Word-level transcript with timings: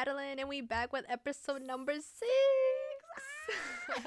Madeline, 0.00 0.38
and 0.38 0.48
we 0.48 0.62
back 0.62 0.94
with 0.94 1.04
episode 1.10 1.60
number 1.60 1.92
six. 1.92 2.06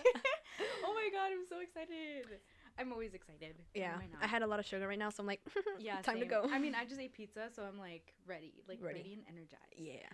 oh 0.83 0.93
my 0.95 1.07
god, 1.13 1.29
I'm 1.31 1.45
so 1.47 1.59
excited. 1.59 2.39
I'm 2.79 2.91
always 2.91 3.13
excited. 3.13 3.53
yeah? 3.75 3.97
I 4.19 4.25
had 4.25 4.41
a 4.41 4.47
lot 4.47 4.57
of 4.59 4.65
sugar 4.65 4.87
right 4.87 4.97
now, 4.97 5.11
so 5.11 5.21
I'm 5.21 5.27
like, 5.27 5.41
yeah, 5.79 6.01
time 6.01 6.19
to 6.19 6.25
go. 6.25 6.47
I 6.51 6.57
mean, 6.57 6.73
I 6.73 6.85
just 6.85 6.99
ate 6.99 7.13
pizza, 7.13 7.49
so 7.55 7.61
I'm 7.61 7.77
like 7.77 8.11
ready, 8.25 8.53
like 8.67 8.79
Ready. 8.81 8.99
ready, 9.01 9.13
and 9.13 9.23
energized. 9.37 9.61
yeah, 9.77 10.09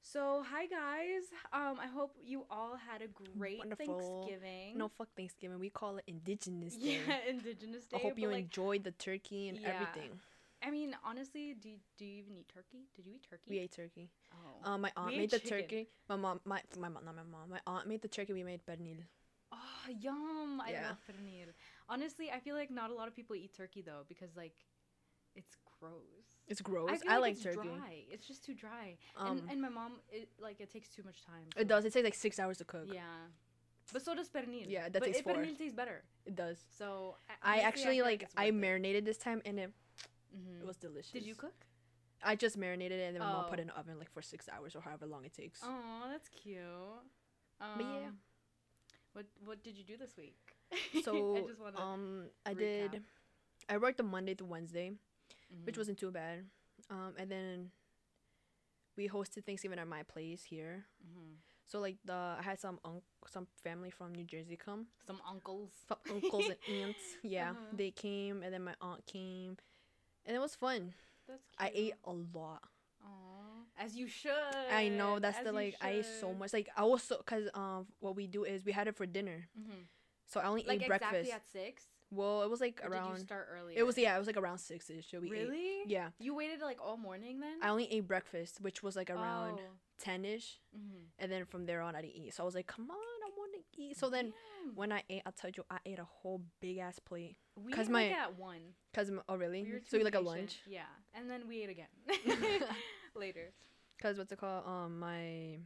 So, 0.00 0.42
hi 0.50 0.64
guys. 0.64 1.24
Um, 1.52 1.76
I 1.78 1.88
hope 1.88 2.16
you 2.24 2.46
all 2.50 2.76
had 2.90 3.02
a 3.02 3.08
great 3.36 3.58
Wonderful. 3.58 4.24
Thanksgiving. 4.24 4.78
no 4.78 4.88
fuck 4.88 5.08
Thanksgiving. 5.14 5.58
We 5.58 5.68
call 5.68 5.98
it 5.98 6.04
Indigenous 6.06 6.74
Day. 6.78 7.00
yeah, 7.06 7.16
Indigenous 7.28 7.84
Day. 7.84 7.98
I 7.98 8.00
hope 8.00 8.18
you 8.18 8.28
like, 8.28 8.44
enjoyed 8.44 8.82
the 8.84 8.92
turkey 8.92 9.50
and 9.50 9.58
Yeah. 9.58 9.74
everything. 9.74 10.20
I 10.62 10.70
mean, 10.70 10.94
honestly, 11.04 11.54
do 11.60 11.68
you, 11.68 11.76
do 11.96 12.04
you 12.04 12.18
even 12.18 12.36
eat 12.36 12.48
turkey? 12.52 12.88
Did 12.96 13.06
you 13.06 13.12
eat 13.14 13.26
turkey? 13.28 13.44
We 13.48 13.58
ate 13.60 13.72
turkey. 13.72 14.10
Oh. 14.32 14.70
Um, 14.70 14.80
my 14.82 14.92
aunt 14.96 15.10
We 15.12 15.18
made 15.18 15.30
the 15.30 15.38
chicken. 15.38 15.58
turkey. 15.60 15.88
My 16.08 16.16
mom, 16.16 16.40
my 16.44 16.60
my 16.78 16.88
mom, 16.88 17.04
not 17.04 17.14
my 17.14 17.22
mom. 17.22 17.50
My 17.50 17.60
aunt 17.66 17.86
made 17.86 18.02
the 18.02 18.08
turkey. 18.08 18.32
We 18.32 18.42
made 18.42 18.60
pernil. 18.66 18.98
Oh, 19.52 19.56
yum! 20.00 20.60
I 20.60 20.72
Yeah. 20.72 20.88
love 20.88 20.98
pernil. 21.08 21.48
Honestly, 21.88 22.30
I 22.30 22.40
feel 22.40 22.56
like 22.56 22.70
not 22.70 22.90
a 22.90 22.94
lot 22.94 23.08
of 23.08 23.14
people 23.14 23.36
eat 23.36 23.54
turkey 23.56 23.82
though 23.82 24.02
because 24.08 24.36
like, 24.36 24.54
it's 25.36 25.54
gross. 25.80 26.26
It's 26.48 26.60
gross. 26.60 26.90
I, 26.90 26.94
I, 26.94 26.98
feel 26.98 27.20
like 27.20 27.32
it's 27.34 27.42
turkey. 27.44 27.68
Dry. 27.68 28.04
It's 28.10 28.26
just 28.26 28.44
too 28.44 28.54
dry. 28.54 28.96
Um, 29.16 29.38
and 29.38 29.50
and 29.52 29.62
my 29.62 29.68
mom, 29.68 29.92
it 30.10 30.28
like 30.40 30.60
it 30.60 30.70
takes 30.72 30.88
too 30.88 31.02
much 31.04 31.22
time. 31.24 31.46
it 31.56 31.68
does. 31.68 31.84
It 31.84 31.92
takes 31.92 32.04
like 32.04 32.14
six 32.14 32.38
hours 32.40 32.58
to 32.58 32.64
cook. 32.64 32.88
Yeah. 32.92 33.02
But 33.92 34.02
so 34.02 34.14
does 34.14 34.28
pernil. 34.28 34.66
Yeah, 34.68 34.88
that 34.88 34.92
but 34.92 35.04
takes 35.04 35.18
it- 35.18 35.24
four. 35.24 35.34
pernil 35.34 35.56
tastes 35.56 35.74
better. 35.74 36.02
It 36.26 36.34
does. 36.36 36.58
So 36.76 37.16
I 37.42 37.52
honestly, 37.52 37.64
actually 37.68 37.96
feel 37.96 38.04
like 38.04 38.28
I 38.36 38.46
worth 38.46 38.48
it. 38.48 38.54
marinated 38.54 39.04
this 39.06 39.16
time 39.18 39.40
and 39.46 39.58
it, 39.60 39.72
Mhm. 40.36 40.60
it 40.60 40.66
was 40.66 40.76
delicious. 40.76 41.12
Did 41.12 41.24
you 41.24 41.34
cook? 41.34 41.66
I 42.22 42.34
just 42.34 42.56
marinated 42.56 42.98
it 42.98 43.04
and 43.04 43.14
then 43.16 43.20
my 43.22 43.32
mom 43.32 43.44
put 43.44 43.58
Oh. 43.58 43.60
it 43.60 43.60
in 43.62 43.66
the 43.68 43.78
oven 43.78 43.98
like 43.98 44.10
for 44.10 44.22
six 44.22 44.48
hours 44.48 44.74
or 44.74 44.80
however 44.80 45.06
long 45.06 45.24
it 45.24 45.32
takes. 45.34 45.60
Oh, 45.62 46.06
that's 46.10 46.28
cute. 46.28 46.58
Um, 47.60 47.76
But 47.78 47.84
yeah. 47.86 48.10
What 49.12 49.26
what 49.44 49.62
did 49.62 49.76
you 49.76 49.84
do 49.84 49.96
this 49.96 50.16
week? 50.16 50.36
So 51.04 51.36
I 51.36 51.40
just 51.42 51.60
um, 51.76 52.30
I 52.44 52.54
recap. 52.54 52.90
did. 52.92 53.04
I 53.68 53.76
worked 53.78 54.00
on 54.00 54.06
Monday 54.06 54.34
to 54.34 54.44
Wednesday, 54.44 54.92
which 55.64 55.74
Mhm. 55.74 55.78
wasn't 55.78 55.98
too 55.98 56.10
bad. 56.10 56.48
Um, 56.90 57.14
and 57.18 57.30
then 57.30 57.72
we 58.96 59.08
hosted 59.08 59.44
Thanksgiving 59.44 59.78
at 59.78 59.86
my 59.88 60.02
place 60.02 60.42
here. 60.44 60.86
Mhm. 61.06 61.36
So 61.66 61.80
like 61.80 61.98
the 62.04 62.36
I 62.38 62.42
had 62.42 62.58
some 62.58 62.80
unc 62.84 63.04
some 63.26 63.46
family 63.62 63.90
from 63.90 64.14
New 64.14 64.24
Jersey 64.24 64.56
come, 64.56 64.88
some 65.06 65.20
uncles. 65.28 65.70
some 65.86 65.98
uncles 66.10 66.48
and 66.48 66.58
aunts. 66.82 67.16
Yeah, 67.22 67.50
Uh-huh. 67.52 67.76
they 67.76 67.90
came, 67.90 68.42
and 68.42 68.52
then 68.52 68.64
my 68.64 68.74
aunt 68.80 69.04
came, 69.06 69.56
and 70.28 70.36
it 70.36 70.38
was 70.40 70.54
fun. 70.54 70.94
That's 71.26 71.42
cute. 71.42 71.56
I 71.58 71.72
ate 71.74 71.94
a 72.04 72.12
lot. 72.12 72.62
Aw, 73.04 73.82
as 73.84 73.96
you 73.96 74.06
should. 74.06 74.32
I 74.72 74.88
know 74.88 75.18
that's 75.18 75.38
as 75.38 75.44
the 75.44 75.52
like 75.52 75.74
I 75.82 75.90
ate 75.90 76.06
so 76.20 76.32
much. 76.32 76.52
Like 76.52 76.68
I 76.76 76.84
was 76.84 77.02
so 77.02 77.16
cause 77.26 77.48
um 77.54 77.86
what 78.00 78.14
we 78.14 78.26
do 78.28 78.44
is 78.44 78.64
we 78.64 78.72
had 78.72 78.86
it 78.88 78.96
for 78.96 79.06
dinner, 79.06 79.48
Mhm. 79.58 79.86
so 80.26 80.40
I 80.40 80.44
only 80.46 80.62
Like 80.64 80.80
ate 80.82 80.86
exactly 80.86 81.08
breakfast. 81.22 81.32
at 81.34 81.48
six. 81.48 81.84
well, 82.10 82.42
it 82.42 82.48
was 82.50 82.60
like 82.60 82.80
Or 82.84 82.88
around. 82.90 83.10
did 83.12 83.18
you 83.20 83.24
start 83.24 83.48
earlier? 83.52 83.78
It 83.78 83.82
was 83.84 83.98
yeah, 83.98 84.14
it 84.14 84.18
was 84.18 84.26
like 84.26 84.36
around 84.36 84.58
six 84.58 84.88
ish. 84.90 85.10
So 85.10 85.20
we 85.20 85.26
ate. 85.28 85.48
really. 85.48 85.82
Yeah, 85.86 86.10
You 86.18 86.34
waited 86.34 86.60
like 86.60 86.78
all 86.80 86.96
morning 86.96 87.40
then. 87.40 87.58
I 87.62 87.68
only 87.68 87.90
ate 87.92 88.06
breakfast, 88.06 88.60
which 88.60 88.82
was 88.82 88.96
like 88.96 89.10
around 89.10 89.58
Oh. 89.60 89.72
ten 89.98 90.24
ish, 90.24 90.60
Mhm. 90.76 91.04
and 91.18 91.30
then 91.32 91.44
from 91.44 91.66
there 91.66 91.80
on 91.82 91.94
I 91.96 92.02
didn't 92.02 92.16
eat. 92.16 92.34
So 92.34 92.42
I 92.42 92.46
was 92.46 92.54
like, 92.54 92.66
come 92.66 92.90
on, 92.90 93.17
to 93.74 93.80
eat. 93.82 93.96
So 93.96 94.08
then 94.10 94.32
Damn. 94.64 94.74
when 94.74 94.92
I 94.92 95.02
ate, 95.10 95.22
I 95.26 95.30
told 95.30 95.56
you 95.56 95.64
I 95.70 95.78
ate 95.86 95.98
a 95.98 96.04
whole 96.04 96.42
big 96.60 96.78
ass 96.78 96.98
plate. 96.98 97.36
we 97.56 97.72
'cause 97.72 97.86
ate 97.86 97.92
my- 97.92 98.08
like 98.08 98.16
at 98.16 98.38
one. 98.38 98.74
Cause 98.94 99.10
oh 99.28 99.36
really? 99.36 99.62
We 99.64 99.80
so 99.86 99.96
you 99.98 100.04
like 100.04 100.14
a 100.14 100.20
lunch? 100.20 100.60
Yeah, 100.66 100.86
and 101.14 101.28
then 101.30 101.46
we 101.48 101.62
ate 101.62 101.70
again 101.70 101.88
later. 103.14 103.52
Cause 104.00 104.18
what's 104.18 104.32
it 104.32 104.38
called? 104.38 104.66
Um, 104.66 104.98
my 104.98 105.58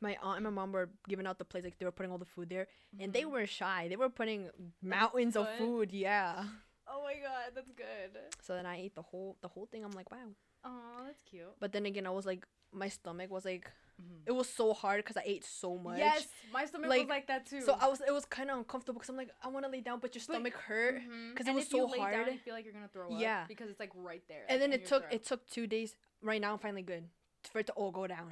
my 0.00 0.16
aunt 0.22 0.36
and 0.38 0.44
my 0.44 0.50
mom 0.50 0.72
were 0.72 0.88
giving 1.08 1.26
out 1.26 1.38
the 1.38 1.44
plates, 1.44 1.64
like 1.64 1.78
they 1.78 1.84
were 1.84 1.92
putting 1.92 2.12
all 2.12 2.18
the 2.18 2.24
food 2.24 2.48
there, 2.48 2.66
and 2.98 3.12
they 3.12 3.22
Mhm. 3.22 3.30
were 3.32 3.46
shy. 3.46 3.88
They 3.88 3.96
were 3.96 4.08
putting 4.08 4.50
mountains 4.80 5.36
of 5.36 5.48
food. 5.58 5.92
Yeah. 5.92 6.44
Oh 6.86 7.02
my 7.02 7.14
god, 7.14 7.52
that's 7.54 7.70
good. 7.72 8.18
So 8.40 8.54
then 8.54 8.66
I 8.66 8.76
ate 8.80 8.94
the 8.94 9.02
whole 9.02 9.36
the 9.42 9.48
whole 9.48 9.66
thing. 9.66 9.84
I'm 9.84 9.92
like, 9.92 10.10
wow. 10.10 10.28
Oh, 10.64 11.02
that's 11.04 11.20
cute. 11.28 11.52
But 11.60 11.72
then 11.72 11.86
again, 11.86 12.06
I 12.06 12.10
was 12.10 12.24
like, 12.26 12.46
my 12.72 12.88
stomach 12.88 13.30
was 13.30 13.44
like, 13.44 13.70
Mhm. 14.02 14.22
it 14.26 14.32
was 14.32 14.48
so 14.48 14.72
hard 14.74 14.98
because 15.04 15.16
I 15.16 15.22
ate 15.24 15.44
so 15.44 15.76
much. 15.78 15.98
Yes, 15.98 16.26
my 16.52 16.64
stomach 16.66 16.90
Like, 16.90 17.00
was 17.02 17.08
like 17.08 17.26
that 17.28 17.46
too. 17.46 17.60
So 17.60 17.76
I 17.80 17.88
was, 17.88 18.00
it 18.00 18.12
was 18.12 18.24
kind 18.24 18.50
of 18.50 18.58
uncomfortable 18.58 18.98
because 18.98 19.08
I'm 19.10 19.16
like, 19.16 19.30
I 19.42 19.48
want 19.48 19.64
to 19.64 19.70
lay 19.70 19.80
down, 19.80 19.98
but 20.00 20.14
your 20.14 20.20
But- 20.26 20.34
stomach 20.34 20.54
hurt. 20.54 21.00
Mhm. 21.00 21.36
'cause 21.36 21.46
it 21.46 21.50
And 21.50 21.56
was 21.56 21.66
if 21.66 21.72
you 21.72 21.78
so 21.80 21.86
lay 21.86 21.98
Down, 21.98 22.12
hard. 22.14 22.32
you 22.32 22.38
feel 22.38 22.54
like 22.54 22.64
you're 22.64 22.74
gonna 22.74 22.88
throw 22.88 23.12
up. 23.14 23.20
Yeah. 23.20 23.44
because 23.48 23.70
it's 23.70 23.80
like 23.80 23.90
right 23.94 24.22
there. 24.28 24.44
And 24.48 24.60
then 24.60 24.72
it 24.72 24.86
took 24.86 25.02
your 25.04 25.12
it 25.12 25.24
took 25.24 25.46
two 25.48 25.66
days. 25.66 25.96
Right 26.20 26.40
now, 26.40 26.52
I'm 26.52 26.58
finally 26.58 26.82
good 26.82 27.08
for 27.50 27.58
it 27.60 27.66
to 27.66 27.72
all 27.72 27.90
go 27.90 28.06
down. 28.06 28.30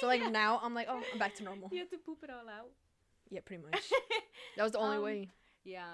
so 0.00 0.06
like 0.06 0.22
now, 0.32 0.60
I'm 0.62 0.74
like, 0.74 0.86
oh, 0.88 1.02
I'm 1.12 1.18
back 1.18 1.34
to 1.36 1.42
normal. 1.44 1.68
you 1.72 1.78
have 1.80 1.90
to 1.90 1.98
poop 1.98 2.22
it 2.22 2.30
all 2.30 2.48
out. 2.48 2.70
Yeah, 3.30 3.40
pretty 3.44 3.62
much. 3.70 3.90
That 4.56 4.62
was 4.62 4.72
the 4.72 4.78
only 4.78 4.96
Um, 4.98 5.02
way. 5.02 5.30
Yeah. 5.64 5.84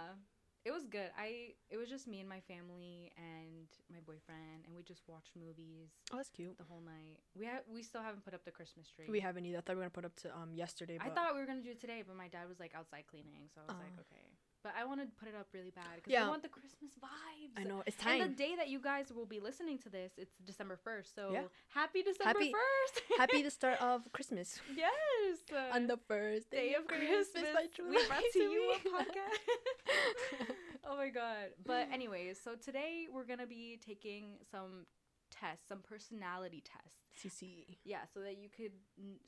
It 0.64 0.72
was 0.72 0.86
good. 0.86 1.10
I 1.18 1.52
it 1.68 1.76
was 1.76 1.88
just 1.90 2.08
me 2.08 2.20
and 2.20 2.28
my 2.28 2.40
family 2.40 3.12
and 3.18 3.68
my 3.92 4.00
boyfriend 4.00 4.64
and 4.64 4.74
we 4.74 4.82
just 4.82 5.02
watched 5.06 5.36
movies 5.36 5.92
Oh, 6.12 6.16
that's 6.16 6.30
cute. 6.30 6.56
the 6.56 6.64
whole 6.64 6.80
night. 6.80 7.20
We 7.36 7.44
ha- 7.46 7.64
we 7.68 7.82
still 7.82 8.00
haven't 8.00 8.24
put 8.24 8.32
up 8.32 8.44
the 8.44 8.50
Christmas 8.50 8.88
tree. 8.88 9.06
We 9.08 9.20
haven't 9.20 9.44
either. 9.44 9.58
I 9.58 9.60
thought 9.60 9.76
we 9.76 9.84
were 9.84 9.92
gonna 9.92 10.00
put 10.00 10.04
up 10.06 10.16
to 10.24 10.32
um 10.34 10.54
yesterday. 10.54 10.96
I 11.00 11.10
thought 11.10 11.34
we 11.34 11.40
were 11.40 11.46
gonna 11.46 11.60
do 11.60 11.70
it 11.70 11.80
today, 11.80 12.02
but 12.06 12.16
my 12.16 12.28
dad 12.28 12.48
was 12.48 12.58
like 12.60 12.72
outside 12.74 13.04
cleaning, 13.06 13.48
so 13.54 13.60
I 13.60 13.72
was 13.72 13.76
like, 13.80 13.92
okay. 14.08 14.24
But 14.64 14.72
I 14.80 14.86
want 14.86 15.00
to 15.02 15.06
put 15.20 15.28
it 15.28 15.34
up 15.38 15.48
really 15.52 15.70
bad 15.70 15.84
because 15.96 16.10
Yeah. 16.10 16.24
I 16.24 16.28
want 16.30 16.42
the 16.42 16.48
Christmas 16.48 16.92
vibes. 16.96 17.52
I 17.60 17.64
know 17.64 17.82
it's 17.86 17.98
time. 17.98 18.22
And 18.22 18.32
the 18.32 18.34
day 18.34 18.56
that 18.56 18.68
you 18.70 18.80
guys 18.80 19.12
will 19.12 19.26
be 19.26 19.38
listening 19.38 19.78
to 19.80 19.90
this, 19.90 20.12
it's 20.16 20.32
December 20.42 20.78
first. 20.82 21.14
So 21.14 21.32
Yeah. 21.32 21.42
happy 21.68 22.02
December 22.02 22.40
first. 22.40 23.02
Happy 23.18 23.42
the 23.42 23.50
start 23.50 23.78
of 23.82 24.10
Christmas 24.12 24.60
yes. 24.74 25.38
uh, 25.52 25.76
on 25.76 25.86
the 25.86 25.98
first 26.08 26.50
day 26.50 26.74
of 26.74 26.86
Christmas. 26.86 27.44
by 27.54 27.68
we 27.78 28.06
brought 28.08 28.22
to 28.32 28.38
you 28.38 28.72
a 28.72 28.78
podcast. 28.96 30.48
oh 30.88 30.96
my 30.96 31.10
god. 31.10 31.52
But 31.64 31.88
anyways, 31.92 32.40
so 32.42 32.54
today 32.56 33.06
we're 33.12 33.26
gonna 33.26 33.46
be 33.46 33.78
taking 33.84 34.38
some 34.50 34.86
tests, 35.30 35.68
some 35.68 35.80
personality 35.80 36.62
tests. 36.64 36.98
CC. 37.20 37.76
Yeah, 37.84 37.98
so 38.12 38.20
that 38.20 38.38
you 38.38 38.48
could, 38.48 38.72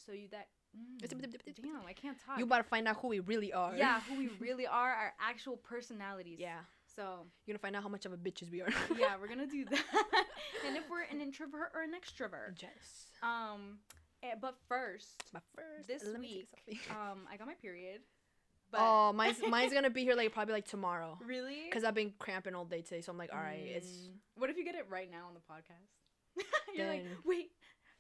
so 0.05 0.13
you 0.13 0.29
that. 0.33 0.49
It's 1.03 1.13
Mm, 1.13 1.63
damn, 1.63 1.87
I 1.87 1.93
can't 1.93 2.17
talk. 2.25 2.39
You 2.39 2.45
about 2.45 2.59
to 2.59 2.65
find 2.65 2.89
out 2.89 2.97
who 3.01 3.09
we 3.09 3.21
really 3.21 3.53
are. 3.53 3.77
yeah, 3.77 4.01
who 4.09 4.17
we 4.17 4.29
really 4.41 4.67
are, 4.67 4.93
our 4.93 5.13
actual 5.21 5.57
personalities. 5.57 6.39
Yeah. 6.41 6.61
So 6.95 7.27
You're 7.45 7.53
gonna 7.55 7.59
find 7.61 7.77
out 7.77 7.83
how 7.83 7.89
much 7.91 8.07
of 8.07 8.13
a 8.13 8.17
bitches 8.17 8.51
we 8.51 8.63
are. 8.63 8.69
yeah, 8.99 9.15
we're 9.21 9.29
gonna 9.29 9.47
do 9.47 9.65
that. 9.71 9.85
and 10.67 10.77
if 10.77 10.89
we're 10.91 11.03
an 11.03 11.21
introvert 11.21 11.73
or 11.75 11.83
an 11.83 11.91
extrovert. 11.93 12.61
Yes. 12.63 13.11
Um, 13.23 13.79
eh, 14.23 14.35
but 14.41 14.57
first, 14.69 15.23
My 15.35 15.41
first. 15.55 15.89
this 15.89 16.03
let 16.05 16.19
week, 16.21 16.49
um, 16.91 17.21
I 17.31 17.37
got 17.37 17.47
my 17.47 17.55
period. 17.55 18.01
But 18.71 18.81
oh, 18.81 19.13
mine's 19.13 19.39
mine's 19.49 19.73
gonna 19.73 19.91
be 19.91 20.03
here 20.03 20.15
like 20.17 20.33
probably 20.33 20.55
like 20.55 20.67
tomorrow. 20.67 21.19
really? 21.25 21.69
Cause 21.71 21.85
I've 21.85 21.95
been 21.95 22.13
cramping 22.19 22.55
all 22.55 22.65
day 22.65 22.81
today, 22.81 23.01
so 23.03 23.13
I'm 23.13 23.19
like, 23.19 23.31
all 23.33 23.39
right, 23.39 23.63
it's. 23.65 23.87
Mm. 23.89 24.11
What 24.39 24.51
if 24.51 24.57
you 24.57 24.65
get 24.65 24.75
it 24.75 24.87
right 24.89 25.11
now 25.11 25.27
on 25.29 25.35
the 25.35 25.41
podcast? 25.41 26.45
You're 26.75 26.89
like, 26.89 27.07
wait, 27.25 27.51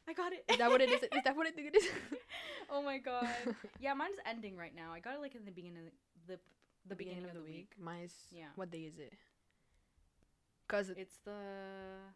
I 0.08 0.12
got 0.12 0.32
it. 0.32 0.44
Is 0.48 0.58
that 0.58 0.70
what 0.70 0.80
it 0.80 0.90
is? 0.90 1.02
Is 1.02 1.22
that 1.24 1.36
what 1.36 1.46
I 1.46 1.50
think 1.50 1.68
it 1.68 1.76
is? 1.76 1.88
oh 2.70 2.82
my 2.82 2.98
god. 2.98 3.28
Yeah, 3.80 3.94
mine's 3.94 4.18
ending 4.24 4.56
right 4.56 4.74
now. 4.74 4.92
I 4.92 5.00
got 5.00 5.14
it 5.14 5.20
like 5.20 5.34
in 5.34 5.44
the 5.44 5.50
beginning 5.50 5.78
of 5.86 5.92
the 6.28 6.38
the, 6.88 6.94
beginning, 6.94 7.24
of 7.24 7.34
the 7.34 7.42
week. 7.42 7.72
Mine's. 7.80 8.14
Yeah. 8.30 8.46
What 8.54 8.70
day 8.70 8.82
is 8.82 8.98
it? 8.98 9.12
Cause 10.68 10.90
It's 10.90 11.18
the 11.24 11.32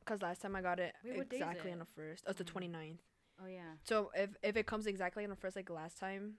cause 0.05 0.23
last 0.23 0.43
time 0.43 0.57
I 0.57 0.61
got 0.63 0.81
it 0.81 0.93
Wait, 1.05 1.17
what 1.17 1.29
day 1.31 1.37
is 1.37 1.43
exactly 1.43 1.71
it? 1.71 1.75
on 1.75 1.79
the 1.81 1.85
first. 1.85 2.25
Oh, 2.27 2.31
it's 2.31 2.39
the 2.39 2.45
Mm. 2.45 2.71
29th. 2.73 2.99
oh 3.45 3.47
yeah. 3.49 3.73
So 3.85 4.11
if 4.15 4.31
if 4.43 4.57
it 4.57 4.67
comes 4.67 4.87
exactly 4.87 5.23
on 5.25 5.31
the 5.31 5.37
first 5.37 5.55
like 5.57 5.71
last 5.71 5.99
time, 5.99 6.35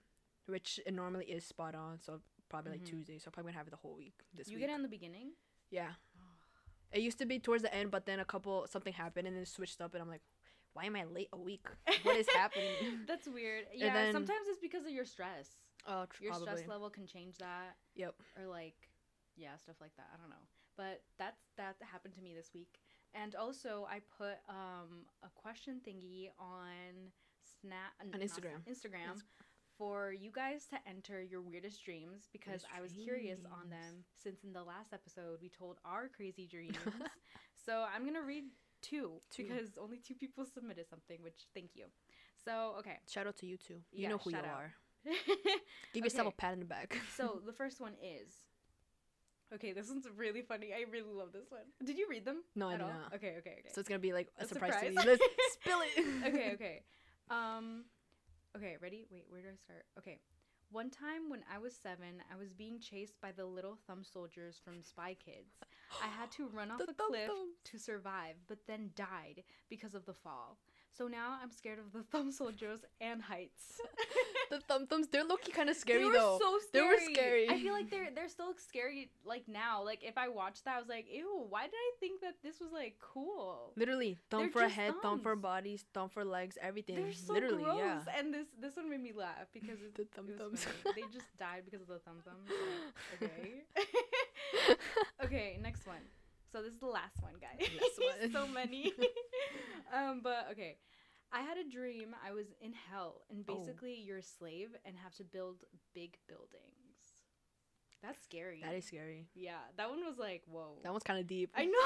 which 0.46 0.78
it 0.86 0.92
normally 0.94 1.24
is 1.26 1.44
spot 1.44 1.74
on, 1.74 2.00
so 2.00 2.20
probably 2.50 2.72
like 2.72 2.82
Mhm. 2.82 2.86
Tuesday. 2.90 3.18
So 3.18 3.28
I'm 3.28 3.32
probably 3.32 3.52
gonna 3.52 3.58
have 3.60 3.66
it 3.66 3.70
the 3.70 3.76
whole 3.76 3.94
week 3.94 4.14
this 4.34 4.48
you 4.48 4.56
week. 4.56 4.60
get 4.66 4.70
it 4.70 4.74
in 4.76 4.82
the 4.82 4.88
beginning. 4.88 5.32
yeah. 5.70 5.92
It 6.92 7.00
used 7.00 7.16
to 7.20 7.24
be 7.26 7.38
towards 7.38 7.62
the 7.62 7.72
end, 7.74 7.90
but 7.90 8.04
then 8.04 8.20
a 8.20 8.24
couple 8.26 8.66
something 8.68 8.92
happened 8.92 9.26
and 9.26 9.34
then 9.34 9.44
it 9.44 9.48
switched 9.48 9.80
up, 9.80 9.94
and 9.94 10.02
I'm 10.02 10.10
like, 10.10 10.20
why 10.74 10.84
am 10.84 10.96
I 10.96 11.04
late 11.04 11.28
a 11.32 11.38
week? 11.38 11.66
What 12.02 12.16
is 12.16 12.26
happening? 12.34 12.74
That's 13.06 13.26
weird. 13.28 13.64
Yeah, 13.74 13.92
then- 13.92 14.12
sometimes 14.12 14.46
it's 14.48 14.60
because 14.60 14.84
of 14.84 14.92
your 14.92 15.04
stress. 15.04 15.48
Oh, 15.86 16.06
tr- 16.10 16.22
Your 16.24 16.32
probably. 16.32 16.46
stress 16.48 16.68
level 16.68 16.90
can 16.90 17.06
change 17.06 17.38
that. 17.38 17.74
Yep. 17.96 18.14
Or 18.38 18.46
like, 18.46 18.74
yeah, 19.36 19.56
stuff 19.56 19.76
like 19.80 19.94
that. 19.96 20.06
I 20.14 20.20
don't 20.20 20.30
know. 20.30 20.46
But 20.76 21.02
that's 21.18 21.42
that 21.56 21.76
happened 21.80 22.14
to 22.14 22.22
me 22.22 22.34
this 22.34 22.50
week. 22.54 22.78
And 23.14 23.34
also, 23.34 23.86
I 23.90 24.00
put 24.16 24.38
um 24.48 25.04
a 25.24 25.28
question 25.34 25.80
thingy 25.86 26.30
on 26.38 27.10
Snap 27.60 27.92
On 28.00 28.20
Instagram. 28.20 28.62
Instagram 28.70 29.12
Ins- 29.12 29.24
for 29.76 30.12
you 30.12 30.30
guys 30.32 30.66
to 30.66 30.76
enter 30.88 31.20
your 31.22 31.40
weirdest 31.42 31.84
dreams 31.84 32.28
because 32.32 32.62
Weirdest 32.62 32.76
I 32.76 32.80
was 32.80 32.92
curious 32.92 33.40
on 33.44 33.68
them 33.70 34.04
since 34.22 34.44
in 34.44 34.52
the 34.52 34.62
last 34.62 34.92
episode 34.92 35.38
we 35.42 35.48
told 35.48 35.78
our 35.84 36.08
crazy 36.08 36.46
dreams. 36.46 36.76
so 37.66 37.84
I'm 37.94 38.04
gonna 38.04 38.22
read 38.22 38.44
two, 38.82 39.20
Two. 39.30 39.44
because 39.44 39.78
only 39.80 39.98
two 39.98 40.14
people 40.14 40.44
submitted 40.44 40.88
something, 40.88 41.18
which 41.22 41.46
thank 41.54 41.70
you. 41.74 41.86
So 42.44 42.74
okay. 42.80 42.98
Shout 43.08 43.26
out 43.26 43.36
to 43.38 43.46
you 43.46 43.56
too. 43.56 43.74
You 43.92 44.02
Yeah, 44.04 44.08
know 44.10 44.18
who 44.18 44.30
you 44.30 44.36
out. 44.38 44.44
are. 44.46 44.72
Give 45.92 46.04
yourself 46.04 46.28
a 46.28 46.36
pat 46.36 46.52
in 46.52 46.58
the 46.60 46.64
back. 46.64 46.96
so 47.16 47.40
the 47.44 47.52
first 47.52 47.80
one 47.80 47.92
is 48.02 48.32
Okay, 49.54 49.72
this 49.72 49.88
one's 49.90 50.06
really 50.16 50.40
funny. 50.40 50.68
I 50.72 50.90
really 50.90 51.12
love 51.12 51.32
this 51.32 51.50
one. 51.50 51.60
Did 51.84 51.98
you 51.98 52.06
read 52.08 52.24
them? 52.24 52.42
No, 52.56 52.68
I 52.70 52.72
at 52.74 52.78
did 52.78 52.84
all? 52.84 52.88
not. 52.92 53.14
Okay, 53.14 53.34
okay, 53.40 53.56
okay. 53.60 53.68
So 53.74 53.80
it's 53.80 53.88
gonna 53.88 53.98
be 53.98 54.12
like 54.14 54.28
a, 54.40 54.44
A 54.44 54.46
surprise, 54.46 54.72
to 54.80 54.86
surprise? 54.86 55.04
me. 55.06 55.10
Let's 55.12 55.22
spill 55.52 55.80
it. 55.82 56.24
okay, 56.28 56.50
okay. 56.54 56.82
Um, 57.30 57.84
okay, 58.56 58.76
ready? 58.80 59.06
Wait, 59.10 59.24
where 59.28 59.42
do 59.42 59.48
I 59.48 59.56
start? 59.56 59.84
Okay. 59.98 60.18
One 60.70 60.88
time 60.88 61.28
when 61.28 61.40
I 61.54 61.58
was 61.58 61.74
seven, 61.76 62.22
I 62.32 62.38
was 62.38 62.54
being 62.54 62.80
chased 62.80 63.20
by 63.20 63.30
the 63.30 63.44
little 63.44 63.76
thumb 63.86 64.02
soldiers 64.02 64.58
from 64.64 64.82
Spy 64.82 65.14
Kids. 65.22 65.52
I 66.00 66.06
had 66.08 66.30
to 66.32 66.48
run 66.48 66.70
off 66.70 66.78
The 66.78 66.90
a 66.90 66.94
cliff 66.94 67.30
to 67.64 67.78
survive, 67.78 68.36
but 68.48 68.58
then 68.66 68.90
died 68.94 69.42
because 69.68 69.94
of 69.94 70.06
the 70.06 70.14
fall. 70.14 70.58
So 70.96 71.08
now 71.08 71.38
I'm 71.42 71.50
scared 71.50 71.78
of 71.78 71.92
the 71.92 72.02
thumb 72.12 72.30
soldiers 72.32 72.80
and 73.00 73.22
heights. 73.22 73.80
the 74.50 74.60
thumb 74.60 74.86
thumbs, 74.86 75.08
they're 75.08 75.24
looking 75.24 75.54
kind 75.54 75.70
of 75.70 75.76
scary 75.76 76.00
they 76.00 76.04
were 76.06 76.12
though. 76.12 76.38
so 76.40 76.58
They 76.72 76.78
scary. 76.80 76.88
were 76.94 77.14
scary. 77.14 77.48
I 77.50 77.58
feel 77.60 77.72
like 77.72 77.90
they're 77.90 78.10
they're 78.14 78.28
still 78.28 78.52
scary 78.68 79.10
like 79.24 79.44
now. 79.48 79.82
Like 79.84 80.04
if 80.04 80.18
I 80.18 80.28
watched 80.28 80.64
that, 80.66 80.76
I 80.76 80.78
was 80.78 80.88
like, 80.88 81.06
ew, 81.10 81.46
why 81.48 81.62
did 81.64 81.74
I 81.74 81.90
think 81.98 82.20
that 82.20 82.34
this 82.42 82.60
was 82.60 82.72
like 82.72 82.96
cool? 83.00 83.72
Literally, 83.76 84.18
thumb 84.30 84.40
They're 84.42 84.50
for 84.50 84.62
a 84.64 84.68
head, 84.68 84.94
thumb 85.02 85.20
for 85.20 85.32
thumbs. 85.32 85.42
bodies, 85.42 85.84
thumb 85.94 86.08
for 86.10 86.24
legs, 86.24 86.58
everything. 86.60 86.96
They're 86.96 87.12
so 87.14 87.32
Literally, 87.32 87.64
gross. 87.64 87.78
yeah. 87.78 88.00
And 88.18 88.32
this 88.34 88.46
this 88.60 88.76
one 88.76 88.90
made 88.90 89.02
me 89.02 89.12
laugh 89.16 89.48
because 89.54 89.78
it, 89.86 89.94
The 89.96 90.04
thumb 90.14 90.28
thumbs. 90.38 90.66
they 90.94 91.02
just 91.12 91.26
died 91.38 91.62
because 91.64 91.80
of 91.80 91.88
the 91.88 92.00
thumb 92.00 92.20
thumbs. 92.24 92.48
Like, 93.20 93.30
okay. 93.30 93.64
okay, 95.24 95.58
next 95.62 95.86
one. 95.86 96.02
So 96.52 96.62
this 96.62 96.74
is 96.74 96.80
the 96.80 96.86
last 96.86 97.20
one, 97.22 97.32
guys. 97.40 97.66
Last 97.80 97.98
one. 98.22 98.32
so 98.32 98.46
many. 98.52 98.92
um, 99.94 100.20
but 100.22 100.48
okay. 100.52 100.76
I 101.32 101.40
had 101.40 101.56
a 101.56 101.64
dream 101.68 102.14
I 102.26 102.32
was 102.32 102.46
in 102.60 102.72
hell 102.90 103.22
and 103.30 103.42
Oh. 103.48 103.56
basically 103.56 103.94
you're 103.94 104.18
a 104.18 104.22
slave 104.22 104.68
and 104.84 104.94
have 105.02 105.14
to 105.14 105.24
build 105.24 105.64
big 105.94 106.18
buildings. 106.28 106.82
That's 108.02 108.22
scary. 108.22 108.60
That 108.62 108.74
is 108.74 108.84
scary. 108.84 109.28
Yeah, 109.34 109.58
that 109.76 109.88
one 109.88 110.04
was 110.04 110.18
like, 110.18 110.42
whoa. 110.46 110.78
That 110.82 110.90
one's 110.90 111.04
kind 111.04 111.20
of 111.20 111.26
deep. 111.28 111.50
I 111.56 111.64
know. 111.64 111.78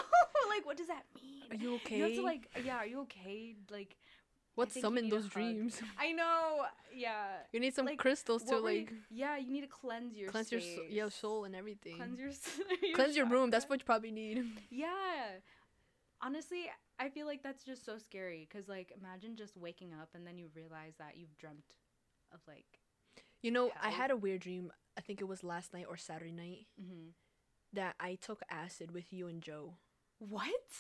like, 0.48 0.64
what 0.66 0.76
does 0.78 0.88
that 0.88 1.04
mean? 1.14 1.42
Are 1.50 1.54
you 1.56 1.74
okay? 1.76 1.98
You 1.98 2.02
have 2.04 2.14
to 2.14 2.22
like, 2.22 2.48
yeah. 2.64 2.76
Are 2.76 2.86
you 2.86 3.02
okay? 3.02 3.54
Like, 3.70 3.96
what 4.56 4.69
think 4.73 4.76
you 4.76 4.82
summoned 4.82 5.12
those 5.12 5.29
dreams? 5.29 5.81
I 5.99 6.12
know. 6.12 6.64
Yeah. 6.93 7.26
You 7.53 7.61
need 7.61 7.75
some 7.75 7.87
Like, 7.87 7.99
crystals 7.99 8.43
to 8.44 8.55
were 8.61 8.70
you- 8.73 8.81
like 8.81 8.93
yeah, 9.11 9.37
you 9.37 9.53
need 9.53 9.61
to 9.62 9.69
cleanse 9.69 10.17
your 10.17 10.31
cleanse 10.31 10.50
your 10.50 10.61
soul, 10.61 10.76
space. 10.79 10.93
your 10.93 11.11
soul 11.11 11.44
and 11.44 11.55
everything. 11.55 11.97
Cleanse 11.97 12.19
your, 12.19 12.29
s- 12.31 12.61
Cleanse 12.94 13.17
your 13.17 13.26
room. 13.26 13.50
That's 13.50 13.69
what 13.69 13.79
you 13.81 13.85
probably 13.87 14.11
need. 14.11 14.44
Yeah. 14.70 15.38
Honestly, 16.23 16.70
I 16.99 17.11
feel 17.11 17.26
like 17.26 17.43
that's 17.43 17.62
just 17.62 17.85
so 17.85 17.99
scary 17.99 18.47
because, 18.49 18.69
like, 18.69 18.91
imagine 18.99 19.37
just 19.37 19.56
waking 19.56 19.93
up 19.93 20.08
and 20.14 20.26
then 20.26 20.38
you 20.38 20.49
realize 20.55 20.94
that 20.99 21.17
you've 21.19 21.37
dreamt 21.37 21.75
of, 22.32 22.41
like, 22.49 22.81
You 23.43 23.50
know, 23.50 23.70
I 23.82 23.91
had 23.91 24.11
a 24.11 24.17
weird 24.17 24.41
dream. 24.41 24.73
I 24.97 25.03
think 25.03 25.20
it 25.20 25.29
was 25.29 25.44
last 25.44 25.75
night 25.75 25.85
or 25.88 25.99
Saturday 25.99 26.32
night 26.32 26.67
mm-hmm. 26.82 27.11
that 27.75 27.94
I 28.00 28.14
took 28.14 28.41
acid 28.50 28.93
with 28.93 29.12
you 29.12 29.26
and 29.29 29.43
Joe. 29.43 29.75
what? 30.19 30.73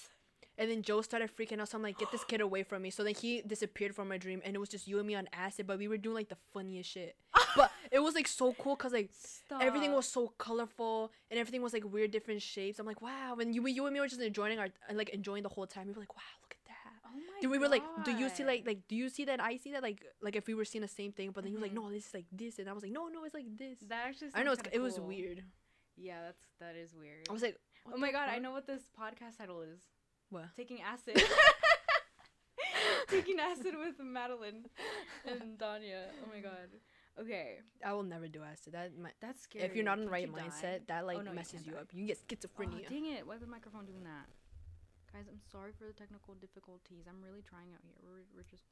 And 0.58 0.70
then 0.70 0.80
Joe 0.82 1.02
started 1.02 1.30
freaking 1.36 1.60
out. 1.60 1.68
So 1.68 1.76
I'm 1.76 1.82
like, 1.82 1.98
get 1.98 2.10
this 2.10 2.24
kid 2.24 2.40
away 2.40 2.62
from 2.62 2.80
me. 2.82 2.88
So 2.90 3.04
then 3.04 3.14
he 3.14 3.42
disappeared 3.46 3.94
from 3.94 4.08
my 4.08 4.16
dream. 4.16 4.40
And 4.44 4.56
it 4.56 4.58
was 4.58 4.70
just 4.70 4.88
you 4.88 4.98
and 4.98 5.06
me 5.06 5.14
on 5.14 5.28
acid. 5.34 5.66
But 5.66 5.78
we 5.78 5.86
were 5.86 5.98
doing 5.98 6.14
like 6.16 6.30
the 6.30 6.38
funniest 6.54 6.90
shit. 6.90 7.14
but 7.56 7.70
it 7.92 7.98
was 7.98 8.14
like 8.14 8.26
so 8.26 8.54
cool 8.54 8.74
because 8.74 8.92
like 8.94 9.10
Stop. 9.12 9.62
everything 9.62 9.92
was 9.92 10.08
so 10.08 10.32
colorful 10.38 11.12
and 11.30 11.38
everything 11.38 11.60
was 11.62 11.72
like 11.74 11.84
weird 11.84 12.10
different 12.10 12.40
shapes. 12.40 12.78
I'm 12.78 12.86
like, 12.86 13.02
wow. 13.02 13.36
And 13.38 13.54
you, 13.54 13.66
you 13.66 13.84
and 13.84 13.92
me 13.92 14.00
were 14.00 14.08
just 14.08 14.20
enjoying 14.22 14.58
our, 14.58 14.68
like 14.94 15.10
enjoying 15.10 15.42
the 15.42 15.50
whole 15.50 15.66
time. 15.66 15.88
We 15.88 15.92
were 15.92 16.00
like, 16.00 16.16
wow, 16.16 16.22
look 16.42 16.52
at 16.52 16.64
that. 16.68 16.92
Oh 17.04 17.10
my 17.14 17.22
god. 17.34 17.42
Do 17.42 17.50
we 17.50 17.58
were 17.58 17.68
like, 17.68 17.82
do 18.04 18.12
you 18.12 18.28
see 18.30 18.44
like 18.44 18.66
like 18.66 18.88
do 18.88 18.96
you 18.96 19.08
see 19.10 19.26
that 19.26 19.42
I 19.42 19.56
see 19.58 19.72
that 19.72 19.82
like 19.82 20.02
like 20.22 20.36
if 20.36 20.46
we 20.46 20.54
were 20.54 20.64
seeing 20.64 20.82
the 20.82 20.88
same 20.88 21.12
thing? 21.12 21.32
But 21.32 21.44
then 21.44 21.50
he 21.52 21.56
was 21.56 21.62
like, 21.62 21.72
Mhm. 21.72 21.82
no, 21.82 21.90
this 21.90 22.06
is 22.06 22.14
like 22.14 22.26
this, 22.32 22.58
and 22.58 22.68
I 22.68 22.72
was 22.72 22.82
like, 22.82 22.92
no, 22.92 23.08
no, 23.08 23.24
it's 23.24 23.34
like 23.34 23.46
this. 23.56 23.78
that 23.88 24.06
actually? 24.08 24.30
I 24.34 24.42
know 24.42 24.52
it's, 24.52 24.62
kinda 24.62 24.76
it 24.76 24.80
was 24.80 24.98
weird. 24.98 25.42
Yeah, 25.96 26.22
that's 26.24 26.42
that 26.60 26.76
is 26.76 26.94
weird. 26.94 27.26
I 27.28 27.32
was 27.32 27.42
like, 27.42 27.56
oh 27.92 27.96
my 27.98 28.10
god, 28.12 28.28
I 28.30 28.38
know 28.38 28.52
what 28.52 28.66
this 28.66 28.82
podcast 28.98 29.38
title 29.38 29.60
is. 29.62 29.80
What? 30.30 30.54
Taking 30.56 30.82
acid. 30.82 31.22
Taking 33.08 33.38
acid 33.38 33.74
with 33.78 33.94
Madeline 34.00 34.66
and 35.26 35.58
Danya. 35.58 36.10
Oh 36.22 36.28
my 36.32 36.40
god. 36.40 36.70
Okay, 37.18 37.60
I 37.84 37.92
will 37.94 38.02
never 38.02 38.28
do 38.28 38.42
acid. 38.42 38.74
That 38.74 38.98
might, 38.98 39.14
that's 39.22 39.42
scary. 39.42 39.64
if 39.64 39.74
you're 39.74 39.84
not 39.84 39.98
in 39.98 40.04
the 40.04 40.10
right 40.10 40.26
you 40.26 40.34
die? 40.34 40.42
mindset, 40.42 40.86
that 40.88 41.06
like 41.06 41.24
no, 41.24 41.32
messes 41.32 41.62
can't 41.62 41.66
you, 41.66 41.74
up. 41.76 41.88
You 41.92 42.06
get 42.06 42.18
Oh, 42.20 42.34
schizophrenia. 42.34 42.88
dang 42.88 43.06
it! 43.06 43.26
Why 43.26 43.34
is 43.34 43.40
the 43.40 43.46
microphone 43.46 43.86
doing 43.86 44.04
that? 44.04 44.26
Guys, 45.12 45.24
I'm 45.30 45.40
sorry 45.50 45.72
for 45.78 45.86
the 45.86 45.94
technical 45.94 46.34
difficulties. 46.34 47.06
I'm 47.08 47.22
really 47.22 47.42
trying 47.42 47.72
out 47.72 47.80
here. 47.82 47.94
We're, 48.02 48.26
we're 48.36 48.50
just 48.50 48.64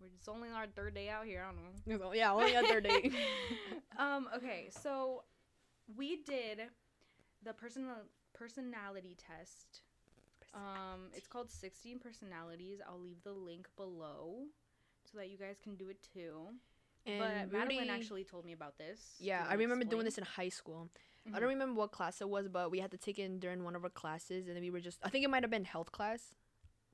we're 0.00 0.08
just 0.08 0.28
only 0.28 0.50
on 0.50 0.54
our 0.54 0.66
third 0.66 0.94
day 0.94 1.08
out 1.08 1.24
here. 1.24 1.46
I 1.46 1.52
don't 1.88 2.00
know. 2.00 2.12
Yeah, 2.12 2.32
only 2.32 2.54
other 2.56 2.80
day. 2.80 3.10
um. 3.98 4.28
Okay. 4.36 4.68
So 4.70 5.22
we 5.96 6.22
did 6.26 6.60
the 7.42 7.54
personal 7.54 7.94
personality 8.34 9.16
test. 9.16 9.80
Um. 10.54 11.10
It's 11.14 11.26
called 11.26 11.50
16 11.50 11.98
personalities. 11.98 12.80
I'll 12.86 12.98
leave 13.00 13.22
the 13.22 13.32
link 13.32 13.68
below 13.76 14.44
so 15.10 15.18
that 15.18 15.28
you 15.30 15.38
guys 15.38 15.56
can 15.62 15.76
do 15.76 15.88
it 15.88 15.98
too. 16.12 16.48
and 17.06 17.20
but 17.50 17.52
we 17.52 17.58
Madeline 17.58 17.90
actually 17.90 18.24
told 18.24 18.44
me 18.44 18.52
about 18.52 18.76
this. 18.76 19.14
Yeah, 19.18 19.46
I 19.48 19.54
remember 19.54 19.84
doing 19.84 20.04
this 20.04 20.18
in 20.18 20.24
high 20.24 20.50
school. 20.50 20.90
I 21.26 21.30
Mhm. 21.30 21.40
don't 21.40 21.48
remember 21.48 21.74
what 21.80 21.92
class 21.92 22.20
it 22.20 22.28
was, 22.28 22.48
but 22.48 22.70
we 22.70 22.80
had 22.80 22.90
to 22.90 22.98
take 22.98 23.18
it 23.18 23.40
during 23.40 23.62
one 23.64 23.74
of 23.76 23.84
our 23.84 23.90
classes, 23.90 24.46
and 24.46 24.56
then 24.56 24.62
we 24.62 24.70
were 24.70 24.80
just. 24.80 24.98
I 25.02 25.08
think 25.08 25.24
it 25.24 25.30
might 25.30 25.42
have 25.42 25.50
been 25.50 25.64
health 25.64 25.90
class. 25.92 26.34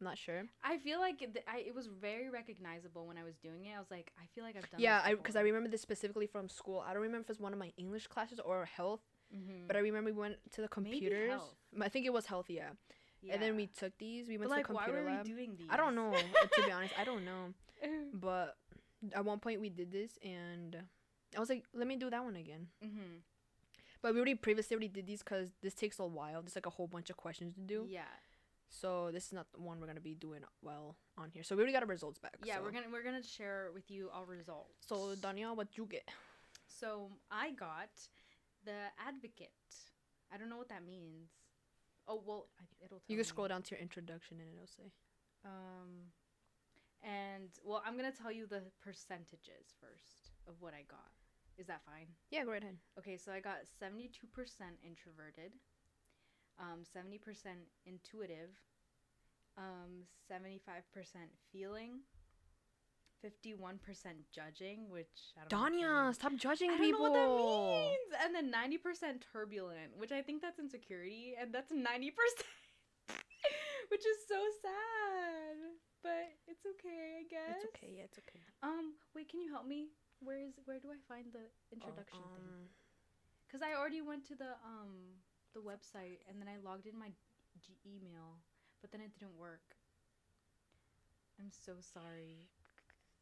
I'm 0.00 0.04
not 0.04 0.18
sure. 0.18 0.42
I 0.62 0.78
feel 0.78 0.98
like 0.98 1.22
it, 1.22 1.44
I, 1.46 1.58
it 1.60 1.74
was 1.74 1.86
very 1.86 2.28
recognizable 2.28 3.06
when 3.06 3.16
I 3.16 3.24
was 3.24 3.36
doing 3.36 3.64
it. 3.66 3.74
I 3.76 3.78
was 3.78 3.90
like, 3.90 4.12
I 4.20 4.26
feel 4.34 4.42
like 4.44 4.56
I've 4.56 4.68
done. 4.70 4.80
Yeah, 4.80 4.98
this 4.98 5.06
I 5.08 5.14
because 5.14 5.36
I 5.36 5.40
remember 5.40 5.68
this 5.68 5.82
specifically 5.82 6.26
from 6.26 6.48
school. 6.48 6.80
I 6.80 6.92
don't 6.92 7.02
remember 7.02 7.22
if 7.24 7.30
it 7.30 7.36
was 7.36 7.40
one 7.40 7.52
of 7.52 7.58
my 7.58 7.72
English 7.76 8.06
classes 8.08 8.38
or 8.40 8.64
health, 8.66 9.02
Mhm. 9.32 9.66
but 9.68 9.76
I 9.76 9.80
remember 9.80 10.12
we 10.12 10.18
went 10.18 10.36
to 10.52 10.60
the 10.60 10.68
computers. 10.68 11.40
I 11.80 11.88
think 11.88 12.06
it 12.06 12.12
was 12.12 12.26
health, 12.26 12.50
yeah. 12.50 12.72
And 13.32 13.42
then 13.42 13.56
we 13.56 13.66
took 13.66 13.96
these. 13.98 14.28
We 14.28 14.36
But 14.36 14.48
went 14.48 14.50
like, 14.58 14.66
to 14.66 14.72
the 14.72 14.74
why 14.74 14.84
computer 14.84 15.04
were 15.04 15.10
lab. 15.16 15.24
we 15.26 15.32
doing 15.32 15.56
these? 15.56 15.68
I 15.70 15.76
don't 15.76 15.94
know. 15.94 16.12
to 16.14 16.62
be 16.66 16.70
honest, 16.72 16.94
I 16.98 17.04
don't 17.04 17.24
know. 17.24 17.54
mm-hmm. 17.84 18.16
But 18.20 18.56
at 19.12 19.24
one 19.24 19.38
point 19.40 19.60
we 19.60 19.68
did 19.70 19.90
this, 19.92 20.18
and 20.22 20.76
I 21.36 21.40
was 21.40 21.48
like, 21.48 21.64
let 21.74 21.86
me 21.86 21.96
do 21.96 22.10
that 22.10 22.22
one 22.24 22.36
again. 22.36 22.68
But 24.02 24.12
we 24.12 24.20
already 24.20 24.34
previously 24.34 24.74
already 24.74 24.88
did 24.88 25.06
these 25.06 25.22
because 25.22 25.48
this 25.62 25.74
takes 25.74 25.98
a 25.98 26.06
while. 26.06 26.42
There's 26.42 26.54
like 26.56 26.66
a 26.66 26.70
whole 26.70 26.86
bunch 26.86 27.08
of 27.10 27.16
questions 27.16 27.54
to 27.54 27.60
do. 27.60 27.86
Yeah, 27.88 28.02
So 28.68 29.10
this 29.12 29.26
is 29.26 29.32
not 29.32 29.46
the 29.52 29.60
one 29.60 29.80
we're 29.80 29.86
gonna 29.86 30.00
be 30.00 30.14
doing 30.14 30.42
well 30.62 30.96
on 31.16 31.30
here. 31.30 31.42
So 31.42 31.54
we 31.56 31.60
already 31.62 31.72
got 31.72 31.82
our 31.82 31.88
results 31.88 32.18
back. 32.18 32.36
yeah. 32.44 32.56
so. 32.56 32.62
We're 32.62 32.70
gonna 32.72 32.90
we're 32.92 33.02
gonna 33.02 33.22
share 33.22 33.70
with 33.72 33.90
you 33.90 34.10
our 34.12 34.26
results. 34.26 34.74
So 34.86 35.14
Danielle, 35.20 35.56
what 35.56 35.76
you 35.78 35.86
get? 35.86 36.06
So 36.66 37.10
I 37.30 37.52
got 37.52 37.88
the 38.64 38.78
advocate. 38.98 39.52
I 40.32 40.36
don't 40.38 40.48
know 40.50 40.56
what 40.58 40.68
that 40.68 40.84
means. 40.84 41.30
Oh 42.08 42.22
well, 42.24 42.46
I, 42.60 42.64
it'll. 42.84 42.98
Tell 42.98 43.04
You 43.08 43.16
me. 43.16 43.22
can 43.22 43.28
scroll 43.28 43.48
down 43.48 43.62
to 43.62 43.74
your 43.74 43.80
introduction 43.82 44.38
and 44.40 44.48
it'll 44.52 44.66
say. 44.66 44.92
Um, 45.44 46.12
and 47.02 47.50
well, 47.64 47.82
I'm 47.84 47.96
gonna 47.96 48.12
tell 48.12 48.32
you 48.32 48.46
the 48.46 48.62
percentages 48.82 49.74
first 49.80 50.30
of 50.48 50.54
what 50.60 50.74
I 50.74 50.82
got. 50.88 51.10
Is 51.56 51.66
that 51.68 51.82
fine? 51.86 52.06
Yeah, 52.30 52.44
go 52.44 52.50
right 52.50 52.62
ahead. 52.62 52.78
Okay, 52.98 53.16
so 53.16 53.30
I 53.30 53.38
got 53.40 53.58
72% 53.80 54.10
introverted, 54.82 55.52
um, 56.58 56.82
70% 56.82 57.20
intuitive, 57.86 58.50
um, 59.56 60.02
75% 60.28 60.82
feeling, 61.52 62.00
51% 63.24 64.28
judging, 64.32 64.90
which 64.90 65.32
I 65.36 65.48
don't 65.48 65.50
know 65.52 65.58
Danya, 65.58 66.06
what 66.06 66.14
stop 66.14 66.32
judging. 66.36 66.70
I 66.70 66.76
people. 66.76 67.00
don't 67.00 67.00
know 67.00 67.00
what 67.00 67.14
that 67.14 67.36
means. 67.36 68.08
And 68.22 68.34
then 68.34 68.52
90% 68.52 69.22
turbulent, 69.32 69.96
which 69.96 70.12
I 70.12 70.20
think 70.22 70.42
that's 70.42 70.58
insecurity, 70.58 71.34
and 71.40 71.52
that's 71.54 71.72
90%, 71.72 72.12
which 73.88 74.04
is 74.04 74.18
so 74.28 74.40
sad. 74.62 75.56
But 76.02 76.36
it's 76.46 76.66
okay, 76.76 77.20
I 77.20 77.24
guess. 77.30 77.56
It's 77.64 77.74
okay. 77.76 77.92
Yeah, 77.96 78.04
it's 78.04 78.18
okay. 78.20 78.40
Um, 78.62 78.94
wait, 79.16 79.28
can 79.30 79.40
you 79.40 79.50
help 79.50 79.66
me? 79.66 79.88
Where 80.20 80.38
is 80.40 80.52
where 80.64 80.78
do 80.78 80.88
I 80.92 81.00
find 81.08 81.32
the 81.32 81.48
introduction 81.72 82.20
Oh, 82.20 82.36
thing? 82.36 82.44
um, 82.44 82.68
Cause 83.50 83.62
I 83.62 83.78
already 83.78 84.00
went 84.02 84.26
to 84.28 84.34
the 84.34 84.58
um 84.66 85.20
the 85.54 85.60
website 85.60 86.20
and 86.28 86.40
then 86.40 86.48
I 86.48 86.56
logged 86.58 86.86
in 86.86 86.98
my 86.98 87.08
G- 87.62 87.78
email, 87.86 88.40
but 88.82 88.90
then 88.90 89.00
it 89.00 89.12
didn't 89.14 89.36
work. 89.38 89.76
I'm 91.40 91.50
so 91.50 91.74
sorry. 91.80 92.48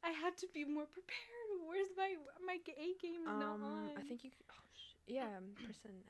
I 0.05 0.11
had 0.11 0.37
to 0.39 0.47
be 0.53 0.65
more 0.65 0.87
prepared. 0.87 1.49
Where's 1.67 1.91
my 1.97 2.15
my 2.45 2.59
g- 2.65 2.75
A 2.77 2.89
game 3.01 3.23
is 3.27 3.39
not 3.39 3.55
um, 3.55 3.63
on? 3.63 3.91
I 3.97 4.03
think 4.03 4.25
you. 4.25 4.31
c- 4.31 4.45
Oh, 4.51 4.65
sh- 4.75 4.97
yeah, 5.07 5.31
um, 5.39 5.55
personality 5.63 6.03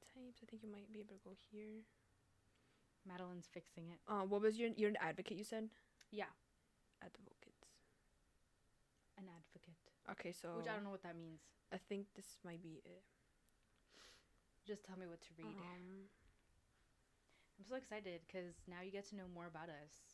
types. 0.00 0.40
I 0.42 0.46
think 0.48 0.62
you 0.62 0.70
might 0.72 0.88
be 0.92 1.00
able 1.00 1.16
to 1.16 1.24
go 1.24 1.32
here. 1.52 1.84
Madeline's 3.06 3.48
fixing 3.52 3.90
it. 3.90 4.00
Uh, 4.08 4.24
what 4.24 4.40
was 4.40 4.58
your 4.58 4.70
you're 4.76 4.88
an 4.90 4.96
advocate? 5.00 5.36
You 5.36 5.44
said 5.44 5.68
Yeah, 6.10 6.32
advocates. 7.02 7.68
an 9.18 9.28
advocate. 9.28 9.78
Okay, 10.10 10.32
so 10.32 10.56
Which 10.56 10.68
I 10.68 10.74
don't 10.74 10.84
know 10.84 10.90
what 10.90 11.02
that 11.02 11.16
means. 11.16 11.40
I 11.72 11.76
think 11.78 12.06
this 12.14 12.38
might 12.44 12.62
be 12.62 12.80
it. 12.84 13.02
Just 14.66 14.84
tell 14.84 14.96
me 14.96 15.06
what 15.06 15.20
to 15.20 15.28
read. 15.38 15.46
Um, 15.56 16.08
I'm 17.58 17.64
so 17.68 17.76
excited 17.76 18.20
because 18.26 18.54
now 18.68 18.80
you 18.82 18.90
get 18.90 19.08
to 19.10 19.16
know 19.16 19.28
more 19.32 19.46
about 19.46 19.68
us. 19.68 20.13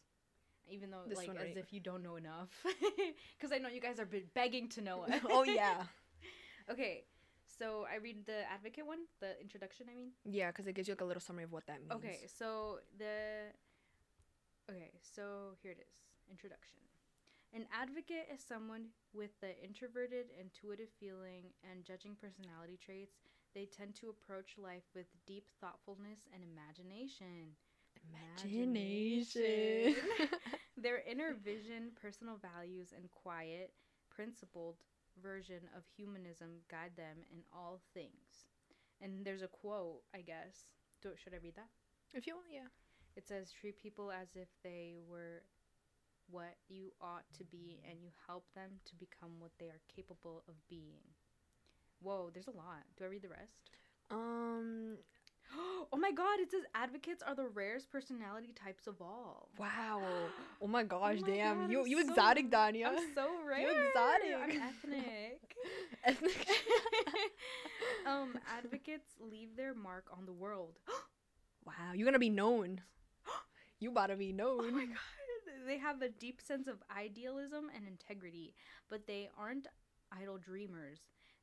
Even 0.70 0.90
though, 0.90 1.02
This 1.06 1.18
like, 1.18 1.28
one, 1.28 1.36
as 1.38 1.56
if 1.56 1.72
you 1.72 1.80
don't 1.80 2.02
know 2.02 2.16
enough. 2.16 2.48
Because 3.36 3.52
I 3.52 3.58
know 3.58 3.68
you 3.68 3.80
guys 3.80 3.98
are 3.98 4.06
be- 4.06 4.26
begging 4.34 4.68
to 4.70 4.80
know 4.80 5.04
oh 5.30 5.42
yeah, 5.44 5.84
okay, 6.70 7.04
so 7.58 7.86
I 7.92 7.96
read 7.96 8.26
the 8.26 8.48
advocate 8.50 8.86
one, 8.86 9.00
the 9.20 9.40
introduction, 9.40 9.86
I 9.90 9.96
mean. 9.96 10.10
yeah, 10.24 10.48
because 10.48 10.66
it 10.66 10.74
gives 10.74 10.88
you 10.88 10.94
like 10.94 11.00
a 11.00 11.04
little 11.04 11.20
summary 11.20 11.44
of 11.44 11.52
what 11.52 11.66
that 11.66 11.80
means. 11.80 11.92
Okay, 11.92 12.18
so 12.26 12.78
the. 12.98 13.50
Okay, 14.70 14.92
so 15.02 15.56
here 15.62 15.72
it 15.72 15.80
is. 15.80 15.94
Introduction. 16.30 16.78
An 17.52 17.66
advocate 17.74 18.30
is 18.32 18.38
someone 18.40 18.94
with 19.12 19.34
the 19.40 19.58
introverted, 19.58 20.26
intuitive 20.38 20.88
feeling, 21.00 21.50
and 21.68 21.84
judging 21.84 22.14
personality 22.14 22.78
traits. 22.78 23.18
They 23.54 23.66
tend 23.66 23.96
to 23.96 24.10
approach 24.14 24.54
life 24.56 24.86
with 24.94 25.06
deep 25.26 25.50
thoughtfulness 25.60 26.20
and 26.32 26.44
imagination. 26.46 27.58
Imagination. 28.08 29.96
Their 30.76 31.02
inner 31.08 31.34
vision, 31.34 31.92
personal 32.00 32.38
values, 32.38 32.92
and 32.96 33.10
quiet, 33.10 33.72
principled 34.10 34.76
version 35.22 35.60
of 35.76 35.84
humanism 35.96 36.60
guide 36.70 36.92
them 36.96 37.18
in 37.32 37.42
all 37.52 37.80
things. 37.94 38.46
And 39.00 39.24
there's 39.24 39.42
a 39.42 39.48
quote, 39.48 40.02
I 40.14 40.20
guess. 40.22 40.70
Do, 41.02 41.10
should 41.16 41.34
I 41.34 41.38
read 41.42 41.56
that? 41.56 41.68
if 42.14 42.26
you 42.26 42.34
want, 42.34 42.48
yeah. 42.52 42.68
It 43.16 43.26
says, 43.26 43.52
treat 43.52 43.76
people 43.76 44.10
as 44.10 44.28
if 44.36 44.48
they 44.62 44.96
were 45.08 45.42
what 46.30 46.56
you 46.68 46.92
ought 47.00 47.24
to 47.38 47.44
be, 47.44 47.80
and 47.88 48.02
you 48.02 48.10
help 48.26 48.44
them 48.54 48.70
to 48.86 48.94
become 48.96 49.38
what 49.38 49.52
they 49.58 49.66
are 49.66 49.80
capable 49.94 50.42
of 50.48 50.54
being. 50.68 51.02
Whoa, 52.00 52.30
there's 52.32 52.48
a 52.48 52.52
lot. 52.56 52.84
Do 52.96 53.04
I 53.04 53.08
read 53.08 53.22
the 53.22 53.28
rest? 53.28 53.70
Um. 54.10 54.98
oh 55.92 55.96
my 55.96 56.12
god, 56.12 56.38
it 56.40 56.50
says 56.50 56.62
advocates 56.74 57.22
are 57.26 57.34
the 57.34 57.46
rarest 57.46 57.90
personality 57.90 58.52
types 58.54 58.86
of 58.86 59.00
all. 59.00 59.48
Wow. 59.58 60.02
Oh 60.62 60.66
my 60.66 60.82
gosh, 60.82 61.20
my 61.22 61.26
damn. 61.28 61.60
God, 61.62 61.70
you 61.70 61.80
I'm 61.80 61.86
you 61.86 62.02
so- 62.04 62.10
exotic, 62.10 62.50
Danya. 62.50 62.88
I'm 62.88 63.14
so 63.14 63.28
rare. 63.48 63.60
You're 63.60 63.86
exotic. 63.88 64.36
I'm 64.36 64.50
ethnic. 64.62 65.56
Ethnic. 66.04 66.46
um, 68.06 68.38
advocates 68.58 69.08
leave 69.20 69.56
their 69.56 69.74
mark 69.74 70.04
on 70.16 70.26
the 70.26 70.32
world. 70.32 70.78
wow, 71.66 71.92
you're 71.94 72.04
gonna 72.06 72.18
be 72.18 72.28
known. 72.30 72.80
you 73.78 73.90
about 73.90 74.08
to 74.08 74.16
be 74.16 74.32
known. 74.32 74.60
Oh 74.60 74.70
my 74.70 74.84
god. 74.86 74.96
They 75.66 75.78
have 75.78 76.02
a 76.02 76.08
deep 76.08 76.40
sense 76.42 76.68
of 76.68 76.82
idealism 76.96 77.70
and 77.74 77.86
integrity, 77.86 78.54
but 78.90 79.06
they 79.06 79.28
aren't 79.38 79.66
idle 80.12 80.38
dreamers. 80.38 81.00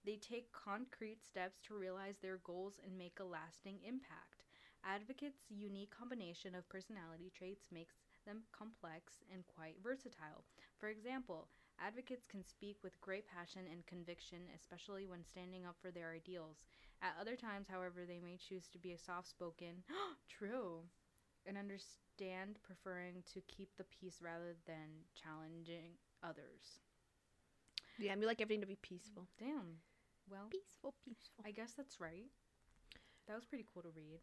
They 0.07 0.15
take 0.15 0.53
concrete 0.53 1.21
steps 1.21 1.59
to 1.67 1.75
realize 1.75 2.15
their 2.17 2.37
goals 2.37 2.79
and 2.81 2.97
make 2.97 3.19
a 3.19 3.25
lasting 3.25 3.79
impact. 3.85 4.45
Advocates' 4.85 5.43
unique 5.49 5.91
combination 5.91 6.55
of 6.55 6.69
personality 6.69 7.29
traits 7.29 7.67
makes 7.73 7.95
them 8.25 8.43
complex 8.53 9.21
and 9.33 9.45
quite 9.47 9.75
versatile. 9.83 10.45
For 10.79 10.87
example, 10.87 11.49
advocates 11.77 12.25
can 12.25 12.45
speak 12.45 12.77
with 12.83 13.01
great 13.01 13.27
passion 13.27 13.67
and 13.69 13.85
conviction, 13.85 14.47
especially 14.55 15.05
when 15.05 15.25
standing 15.25 15.65
up 15.65 15.75
for 15.81 15.91
their 15.91 16.13
ideals. 16.13 16.63
At 17.01 17.17
other 17.19 17.35
times, 17.35 17.67
however, 17.67 18.05
they 18.07 18.21
may 18.21 18.37
choose 18.37 18.69
to 18.69 18.79
be 18.79 18.93
a 18.93 18.97
soft 18.97 19.27
spoken, 19.27 19.83
true, 20.29 20.83
and 21.45 21.57
understand 21.57 22.59
preferring 22.63 23.23
to 23.33 23.41
keep 23.41 23.75
the 23.75 23.83
peace 23.99 24.21
rather 24.21 24.55
than 24.65 25.03
challenging 25.21 25.99
others. 26.23 26.79
Yeah, 27.99 28.15
we 28.15 28.25
like 28.25 28.41
everything 28.41 28.61
to 28.61 28.67
be 28.67 28.77
peaceful. 28.77 29.27
Damn. 29.39 29.81
Well, 30.29 30.47
Peaceful, 30.51 30.93
peaceful. 31.05 31.43
I 31.45 31.51
guess 31.51 31.73
that's 31.75 31.99
right. 31.99 32.25
That 33.27 33.35
was 33.35 33.45
pretty 33.45 33.65
cool 33.73 33.83
to 33.83 33.89
read. 33.89 34.19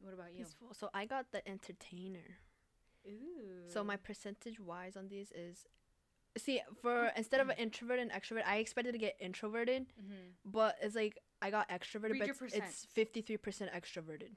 What 0.00 0.14
about 0.14 0.32
you? 0.32 0.44
Peaceful. 0.44 0.68
So 0.74 0.90
I 0.92 1.06
got 1.06 1.32
the 1.32 1.46
entertainer. 1.48 2.38
Ooh. 3.06 3.68
So 3.68 3.82
my 3.84 3.96
percentage 3.96 4.60
wise 4.60 4.96
on 4.96 5.08
these 5.08 5.32
is 5.32 5.66
see 6.36 6.60
for 6.82 7.10
instead 7.16 7.40
of 7.40 7.48
an 7.48 7.56
introvert 7.58 7.98
and 7.98 8.10
extrovert, 8.10 8.44
I 8.46 8.56
expected 8.56 8.92
to 8.92 8.98
get 8.98 9.16
introverted, 9.20 9.86
hmm 9.98 10.32
but 10.44 10.76
it's 10.82 10.94
like 10.94 11.18
I 11.40 11.50
got 11.50 11.68
extroverted, 11.68 12.12
Read 12.20 12.30
but 12.40 12.52
it's 12.52 12.86
fifty 12.92 13.20
three 13.22 13.36
percent 13.36 13.70
extroverted. 13.72 14.32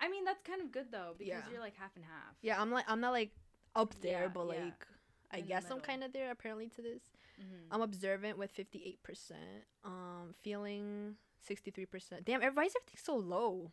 I 0.00 0.08
mean, 0.10 0.24
that's 0.24 0.42
kind 0.42 0.60
of 0.60 0.70
good 0.72 0.86
though 0.92 1.14
because 1.16 1.28
Yeah. 1.46 1.50
you're 1.50 1.60
like 1.60 1.74
half 1.76 1.96
and 1.96 2.04
half. 2.04 2.36
Yeah, 2.42 2.60
I'm 2.60 2.70
like 2.70 2.84
I'm 2.88 3.00
not 3.00 3.12
like 3.12 3.30
up 3.74 3.94
there, 4.00 4.22
Yeah, 4.22 4.28
but 4.28 4.46
yeah. 4.46 4.64
like 4.64 4.86
I 5.32 5.38
In 5.38 5.46
guess 5.46 5.70
I'm 5.70 5.80
kind 5.80 6.04
of 6.04 6.12
there 6.12 6.30
apparently 6.30 6.68
to 6.70 6.82
this. 6.82 7.02
Mm-hmm. 7.40 7.72
I'm 7.72 7.82
observant 7.82 8.38
with 8.38 8.50
fifty 8.50 8.82
eight 8.86 9.02
percent. 9.02 9.64
Um, 9.84 10.34
feeling 10.42 11.16
sixty 11.40 11.70
three 11.70 11.86
percent. 11.86 12.24
Damn, 12.24 12.42
ev- 12.42 12.56
why 12.56 12.64
is 12.64 12.74
everything 12.76 12.98
so 13.02 13.16
low? 13.16 13.72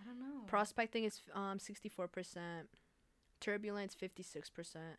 I 0.00 0.04
don't 0.04 0.18
know. 0.18 0.42
Prospecting 0.46 1.04
is 1.04 1.20
um 1.34 1.58
sixty 1.58 1.88
four 1.88 2.08
percent. 2.08 2.68
Turbulence 3.40 3.94
fifty 3.94 4.22
six 4.22 4.50
percent. 4.50 4.96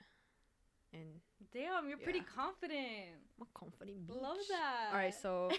And 0.94 1.22
Damn, 1.54 1.88
you're 1.88 1.98
pretty 1.98 2.22
confident. 2.22 2.80
I'm 3.40 3.48
a 3.54 3.60
confident 3.60 4.10
Love 4.10 4.38
that. 4.50 4.88
All 4.92 4.98
right, 4.98 5.14
so 5.14 5.52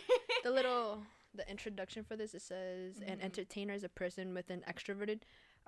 the 0.45 0.51
little 0.51 1.03
the 1.35 1.49
introduction 1.49 2.03
for 2.03 2.17
this 2.17 2.35
it 2.35 2.43
says 2.43 2.99
an 3.07 3.19
Mhm. 3.19 3.25
entertainer 3.25 3.73
is 3.75 3.85
a 3.85 3.89
person 3.89 4.35
with 4.35 4.51
an 4.51 4.65
extroverted 4.69 5.21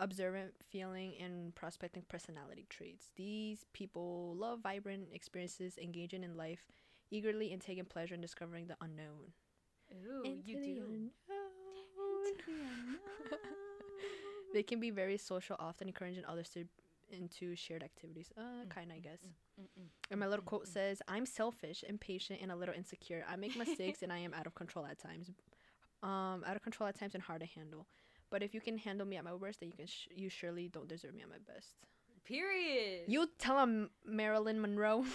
observant 0.03 0.53
feeling 0.71 1.15
and 1.21 1.55
prospecting 1.55 2.05
personality 2.09 2.67
traits 2.69 3.11
these 3.17 3.65
people 3.73 4.35
love 4.37 4.61
vibrant 4.63 5.09
experiences 5.13 5.79
engaging 5.79 6.25
in 6.25 6.37
life 6.37 6.67
eagerly 7.11 7.53
and 7.53 7.63
taking 7.63 7.85
pleasure 7.85 8.15
in 8.15 8.21
discovering 8.21 8.67
the 8.67 8.77
unknown 8.83 9.33
Ooh, 9.93 10.25
Into 10.25 10.43
you 10.47 10.57
the 10.57 10.63
do. 10.65 10.71
unknown. 10.81 11.11
Into 12.25 12.53
the 12.53 12.63
unknown. 12.63 12.99
they 14.55 14.63
can 14.63 14.81
be 14.81 14.91
very 14.91 15.17
social 15.17 15.57
often 15.59 15.89
encouraging 15.89 16.25
others 16.27 16.49
to 16.51 16.65
into 17.11 17.55
shared 17.57 17.83
activities 17.83 18.33
uh 18.39 18.65
Mm, 18.65 18.71
kind 18.71 18.91
i 18.93 18.99
mm, 18.99 19.03
guess 19.03 19.19
mm, 19.61 19.65
mm, 19.81 19.89
and 20.11 20.21
my 20.21 20.27
little 20.27 20.43
mm, 20.43 20.47
quote 20.47 20.67
mm. 20.67 20.73
says, 20.73 21.03
I'm 21.09 21.27
selfish, 21.27 21.85
impatient, 21.89 22.41
and 22.43 22.51
a 22.53 22.57
little 22.57 22.75
insecure. 22.75 23.25
I 23.29 23.37
make 23.37 23.57
mistakes 23.57 24.03
and 24.03 24.13
I 24.13 24.19
am 24.19 24.35
out 24.35 24.47
of 24.47 24.55
control 24.55 24.87
at 24.87 24.99
times. 24.99 25.31
Um, 26.03 26.45
out 26.47 26.57
of 26.57 26.63
control 26.63 26.89
at 26.89 26.99
times 26.99 27.15
and 27.15 27.23
hard 27.23 27.41
to 27.41 27.47
handle. 27.47 27.87
But 28.33 28.43
if 28.43 28.55
you 28.55 28.63
can 28.63 28.79
handle 28.79 29.07
me 29.07 29.17
at 29.19 29.25
my 29.25 29.35
worst, 29.35 29.61
then 29.61 29.69
you 29.69 29.77
can 29.77 29.87
sh- 29.87 30.09
you 30.17 30.31
surely 30.31 30.67
don't 30.67 30.89
deserve 30.89 31.15
me 31.15 31.21
at 31.23 31.29
my 31.29 31.37
best. 31.47 31.75
Period. 32.25 33.03
You 33.07 33.29
tell 33.39 33.59
him 33.63 33.91
Marilyn 34.07 34.59
Monroe. 34.59 35.05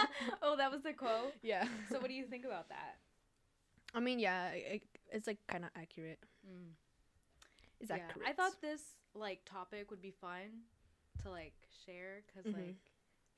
oh, 0.42 0.56
that 0.56 0.70
was 0.70 0.80
the 0.82 0.92
quote. 0.92 1.34
yeah. 1.42 1.66
So, 1.90 1.98
what 1.98 2.06
do 2.06 2.14
you 2.14 2.24
think 2.24 2.44
about 2.44 2.68
that? 2.68 2.98
I 3.92 3.98
mean, 3.98 4.20
yeah, 4.20 4.50
it, 4.50 4.84
it's 5.10 5.26
like 5.26 5.38
kind 5.48 5.64
of 5.64 5.70
accurate. 5.74 6.20
Mm. 6.46 7.88
that 7.88 7.98
Yeah. 7.98 8.28
I 8.28 8.32
thought 8.32 8.60
this 8.60 8.82
like 9.14 9.40
topic 9.44 9.90
would 9.90 10.00
be 10.00 10.12
fun 10.12 10.62
to 11.24 11.30
like 11.30 11.54
share 11.84 12.22
because 12.28 12.46
Mhm. 12.46 12.56
like 12.56 12.76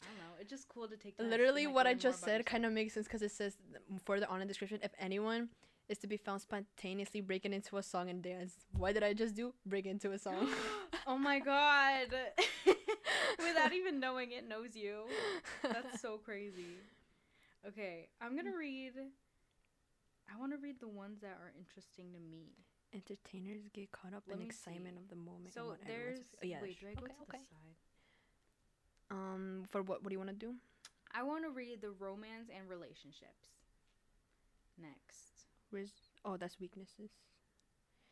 I 0.03 0.07
don't 0.07 0.19
know, 0.19 0.35
it's 0.39 0.51
just 0.51 0.69
cool 0.69 0.87
to 0.87 0.99
take. 0.99 1.15
literally 1.19 1.65
and, 1.65 1.71
like, 1.73 1.75
what 1.77 1.87
I 1.87 1.95
just 1.95 2.21
said 2.23 2.45
kind 2.45 2.67
of 2.67 2.73
makes 2.75 2.93
sense 2.93 3.07
because 3.07 3.23
it 3.23 3.31
says 3.33 3.57
th- 3.73 4.01
further 4.05 4.27
on 4.29 4.43
in 4.43 4.47
the 4.47 4.53
description 4.53 4.81
if 4.83 4.93
anyone 4.99 5.49
is 5.89 5.99
to 5.99 6.07
be 6.07 6.17
found 6.17 6.41
spontaneously 6.41 7.21
breaking 7.21 7.53
into 7.53 7.77
a 7.77 7.83
song 7.83 8.09
and 8.09 8.23
dance. 8.23 8.55
What 8.77 8.95
did 8.95 9.03
I 9.03 9.13
just 9.13 9.35
do? 9.35 9.55
Break 9.67 9.87
into 9.87 10.13
a 10.13 10.19
song. 10.19 10.49
oh 11.07 11.19
my 11.19 11.39
god! 11.39 12.09
Without 13.39 13.73
even 13.73 14.01
knowing 14.01 14.33
it 14.33 14.49
knows 14.49 14.75
you. 14.75 15.05
That's 15.63 16.01
so 16.01 16.19
crazy. 16.25 16.79
Okay, 17.67 18.09
I'm 18.21 18.37
gonna 18.37 18.57
read. 18.57 18.93
I 20.33 20.39
want 20.39 20.53
to 20.53 20.59
read 20.59 20.81
the 20.81 20.89
ones 20.89 21.21
that 21.21 21.39
are 21.41 21.53
interesting 21.59 22.13
to 22.13 22.19
me. 22.19 22.53
Entertainers 22.95 23.63
get 23.73 23.91
caught 23.93 24.15
up 24.15 24.23
Let 24.29 24.39
in 24.39 24.47
excitement 24.47 24.97
see. 24.97 25.03
of 25.03 25.09
the 25.11 25.17
moment. 25.17 25.53
So 25.53 25.73
to 25.73 25.87
there's. 25.87 26.21
oh, 26.43 26.47
yeah, 26.47 26.59
wait, 26.63 26.81
do 26.81 26.87
I 26.87 26.95
go 26.95 27.05
okay, 27.05 27.15
to 27.15 27.23
okay. 27.29 27.39
the 27.39 27.45
side? 27.45 27.77
Um, 29.11 29.63
for 29.69 29.83
what? 29.83 30.03
What 30.03 30.09
do 30.09 30.15
you 30.15 30.19
want 30.19 30.31
to 30.31 30.37
do? 30.37 30.55
I 31.15 31.23
want 31.23 31.45
to 31.45 31.51
read 31.51 31.81
the 31.81 31.91
romance 31.91 32.51
and 32.55 32.69
relationships. 32.69 33.55
Next. 34.81 35.34
Where's? 35.71 35.93
Oh, 36.25 36.37
that's 36.37 36.59
weaknesses. 36.61 37.11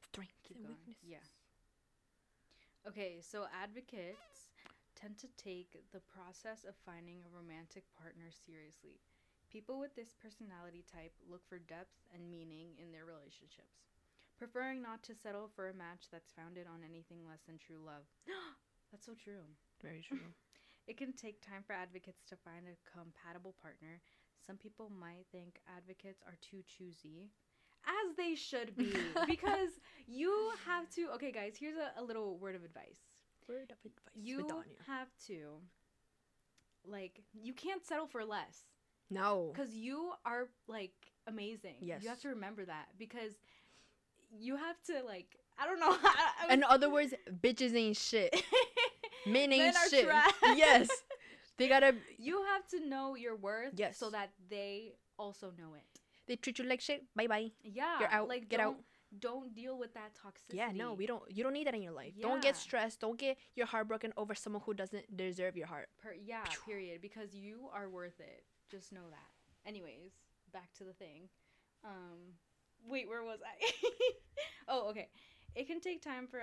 Strengths 0.08 0.40
Keep 0.46 0.56
and 0.58 0.66
going. 0.66 0.76
weaknesses. 0.78 1.08
Yeah. 1.08 1.24
Okay, 2.86 3.20
so 3.22 3.46
advocates 3.54 4.50
tend 4.98 5.16
to 5.18 5.28
take 5.38 5.78
the 5.92 6.02
process 6.02 6.64
of 6.66 6.74
finding 6.84 7.22
a 7.22 7.30
romantic 7.34 7.84
partner 7.94 8.30
seriously. 8.34 8.98
People 9.50 9.78
with 9.78 9.94
this 9.94 10.14
personality 10.18 10.84
type 10.90 11.12
look 11.28 11.46
for 11.46 11.58
depth 11.58 11.94
and 12.14 12.30
meaning 12.30 12.74
in 12.80 12.90
their 12.90 13.04
relationships, 13.04 13.84
preferring 14.38 14.82
not 14.82 15.02
to 15.04 15.14
settle 15.14 15.50
for 15.54 15.68
a 15.68 15.74
match 15.74 16.08
that's 16.10 16.32
founded 16.32 16.66
on 16.66 16.82
anything 16.82 17.22
less 17.28 17.42
than 17.46 17.58
true 17.58 17.78
love. 17.84 18.08
that's 18.90 19.06
so 19.06 19.12
true. 19.14 19.46
Very 19.80 20.02
true. 20.02 20.18
It 20.88 20.96
can 20.98 21.12
take 21.12 21.38
time 21.40 21.62
for 21.64 21.74
advocates 21.74 22.24
to 22.26 22.36
find 22.42 22.66
a 22.66 22.74
compatible 22.90 23.54
partner. 23.62 24.02
Some 24.46 24.56
people 24.56 24.90
might 25.00 25.26
think 25.30 25.60
advocates 25.76 26.22
are 26.26 26.36
too 26.40 26.62
choosy, 26.66 27.30
as 27.86 28.16
they 28.16 28.34
should 28.34 28.76
be, 28.76 28.92
because 29.26 29.70
you 30.06 30.50
have 30.66 30.88
to. 30.96 31.08
Okay, 31.14 31.30
guys, 31.32 31.54
here's 31.58 31.76
a, 31.76 32.00
a 32.00 32.02
little 32.02 32.36
word 32.38 32.54
of 32.56 32.64
advice. 32.64 32.98
Word 33.48 33.70
of 33.70 33.78
advice. 33.84 34.14
You 34.14 34.48
have 34.86 35.08
to, 35.26 35.60
like, 36.84 37.20
you 37.34 37.52
can't 37.52 37.84
settle 37.84 38.06
for 38.06 38.24
less 38.24 38.62
No. 39.10 39.52
because 39.54 39.74
you 39.74 40.12
are 40.24 40.48
like 40.68 40.92
amazing. 41.28 41.76
yes 41.80 42.02
you 42.02 42.08
have 42.08 42.20
to 42.20 42.28
remember 42.30 42.64
that 42.64 42.86
because 42.98 43.32
you 44.36 44.56
have 44.56 44.80
to 44.86 45.02
like. 45.06 45.36
I 45.58 45.66
don't 45.66 45.78
know. 45.78 45.96
I, 46.02 46.48
I 46.48 46.52
In 46.54 46.64
other 46.64 46.90
words, 46.90 47.14
bitches 47.42 47.74
ain't 47.76 47.96
shit. 47.96 48.42
Men 49.26 49.52
ain't 49.52 49.76
shit. 49.90 50.08
Yes. 50.56 50.88
They 51.58 51.68
gotta. 51.68 51.94
you 52.18 52.42
have 52.52 52.66
to 52.68 52.86
know 52.88 53.14
your 53.14 53.36
worth 53.36 53.74
Yes. 53.76 53.98
so 53.98 54.10
that 54.10 54.30
they 54.48 54.92
also 55.18 55.52
know 55.58 55.74
it. 55.74 55.84
They 56.26 56.36
treat 56.36 56.58
you 56.58 56.64
like 56.64 56.80
shit. 56.80 57.04
Bye 57.14 57.26
bye. 57.26 57.50
Yeah, 57.62 57.98
You're 58.00 58.10
out. 58.10 58.28
Like 58.28 58.48
Get 58.48 58.60
out. 58.60 58.76
don't- 59.20 59.54
deal 59.54 59.76
with 59.78 59.92
that 59.92 60.12
toxicity. 60.14 60.56
Yeah, 60.56 60.70
no, 60.72 60.94
we 60.94 61.04
don't. 61.06 61.22
You 61.28 61.42
don't 61.44 61.52
need 61.52 61.66
that 61.66 61.74
in 61.74 61.82
your 61.82 61.92
life. 61.92 62.14
Don't 62.20 62.40
get 62.40 62.56
stressed. 62.56 63.00
Don't 63.00 63.18
get 63.18 63.36
your 63.54 63.66
heart 63.66 63.86
broken 63.88 64.12
over 64.16 64.34
someone 64.34 64.62
who 64.64 64.72
doesn't 64.72 65.14
deserve 65.16 65.54
your 65.56 65.66
heart. 65.66 65.88
Per- 66.02 66.14
yeah, 66.14 66.44
Phew. 66.44 66.60
period. 66.66 67.02
Because 67.02 67.34
you 67.34 67.68
are 67.74 67.88
worth 67.90 68.18
it. 68.20 68.44
Just 68.70 68.90
know 68.92 69.10
that. 69.10 69.68
Anyways, 69.68 70.12
back 70.52 70.72
to 70.78 70.84
the 70.84 70.94
thing. 70.94 71.28
Um, 71.84 72.38
wait, 72.88 73.06
where 73.08 73.22
was 73.22 73.40
I? 73.44 73.72
oh, 74.68 74.88
okay. 74.90 75.08
It 75.54 75.66
can 75.66 75.80
take 75.80 76.00
time 76.02 76.26
for 76.26 76.40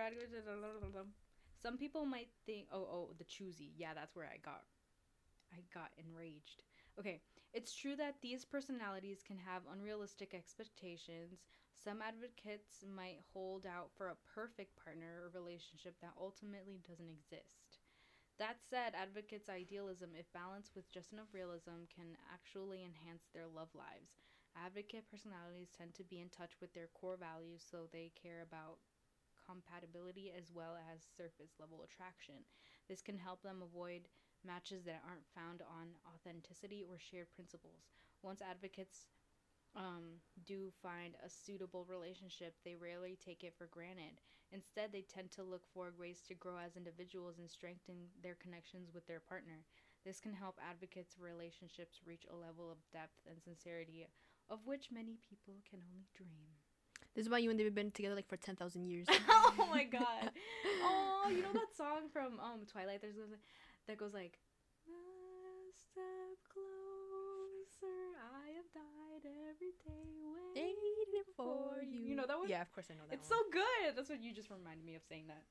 some 1.63 1.77
people 1.77 2.05
might 2.05 2.29
think. 2.45 2.67
Oh, 2.71 2.77
oh, 2.79 3.09
the 3.17 3.23
choosy. 3.23 3.73
Yeah, 3.77 3.93
that's 3.95 4.15
where 4.15 4.25
I 4.25 4.37
got. 4.43 4.61
I 5.53 5.63
got 5.73 5.91
enraged. 5.97 6.63
Okay, 6.99 7.21
it's 7.53 7.73
true 7.73 7.95
that 7.95 8.21
these 8.21 8.45
personalities 8.45 9.23
can 9.25 9.37
have 9.37 9.63
unrealistic 9.71 10.33
expectations. 10.33 11.45
Some 11.73 12.01
advocates 12.01 12.83
might 12.83 13.23
hold 13.33 13.65
out 13.65 13.89
for 13.95 14.09
a 14.09 14.21
perfect 14.35 14.75
partner 14.75 15.23
or 15.23 15.29
relationship 15.33 15.95
that 16.01 16.13
ultimately 16.19 16.79
doesn't 16.87 17.09
exist. 17.09 17.79
That 18.37 18.57
said, 18.69 18.95
advocates' 18.95 19.49
idealism, 19.49 20.11
if 20.17 20.31
balanced 20.31 20.75
with 20.75 20.91
just 20.91 21.11
enough 21.11 21.33
realism, 21.33 21.87
can 21.93 22.15
actually 22.31 22.83
enhance 22.85 23.27
their 23.33 23.47
love 23.47 23.69
lives. 23.75 24.15
Advocate 24.55 25.09
personalities 25.11 25.69
tend 25.75 25.93
to 25.95 26.03
be 26.03 26.19
in 26.19 26.29
touch 26.29 26.55
with 26.61 26.73
their 26.73 26.87
core 26.93 27.17
values, 27.17 27.63
so 27.69 27.87
they 27.91 28.11
care 28.15 28.41
about 28.41 28.79
compatibility 29.45 30.31
as 30.35 30.51
well 30.53 30.77
as 30.93 31.03
surface 31.17 31.57
level 31.59 31.83
attraction. 31.83 32.45
This 32.87 33.01
can 33.01 33.17
help 33.17 33.41
them 33.43 33.61
avoid 33.61 34.07
matches 34.45 34.83
that 34.85 35.03
aren't 35.07 35.27
found 35.35 35.61
on 35.61 35.95
authenticity 36.13 36.83
or 36.87 36.97
shared 36.99 37.31
principles. 37.35 37.89
Once 38.21 38.41
advocates 38.41 39.07
um, 39.75 40.19
do 40.45 40.71
find 40.81 41.15
a 41.25 41.29
suitable 41.29 41.85
relationship, 41.89 42.55
they 42.63 42.75
rarely 42.75 43.17
take 43.23 43.43
it 43.43 43.53
for 43.57 43.67
granted. 43.67 44.19
Instead, 44.51 44.91
they 44.91 45.05
tend 45.05 45.29
to 45.31 45.43
look 45.43 45.61
for 45.73 45.93
ways 45.99 46.21
to 46.27 46.33
grow 46.33 46.57
as 46.57 46.75
individuals 46.75 47.37
and 47.37 47.49
strengthen 47.49 48.09
their 48.23 48.35
connections 48.41 48.89
with 48.93 49.05
their 49.05 49.19
partner. 49.19 49.61
This 50.05 50.19
can 50.19 50.33
help 50.33 50.57
advocates' 50.57 51.17
relationships 51.19 52.01
reach 52.05 52.25
a 52.31 52.35
level 52.35 52.71
of 52.71 52.77
depth 52.91 53.19
and 53.29 53.37
sincerity 53.43 54.07
of 54.49 54.59
which 54.65 54.89
many 54.91 55.17
people 55.29 55.53
can 55.69 55.79
only 55.85 56.05
dream. 56.17 56.49
This 57.15 57.25
is 57.25 57.29
why 57.29 57.37
you 57.39 57.49
and 57.49 57.59
they've 57.59 57.73
been 57.73 57.91
together 57.91 58.15
like 58.15 58.27
for 58.27 58.37
ten 58.37 58.55
thousand 58.55 58.85
years. 58.85 59.07
oh 59.29 59.53
my 59.71 59.83
god. 59.91 60.31
Oh, 60.83 61.29
you 61.29 61.41
know 61.41 61.53
that 61.53 61.75
song 61.75 62.09
from 62.11 62.39
um 62.39 62.65
Twilight? 62.71 63.01
There's 63.01 63.17
that 63.89 63.97
goes 63.97 64.13
like, 64.13 64.37
"A 64.85 65.73
step 65.73 66.37
closer, 66.53 67.97
I 68.21 68.53
have 68.53 68.69
died 68.69 69.25
every 69.49 69.73
day 69.81 70.21
waiting 70.21 71.25
for 71.35 71.81
you." 71.81 72.05
You 72.05 72.15
know 72.15 72.27
that 72.27 72.37
one? 72.37 72.47
Yeah, 72.47 72.61
of 72.61 72.71
course 72.71 72.85
I 72.91 72.93
know 72.93 73.01
that. 73.09 73.15
It's 73.15 73.27
so 73.27 73.35
good. 73.51 73.95
That's 73.95 74.09
what 74.09 74.21
you 74.21 74.31
just 74.31 74.51
reminded 74.51 74.85
me 74.85 74.93
of 74.93 75.01
saying 75.09 75.25
that, 75.27 75.41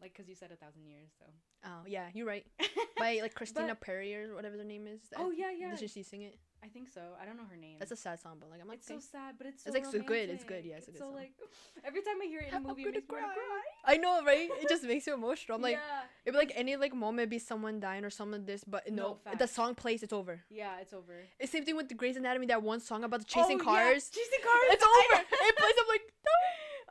like, 0.00 0.14
cause 0.14 0.28
you 0.28 0.36
said 0.36 0.52
a 0.52 0.56
thousand 0.56 0.86
years. 0.86 1.10
So. 1.18 1.26
Oh 1.64 1.82
yeah, 1.86 2.06
you're 2.14 2.26
right. 2.26 2.46
By 2.98 3.18
like 3.20 3.34
Christina 3.34 3.74
Perri 3.74 4.14
or 4.14 4.34
whatever 4.34 4.56
their 4.56 4.64
name 4.64 4.86
is. 4.86 5.00
Oh, 5.16 5.30
yeah, 5.30 5.50
yeah. 5.50 5.74
Did 5.74 5.90
she 5.90 6.04
sing 6.04 6.22
it? 6.22 6.38
I 6.62 6.66
think 6.68 6.88
so. 6.88 7.00
I 7.20 7.24
don't 7.24 7.36
know 7.36 7.44
her 7.48 7.56
name. 7.56 7.76
That's 7.78 7.92
a 7.92 7.96
sad 7.96 8.18
song, 8.20 8.36
but 8.40 8.50
like 8.50 8.60
I'm 8.60 8.66
like, 8.68 8.78
it's 8.78 8.88
so 8.88 8.98
sad, 8.98 9.36
but 9.38 9.46
it's 9.46 9.62
so 9.62 9.68
It's, 9.68 9.74
like, 9.74 9.84
so 9.86 9.92
good. 10.02 10.28
It's 10.28 10.42
romantic. 10.42 10.48
good. 10.48 10.64
Yeah, 10.64 10.76
it's 10.76 10.88
a 10.88 10.90
good 10.90 10.98
so 10.98 11.04
song. 11.06 11.14
like 11.14 11.30
every 11.84 12.02
time 12.02 12.16
I 12.20 12.26
hear 12.26 12.40
it 12.40 12.48
in 12.48 12.54
a 12.54 12.56
I'm 12.56 12.62
movie, 12.64 12.82
it 12.82 12.84
gonna 12.86 12.96
makes 12.96 13.08
me 13.08 13.14
cry. 13.16 13.32
cry. 13.34 13.62
I 13.84 13.96
know, 13.96 14.24
right? 14.24 14.48
It 14.60 14.68
just 14.68 14.82
makes 14.84 15.06
you 15.06 15.14
emotional. 15.14 15.56
I'm 15.56 15.62
like, 15.62 15.76
yeah, 15.76 16.02
it'd 16.26 16.34
be 16.34 16.38
like 16.38 16.52
any 16.56 16.76
like 16.76 16.94
moment, 16.94 17.30
be 17.30 17.38
someone 17.38 17.78
dying 17.78 18.04
or 18.04 18.10
someone 18.10 18.44
this, 18.44 18.64
but 18.64 18.90
No, 18.90 19.18
no, 19.24 19.34
the 19.38 19.46
song 19.46 19.74
plays, 19.76 20.02
it's 20.02 20.12
over. 20.12 20.40
yeah, 20.50 20.80
it's 20.80 20.92
over. 20.92 21.14
It's 21.38 21.52
same 21.52 21.64
thing 21.64 21.76
with 21.76 21.88
the 21.88 21.94
Grey's 21.94 22.16
Anatomy. 22.16 22.46
That 22.46 22.62
one 22.62 22.80
song 22.80 23.04
about 23.04 23.20
the 23.20 23.26
chasing 23.26 23.60
Oh, 23.60 23.64
yeah, 23.72 23.78
cars. 23.94 24.10
Chasing 24.10 24.42
cars. 24.42 24.64
It's 24.74 24.84
over. 24.98 25.22
it 25.30 25.56
plays. 25.56 25.74
I'm 25.80 25.88
like, 25.88 26.02
No, 26.24 26.32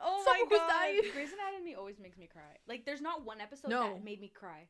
Oh 0.00 0.24
my 0.26 0.56
god. 0.56 0.68
dying. 0.68 1.00
Grey's 1.12 1.30
Anatomy 1.32 1.74
always 1.74 1.98
makes 1.98 2.16
me 2.16 2.26
cry. 2.26 2.56
Like 2.66 2.86
there's 2.86 3.02
not 3.02 3.24
one 3.26 3.40
episode 3.40 3.68
No. 3.70 3.82
that 3.94 4.04
made 4.04 4.20
me 4.20 4.28
cry. 4.34 4.68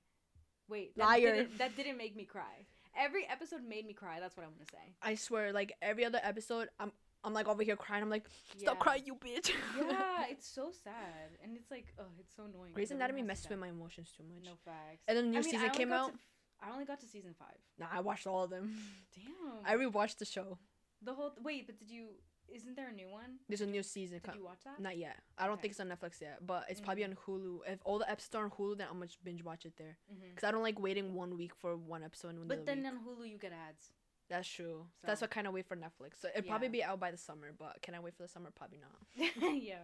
Wait, 0.69 0.97
that 0.97 1.05
Liar. 1.05 1.35
Didn't, 1.37 1.59
that 1.59 1.77
didn't 1.77 1.97
make 1.97 2.17
me 2.17 2.25
cry. 2.25 2.67
Every 2.99 3.27
episode 3.29 3.63
made 3.67 3.87
me 3.87 3.93
cry. 3.93 4.19
That's 4.21 4.37
what 4.37 4.45
I 4.45 4.47
want 4.47 4.61
to 4.61 4.67
say. 4.73 4.95
I 5.03 5.15
swear, 5.15 5.53
like 5.53 5.73
every 5.81 6.05
other 6.05 6.21
episode, 6.23 6.69
I'm 6.81 6.93
I'm 7.25 7.33
like 7.35 7.49
over 7.49 7.63
here 7.63 7.77
crying. 7.77 8.03
I'm 8.03 8.11
like, 8.11 8.27
stop 8.57 8.75
Yeah. 8.77 8.79
crying, 8.81 9.03
you 9.07 9.15
bitch. 9.15 9.51
yeah, 9.79 10.25
it's 10.31 10.47
so 10.49 10.71
sad, 10.85 11.31
and 11.43 11.57
it's 11.57 11.71
like, 11.71 11.87
oh, 11.99 12.05
it's 12.21 12.35
so 12.35 12.45
annoying. 12.45 12.73
Grey's 12.75 12.91
Anatomy 12.91 13.23
messed 13.23 13.49
with 13.51 13.59
my 13.59 13.69
emotions 13.69 14.13
too 14.17 14.23
much. 14.25 14.45
No 14.45 14.53
facts. 14.65 15.03
And 15.09 15.17
then 15.17 15.25
the 15.27 15.31
new 15.31 15.39
I 15.39 15.43
mean, 15.43 15.51
season 15.51 15.71
came 15.71 15.93
out. 15.93 16.13
to 16.13 16.19
I 16.61 16.73
only 16.73 16.85
got 16.85 17.01
to 17.01 17.07
season 17.07 17.35
five. 17.39 17.57
Nah, 17.79 17.87
I 17.93 18.01
watched 18.01 18.27
all 18.27 18.43
of 18.45 18.51
them. 18.51 18.77
Damn. 19.15 19.65
I 19.65 19.77
rewatched 19.77 20.19
the 20.19 20.25
show. 20.25 20.59
the 21.03 21.15
whole. 21.15 21.33
Wait, 21.43 21.67
but 21.67 21.79
did 21.79 21.91
you? 21.91 22.09
Isn't 22.51 22.77
there 22.77 22.89
a 22.89 22.93
new 22.93 23.09
one? 23.09 23.39
There's 23.49 23.61
a 23.61 23.67
new 23.67 23.83
season. 23.83 24.21
Did 24.25 24.35
you 24.35 24.45
watch 24.45 24.61
that? 24.65 24.81
Not 24.81 24.97
yet. 24.97 25.21
I 25.37 25.45
don't 25.45 25.55
Okay. 25.55 25.63
think 25.63 25.73
it's 25.73 25.81
on 25.81 25.89
Netflix 25.89 26.21
yet, 26.21 26.47
but 26.47 26.65
it's 26.69 26.81
probably 26.81 27.05
on 27.05 27.15
Hulu. 27.27 27.61
If 27.67 27.81
all 27.85 27.99
the 27.99 28.11
episodes 28.11 28.35
are 28.37 28.45
on 28.45 28.51
Hulu, 28.51 28.79
then 28.79 28.87
I'm 28.91 28.99
gonna 28.99 29.11
binge 29.23 29.45
watch 29.45 29.67
it 29.67 29.77
there. 29.77 29.97
hmm 30.09 30.35
Cause 30.35 30.45
I 30.45 30.51
don't 30.51 30.63
like 30.63 30.79
waiting 30.81 31.15
one 31.15 31.37
week 31.37 31.55
for 31.55 31.77
one 31.77 32.03
episode 32.03 32.35
and 32.37 32.49
But 32.49 32.65
then 32.65 32.79
week. 32.83 32.87
on 32.93 32.99
Hulu 33.05 33.31
you 33.31 33.39
get 33.39 33.53
ads. 33.53 33.93
That's 34.29 34.49
true. 34.49 34.87
That's 35.03 35.21
So- 35.21 35.25
what 35.25 35.31
kind 35.31 35.47
of 35.47 35.53
wait 35.55 35.67
for 35.67 35.77
Netflix. 35.77 36.21
So 36.21 36.29
it'd 36.29 36.47
probably 36.47 36.69
be 36.69 36.83
out 36.83 36.99
by 37.01 37.11
the 37.11 37.17
summer, 37.19 37.53
but 37.53 37.81
can 37.83 37.95
I 37.95 38.01
wait 38.01 38.15
for 38.15 38.23
the 38.23 38.29
summer? 38.29 38.51
Probably 38.51 38.79
not. 38.79 38.97
yeah. 39.63 39.83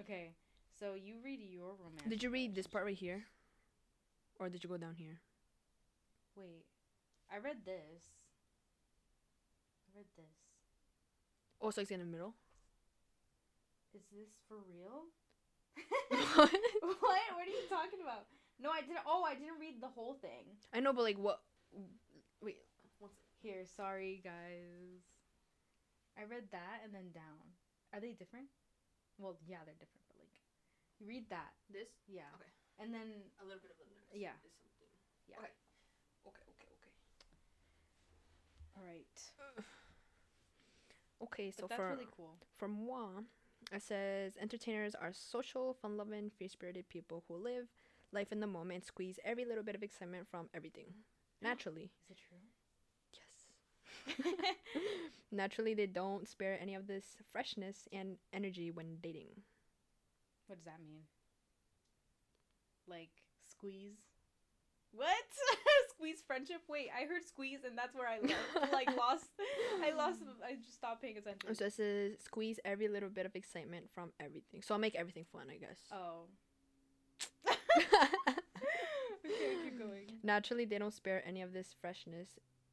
Okay. 0.00 0.34
So 0.78 0.94
you 0.94 1.20
read 1.24 1.40
your 1.40 1.74
romance. 1.76 2.02
Did 2.08 2.22
you 2.22 2.30
read 2.30 2.54
this 2.54 2.66
part 2.66 2.84
right 2.84 2.96
here, 2.96 3.24
or 4.40 4.48
did 4.48 4.62
you 4.64 4.68
go 4.68 4.76
down 4.76 4.96
here? 4.96 5.20
Wait, 6.36 6.66
I 7.30 7.38
read 7.38 7.64
this. 7.64 8.02
I 9.86 9.96
read 9.98 10.06
this. 10.16 10.43
Oh, 11.60 11.70
so 11.70 11.80
it's 11.80 11.90
in 11.90 12.00
the 12.00 12.06
middle. 12.06 12.34
Is 13.94 14.02
this 14.12 14.28
for 14.48 14.56
real? 14.68 15.06
What? 16.34 16.50
what? 17.00 17.24
What 17.34 17.46
are 17.46 17.54
you 17.54 17.66
talking 17.68 18.00
about? 18.02 18.26
No, 18.60 18.70
I 18.70 18.80
didn't. 18.80 19.02
Oh, 19.06 19.24
I 19.26 19.34
didn't 19.34 19.58
read 19.58 19.80
the 19.80 19.88
whole 19.88 20.14
thing. 20.14 20.46
I 20.72 20.80
know, 20.80 20.92
but 20.92 21.02
like 21.02 21.18
what? 21.18 21.40
Wait. 22.42 22.58
Here, 23.42 23.64
sorry 23.76 24.20
guys. 24.24 25.04
I 26.16 26.24
read 26.24 26.48
that 26.52 26.80
and 26.84 26.94
then 26.94 27.12
down. 27.12 27.44
Are 27.92 28.00
they 28.00 28.16
different? 28.16 28.48
Well, 29.18 29.36
yeah, 29.46 29.62
they're 29.66 29.78
different, 29.78 30.02
but 30.08 30.16
like, 30.18 30.32
you 30.98 31.06
read 31.06 31.28
that. 31.30 31.52
This 31.70 31.92
Yeah. 32.08 32.30
Okay. 32.40 32.50
And 32.80 32.88
then 32.88 33.30
a 33.38 33.44
little 33.44 33.60
bit 33.60 33.70
of 33.70 33.78
the 33.78 33.86
next. 33.94 34.16
Yeah. 34.16 34.34
Is 34.42 34.54
something. 34.56 34.90
Yeah. 35.28 35.44
Okay. 35.44 35.52
Okay. 36.26 36.46
Okay. 36.56 36.72
Okay. 36.72 36.94
all 38.74 38.84
right. 38.88 39.18
Okay. 41.22 41.50
So 41.50 41.66
that's 41.68 41.76
for 41.76 41.90
really 41.90 42.08
cool. 42.16 42.34
for 42.56 42.68
moi, 42.68 43.08
it 43.72 43.82
says 43.82 44.36
entertainers 44.40 44.94
are 44.94 45.12
social, 45.12 45.74
fun-loving, 45.80 46.30
free-spirited 46.36 46.88
people 46.88 47.24
who 47.28 47.36
live 47.36 47.66
life 48.12 48.30
in 48.32 48.40
the 48.40 48.46
moment, 48.46 48.84
squeeze 48.84 49.18
every 49.24 49.44
little 49.44 49.64
bit 49.64 49.74
of 49.74 49.82
excitement 49.82 50.26
from 50.30 50.48
everything. 50.54 50.86
Naturally, 51.42 51.90
Is 52.04 52.10
it 52.10 52.18
true? 52.28 52.38
yes. 54.16 54.44
Naturally, 55.32 55.74
they 55.74 55.86
don't 55.86 56.28
spare 56.28 56.58
any 56.60 56.74
of 56.74 56.86
this 56.86 57.16
freshness 57.32 57.88
and 57.92 58.16
energy 58.32 58.70
when 58.70 58.98
dating. 59.02 59.28
what 60.46 60.56
does 60.56 60.64
that 60.66 60.80
mean? 60.84 61.02
Like 62.86 63.10
squeeze? 63.50 63.96
What? 64.92 65.08
squeeze 66.04 66.22
friendship? 66.26 66.60
Wait, 66.68 66.88
I 66.94 67.06
heard 67.06 67.24
squeeze 67.24 67.60
and 67.66 67.76
that's 67.78 67.94
where 67.94 68.06
I 68.08 68.18
like 68.72 68.94
lost. 68.96 69.30
I 69.82 69.92
lost. 69.92 70.18
I 70.46 70.54
just 70.54 70.74
stopped 70.74 71.00
paying 71.00 71.16
attention. 71.16 71.54
So 71.54 71.64
it 71.64 71.72
says 71.72 72.12
squeeze 72.22 72.60
every 72.64 72.88
little 72.88 73.08
bit 73.08 73.24
of 73.26 73.34
excitement 73.34 73.86
from 73.94 74.10
everything. 74.20 74.62
So 74.62 74.74
I'll 74.74 74.80
make 74.80 74.94
everything 74.94 75.24
fun, 75.32 75.46
I 75.50 75.56
guess. 75.56 75.78
Oh. 75.92 76.24
okay, 79.24 79.56
keep 79.64 79.78
going. 79.78 80.12
Naturally, 80.22 80.64
they 80.66 80.78
don't 80.78 80.92
spare 80.92 81.22
any 81.26 81.40
of 81.42 81.52
this 81.52 81.74
freshness 81.80 82.28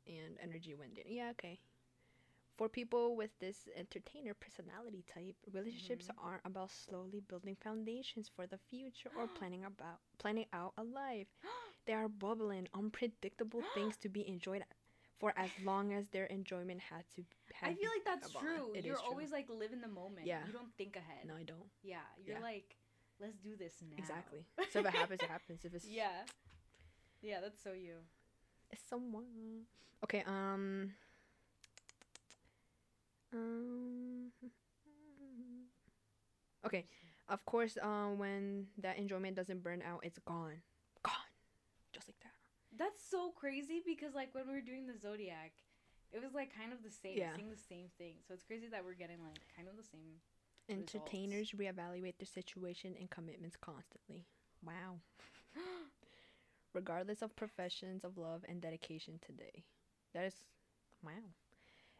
and 0.08 0.38
energy 0.44 0.76
when 0.76 0.90
dating. 0.94 1.14
Yeah, 1.14 1.30
okay. 1.32 1.60
For 2.58 2.68
people 2.68 3.16
with 3.16 3.32
this 3.40 3.70
entertainer 3.78 4.34
personality 4.34 5.04
type, 5.12 5.36
relationships 5.54 6.08
Mhm. 6.08 6.24
aren't 6.24 6.46
about 6.46 6.70
slowly 6.70 7.22
building 7.22 7.56
foundations 7.56 8.30
for 8.36 8.46
the 8.46 8.58
future 8.70 9.10
or 9.18 9.28
planning 9.40 9.64
about 9.64 10.00
planning 10.18 10.48
out 10.52 10.74
a 10.78 10.84
life. 10.84 11.28
They 11.86 11.94
are 11.94 12.08
bubbling, 12.08 12.68
unpredictable 12.74 13.62
things 13.74 13.98
to 13.98 14.10
be 14.10 14.28
enjoyed 14.28 14.64
for 15.20 15.34
as 15.38 15.50
long 15.64 15.94
as 15.94 16.08
their 16.08 16.26
enjoyment 16.26 16.80
had 16.90 17.04
to. 17.16 17.24
I 17.62 17.74
feel 17.74 17.90
like 17.94 18.06
that's 18.06 18.34
true. 18.34 18.74
It 18.74 18.86
You're 18.86 18.96
is 18.96 19.02
true. 19.02 19.10
always 19.12 19.32
like 19.32 19.48
live 19.50 19.72
in 19.74 19.82
the 19.82 19.88
moment. 19.88 20.26
Yeah. 20.26 20.40
You 20.48 20.54
don't 20.54 20.74
think 20.78 20.96
ahead. 20.96 21.26
no, 21.28 21.36
I 21.36 21.44
don't. 21.44 21.70
Yeah. 21.84 21.98
You're 22.26 22.38
Yeah. 22.38 22.42
like, 22.42 22.76
let's 23.20 23.38
do 23.38 23.56
this 23.56 23.74
now. 23.82 23.98
Exactly. 23.98 24.46
So 24.72 24.80
if 24.80 24.86
it 24.86 24.94
happens, 24.94 25.22
it 25.22 25.30
happens. 25.30 25.66
If 25.66 25.74
it's 25.74 25.86
yeah. 25.86 26.26
Yeah, 27.22 27.40
that's 27.42 27.62
so 27.62 27.74
you. 27.74 27.98
It's 28.72 28.82
someone. 28.90 29.66
Okay, 30.04 30.24
um. 30.26 30.94
Um. 33.34 34.32
Okay, 36.64 36.86
of 37.28 37.44
course, 37.46 37.76
um, 37.82 38.20
when 38.20 38.68
that 38.78 38.98
enjoyment 39.00 39.36
doesn't 39.36 39.64
burn 39.64 39.82
out, 39.82 40.02
it's. 40.04 40.20
Gone. 40.20 40.62
Just 42.72 42.80
like 42.80 42.80
that. 42.80 42.94
That's 42.94 43.04
so 43.10 43.32
crazy 43.32 43.82
because 43.86 44.16
like 44.16 44.34
when 44.34 44.48
we 44.48 44.54
were 44.54 44.62
doing 44.62 44.88
the 44.88 44.98
zodiac, 44.98 45.52
it 46.12 46.22
was 46.22 46.34
like 46.34 46.56
kind 46.56 46.74
of 46.74 46.84
the 46.84 46.92
same, 46.92 47.18
Yeah. 47.18 47.36
saying 47.36 47.50
the 47.50 47.58
same 47.70 47.88
thing. 47.98 48.16
So 48.28 48.34
it's 48.34 48.44
crazy 48.44 48.68
that 48.72 48.84
we're 48.84 48.94
getting 48.94 49.22
like 49.24 49.40
kind 49.56 49.68
of 49.68 49.78
the 49.78 49.84
same. 49.84 50.20
results. 50.70 50.94
Entertainers 50.96 51.52
reevaluate 51.52 52.18
their 52.18 52.26
situation 52.32 52.96
and 53.00 53.10
commitments 53.10 53.58
constantly. 53.60 54.26
Wow. 54.66 55.00
Regardless 56.74 57.22
of 57.22 57.36
professions 57.36 58.04
of 58.04 58.18
love 58.18 58.46
and 58.48 58.62
dedication 58.62 59.20
today. 59.26 59.64
That 60.14 60.26
is 60.26 60.36
wow. 61.04 61.12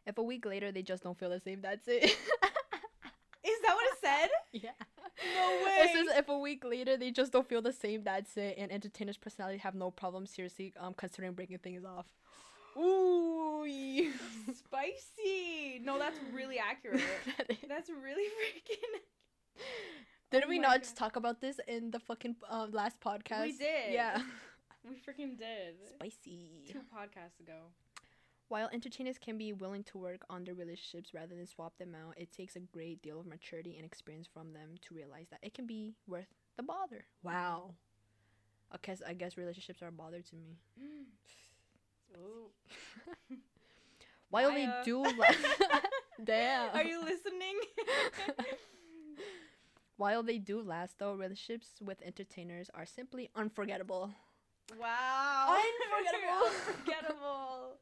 If 0.06 0.18
a 0.18 0.22
week 0.22 0.44
later 0.46 0.72
they 0.72 0.82
just 0.82 1.02
don't 1.02 1.18
feel 1.18 1.30
the 1.30 1.40
same, 1.40 1.60
that's 1.60 1.86
it. 1.88 2.04
Is 3.44 3.60
that 3.62 3.74
what 3.74 3.86
it 3.86 3.98
said? 4.00 4.28
yeah. 4.52 4.70
No 5.36 5.64
way. 5.64 5.78
It 5.84 5.90
says 5.92 6.16
if 6.18 6.28
a 6.28 6.38
week 6.38 6.64
later 6.64 6.96
they 6.96 7.10
just 7.10 7.32
don't 7.32 7.48
feel 7.48 7.62
the 7.62 7.72
same, 7.72 8.02
that's 8.04 8.36
it. 8.36 8.56
And 8.58 8.70
entertainers' 8.72 9.16
personality 9.16 9.58
have 9.58 9.74
no 9.74 9.90
problem 9.90 10.26
seriously 10.26 10.72
um 10.78 10.94
considering 10.94 11.32
breaking 11.34 11.58
things 11.58 11.84
off. 11.84 12.06
Ooh. 12.76 13.64
Spicy. 14.54 15.80
No, 15.82 15.98
that's 15.98 16.18
really 16.32 16.58
accurate. 16.58 17.00
That's 17.68 17.88
really 17.90 18.24
freaking. 18.24 19.00
Didn't 20.30 20.44
Oh 20.46 20.48
we 20.48 20.58
not 20.58 20.72
God. 20.72 20.82
just 20.82 20.96
talk 20.96 21.16
about 21.16 21.40
this 21.40 21.60
in 21.68 21.90
the 21.90 22.00
fucking 22.00 22.36
um, 22.48 22.70
last 22.72 22.98
podcast? 23.00 23.42
We 23.42 23.52
did. 23.52 23.92
Yeah. 23.92 24.20
We 24.88 24.96
freaking 24.96 25.38
did. 25.38 25.76
Spicy. 25.94 26.64
Two 26.72 26.80
podcasts 26.80 27.38
ago. 27.40 27.58
While 28.48 28.68
entertainers 28.72 29.18
can 29.18 29.38
be 29.38 29.52
willing 29.52 29.82
to 29.84 29.98
work 29.98 30.24
on 30.28 30.44
their 30.44 30.54
relationships 30.54 31.14
rather 31.14 31.34
than 31.34 31.46
swap 31.46 31.78
them 31.78 31.94
out, 31.94 32.14
it 32.18 32.32
takes 32.32 32.54
a 32.54 32.60
great 32.60 33.02
deal 33.02 33.18
of 33.18 33.26
maturity 33.26 33.76
and 33.76 33.84
experience 33.86 34.28
from 34.32 34.52
them 34.52 34.74
to 34.82 34.94
realize 34.94 35.28
that 35.30 35.40
it 35.42 35.54
can 35.54 35.66
be 35.66 35.94
worth 36.06 36.26
the 36.56 36.62
bother. 36.62 37.06
Wow. 37.22 37.74
I 38.70 38.76
guess 38.82 39.02
I 39.06 39.14
guess 39.14 39.36
relationships 39.36 39.82
are 39.82 39.88
a 39.88 39.92
bother 39.92 40.20
to 40.20 40.36
me. 40.36 40.58
While 44.30 44.50
Maya. 44.50 44.66
they 44.66 44.84
do 44.84 45.04
Damn. 46.24 46.74
Are 46.74 46.84
you 46.84 47.02
listening? 47.02 47.58
While 49.96 50.22
they 50.22 50.38
do 50.38 50.60
last 50.62 50.98
though, 50.98 51.14
relationships 51.14 51.70
with 51.80 52.02
entertainers 52.02 52.70
are 52.74 52.86
simply 52.86 53.30
unforgettable. 53.34 54.12
Wow. 54.80 55.56
Unforgettable. 55.56 56.46
Unforgettable. 56.46 57.76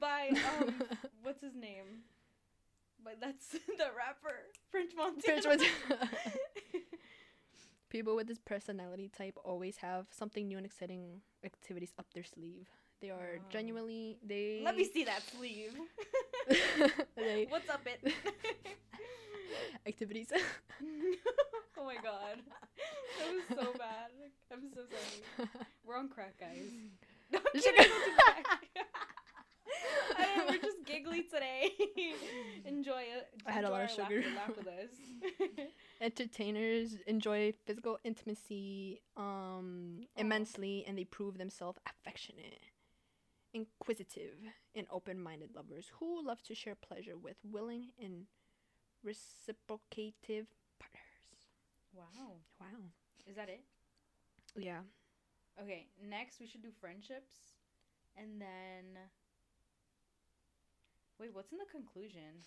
By 0.00 0.30
um, 0.60 0.74
what's 1.22 1.42
his 1.42 1.54
name? 1.54 2.04
But 3.04 3.20
that's 3.20 3.48
the 3.52 3.90
rapper 3.96 4.34
French 4.70 4.92
Montana. 4.96 5.40
French 5.42 5.44
Montana. 5.88 6.10
People 7.90 8.14
with 8.16 8.26
this 8.26 8.38
personality 8.38 9.08
type 9.16 9.38
always 9.44 9.78
have 9.78 10.06
something 10.10 10.46
new 10.46 10.58
and 10.58 10.66
exciting 10.66 11.22
activities 11.44 11.92
up 11.98 12.06
their 12.14 12.24
sleeve. 12.24 12.68
They 13.00 13.10
are 13.10 13.38
Wow. 13.38 13.44
genuinely 13.50 14.18
they 14.26 14.60
Let 14.64 14.76
me 14.76 14.84
see 14.84 15.04
that 15.04 15.22
sleeve. 15.22 15.72
What's 17.48 17.70
up, 17.70 17.86
it? 17.86 18.12
Activities. 19.86 20.28
oh 21.78 21.84
my 21.84 21.94
god, 21.96 22.38
that 23.18 23.32
was 23.34 23.64
so 23.66 23.72
bad. 23.78 24.10
I'm 24.52 24.68
so 24.74 24.82
sorry. 24.88 25.48
We're 25.86 25.96
on 25.96 26.08
crack, 26.08 26.34
guys. 26.38 26.58
No, 27.30 27.38
I'm 27.40 27.60
kidding, 27.60 27.82
should- 27.82 27.90
don't 27.90 28.04
do 28.06 28.10
crack. 28.16 28.60
I 30.18 30.24
don't 30.24 30.36
know, 30.38 30.44
we're 30.48 30.62
just 30.62 30.82
giggly 30.86 31.24
today. 31.24 31.68
Enjoy 32.64 33.02
it. 33.02 33.28
I 33.46 33.52
had 33.52 33.64
a 33.64 33.70
lot 33.70 33.82
of 33.82 33.90
sugar. 33.90 34.22
Laugh, 34.34 34.48
laugh 34.48 34.56
with 34.56 34.66
us. 34.66 34.88
Entertainers 36.00 36.94
enjoy 37.06 37.52
physical 37.66 37.98
intimacy 38.02 39.02
um 39.16 39.98
Aw. 40.16 40.20
immensely 40.20 40.84
and 40.88 40.96
they 40.96 41.04
prove 41.04 41.36
themselves 41.36 41.78
affectionate, 41.86 42.60
inquisitive, 43.52 44.36
and 44.74 44.86
open-minded 44.90 45.50
lovers 45.54 45.90
who 46.00 46.24
love 46.26 46.42
to 46.44 46.54
share 46.54 46.74
pleasure 46.74 47.18
with 47.18 47.36
willing 47.44 47.88
and 48.02 48.24
reciprocative 49.08 50.46
partners. 50.78 51.40
wow, 51.96 52.36
Wow. 52.60 52.92
is 53.26 53.36
that 53.36 53.48
it? 53.48 53.64
Yeah. 54.56 54.84
Okay, 55.60 55.88
next 55.98 56.38
we 56.40 56.46
should 56.46 56.62
do 56.62 56.70
friendships, 56.80 57.56
and 58.16 58.40
then. 58.40 58.84
Wait, 61.18 61.34
what's 61.34 61.50
in 61.50 61.58
the 61.58 61.66
conclusion? 61.72 62.44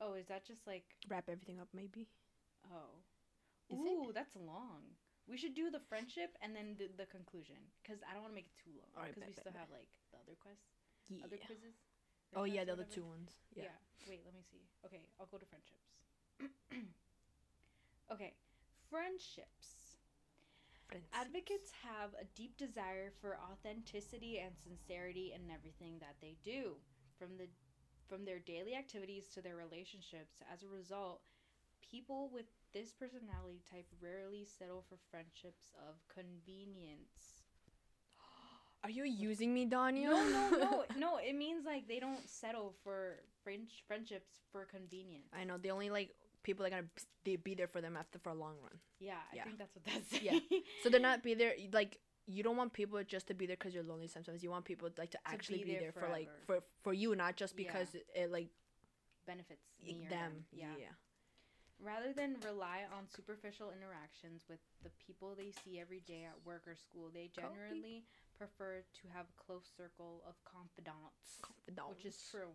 Oh, 0.00 0.12
is 0.14 0.26
that 0.28 0.44
just 0.44 0.66
like 0.66 0.84
Wrap 1.08 1.28
everything 1.30 1.60
up 1.60 1.68
maybe. 1.72 2.08
Oh. 2.68 3.00
Is 3.70 3.78
it? 3.78 3.86
Ooh, 3.88 4.10
that's 4.12 4.34
long. 4.36 4.82
We 5.30 5.38
should 5.38 5.54
do 5.54 5.70
the 5.70 5.80
friendship 5.88 6.34
and 6.42 6.52
then 6.54 6.74
the, 6.76 6.90
the 6.98 7.06
conclusion 7.06 7.56
because 7.80 8.02
I 8.04 8.12
don't 8.12 8.20
want 8.26 8.34
to 8.34 8.40
make 8.42 8.50
it 8.50 8.58
too 8.60 8.74
long 8.76 8.90
because 8.92 9.16
we 9.16 9.30
bet, 9.32 9.38
still 9.40 9.54
bet, 9.54 9.62
have 9.62 9.70
like 9.72 9.88
the 10.10 10.18
other 10.20 10.36
quests, 10.42 10.66
Yeah. 11.08 11.24
other 11.24 11.38
quizzes. 11.38 11.78
Oh 12.34 12.44
yeah, 12.44 12.64
the 12.64 12.72
other 12.72 12.86
two 12.88 13.04
ones. 13.04 13.30
Yeah. 13.54 13.64
Yeah. 13.64 14.08
Wait, 14.08 14.20
let 14.24 14.34
me 14.34 14.42
see. 14.50 14.64
Okay, 14.86 15.02
I'll 15.20 15.26
go 15.26 15.38
to 15.38 15.46
friendships. 15.46 15.86
okay, 18.12 18.32
friendships. 18.90 19.96
Friends. 20.88 21.06
Advocates 21.14 21.72
have 21.84 22.10
a 22.20 22.24
deep 22.34 22.56
desire 22.56 23.12
for 23.20 23.38
authenticity 23.50 24.38
and 24.38 24.52
sincerity 24.56 25.32
in 25.34 25.50
everything 25.50 25.98
that 26.00 26.16
they 26.20 26.36
do, 26.44 26.76
from 27.18 27.36
the 27.38 27.48
from 28.08 28.24
their 28.24 28.40
daily 28.40 28.74
activities 28.74 29.28
to 29.32 29.40
their 29.40 29.56
relationships. 29.56 30.42
As 30.52 30.62
a 30.62 30.68
result, 30.68 31.22
people 31.80 32.28
with 32.32 32.44
this 32.74 32.92
personality 32.92 33.62
type 33.70 33.86
rarely 34.00 34.44
settle 34.44 34.84
for 34.88 34.96
friendships 35.10 35.70
of 35.88 35.96
convenience. 36.12 37.31
Are 38.84 38.90
you 38.90 39.04
using 39.04 39.54
me, 39.54 39.64
Daniel? 39.64 40.12
No, 40.12 40.50
no, 40.50 40.58
no, 40.58 40.84
no. 40.98 41.16
It 41.18 41.34
means 41.36 41.64
like 41.64 41.86
they 41.86 42.00
don't 42.00 42.28
settle 42.28 42.74
for 42.82 43.20
friend- 43.44 43.68
friendships 43.86 44.30
for 44.50 44.64
convenience. 44.64 45.28
I 45.32 45.44
know. 45.44 45.56
They 45.56 45.70
only 45.70 45.90
like 45.90 46.14
people 46.42 46.64
that 46.64 46.72
are 46.72 46.76
gonna 46.82 46.88
they 47.24 47.36
be 47.36 47.54
there 47.54 47.68
for 47.68 47.80
them 47.80 47.96
after 47.96 48.18
for 48.18 48.30
a 48.30 48.34
long 48.34 48.54
run. 48.62 48.76
Yeah, 48.98 49.14
I 49.32 49.36
Yeah. 49.36 49.44
think 49.44 49.58
that's 49.58 49.74
what 49.76 49.84
that's 49.84 50.08
saying. 50.10 50.42
Yeah. 50.50 50.58
So 50.82 50.88
they're 50.90 51.00
not 51.00 51.22
be 51.22 51.34
there 51.34 51.54
like 51.72 51.98
you 52.26 52.42
don't 52.42 52.56
want 52.56 52.72
people 52.72 53.02
just 53.04 53.26
to 53.28 53.34
be 53.34 53.46
there 53.46 53.56
because 53.56 53.72
you're 53.74 53.84
lonely. 53.84 54.08
Sometimes 54.08 54.42
you 54.42 54.50
want 54.50 54.64
people 54.64 54.88
like 54.98 55.10
to 55.12 55.18
actually 55.26 55.58
be 55.58 55.64
be, 55.64 55.72
there 55.72 55.92
there, 55.92 55.92
for 55.92 56.08
like 56.08 56.28
for 56.46 56.60
for 56.82 56.92
you, 56.92 57.14
not 57.14 57.36
just 57.36 57.54
Yeah. 57.56 57.64
because 57.66 57.94
it, 57.94 58.30
like 58.32 58.48
Benefits 59.26 59.62
or 59.86 60.08
them. 60.10 60.44
Yeah. 60.52 60.74
yeah. 60.76 60.86
Rather 61.78 62.12
than 62.12 62.36
rely 62.44 62.82
on 62.96 63.06
superficial 63.08 63.70
interactions 63.70 64.42
with 64.48 64.58
the 64.82 64.90
people 65.04 65.34
they 65.36 65.50
see 65.64 65.78
every 65.80 66.00
day 66.00 66.24
at 66.24 66.34
work 66.44 66.62
or 66.66 66.74
school, 66.76 67.10
they 67.12 67.28
generally 67.34 68.04
prefer 68.42 68.82
to 68.90 69.06
have 69.14 69.30
a 69.30 69.38
close 69.38 69.70
circle 69.70 70.26
of 70.26 70.34
confidants, 70.42 71.38
which 71.94 72.02
is 72.02 72.18
true. 72.26 72.50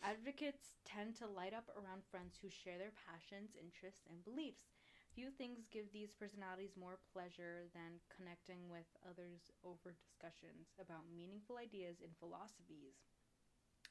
Advocates 0.00 0.72
tend 0.88 1.12
to 1.20 1.28
light 1.28 1.52
up 1.52 1.68
around 1.76 2.00
friends 2.08 2.40
who 2.40 2.48
share 2.48 2.80
their 2.80 2.96
passions, 3.04 3.52
interests, 3.52 4.08
and 4.08 4.24
beliefs. 4.24 4.72
Few 5.12 5.28
things 5.28 5.68
give 5.68 5.92
these 5.92 6.16
personalities 6.16 6.72
more 6.72 6.96
pleasure 7.12 7.68
than 7.76 8.00
connecting 8.08 8.64
with 8.72 8.88
others 9.04 9.52
over 9.60 9.92
discussions 9.92 10.72
about 10.80 11.12
meaningful 11.12 11.60
ideas 11.60 12.00
and 12.00 12.16
philosophies. 12.16 12.96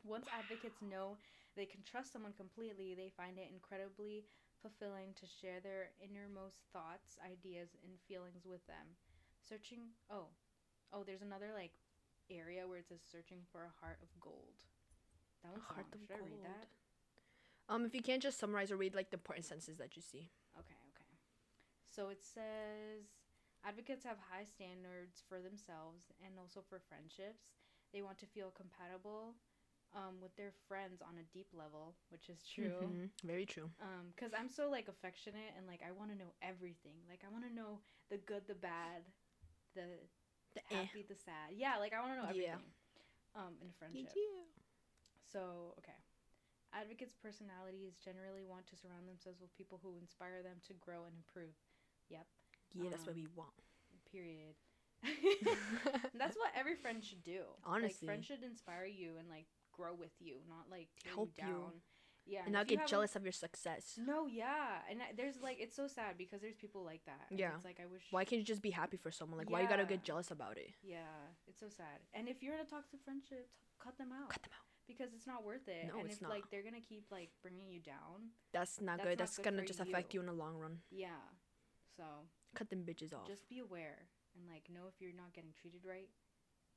Once 0.01 0.25
advocates 0.33 0.81
know 0.81 1.13
they 1.53 1.69
can 1.69 1.85
trust 1.85 2.09
someone 2.09 2.33
completely, 2.33 2.97
they 2.97 3.13
find 3.13 3.37
it 3.37 3.53
incredibly 3.53 4.25
fulfilling 4.65 5.13
to 5.13 5.29
share 5.29 5.61
their 5.61 5.93
innermost 6.01 6.65
thoughts, 6.73 7.21
ideas, 7.21 7.77
and 7.85 8.01
feelings 8.09 8.49
with 8.49 8.65
them. 8.65 8.97
Searching, 9.45 9.93
oh, 10.09 10.33
oh, 10.93 11.03
there's 11.05 11.21
another 11.21 11.51
like 11.53 11.71
area 12.29 12.67
where 12.67 12.79
it 12.79 12.87
says 12.87 12.99
searching 13.11 13.39
for 13.51 13.61
a 13.65 13.73
heart 13.81 13.97
of 14.01 14.09
gold. 14.19 14.57
That 15.43 15.51
one's 15.51 15.65
heart 15.65 15.87
long. 15.89 15.93
of 15.93 16.01
Should 16.07 16.15
I 16.15 16.25
read 16.25 16.41
gold. 16.43 16.45
that? 16.51 16.67
Um, 17.69 17.85
if 17.85 17.93
you 17.93 18.01
can't 18.01 18.21
just 18.21 18.39
summarize 18.39 18.71
or 18.71 18.77
read 18.77 18.95
like 18.95 19.09
the 19.11 19.17
important 19.17 19.45
sentences 19.45 19.77
that 19.77 19.95
you 19.95 20.01
see. 20.01 20.29
Okay, 20.57 20.77
okay. 20.93 21.11
So 21.85 22.09
it 22.09 22.23
says 22.23 23.05
advocates 23.65 24.03
have 24.05 24.17
high 24.31 24.45
standards 24.45 25.21
for 25.27 25.39
themselves 25.39 26.09
and 26.25 26.33
also 26.39 26.61
for 26.67 26.79
friendships. 26.89 27.45
They 27.93 28.01
want 28.01 28.17
to 28.19 28.25
feel 28.25 28.51
compatible 28.53 29.33
um, 29.95 30.21
with 30.21 30.35
their 30.37 30.53
friends 30.67 31.01
on 31.01 31.17
a 31.17 31.25
deep 31.33 31.49
level, 31.53 31.95
which 32.09 32.29
is 32.29 32.41
true. 32.45 32.89
Mhm. 32.93 33.09
Very 33.23 33.45
true. 33.45 33.69
Um, 33.81 34.13
cause 34.17 34.31
I'm 34.37 34.49
so 34.49 34.69
like 34.69 34.87
affectionate 34.87 35.53
and 35.57 35.65
like 35.65 35.81
I 35.81 35.91
want 35.91 36.11
to 36.11 36.17
know 36.17 36.33
everything. 36.41 37.01
Like 37.09 37.21
I 37.25 37.29
want 37.29 37.45
to 37.47 37.53
know 37.53 37.81
the 38.09 38.17
good, 38.17 38.45
the 38.47 38.55
bad, 38.55 39.05
the 39.73 39.97
The 40.55 40.61
eh. 40.73 40.85
happy, 40.85 41.05
the 41.07 41.15
sad. 41.15 41.53
Yeah, 41.55 41.77
like 41.77 41.93
I 41.93 42.01
want 42.01 42.13
to 42.13 42.17
know 42.21 42.29
everything. 42.29 42.57
Yeah. 42.57 43.37
Um, 43.37 43.53
in 43.61 43.69
a 43.69 43.75
friendship. 43.77 44.09
So, 45.31 45.77
okay. 45.77 45.97
Advocates' 46.73 47.13
personalities 47.17 47.97
generally 47.97 48.45
want 48.45 48.65
to 48.69 48.75
surround 48.77 49.09
themselves 49.09 49.41
with 49.41 49.53
people 49.53 49.79
who 49.81 49.97
inspire 49.97 50.41
them 50.41 50.57
to 50.67 50.73
grow 50.77 51.05
and 51.05 51.13
improve. 51.13 51.53
Yep. 52.09 52.25
Yeah, 52.73 52.89
that's 52.89 53.05
what 53.05 53.15
Um, 53.17 53.21
we 53.21 53.27
want. 53.33 53.57
Period. 54.11 54.57
that's 56.17 56.37
what 56.37 56.51
every 56.55 56.75
friend 56.75 57.03
should 57.03 57.23
do. 57.23 57.45
Honestly. 57.63 57.95
like, 57.95 58.05
friends 58.05 58.25
should 58.25 58.43
inspire 58.43 58.85
you 58.85 59.17
and 59.17 59.29
like 59.29 59.47
grow 59.71 59.93
with 59.93 60.13
you, 60.19 60.41
not 60.47 60.69
like 60.69 60.89
tear 61.01 61.13
Help 61.13 61.31
you 61.37 61.47
you. 61.47 61.81
Yeah, 62.29 62.41
and 62.45 62.53
not 62.53 62.69
you 62.69 62.77
get 62.77 62.87
jealous 62.87 63.15
of 63.15 63.23
your 63.23 63.31
success. 63.31 63.97
No, 63.97 64.27
yeah, 64.27 64.79
and 64.89 65.01
I, 65.01 65.05
there's 65.17 65.41
like 65.41 65.57
it's 65.59 65.75
so 65.75 65.87
sad 65.87 66.17
because 66.17 66.41
there's 66.41 66.55
people 66.55 66.83
like 66.85 67.03
that. 67.05 67.25
Yeah. 67.31 67.51
it's 67.55 67.65
like 67.65 67.79
I 67.81 67.87
wish. 67.87 68.03
Why 68.11 68.23
can't 68.25 68.39
you 68.39 68.45
just 68.45 68.61
be 68.61 68.69
happy 68.71 68.97
for 68.97 69.11
someone? 69.11 69.37
Like, 69.37 69.49
why 69.49 69.61
you 69.61 69.67
gotta 69.67 69.85
get 69.85 70.03
jealous 70.03 70.29
about 70.31 70.57
it? 70.57 70.69
Yeah, 70.83 71.09
it's 71.47 71.59
so 71.59 71.67
sad. 71.69 71.99
And 72.13 72.27
if 72.29 72.41
you're 72.43 72.53
in 72.53 72.61
a 72.61 72.65
toxic 72.69 72.99
friendship, 73.03 73.49
t- 73.49 73.67
cut 73.83 73.97
them 73.97 74.09
out. 74.13 74.29
Cut 74.29 74.43
them 74.43 74.51
out. 74.53 74.65
because 74.87 75.13
it's 75.13 75.25
not 75.27 75.43
worth 75.45 75.67
it. 75.67 75.87
No, 75.91 75.99
and 75.99 76.05
it's 76.07 76.15
if 76.17 76.21
not. 76.21 76.31
like 76.31 76.43
they're 76.51 76.63
gonna 76.63 76.81
keep 76.87 77.05
like 77.11 77.29
bringing 77.41 77.69
you 77.69 77.79
down, 77.81 78.29
That's 78.53 78.79
not 78.79 78.97
That's 78.97 79.03
good. 79.03 79.09
not 79.09 79.17
That's 79.19 79.37
good 79.37 79.45
gonna 79.45 79.65
just 79.65 79.79
affect 79.81 80.13
you. 80.13 80.19
you 80.21 80.27
in 80.27 80.27
the 80.27 80.37
long 80.37 80.55
run. 80.57 80.79
yeah. 80.91 81.21
So 81.97 82.03
Cut 82.55 82.69
them 82.69 82.83
bitches 82.87 83.13
off. 83.13 83.27
just 83.27 83.47
be 83.49 83.59
aware 83.59 84.07
and 84.35 84.47
like 84.47 84.69
know 84.73 84.87
if 84.87 84.95
you're 85.01 85.13
not 85.15 85.33
getting 85.33 85.51
treated 85.59 85.81
right, 85.85 86.09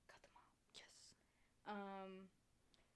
cut 0.09 0.21
them 0.21 0.33
off. 0.35 0.49
yes. 0.75 1.12
Um, 1.69 2.29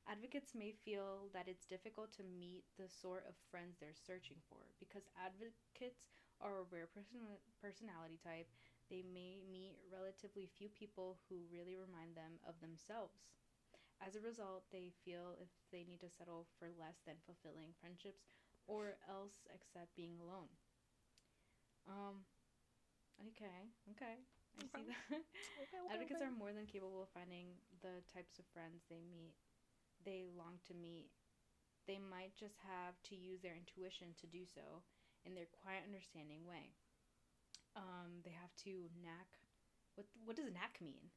advocates 0.09 0.55
may 0.55 0.73
feel 0.73 1.29
that 1.33 1.49
it's 1.49 1.67
difficult 1.67 2.13
to 2.15 2.23
meet 2.25 2.65
the 2.79 2.89
sort 2.89 3.25
of 3.29 3.35
friends 3.51 3.77
they're 3.79 3.95
searching 3.97 4.39
for 4.49 4.73
because 4.79 5.09
advocates 5.19 6.07
are 6.41 6.61
a 6.61 6.69
rare 6.71 6.87
person- 6.87 7.41
personality 7.61 8.19
type. 8.23 8.49
They 8.91 9.03
may 9.03 9.41
meet 9.43 9.79
relatively 9.91 10.47
few 10.47 10.69
people 10.69 11.19
who 11.29 11.47
really 11.51 11.77
remind 11.77 12.17
them 12.17 12.39
of 12.47 12.61
themselves. 12.61 13.29
As 14.01 14.17
a 14.17 14.21
result, 14.21 14.65
they 14.73 14.93
feel 15.05 15.35
if 15.41 15.49
they 15.73 15.85
need 15.85 16.01
to 16.01 16.11
settle 16.11 16.47
for 16.59 16.69
less 16.79 17.01
than 17.07 17.17
fulfilling 17.25 17.73
friendships 17.81 18.27
or 18.67 18.99
else 19.09 19.47
accept 19.55 19.95
being 19.97 20.19
alone. 20.21 20.49
Um, 21.87 22.25
okay, 23.29 23.71
okay. 23.93 24.17
I 24.59 24.67
see 24.67 24.83
Okay. 24.83 24.89
that. 24.89 25.23
Advocates 25.91 26.21
are 26.23 26.31
more 26.31 26.53
than 26.53 26.67
capable 26.67 27.03
of 27.03 27.09
finding 27.11 27.59
the 27.83 28.03
types 28.13 28.39
of 28.39 28.47
friends 28.53 28.85
they 28.89 29.03
meet, 29.03 29.35
they 30.07 30.25
long 30.39 30.63
to 30.71 30.75
meet. 30.75 31.11
They 31.87 31.99
might 31.99 32.35
just 32.39 32.57
have 32.63 32.95
to 33.11 33.15
use 33.15 33.43
their 33.43 33.59
intuition 33.59 34.15
to 34.23 34.27
do 34.27 34.47
so 34.47 34.87
in 35.27 35.35
their 35.35 35.51
quiet, 35.51 35.83
understanding 35.87 36.47
way. 36.47 36.75
Um, 37.75 38.23
they 38.25 38.33
have 38.33 38.55
to 38.65 38.89
knack. 39.03 39.43
What 39.99 40.07
what 40.25 40.37
does 40.37 40.51
knack 40.55 40.79
mean? 40.81 41.11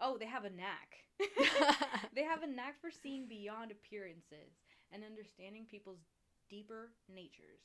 Oh, 0.00 0.16
they 0.18 0.26
have 0.26 0.44
a 0.44 0.50
knack. 0.50 1.02
they 2.14 2.22
have 2.22 2.42
a 2.42 2.46
knack 2.46 2.80
for 2.80 2.90
seeing 2.90 3.26
beyond 3.26 3.72
appearances 3.72 4.60
and 4.92 5.02
understanding 5.02 5.66
people's 5.68 6.04
deeper 6.48 6.92
natures. 7.08 7.64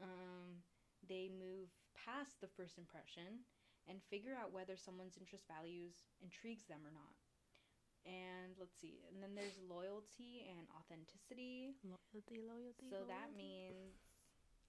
Um, 0.00 0.62
they 1.08 1.28
move 1.28 1.68
past 1.94 2.40
the 2.40 2.50
first 2.56 2.78
impression 2.78 3.44
and 3.88 3.98
figure 4.10 4.34
out 4.34 4.52
whether 4.54 4.76
someone's 4.76 5.18
interest 5.18 5.44
values 5.46 6.06
intrigues 6.22 6.66
them 6.66 6.86
or 6.86 6.94
not. 6.94 7.25
And 8.06 8.54
let's 8.54 8.78
see, 8.78 9.02
and 9.10 9.18
then 9.18 9.34
there's 9.34 9.58
loyalty 9.66 10.46
and 10.46 10.70
authenticity. 10.78 11.74
loyalty, 11.82 12.38
loyalty. 12.38 12.86
So 12.86 13.02
that 13.10 13.34
means 13.34 13.98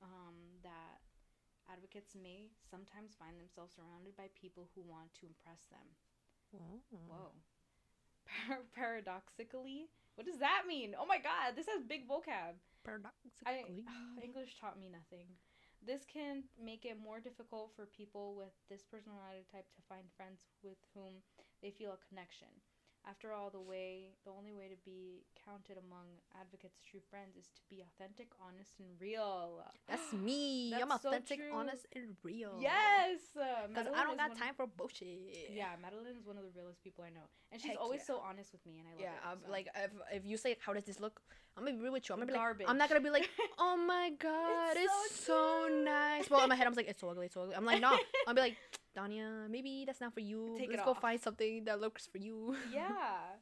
um, 0.02 0.58
that 0.66 1.06
advocates 1.70 2.18
may 2.18 2.50
sometimes 2.66 3.14
find 3.14 3.38
themselves 3.38 3.78
surrounded 3.78 4.18
by 4.18 4.34
people 4.34 4.74
who 4.74 4.82
want 4.82 5.14
to 5.22 5.30
impress 5.30 5.70
them. 5.70 5.86
Oh. 6.56 6.82
Whoa. 6.90 7.30
Par- 8.26 8.66
paradoxically, 8.76 9.92
what 10.18 10.26
does 10.26 10.42
that 10.42 10.66
mean? 10.66 10.96
Oh 10.98 11.06
my 11.06 11.22
god, 11.22 11.54
this 11.54 11.70
has 11.70 11.86
big 11.86 12.10
vocab. 12.10 12.58
Paradoxically. 12.82 13.86
I 13.86 14.26
English 14.26 14.58
taught 14.58 14.80
me 14.80 14.90
nothing. 14.90 15.30
This 15.86 16.10
can 16.10 16.50
make 16.58 16.90
it 16.90 16.98
more 16.98 17.22
difficult 17.22 17.70
for 17.78 17.86
people 17.86 18.34
with 18.34 18.50
this 18.66 18.82
personality 18.82 19.46
type 19.54 19.70
to 19.78 19.82
find 19.86 20.10
friends 20.18 20.42
with 20.66 20.82
whom 20.98 21.22
they 21.62 21.70
feel 21.70 21.94
a 21.94 22.02
connection. 22.10 22.50
After 23.10 23.32
all, 23.32 23.50
the 23.50 23.62
way 23.62 24.12
the 24.26 24.32
only 24.32 24.52
way 24.52 24.68
to 24.68 24.76
be 24.84 25.24
counted 25.46 25.78
among 25.80 26.04
advocates' 26.36 26.82
true 26.84 27.00
friends 27.10 27.38
is 27.40 27.48
to 27.56 27.62
be 27.70 27.80
authentic, 27.80 28.28
honest, 28.46 28.74
and 28.80 28.90
real. 29.00 29.64
That's 29.88 30.12
me. 30.28 30.74
I'm 30.76 30.90
That's 30.90 31.04
so 31.04 31.10
authentic, 31.10 31.40
honest, 31.54 31.88
and 31.96 32.18
real. 32.22 32.60
Yes, 32.60 33.20
uh, 33.40 33.68
Because 33.70 33.88
I 33.96 34.04
don't 34.04 34.18
got 34.18 34.36
time 34.36 34.54
for 34.56 34.68
bullshit. 34.68 35.08
Yeah, 35.56 35.68
Madeline 35.82 36.18
is 36.20 36.26
one 36.26 36.36
of 36.38 36.44
the 36.44 36.52
realest 36.54 36.84
people 36.84 37.06
I 37.08 37.10
know, 37.10 37.32
and 37.52 37.62
she's 37.62 37.72
Heck 37.72 37.80
always 37.80 38.02
yeah. 38.02 38.16
so 38.16 38.22
honest 38.28 38.52
with 38.52 38.66
me, 38.66 38.80
and 38.80 38.88
I 38.90 38.92
love 38.92 39.00
Yeah, 39.02 39.16
it. 39.16 39.32
I'm, 39.32 39.40
so. 39.46 39.52
like 39.52 39.68
if 39.76 39.92
if 40.12 40.26
you 40.26 40.36
say 40.36 40.58
how 40.60 40.74
does 40.74 40.84
this 40.84 41.00
look, 41.00 41.22
I'm 41.56 41.64
gonna 41.64 41.78
be 41.78 41.84
real 41.84 41.94
with 41.94 42.10
you. 42.10 42.14
I'm 42.14 42.20
gonna 42.20 42.34
be 42.34 42.38
Garbage. 42.38 42.68
like, 42.68 42.72
I'm 42.72 42.78
not 42.78 42.90
gonna 42.90 43.00
be 43.00 43.10
like, 43.10 43.30
oh 43.58 43.78
my 43.78 44.12
god, 44.20 44.76
It's 44.76 44.92
it's, 45.12 45.16
so 45.24 45.64
so, 45.70 45.84
nice. 45.84 46.30
Well, 46.30 46.44
in 46.44 46.50
my 46.50 46.56
head, 46.56 46.68
I'm 46.68 46.74
like, 46.74 46.90
it's 46.90 47.00
so 47.00 47.08
ugly, 47.08 47.28
it's 47.28 47.36
so 47.36 47.44
ugly. 47.44 47.56
I'm 47.56 47.64
like, 47.64 47.80
no. 47.80 47.98
I'll 48.28 48.34
be 48.36 48.42
like, 48.42 48.58
Danya, 48.98 49.48
maybe 49.50 49.84
that's 49.86 50.02
not 50.02 50.14
for 50.14 50.22
you. 50.22 50.56
Take 50.58 50.72
Let's 50.72 50.84
go 50.84 50.92
off." 50.92 51.02
find 51.02 51.22
something 51.22 51.66
that 51.66 51.80
looks 51.80 52.08
for 52.08 52.18
you. 52.18 52.56
yeah, 52.74 53.38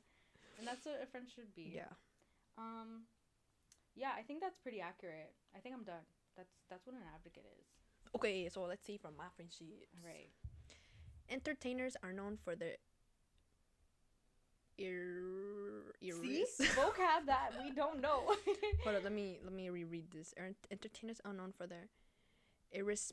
and 0.60 0.68
that's 0.68 0.86
what 0.86 1.00
a 1.02 1.06
friend 1.08 1.26
should 1.34 1.56
be. 1.56 1.72
Yeah. 1.76 1.96
Um, 2.58 3.04
yeah, 3.96 4.12
I 4.18 4.22
think 4.22 4.41
that's 4.41 4.58
pretty 4.60 4.82
accurate. 4.82 5.32
I 5.56 5.60
think 5.60 5.76
I'm 5.76 5.84
done. 5.84 6.04
That's 6.36 6.52
that's 6.70 6.86
what 6.86 6.96
an 6.96 7.08
advocate 7.15 7.46
is. 7.60 7.65
Okay, 8.15 8.50
so 8.50 8.63
let's 8.63 8.86
see 8.86 8.98
from 8.98 9.15
my 9.18 9.32
friend 9.36 9.52
sheet. 9.52 9.88
All 9.96 10.04
right. 10.06 10.30
Entertainers 11.30 11.96
are 12.04 12.12
known 12.13 12.38
for 12.38 12.56
their 12.56 12.76
ear 14.78 15.96
See, 16.04 16.39
ears. 16.44 16.70
vocab 16.76 17.26
that 17.28 17.52
we 17.63 17.72
don't 17.72 18.02
know. 18.02 18.24
Hold 18.84 18.96
on, 18.98 19.04
let 19.04 19.12
me 19.12 19.39
let 19.44 19.54
me 19.54 19.70
reread 19.70 20.12
this. 20.12 20.34
Er- 20.38 20.56
Entertainers 20.70 21.20
are 21.26 21.34
known 21.34 21.54
for 21.58 21.65
their 21.68 21.88
irres. 22.76 23.12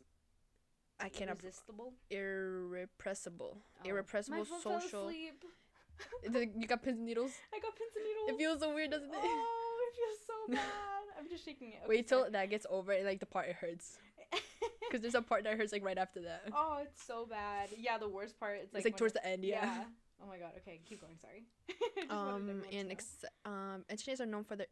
I 1.03 1.09
cannot. 1.09 1.39
Irresistible. 1.43 1.93
Irrepressible. 2.11 3.57
Oh. 3.59 3.89
Irrepressible 3.89 4.39
My 4.39 4.45
phone 4.45 4.61
fell 4.61 4.81
social. 4.81 5.11
you 5.13 6.67
got 6.67 6.83
pins 6.83 6.99
and 6.99 7.07
needles. 7.07 7.33
I 7.53 7.59
got 7.59 7.75
pins 7.77 7.91
and 7.97 8.05
needles. 8.05 8.29
It 8.31 8.37
feels 8.39 8.61
so 8.61 8.75
weird, 8.75 8.91
doesn't 8.91 9.09
it? 9.11 9.15
Oh, 9.21 9.89
it 9.89 9.97
feels 9.97 10.19
so 10.27 10.33
bad. 10.55 11.19
I'm 11.19 11.29
just 11.29 11.45
shaking 11.45 11.69
it. 11.69 11.81
Okay, 11.85 11.89
Wait 11.89 12.09
till 12.09 12.21
sorry. 12.21 12.31
that 12.33 12.51
gets 12.51 12.67
over, 12.71 12.93
and 12.93 13.05
like 13.05 13.21
the 13.21 13.27
part 13.27 13.49
it 13.49 13.57
hurts, 13.57 13.99
because 14.81 15.01
there's 15.03 15.15
a 15.15 15.23
part 15.23 15.45
that 15.45 15.57
hurts 15.59 15.73
like 15.73 15.85
right 15.85 15.99
after 15.99 16.23
that. 16.23 16.43
oh, 16.55 16.79
it's 16.83 17.05
so 17.05 17.27
bad. 17.27 17.69
Yeah, 17.79 17.99
the 17.99 18.09
worst 18.09 18.39
part. 18.41 18.59
It's 18.63 18.73
like, 18.73 18.81
it's 18.81 18.85
like 18.87 18.97
towards 18.97 19.13
the 19.15 19.25
end, 19.27 19.45
yeah. 19.45 19.85
Oh 20.23 20.29
my 20.29 20.39
god. 20.39 20.53
Okay, 20.59 20.81
keep 20.89 21.01
going. 21.01 21.19
Sorry. 21.19 21.45
Um, 22.11 22.63
and 22.73 22.91
ex- 22.91 23.25
um, 23.45 23.85
entertainers 23.89 24.21
are 24.21 24.27
known 24.27 24.45
for 24.45 24.57
their 24.57 24.67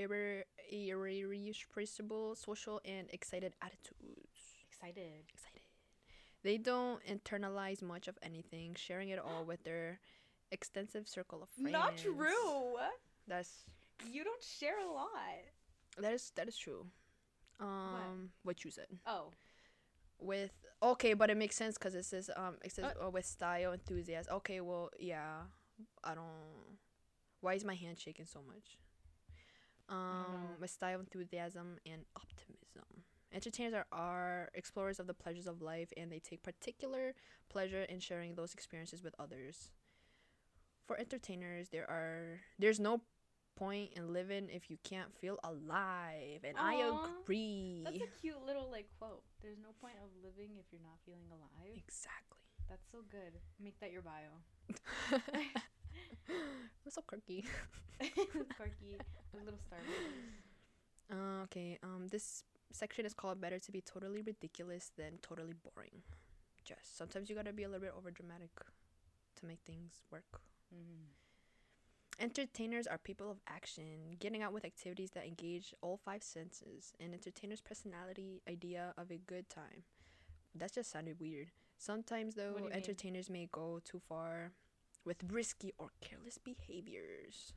irre- 0.00 0.42
irre- 0.72 1.44
irrepressible 1.46 2.34
social 2.34 2.80
and 2.84 3.08
excited 3.12 3.52
attitudes. 3.62 4.40
excited. 4.68 5.24
Excited. 5.32 5.49
They 6.42 6.56
don't 6.56 7.00
internalize 7.04 7.82
much 7.82 8.08
of 8.08 8.16
anything, 8.22 8.74
sharing 8.74 9.10
it 9.10 9.18
all 9.18 9.44
with 9.44 9.62
their 9.64 10.00
extensive 10.50 11.06
circle 11.06 11.42
of 11.42 11.48
friends. 11.50 11.72
Not 11.72 11.96
true. 11.98 12.76
That's 13.28 13.64
You 14.10 14.24
don't 14.24 14.42
share 14.42 14.78
a 14.80 14.90
lot. 14.90 15.10
that 15.98 16.12
is 16.12 16.32
that 16.36 16.48
is 16.48 16.56
true. 16.56 16.86
Um, 17.60 18.30
what, 18.42 18.64
you 18.64 18.70
said 18.70 18.86
Oh. 19.06 19.32
with 20.18 20.52
okay, 20.82 21.12
but 21.12 21.28
it 21.28 21.36
makes 21.36 21.56
sense 21.56 21.76
because 21.76 21.94
it 21.94 22.04
says 22.06 22.30
um 22.36 22.56
it 22.64 22.72
says 22.72 22.86
Uh. 22.98 23.06
uh, 23.06 23.10
with 23.10 23.26
style 23.26 23.72
enthusiasm. 23.72 24.34
Okay, 24.36 24.60
well 24.62 24.90
yeah, 24.98 25.42
I 26.02 26.14
don't. 26.14 26.78
Why 27.42 27.54
is 27.54 27.64
my 27.64 27.74
hand 27.74 27.98
shaking 27.98 28.26
so 28.26 28.40
much? 28.42 28.78
Um, 29.88 30.56
with 30.60 30.70
style, 30.70 31.00
enthusiasm, 31.00 31.78
and 31.84 32.04
optimism. 32.16 32.59
Entertainers 33.32 33.74
are, 33.74 33.86
are 33.92 34.50
explorers 34.54 34.98
of 34.98 35.06
the 35.06 35.14
pleasures 35.14 35.46
of 35.46 35.62
life, 35.62 35.92
and 35.96 36.10
they 36.10 36.18
take 36.18 36.42
particular 36.42 37.14
pleasure 37.48 37.82
in 37.82 38.00
sharing 38.00 38.34
those 38.34 38.52
experiences 38.54 39.02
with 39.02 39.14
others. 39.18 39.70
For 40.86 40.98
entertainers, 40.98 41.68
there 41.68 41.88
are 41.88 42.40
there's 42.58 42.80
no 42.80 43.02
point 43.56 43.90
in 43.94 44.12
living 44.12 44.48
if 44.50 44.70
you 44.70 44.78
can't 44.82 45.14
feel 45.14 45.38
alive, 45.44 46.40
and 46.44 46.56
I 46.58 46.74
agree. 46.74 47.82
That's 47.84 48.02
a 48.02 48.20
cute 48.20 48.44
little 48.44 48.68
like 48.70 48.88
quote. 48.98 49.22
There's 49.42 49.58
no 49.58 49.70
point 49.80 49.94
of 50.02 50.10
living 50.24 50.56
if 50.58 50.66
you're 50.72 50.82
not 50.82 50.98
feeling 51.04 51.28
alive. 51.30 51.76
exactly. 51.76 52.38
That's 52.68 52.90
so 52.90 52.98
good. 53.10 53.38
Make 53.62 53.78
that 53.80 53.92
your 53.92 54.02
bio. 54.02 54.30
That's 56.84 56.94
so 56.94 57.02
quirky. 57.02 57.44
Quirky. 57.98 58.96
with 59.34 59.44
little 59.44 59.58
star. 59.66 59.78
Uh, 61.12 61.42
okay. 61.44 61.78
Um, 61.82 62.06
this 62.08 62.44
section 62.72 63.04
is 63.06 63.14
called 63.14 63.40
"Better 63.40 63.58
to 63.58 63.72
be 63.72 63.80
totally 63.80 64.22
ridiculous 64.22 64.90
than 64.96 65.18
totally 65.18 65.54
boring." 65.54 66.02
Just 66.64 66.96
sometimes 66.96 67.28
you 67.28 67.36
gotta 67.36 67.52
be 67.52 67.64
a 67.64 67.68
little 67.68 67.80
bit 67.80 67.94
over 67.96 68.10
dramatic 68.10 68.50
to 69.36 69.46
make 69.46 69.60
things 69.60 70.02
work. 70.10 70.42
Mhm. 70.72 71.08
Entertainers 72.18 72.86
are 72.86 72.98
people 72.98 73.30
of 73.30 73.40
action, 73.46 74.16
getting 74.18 74.42
out 74.42 74.52
with 74.52 74.64
activities 74.66 75.10
that 75.12 75.26
engage 75.26 75.74
all 75.80 75.96
five 75.96 76.22
senses. 76.22 76.92
An 77.00 77.14
entertainer's 77.14 77.62
personality 77.62 78.42
idea 78.46 78.92
of 78.98 79.10
a 79.10 79.16
good 79.16 79.48
time. 79.48 79.84
That 80.54 80.72
just 80.72 80.90
sounded 80.90 81.18
weird. 81.18 81.50
Sometimes, 81.78 82.34
though, 82.34 82.56
you 82.58 82.64
mean? 82.64 82.72
entertainers 82.72 83.30
may 83.30 83.46
go 83.46 83.80
too 83.80 84.00
far 84.00 84.52
with 85.04 85.24
risky 85.32 85.72
or 85.78 85.92
careless 86.02 86.36
behaviors. 86.36 87.54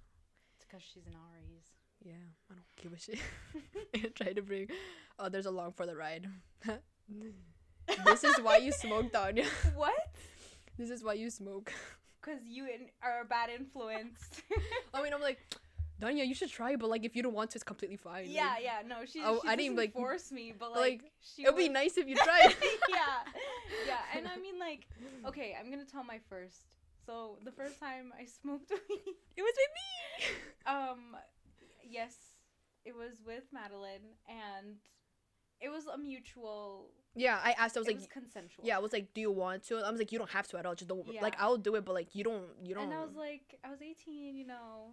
It's 0.55 0.65
because 0.65 0.81
she's 0.81 1.05
an 1.07 1.15
Aries. 1.15 1.73
Yeah, 2.03 2.13
I 2.51 2.55
don't 2.55 2.75
give 2.81 2.93
a 2.93 2.99
shit. 2.99 4.15
Try 4.15 4.33
to 4.33 4.41
bring 4.41 4.67
others 5.17 5.45
along 5.45 5.73
for 5.73 5.85
the 5.85 5.95
ride. 5.95 6.27
this 8.05 8.23
is 8.23 8.35
why 8.41 8.57
you 8.57 8.71
smoke, 8.83 9.11
Tanya. 9.11 9.45
what? 9.75 9.93
This 10.77 10.89
is 10.89 11.03
why 11.03 11.13
you 11.13 11.29
smoke. 11.29 11.71
Because 12.21 12.39
you 12.47 12.65
in- 12.65 12.89
are 13.01 13.21
a 13.21 13.25
bad 13.25 13.49
influence. 13.49 14.19
I 14.93 15.01
mean, 15.03 15.13
I'm 15.13 15.21
like, 15.21 15.39
Danya, 16.01 16.27
you 16.27 16.33
should 16.33 16.49
try, 16.49 16.75
but 16.75 16.89
like, 16.89 17.05
if 17.05 17.15
you 17.15 17.23
don't 17.23 17.33
want 17.33 17.51
to, 17.51 17.57
it's 17.57 17.63
completely 17.63 17.97
fine. 17.97 18.25
yeah, 18.27 18.53
Like, 18.55 18.63
yeah. 18.63 18.81
No, 18.85 19.05
she. 19.05 19.21
Oh, 19.23 19.39
she 19.43 19.47
I 19.47 19.55
didn't, 19.55 19.77
like- 19.77 19.93
force 19.93 20.31
me, 20.31 20.53
but 20.57 20.71
like, 20.71 20.79
like, 20.79 21.11
she. 21.21 21.43
it 21.43 21.47
would 21.47 21.57
be 21.57 21.69
nice 21.69 21.97
if 21.97 22.07
you 22.07 22.15
tried. 22.15 22.55
yeah, 22.89 23.23
yeah. 23.87 23.99
And 24.17 24.27
I 24.27 24.37
mean, 24.41 24.59
like, 24.59 24.87
okay, 25.27 25.55
I'm 25.59 25.69
gonna 25.69 25.85
tell 25.85 26.03
my 26.03 26.19
first 26.29 26.65
So 27.05 27.37
the 27.45 27.51
first 27.51 27.79
time 27.79 28.11
I 28.19 28.25
smoked 28.25 28.69
weed, 28.71 29.15
It 29.37 29.41
was 29.43 29.53
with 29.61 29.71
me. 29.79 30.35
um, 30.65 31.15
yes, 31.89 32.15
it 32.85 32.95
was 32.95 33.21
with 33.25 33.43
Madeline, 33.51 34.17
and 34.27 34.77
it 35.59 35.69
was 35.69 35.85
a 35.87 35.97
mutual. 35.97 36.91
Yeah, 37.15 37.39
I 37.43 37.51
asked. 37.51 37.77
I 37.77 37.81
was 37.81 37.87
it 37.87 37.91
like, 37.91 37.97
was 37.97 38.07
consensual. 38.07 38.65
yeah, 38.65 38.75
I 38.75 38.79
was 38.79 38.93
like, 38.93 39.13
do 39.13 39.21
you 39.21 39.31
want 39.31 39.63
to? 39.67 39.77
I 39.77 39.89
was 39.89 39.99
like, 39.99 40.11
you 40.11 40.19
don't 40.19 40.31
have 40.31 40.47
to 40.49 40.57
at 40.57 40.65
all. 40.65 40.75
Just 40.75 40.89
don't. 40.89 41.05
Yeah. 41.11 41.21
Like, 41.21 41.35
I'll 41.39 41.57
do 41.57 41.75
it, 41.75 41.85
but 41.85 41.93
like, 41.93 42.15
you 42.15 42.23
don't. 42.23 42.45
You 42.63 42.75
don't. 42.75 42.85
And 42.85 42.93
I 42.93 43.01
was 43.03 43.15
like, 43.15 43.59
I 43.63 43.69
was 43.69 43.81
18, 43.81 44.35
you 44.35 44.47
know, 44.47 44.91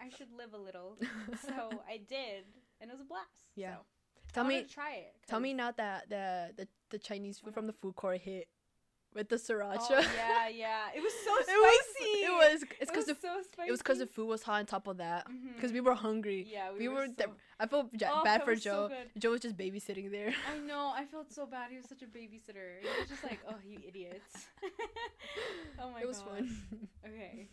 I 0.00 0.08
should 0.08 0.32
live 0.36 0.54
a 0.54 0.58
little. 0.58 0.96
so 1.42 1.70
I 1.88 1.98
did, 1.98 2.44
and 2.80 2.90
it 2.90 2.92
was 2.92 3.00
a 3.00 3.04
blast. 3.04 3.50
Yeah. 3.54 3.74
So 3.74 3.80
tell 4.32 4.44
me, 4.44 4.64
try 4.64 4.94
it. 4.94 5.14
tell 5.28 5.40
me 5.40 5.54
not 5.54 5.76
that 5.76 6.08
the 6.08 6.50
the 6.56 6.68
the 6.90 6.98
Chinese 6.98 7.38
food 7.38 7.54
from 7.54 7.66
the 7.66 7.72
food 7.72 7.96
court 7.96 8.20
hit 8.20 8.48
with 9.14 9.28
the 9.28 9.36
sriracha. 9.36 9.78
Oh, 9.90 10.00
yeah, 10.16 10.48
yeah. 10.64 10.84
It 10.94 11.02
was 11.02 11.12
so 11.24 11.36
it 11.38 11.44
spicy. 11.46 11.60
was. 11.60 12.22
It 12.22 12.30
was. 12.32 12.62
It's 12.62 12.72
It 12.72 12.78
because 12.80 12.96
was 12.96 13.06
the 13.06 13.20
so 13.20 13.42
spicy. 13.52 13.68
it 13.68 13.70
was 13.72 13.80
because 13.82 13.98
the 13.98 14.06
food 14.06 14.26
was 14.28 14.42
hot 14.42 14.60
on 14.60 14.66
top 14.66 14.86
of 14.86 14.98
that. 14.98 15.26
Because 15.56 15.70
Mhm. 15.70 15.74
we 15.74 15.80
were 15.80 15.94
hungry. 15.94 16.46
Yeah, 16.50 16.70
we, 16.76 16.88
were. 16.88 17.06
so- 17.18 17.34
I 17.58 17.66
felt 17.66 17.88
ja- 18.00 18.20
Oh, 18.20 18.24
bad 18.24 18.44
for 18.44 18.52
was 18.52 18.62
so 18.62 18.88
Joe. 18.88 18.94
Joe 19.18 19.30
was 19.32 19.40
just 19.40 19.56
babysitting 19.56 20.10
there. 20.10 20.32
I 20.50 20.58
know. 20.70 20.92
I 20.94 21.04
felt 21.06 21.32
so 21.32 21.44
bad. 21.46 21.70
He 21.70 21.76
was 21.76 21.86
such 21.86 22.02
a 22.02 22.06
babysitter. 22.06 22.80
He 22.80 22.86
was 23.00 23.08
just 23.08 23.24
like, 23.24 23.40
oh, 23.48 23.56
you 23.66 23.78
idiots. 23.86 24.46
oh 25.80 25.90
my 25.90 26.00
god. 26.00 26.02
it 26.02 26.06
was 26.08 26.18
god. 26.18 26.28
fun. 26.28 26.58
Okay. 27.06 27.48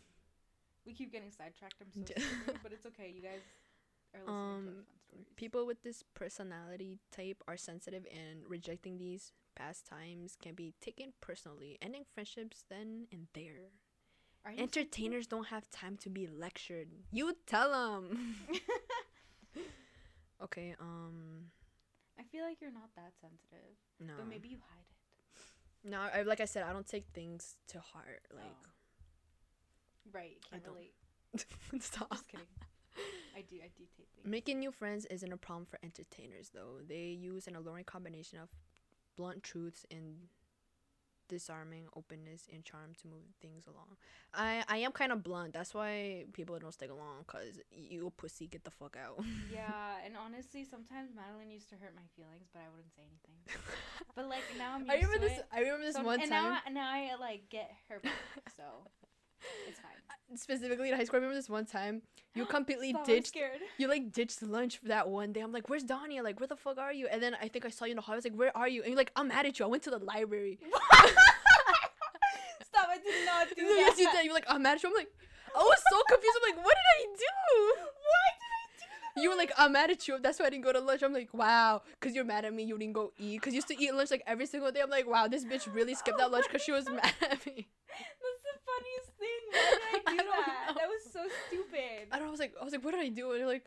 We 0.85 0.93
keep 0.93 1.11
getting 1.11 1.31
sidetracked. 1.31 1.75
I'm 1.81 1.91
so 1.91 2.13
sorry, 2.13 2.57
but 2.63 2.71
it's 2.71 2.85
okay. 2.85 3.11
You 3.13 3.21
guys 3.21 3.41
are 4.15 4.19
listening 4.21 4.25
to 4.25 4.31
Um, 4.31 4.65
fun 4.65 4.85
stories. 5.07 5.25
People 5.35 5.65
with 5.65 5.81
this 5.83 6.03
personality 6.13 6.99
type 7.11 7.43
are 7.47 7.57
sensitive 7.57 8.05
and 8.11 8.43
rejecting 8.47 8.97
these 8.97 9.33
pastimes 9.57 10.35
can 10.41 10.53
be 10.55 10.73
taken 10.81 11.13
personally, 11.21 11.77
ending 11.81 12.03
friendships 12.13 12.63
then 12.69 13.07
and 13.11 13.27
there. 13.33 13.71
Entertainers 14.57 15.27
don't 15.27 15.47
have 15.47 15.69
time 15.71 15.97
to 15.97 16.09
be 16.09 16.25
lectured. 16.27 16.87
You 17.11 17.35
tell 17.45 17.71
them. 17.71 18.35
okay, 20.43 20.73
um, 20.79 21.47
I 22.17 22.23
feel 22.23 22.45
like 22.45 22.61
you're 22.61 22.71
not 22.71 22.89
that 22.95 23.11
sensitive, 23.19 23.75
no. 23.99 24.13
but 24.17 24.27
maybe 24.29 24.47
you 24.47 24.57
hide 24.69 24.85
it. 24.89 25.89
No, 25.89 25.99
I, 26.13 26.21
like 26.21 26.39
I 26.39 26.45
said, 26.45 26.63
I 26.63 26.71
don't 26.71 26.87
take 26.87 27.07
things 27.13 27.57
to 27.69 27.79
heart. 27.79 28.21
Like, 28.33 28.45
Right. 30.13 30.37
I 30.51 30.55
Can't 30.55 30.63
don't. 30.63 30.73
relate. 30.75 30.93
stop. 31.83 32.09
Just 32.11 32.27
kidding. 32.29 32.45
I 33.35 33.41
do. 33.41 33.57
I 33.57 33.69
do 33.77 33.83
take 33.97 34.07
things. 34.15 34.25
Making 34.25 34.59
new 34.59 34.71
friends 34.71 35.05
isn't 35.07 35.31
a 35.31 35.37
problem 35.37 35.65
for 35.65 35.77
entertainers, 35.83 36.49
though. 36.53 36.79
They 36.87 37.07
use 37.19 37.47
an 37.47 37.55
alluring 37.55 37.83
combination 37.83 38.39
of 38.39 38.49
blunt 39.17 39.43
truths 39.43 39.85
and 39.91 40.15
disarming 41.29 41.87
openness 41.93 42.47
and 42.53 42.63
charm 42.63 42.93
to 43.01 43.05
move 43.07 43.25
things 43.41 43.67
along. 43.67 43.97
I 44.33 44.63
I 44.69 44.77
am 44.77 44.93
kind 44.93 45.11
of 45.11 45.23
blunt. 45.23 45.51
That's 45.53 45.73
why 45.73 46.23
people 46.31 46.57
don't 46.57 46.71
stick 46.73 46.89
along, 46.89 47.25
cause 47.27 47.59
you 47.69 48.07
a 48.07 48.11
pussy, 48.11 48.47
get 48.47 48.63
the 48.63 48.71
fuck 48.71 48.95
out. 48.95 49.19
Yeah, 49.51 50.05
and 50.05 50.15
honestly, 50.15 50.63
sometimes 50.63 51.09
Madeline 51.13 51.51
used 51.51 51.67
to 51.71 51.75
hurt 51.75 51.93
my 51.95 52.07
feelings, 52.15 52.47
but 52.53 52.59
I 52.61 52.69
wouldn't 52.73 52.93
say 52.95 53.01
anything. 53.03 53.35
But 54.15 54.29
like 54.29 54.43
now 54.57 54.75
I'm 54.75 54.81
used 54.81 54.91
I 54.91 54.95
remember 54.95 55.15
to 55.15 55.19
this. 55.21 55.37
it. 55.39 55.45
I 55.51 55.59
remember 55.59 55.85
this 55.85 55.95
So- 55.95 56.03
one 56.03 56.21
and 56.21 56.31
time. 56.31 56.43
now, 56.43 56.59
I- 56.65 56.69
now 56.69 56.89
I 56.89 57.15
like 57.19 57.49
get 57.49 57.71
her 57.89 57.99
back, 57.99 58.13
so 58.55 58.63
it's 59.67 59.79
fine. 59.79 60.37
specifically 60.37 60.89
in 60.89 60.95
high 60.95 61.03
school, 61.03 61.17
I 61.17 61.19
remember 61.19 61.35
this 61.35 61.49
one 61.49 61.65
time 61.65 62.01
you 62.35 62.45
completely 62.57 62.89
Stop, 62.91 63.01
I'm 63.01 63.07
ditched. 63.07 63.27
scared. 63.27 63.59
You 63.77 63.87
like 63.87 64.11
ditched 64.11 64.41
lunch 64.43 64.77
for 64.79 64.87
that 64.89 65.07
one 65.09 65.31
day. 65.33 65.41
I'm 65.41 65.51
like, 65.51 65.69
"Where's 65.69 65.83
Danya? 65.83 66.23
Like, 66.23 66.39
where 66.39 66.47
the 66.47 66.55
fuck 66.55 66.77
are 66.77 66.93
you?" 66.93 67.07
And 67.07 67.21
then 67.21 67.35
I 67.41 67.47
think 67.47 67.65
I 67.65 67.69
saw 67.69 67.85
you 67.85 67.91
in 67.91 67.95
the 67.97 68.01
hall. 68.01 68.13
I 68.13 68.17
was 68.17 68.25
like, 68.25 68.35
"Where 68.35 68.55
are 68.55 68.67
you?" 68.67 68.81
And 68.81 68.89
you're 68.89 68.97
like, 68.97 69.11
"I'm 69.15 69.29
mad 69.29 69.45
at 69.45 69.57
you. 69.59 69.65
I 69.65 69.67
went 69.69 69.83
to 69.83 69.89
the 69.91 69.99
library." 69.99 70.59
Stop! 72.63 72.87
I 72.89 72.97
did 72.97 73.25
not 73.25 73.47
do 73.55 73.63
yes, 73.63 73.95
that. 73.95 74.01
you 74.01 74.11
did. 74.11 74.25
You're 74.25 74.33
like, 74.33 74.45
"I'm 74.47 74.61
mad 74.61 74.75
at 74.77 74.83
you." 74.83 74.89
I'm 74.89 74.95
like, 74.95 75.09
I 75.55 75.59
was 75.59 75.81
so 75.89 76.01
confused. 76.09 76.37
I'm 76.43 76.55
like, 76.55 76.65
"What 76.65 76.75
did 76.75 76.87
I 76.93 77.05
do?" 77.15 77.25
Why 77.77 78.27
did 78.37 78.51
I 78.53 78.65
do 78.77 78.85
that? 79.15 79.21
You 79.23 79.29
were 79.31 79.35
like, 79.35 79.51
I'm 79.57 79.71
mad 79.71 79.89
at 79.89 80.07
you. 80.07 80.19
That's 80.21 80.39
why 80.39 80.45
I 80.45 80.49
didn't 80.51 80.63
go 80.63 80.71
to 80.73 80.79
lunch. 80.79 81.01
I'm 81.01 81.11
like, 81.13 81.33
wow, 81.33 81.81
because 81.99 82.13
you're 82.13 82.23
mad 82.25 82.45
at 82.45 82.53
me. 82.53 82.63
You 82.63 82.77
didn't 82.77 82.93
go 82.93 83.13
eat. 83.17 83.37
Because 83.41 83.53
you 83.53 83.57
used 83.57 83.67
to 83.69 83.81
eat 83.81 83.91
lunch 83.93 84.11
like 84.11 84.21
every 84.27 84.45
single 84.45 84.71
day. 84.71 84.81
I'm 84.81 84.91
like, 84.91 85.07
wow, 85.09 85.27
this 85.27 85.43
bitch 85.43 85.73
really 85.73 85.95
skipped 85.95 86.19
that 86.19 86.29
lunch 86.31 86.45
because 86.47 86.61
she 86.61 86.71
was 86.71 86.85
mad 86.89 87.13
at 87.21 87.43
me. 87.45 87.67
That's 87.87 88.43
the 88.45 88.59
funniest. 88.69 89.06
Oh 89.57 89.77
Why 89.81 89.99
did 89.99 90.01
I 90.07 90.11
I 90.11 90.11
do 90.11 90.17
don't 90.17 90.27
that? 90.27 90.65
know. 90.69 90.73
That 90.75 90.87
was 90.87 91.03
so 91.11 91.21
stupid. 91.47 92.07
I 92.11 92.19
don't. 92.19 92.27
I 92.27 92.31
was 92.31 92.39
like, 92.39 92.53
I 92.59 92.63
was 92.63 92.73
like, 92.73 92.83
what 92.83 92.91
did 92.91 93.01
I 93.01 93.09
do? 93.09 93.31
And 93.31 93.39
you're 93.39 93.47
like, 93.47 93.65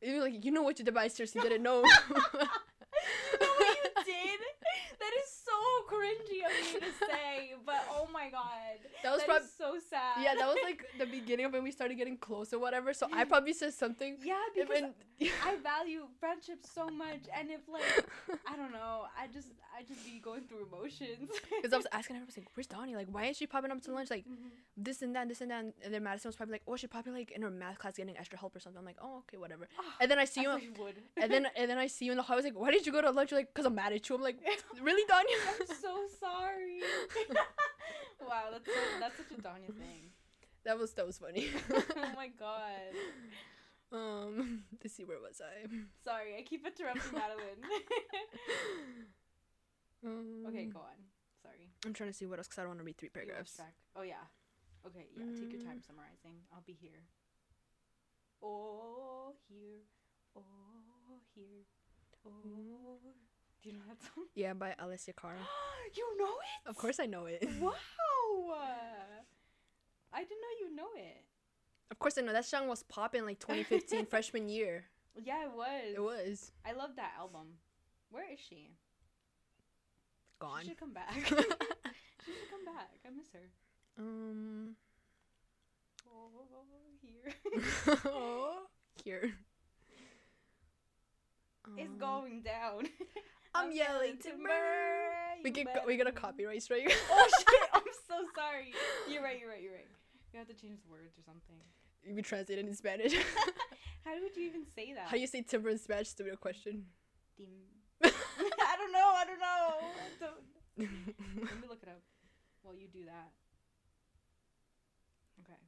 you're 0.00 0.20
like, 0.22 0.44
you 0.44 0.50
know 0.50 0.62
what 0.62 0.78
you 0.78 0.84
did, 0.84 0.94
but 0.94 1.02
I 1.02 1.08
seriously 1.08 1.40
didn't 1.42 1.62
know. 1.62 1.82
you 2.10 2.14
know 2.14 3.52
what 3.58 3.76
you 3.84 4.04
did? 4.04 4.40
That 4.98 5.12
is 5.22 5.30
so 5.44 5.52
cringy 5.92 6.40
of 6.48 6.52
me 6.64 6.80
to 6.86 6.92
say, 7.06 7.54
but 7.66 7.80
oh 7.90 8.08
my 8.12 8.30
god. 8.30 8.78
that 9.02 9.12
was 9.12 9.22
That 9.26 9.42
is 9.42 9.52
so 9.58 9.70
sad. 9.90 10.22
Yeah, 10.24 10.34
that 10.38 10.46
was 10.46 10.58
like 10.62 10.80
the 10.98 11.06
beginning 11.06 11.46
of 11.46 11.52
when 11.52 11.62
we 11.62 11.70
started 11.70 11.96
getting 11.96 12.16
close 12.16 12.52
or 12.52 12.58
whatever. 12.58 12.92
So 12.94 13.06
I 13.12 13.24
probably 13.24 13.52
said 13.52 13.74
something. 13.74 14.16
Yeah, 14.24 14.34
because 14.54 14.84
I 15.48 15.56
value 15.62 16.02
friendship 16.18 16.60
so 16.64 16.88
much, 16.90 17.22
and 17.38 17.50
if 17.50 17.62
like 17.68 17.82
I 18.50 18.56
don't 18.56 18.72
know, 18.72 19.04
I 19.18 19.26
just 19.32 19.48
I 19.76 19.82
just 19.82 20.04
be 20.04 20.18
going 20.28 20.42
through 20.48 20.66
emotions. 20.70 21.28
Because 21.56 21.72
I 21.72 21.76
was 21.76 21.86
asking 21.92 22.16
her, 22.16 22.22
I 22.22 22.26
was 22.26 22.36
like, 22.36 22.48
"Where's 22.54 22.66
Danya? 22.66 22.96
Like, 22.96 23.08
why 23.10 23.26
is 23.26 23.36
she 23.36 23.46
popping 23.46 23.70
up 23.70 23.80
to 23.82 23.92
lunch? 23.92 24.10
Like, 24.10 24.26
Mhm. 24.26 24.50
this 24.76 25.02
and 25.02 25.14
that, 25.16 25.28
this 25.28 25.40
and 25.40 25.50
that." 25.50 25.64
And 25.84 25.94
then 25.94 26.02
Madison 26.02 26.28
was 26.28 26.36
probably 26.36 26.54
like, 26.54 26.62
"Oh, 26.66 26.76
she's 26.76 26.90
probably 26.90 27.12
like 27.12 27.30
in 27.30 27.42
her 27.42 27.50
math 27.50 27.78
class 27.78 27.94
getting 27.96 28.16
extra 28.18 28.38
help 28.38 28.56
or 28.56 28.60
something." 28.60 28.78
I'm 28.80 28.84
like, 28.84 28.98
"Oh, 29.00 29.18
okay, 29.18 29.36
whatever." 29.38 29.68
And 30.00 30.10
then 30.10 30.18
I 30.18 30.24
see 30.24 30.40
I 30.46 30.56
you, 30.58 30.74
and 31.22 31.32
then 31.32 31.46
and 31.56 31.70
then 31.70 31.78
I 31.78 31.86
see 31.86 32.06
you 32.06 32.12
in 32.12 32.16
the 32.16 32.22
hall. 32.24 32.34
I 32.34 32.36
was 32.36 32.44
like, 32.44 32.58
"Why 32.58 32.70
did 32.72 32.84
you 32.86 32.92
go 32.92 33.00
to 33.00 33.10
lunch?" 33.10 33.30
You're 33.30 33.40
like, 33.40 33.54
"Cause 33.54 33.64
I'm 33.66 33.74
mad 33.76 33.92
at 33.92 34.08
you." 34.08 34.16
I'm 34.16 34.22
like, 34.22 34.38
"Really, 34.82 35.04
Danya?" 35.06 35.66
I'm 35.84 36.08
so 36.08 36.16
sorry. 36.20 36.80
wow, 38.28 38.44
that's 38.52 38.66
so, 38.66 38.72
that's 39.00 39.16
such 39.16 39.38
a 39.38 39.42
Danya 39.42 39.74
thing. 39.74 40.10
that 40.64 40.78
was 40.78 40.92
that 40.94 41.06
was 41.06 41.18
funny. 41.18 41.48
oh 41.72 42.12
my 42.16 42.28
god. 42.38 42.94
um, 43.92 44.64
let's 44.82 44.94
see, 44.94 45.04
where 45.04 45.18
was 45.18 45.40
I? 45.40 45.66
Sorry, 46.04 46.36
I 46.38 46.42
keep 46.42 46.66
interrupting 46.66 47.12
Madeline. 47.12 47.62
Um, 50.04 50.44
okay, 50.48 50.66
go 50.66 50.80
on. 50.80 50.98
Sorry. 51.42 51.70
I'm 51.86 51.92
trying 51.92 52.10
to 52.10 52.14
see 52.14 52.26
what 52.26 52.38
else 52.38 52.48
because 52.48 52.58
I 52.58 52.62
don't 52.62 52.70
want 52.70 52.80
to 52.80 52.84
read 52.84 52.98
three 52.98 53.08
paragraphs. 53.08 53.58
abstract. 53.58 53.76
Oh 53.96 54.02
yeah. 54.02 54.26
Okay, 54.86 55.06
yeah. 55.16 55.24
Take 55.38 55.52
your 55.52 55.62
time 55.62 55.80
summarizing. 55.80 56.42
I'll 56.52 56.64
be 56.66 56.76
here. 56.80 57.06
Oh 58.42 59.34
here, 59.48 59.86
oh 60.36 61.22
here, 61.34 61.62
oh. 62.26 63.31
Do 63.62 63.68
you 63.70 63.74
know 63.76 63.82
that 63.88 64.02
song? 64.02 64.24
Yeah, 64.34 64.54
by 64.54 64.74
Alessia 64.82 65.14
Cara. 65.14 65.36
you 65.94 66.18
know 66.18 66.24
it? 66.26 66.68
Of 66.68 66.76
course, 66.76 66.98
I 67.00 67.06
know 67.06 67.26
it. 67.26 67.48
Wow. 67.60 67.72
I 70.14 70.18
didn't 70.20 70.40
know 70.40 70.54
you 70.60 70.74
know 70.76 70.88
it. 70.96 71.24
Of 71.90 71.98
course, 71.98 72.18
I 72.18 72.22
know 72.22 72.32
that 72.32 72.44
song 72.44 72.68
was 72.68 72.82
popping 72.82 73.24
like 73.24 73.38
2015 73.38 74.06
freshman 74.10 74.48
year. 74.48 74.84
Yeah, 75.22 75.44
it 75.44 75.52
was. 75.54 75.94
It 75.94 76.02
was 76.02 76.52
I 76.66 76.72
love 76.72 76.90
that 76.96 77.12
album. 77.18 77.58
Where 78.10 78.30
is 78.32 78.38
she? 78.40 78.70
gone. 80.40 80.62
She 80.62 80.68
should 80.68 80.78
come 80.80 80.92
back. 80.92 81.14
she 81.14 81.22
should 81.24 82.50
come 82.50 82.64
back. 82.64 82.90
I 83.06 83.10
miss 83.16 83.26
her. 83.32 83.48
um, 83.98 84.74
Oh, 86.08 86.28
here. 87.00 87.32
here. 89.04 89.32
it's 91.78 91.94
going 91.94 92.42
down. 92.42 92.86
I'm 93.54 93.70
yelling 93.72 94.16
timber. 94.18 94.50
We 95.44 95.50
get 95.50 95.66
we 95.86 95.96
got 95.96 96.06
a 96.06 96.12
copyright 96.12 96.62
strike. 96.62 96.90
Oh 97.10 97.28
shit! 97.38 97.68
I'm 97.74 97.82
so 98.08 98.24
sorry. 98.34 98.72
You're 99.10 99.22
right. 99.22 99.38
You're 99.40 99.50
right. 99.50 99.62
You're 99.62 99.72
right. 99.74 99.88
You 100.32 100.38
have 100.38 100.48
to 100.48 100.54
change 100.54 100.80
the 100.82 100.90
words 100.90 101.18
or 101.18 101.22
something. 101.24 101.56
we 102.14 102.22
translate 102.22 102.58
it 102.58 102.66
in 102.66 102.74
Spanish. 102.74 103.12
How 104.04 104.12
would 104.20 104.34
you 104.36 104.44
even 104.44 104.64
say 104.74 104.92
that? 104.94 105.06
How 105.06 105.12
do 105.16 105.20
you 105.20 105.26
say 105.26 105.42
timber 105.42 105.68
in 105.70 105.78
Spanish? 105.78 106.14
real 106.20 106.36
question. 106.36 106.86
Tim- 107.36 107.68
I 108.02 108.76
don't 108.76 108.92
know. 108.92 109.12
I 109.14 109.24
don't 109.26 109.38
know. 109.40 109.68
Don't- 110.18 110.42
Let 110.78 111.60
me 111.60 111.68
look 111.68 111.82
it 111.82 111.88
up 111.88 112.00
while 112.62 112.74
you 112.74 112.88
do 112.88 113.04
that. 113.04 113.30
Okay. 115.44 115.60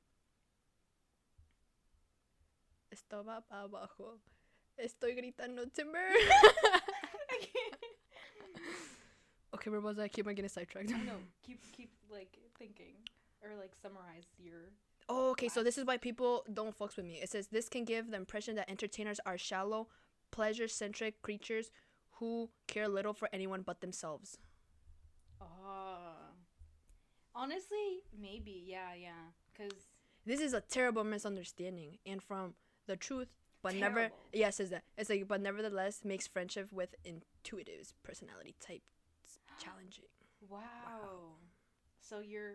Esto 2.91 3.23
va 3.23 3.43
para 3.49 3.65
abajo. 3.69 4.19
Estoy 4.79 5.15
gritando 5.15 5.71
timber. 5.73 5.99
I 7.31 7.39
can't. 7.41 7.74
Okay, 9.65 9.71
where 9.71 9.81
was 9.81 9.99
I? 9.99 10.09
Keep 10.09 10.27
on 10.27 10.35
getting 10.35 10.49
sidetracked. 10.49 10.93
I 10.93 10.99
know. 10.99 11.17
Keep 11.47 11.61
keep 11.73 11.91
like 12.11 12.37
thinking 12.59 12.95
or 13.43 13.51
like 13.59 13.73
summarize 13.81 14.25
your. 14.39 14.71
Oh, 15.09 15.31
okay. 15.31 15.49
So 15.49 15.63
this 15.63 15.79
is 15.79 15.85
why 15.85 15.97
people 15.97 16.45
don't 16.53 16.77
fucks 16.79 16.97
with 16.97 17.07
me. 17.07 17.21
It 17.23 17.31
says 17.31 17.49
this 17.49 17.69
can 17.69 17.85
give 17.85 18.11
the 18.11 18.17
impression 18.17 18.57
that 18.57 18.71
entertainers 18.71 19.21
are 19.27 19.37
shallow, 19.37 19.89
pleasure-centric 20.31 21.21
creatures 21.23 21.71
who 22.13 22.51
care 22.67 22.89
little 22.89 23.13
for 23.13 23.29
anyone 23.33 23.63
but 23.63 23.81
themselves. 23.81 24.39
Oh. 25.41 26.17
Honestly, 27.35 28.03
maybe. 28.19 28.65
Yeah. 28.67 28.95
Yeah. 28.99 29.11
Cause 29.57 29.89
This 30.25 30.41
is 30.41 30.55
a 30.55 30.61
terrible 30.61 31.05
misunderstanding, 31.05 31.99
and 32.07 32.23
from 32.23 32.55
the 32.87 32.97
truth, 32.97 33.29
but 33.63 33.75
never. 33.75 33.97
Terrible. 33.97 34.17
Yeah, 34.33 34.49
it 34.49 34.55
says 34.55 34.71
that. 34.71 34.85
It's 34.97 35.11
like, 35.11 35.29
but 35.29 35.41
nevertheless, 35.41 36.01
makes 36.05 36.27
friendship 36.27 36.69
with 36.73 36.95
intuitives 37.05 37.93
personality 38.03 38.55
types 38.61 39.04
challenging. 39.59 40.05
wow. 40.49 41.37
So 42.01 42.21
you're. 42.21 42.55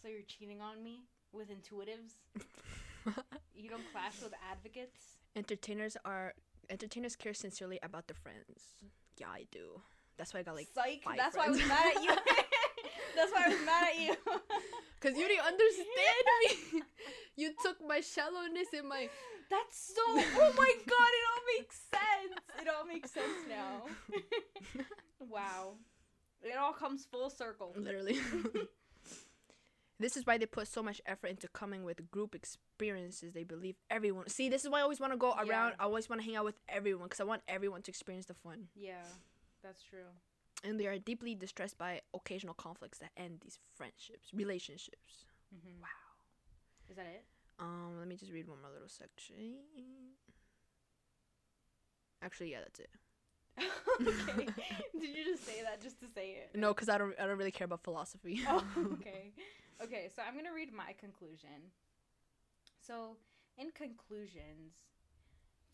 So 0.00 0.06
you're 0.06 0.22
cheating 0.22 0.60
on 0.60 0.82
me 0.82 1.02
with 1.32 1.48
intuitives? 1.50 2.14
you 3.54 3.68
don't 3.68 3.82
clash 3.92 4.22
with 4.22 4.32
advocates? 4.50 5.16
Entertainers 5.34 5.96
are 6.04 6.34
entertainers 6.70 7.16
care 7.16 7.34
sincerely 7.34 7.80
about 7.82 8.06
their 8.06 8.14
friends. 8.14 8.76
Yeah, 9.18 9.26
I 9.28 9.46
do. 9.50 9.80
That's 10.16 10.32
why 10.32 10.40
I 10.40 10.42
got 10.44 10.54
like 10.54 10.68
Psych. 10.72 11.02
five 11.02 11.16
That's 11.16 11.36
why 11.36 11.46
I 11.46 11.50
was 11.50 11.58
mad 11.66 11.96
at 11.96 12.02
you. 12.02 12.10
That's 13.16 13.32
why 13.32 13.42
I 13.46 13.48
was 13.48 13.66
mad 13.66 13.84
at 13.88 14.00
you. 14.00 14.14
Cause 15.00 15.16
you 15.16 15.28
didn't 15.28 15.46
understand 15.46 16.24
me. 16.72 16.82
you 17.36 17.52
took 17.62 17.76
my 17.86 18.00
shallowness 18.00 18.68
and 18.76 18.88
my 18.88 19.08
That's 19.50 19.94
so. 19.94 20.02
Oh 20.06 20.52
my 20.56 20.72
god! 20.86 21.10
It 21.18 21.24
all 21.32 21.44
makes 21.56 21.80
sense. 21.90 22.40
It 22.60 22.68
all 22.68 22.86
makes 22.86 23.10
sense 23.10 23.46
now. 23.48 24.84
Wow. 25.20 25.74
It 26.42 26.56
all 26.56 26.72
comes 26.72 27.04
full 27.04 27.30
circle. 27.30 27.72
literally. 27.76 28.18
this 30.00 30.16
is 30.16 30.24
why 30.26 30.38
they 30.38 30.46
put 30.46 30.68
so 30.68 30.82
much 30.82 31.00
effort 31.06 31.28
into 31.28 31.48
coming 31.48 31.82
with 31.84 32.10
group 32.10 32.34
experiences. 32.34 33.32
They 33.32 33.44
believe 33.44 33.76
everyone. 33.90 34.28
See, 34.28 34.48
this 34.48 34.64
is 34.64 34.70
why 34.70 34.78
I 34.78 34.82
always 34.82 35.00
want 35.00 35.12
to 35.12 35.16
go 35.18 35.34
Yeah. 35.36 35.48
around. 35.50 35.74
I 35.80 35.84
always 35.84 36.08
want 36.08 36.20
to 36.22 36.26
hang 36.26 36.36
out 36.36 36.44
with 36.44 36.58
everyone 36.68 37.06
because 37.08 37.20
I 37.20 37.24
want 37.24 37.42
everyone 37.48 37.82
to 37.82 37.90
experience 37.90 38.26
the 38.26 38.34
fun. 38.34 38.68
Yeah, 38.76 39.02
that's 39.62 39.82
true. 39.82 40.06
And 40.64 40.78
they 40.78 40.86
are 40.86 40.98
deeply 40.98 41.34
distressed 41.34 41.78
by 41.78 42.00
occasional 42.14 42.54
conflicts 42.54 42.98
that 42.98 43.10
end 43.16 43.38
these 43.42 43.58
friendships, 43.76 44.28
relationships. 44.32 45.24
hmm 45.52 45.80
Wow. 45.80 45.88
Is 46.90 46.96
that 46.96 47.06
it? 47.06 47.24
Um, 47.60 47.96
let 47.98 48.06
me 48.08 48.16
just 48.16 48.32
read 48.32 48.48
one 48.48 48.60
more 48.62 48.70
little 48.72 48.88
section. 48.88 49.34
Actually, 52.22 52.50
yeah, 52.52 52.60
that's 52.60 52.80
it. 52.80 52.90
okay. 54.02 54.46
Did 55.00 55.10
you 55.16 55.24
just 55.24 55.44
say 55.44 55.62
that 55.62 55.82
just 55.82 56.00
to 56.00 56.06
say 56.14 56.36
it? 56.42 56.50
No, 56.56 56.72
because 56.74 56.88
I 56.88 56.98
don't. 56.98 57.14
I 57.20 57.26
don't 57.26 57.38
really 57.38 57.50
care 57.50 57.64
about 57.66 57.82
philosophy. 57.84 58.40
Oh, 58.48 58.62
okay. 58.94 59.32
Okay, 59.82 60.08
so 60.14 60.22
I'm 60.26 60.34
going 60.34 60.46
to 60.46 60.54
read 60.54 60.72
my 60.72 60.92
conclusion. 60.98 61.70
So, 62.82 63.16
in 63.56 63.70
conclusions, 63.70 64.74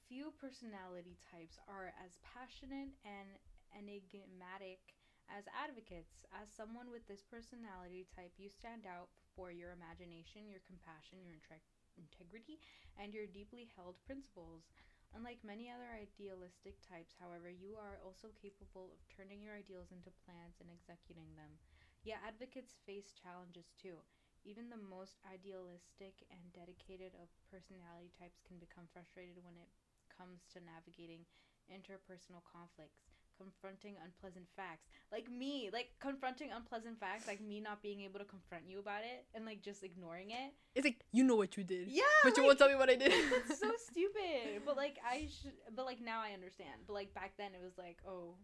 few 0.08 0.32
personality 0.36 1.16
types 1.24 1.56
are 1.68 1.92
as 2.04 2.20
passionate 2.20 2.92
and 3.08 3.28
enigmatic 3.72 4.92
as 5.32 5.48
advocates. 5.56 6.26
As 6.36 6.52
someone 6.52 6.92
with 6.92 7.06
this 7.08 7.24
personality 7.24 8.04
type, 8.12 8.36
you 8.36 8.52
stand 8.52 8.84
out 8.84 9.08
for 9.32 9.48
your 9.50 9.72
imagination, 9.72 10.46
your 10.46 10.60
compassion, 10.68 11.24
your 11.24 11.32
intre- 11.34 11.64
integrity, 11.96 12.60
and 13.00 13.16
your 13.16 13.24
deeply 13.26 13.66
held 13.74 13.96
principles. 14.04 14.68
Unlike 15.14 15.46
many 15.46 15.70
other 15.70 15.88
idealistic 15.94 16.82
types, 16.82 17.14
however, 17.16 17.48
you 17.48 17.78
are 17.78 18.02
also 18.04 18.34
capable 18.34 18.90
of 18.92 19.00
turning 19.08 19.40
your 19.40 19.54
ideals 19.56 19.94
into 19.94 20.10
plans 20.26 20.58
and 20.60 20.68
executing 20.68 21.32
them. 21.38 21.56
Yet 22.02 22.20
advocates 22.26 22.74
face 22.84 23.14
challenges 23.14 23.72
too. 23.80 24.02
Even 24.44 24.68
the 24.68 24.76
most 24.76 25.22
idealistic 25.24 26.20
and 26.28 26.52
dedicated 26.52 27.14
of 27.16 27.32
personality 27.48 28.10
types 28.12 28.42
can 28.44 28.58
become 28.60 28.90
frustrated 28.92 29.40
when 29.40 29.56
it 29.56 29.70
comes 30.12 30.44
to 30.52 30.60
navigating 30.60 31.24
interpersonal 31.70 32.44
conflicts, 32.44 33.13
confronting 33.36 33.94
unpleasant 34.04 34.46
facts. 34.56 34.86
Like 35.12 35.30
me, 35.30 35.70
like 35.72 35.90
confronting 36.00 36.50
unpleasant 36.54 36.98
facts, 37.00 37.26
like 37.26 37.40
me 37.40 37.60
not 37.60 37.82
being 37.82 38.00
able 38.02 38.18
to 38.18 38.24
confront 38.24 38.64
you 38.68 38.78
about 38.78 39.02
it 39.02 39.26
and 39.34 39.44
like 39.44 39.62
just 39.62 39.82
ignoring 39.82 40.30
it. 40.30 40.52
It's 40.74 40.84
like 40.84 41.00
you 41.12 41.24
know 41.24 41.36
what 41.36 41.56
you 41.56 41.64
did, 41.64 41.88
Yeah, 41.88 42.02
but 42.22 42.36
you 42.36 42.44
won't 42.44 42.58
tell 42.58 42.68
me 42.68 42.76
what 42.76 42.90
I 42.90 42.96
did. 42.96 43.12
that's 43.48 43.60
so 43.60 43.70
stupid. 43.90 44.62
But 44.64 44.76
like 44.76 44.98
I 45.04 45.28
should, 45.40 45.52
but 45.74 45.84
like 45.84 46.00
now 46.00 46.20
I 46.20 46.32
understand. 46.32 46.82
But 46.86 46.94
like 46.94 47.14
back 47.14 47.32
then 47.38 47.52
it 47.54 47.62
was 47.62 47.76
like, 47.78 47.98
oh, 48.06 48.34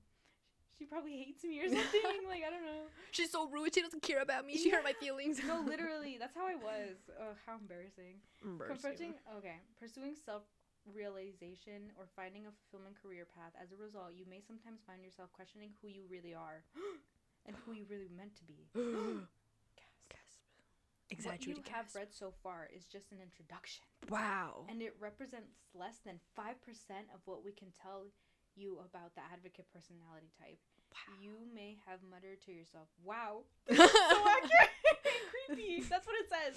she 0.79 0.85
probably 0.87 1.17
hates 1.19 1.45
me 1.45 1.61
or 1.61 1.69
something. 1.69 2.01
like 2.29 2.43
I 2.47 2.51
don't 2.51 2.65
know. 2.65 2.89
She's 3.11 3.31
so 3.31 3.49
rude. 3.49 3.75
She 3.75 3.83
doesn't 3.83 4.03
care 4.03 4.23
about 4.23 4.47
me. 4.47 4.57
She 4.57 4.71
hurt 4.71 4.85
my 4.85 4.95
feelings. 4.95 5.41
No, 5.47 5.61
literally, 5.67 6.17
that's 6.19 6.35
how 6.35 6.47
I 6.47 6.55
was. 6.55 6.97
oh 7.21 7.35
how 7.47 7.57
embarrassing. 7.59 8.21
Embarrassing. 8.43 8.75
Confronting, 8.75 9.15
okay, 9.39 9.57
pursuing 9.79 10.15
self 10.15 10.43
realization 10.89 11.93
or 11.99 12.09
finding 12.17 12.47
a 12.47 12.53
fulfillment 12.53 12.97
career 13.01 13.27
path. 13.29 13.53
As 13.61 13.73
a 13.73 13.79
result, 13.81 14.17
you 14.17 14.25
may 14.29 14.41
sometimes 14.41 14.81
find 14.87 15.03
yourself 15.05 15.33
questioning 15.33 15.71
who 15.81 15.89
you 15.89 16.05
really 16.09 16.35
are 16.35 16.65
and 17.47 17.57
who 17.65 17.73
you 17.73 17.85
really 17.89 18.11
meant 18.11 18.37
to 18.41 18.45
be. 18.45 18.69
Gasp. 18.75 20.41
Gasp. 21.11 21.27
What 21.27 21.47
you 21.47 21.61
have 21.71 21.93
read 21.95 22.13
so 22.13 22.33
far 22.43 22.69
is 22.75 22.87
just 22.87 23.13
an 23.13 23.19
introduction, 23.21 23.85
Wow. 24.09 24.65
and 24.69 24.81
it 24.81 24.95
represents 25.01 25.59
less 25.75 25.99
than 26.05 26.21
5% 26.39 26.55
of 27.15 27.21
what 27.27 27.45
we 27.45 27.53
can 27.53 27.69
tell 27.75 28.07
you 28.57 28.79
about 28.85 29.15
the 29.15 29.23
advocate 29.33 29.67
personality 29.73 30.31
type. 30.39 30.59
You 31.23 31.35
may 31.55 31.79
have 31.87 32.01
muttered 32.11 32.43
to 32.47 32.53
yourself, 32.53 32.89
wow, 33.05 33.43
so 33.71 33.75
accurate 33.75 34.75
and 35.07 35.57
creepy. 35.57 35.83
That's 35.89 36.07
what 36.07 36.17
it 36.19 36.29
says. 36.31 36.57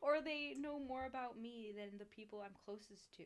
Or 0.00 0.20
they 0.20 0.54
know 0.60 0.78
more 0.78 1.06
about 1.06 1.40
me 1.40 1.72
than 1.74 1.98
the 1.98 2.04
people 2.04 2.42
I'm 2.44 2.54
closest 2.64 3.14
to. 3.16 3.24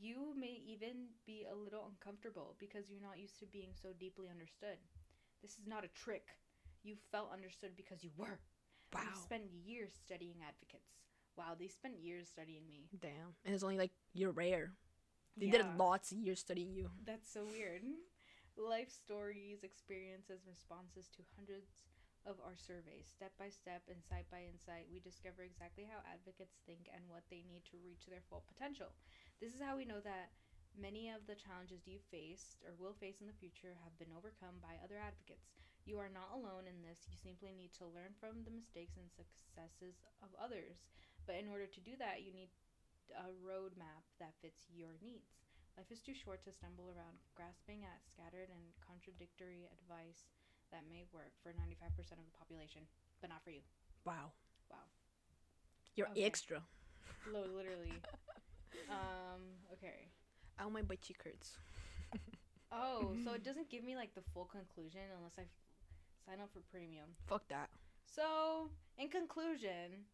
You 0.00 0.34
may 0.38 0.60
even 0.66 1.12
be 1.26 1.44
a 1.50 1.54
little 1.54 1.86
uncomfortable 1.88 2.56
because 2.58 2.88
you're 2.90 3.02
not 3.02 3.18
used 3.20 3.38
to 3.40 3.46
being 3.46 3.70
so 3.74 3.88
deeply 3.98 4.28
understood. 4.30 4.78
This 5.42 5.52
is 5.58 5.66
not 5.66 5.84
a 5.84 5.88
trick. 5.88 6.28
You 6.82 6.96
felt 7.10 7.32
understood 7.32 7.76
because 7.76 8.02
you 8.02 8.10
were. 8.16 8.40
wow. 8.92 9.00
You've 9.04 9.16
spent 9.16 9.44
years 9.64 9.92
studying 9.94 10.36
advocates. 10.46 10.90
Wow, 11.36 11.54
they 11.58 11.68
spent 11.68 11.98
years 12.00 12.28
studying 12.28 12.66
me. 12.66 12.88
Damn. 13.00 13.36
And 13.44 13.54
it's 13.54 13.62
only 13.64 13.78
like 13.78 13.92
you're 14.12 14.32
rare. 14.32 14.72
They 15.36 15.46
Yeah. 15.46 15.52
did 15.62 15.78
lots 15.78 16.12
of 16.12 16.18
years 16.18 16.40
studying 16.40 16.74
you. 16.74 16.90
That's 17.04 17.28
so 17.28 17.44
weird. 17.44 17.82
Life 18.56 18.90
stories, 18.90 19.62
experiences, 19.64 20.44
responses 20.46 21.08
to 21.16 21.22
hundreds 21.36 21.72
of 22.26 22.36
our 22.44 22.54
surveys. 22.56 23.08
Step 23.08 23.32
by 23.38 23.48
step, 23.48 23.82
insight 23.90 24.28
by 24.30 24.44
insight, 24.44 24.86
we 24.92 25.00
discover 25.00 25.42
exactly 25.42 25.88
how 25.88 25.98
advocates 26.06 26.60
think 26.66 26.86
and 26.94 27.02
what 27.08 27.24
they 27.30 27.42
need 27.48 27.64
to 27.72 27.80
reach 27.82 28.06
their 28.06 28.22
full 28.28 28.44
potential. 28.46 28.92
This 29.42 29.58
is 29.58 29.66
how 29.66 29.74
we 29.74 29.82
know 29.82 29.98
that 30.06 30.30
many 30.78 31.10
of 31.10 31.26
the 31.26 31.34
challenges 31.34 31.82
you 31.82 31.98
faced 32.14 32.62
or 32.62 32.78
will 32.78 32.94
face 32.94 33.18
in 33.18 33.26
the 33.26 33.34
future 33.42 33.74
have 33.82 33.90
been 33.98 34.14
overcome 34.14 34.62
by 34.62 34.78
other 34.78 35.02
advocates. 35.02 35.50
You 35.82 35.98
are 35.98 36.06
not 36.06 36.30
alone 36.30 36.70
in 36.70 36.78
this. 36.78 37.10
You 37.10 37.18
simply 37.18 37.50
need 37.50 37.74
to 37.82 37.90
learn 37.90 38.14
from 38.22 38.46
the 38.46 38.54
mistakes 38.54 38.94
and 38.94 39.10
successes 39.10 39.98
of 40.22 40.30
others. 40.38 40.86
But 41.26 41.42
in 41.42 41.50
order 41.50 41.66
to 41.66 41.80
do 41.82 41.98
that, 41.98 42.22
you 42.22 42.30
need 42.30 42.54
a 43.18 43.34
roadmap 43.42 44.06
that 44.22 44.38
fits 44.38 44.70
your 44.70 44.94
needs. 45.02 45.42
Life 45.74 45.90
is 45.90 46.06
too 46.06 46.14
short 46.14 46.46
to 46.46 46.54
stumble 46.54 46.94
around 46.94 47.18
grasping 47.34 47.82
at 47.82 48.06
scattered 48.06 48.46
and 48.46 48.62
contradictory 48.78 49.66
advice 49.74 50.30
that 50.70 50.86
may 50.86 51.02
work 51.10 51.34
for 51.42 51.50
95% 51.50 51.98
of 52.14 52.30
the 52.30 52.38
population, 52.38 52.86
but 53.18 53.26
not 53.26 53.42
for 53.42 53.50
you. 53.50 53.66
Wow. 54.06 54.30
Wow. 54.70 54.86
You're 55.98 56.14
Okay. 56.14 56.30
extra. 56.30 56.62
Literally. 57.26 57.98
um, 58.90 59.40
okay. 59.72 60.08
Ow, 60.60 60.68
my 60.68 60.82
butt 60.82 61.00
cheek 61.00 61.18
hurts. 61.24 61.58
Oh, 62.74 63.12
so 63.22 63.32
it 63.34 63.44
doesn't 63.48 63.68
give 63.68 63.84
me 63.84 63.96
like 63.96 64.14
the 64.14 64.22
full 64.32 64.46
conclusion 64.46 65.02
unless 65.18 65.34
I 65.38 65.42
f- 65.42 65.48
sign 66.24 66.40
up 66.40 66.48
for 66.54 66.60
premium. 66.72 67.10
Fuck 67.26 67.46
that. 67.48 67.68
So, 68.06 68.70
in 68.96 69.08
conclusion, 69.10 70.08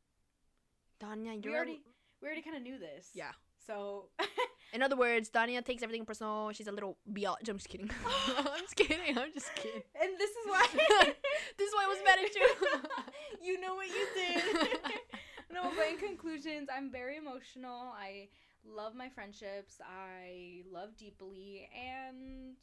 Danya, 1.00 1.36
we 1.36 1.42
you're 1.44 1.54
already 1.54 1.80
we 2.20 2.26
already 2.26 2.42
kind 2.42 2.56
of 2.56 2.62
knew 2.62 2.76
this. 2.78 3.10
Yeah. 3.14 3.30
So, 3.64 4.06
In 4.72 4.82
other 4.82 4.96
words, 4.96 5.30
Danya 5.30 5.64
takes 5.64 5.82
everything 5.84 6.04
personal. 6.04 6.50
She's 6.52 6.66
a 6.66 6.72
little 6.72 6.98
biatch. 7.10 7.48
I'm 7.48 7.56
just 7.58 7.68
kidding. 7.68 7.90
I'm 8.36 8.60
just 8.60 8.74
kidding. 8.76 9.16
I'm 9.16 9.32
just 9.32 9.54
kidding. 9.54 9.82
and 9.94 10.10
this 10.18 10.30
is 10.30 10.44
why 10.46 10.66
This 11.56 11.68
is 11.68 11.74
why 11.74 11.84
I 11.84 11.88
was 11.88 11.98
mad 12.04 12.18
at 12.18 12.34
you. 12.34 12.48
you 13.54 13.60
know 13.60 13.74
what 13.76 13.86
you 13.86 14.04
did. 14.16 14.42
no, 15.52 15.70
but 15.76 15.86
in 15.88 15.96
conclusions, 15.96 16.68
I'm 16.74 16.90
very 16.90 17.16
emotional. 17.16 17.92
I 17.96 18.28
love 18.64 18.94
my 18.94 19.08
friendships. 19.08 19.80
I 19.82 20.62
love 20.72 20.96
deeply, 20.96 21.68
and 21.74 22.54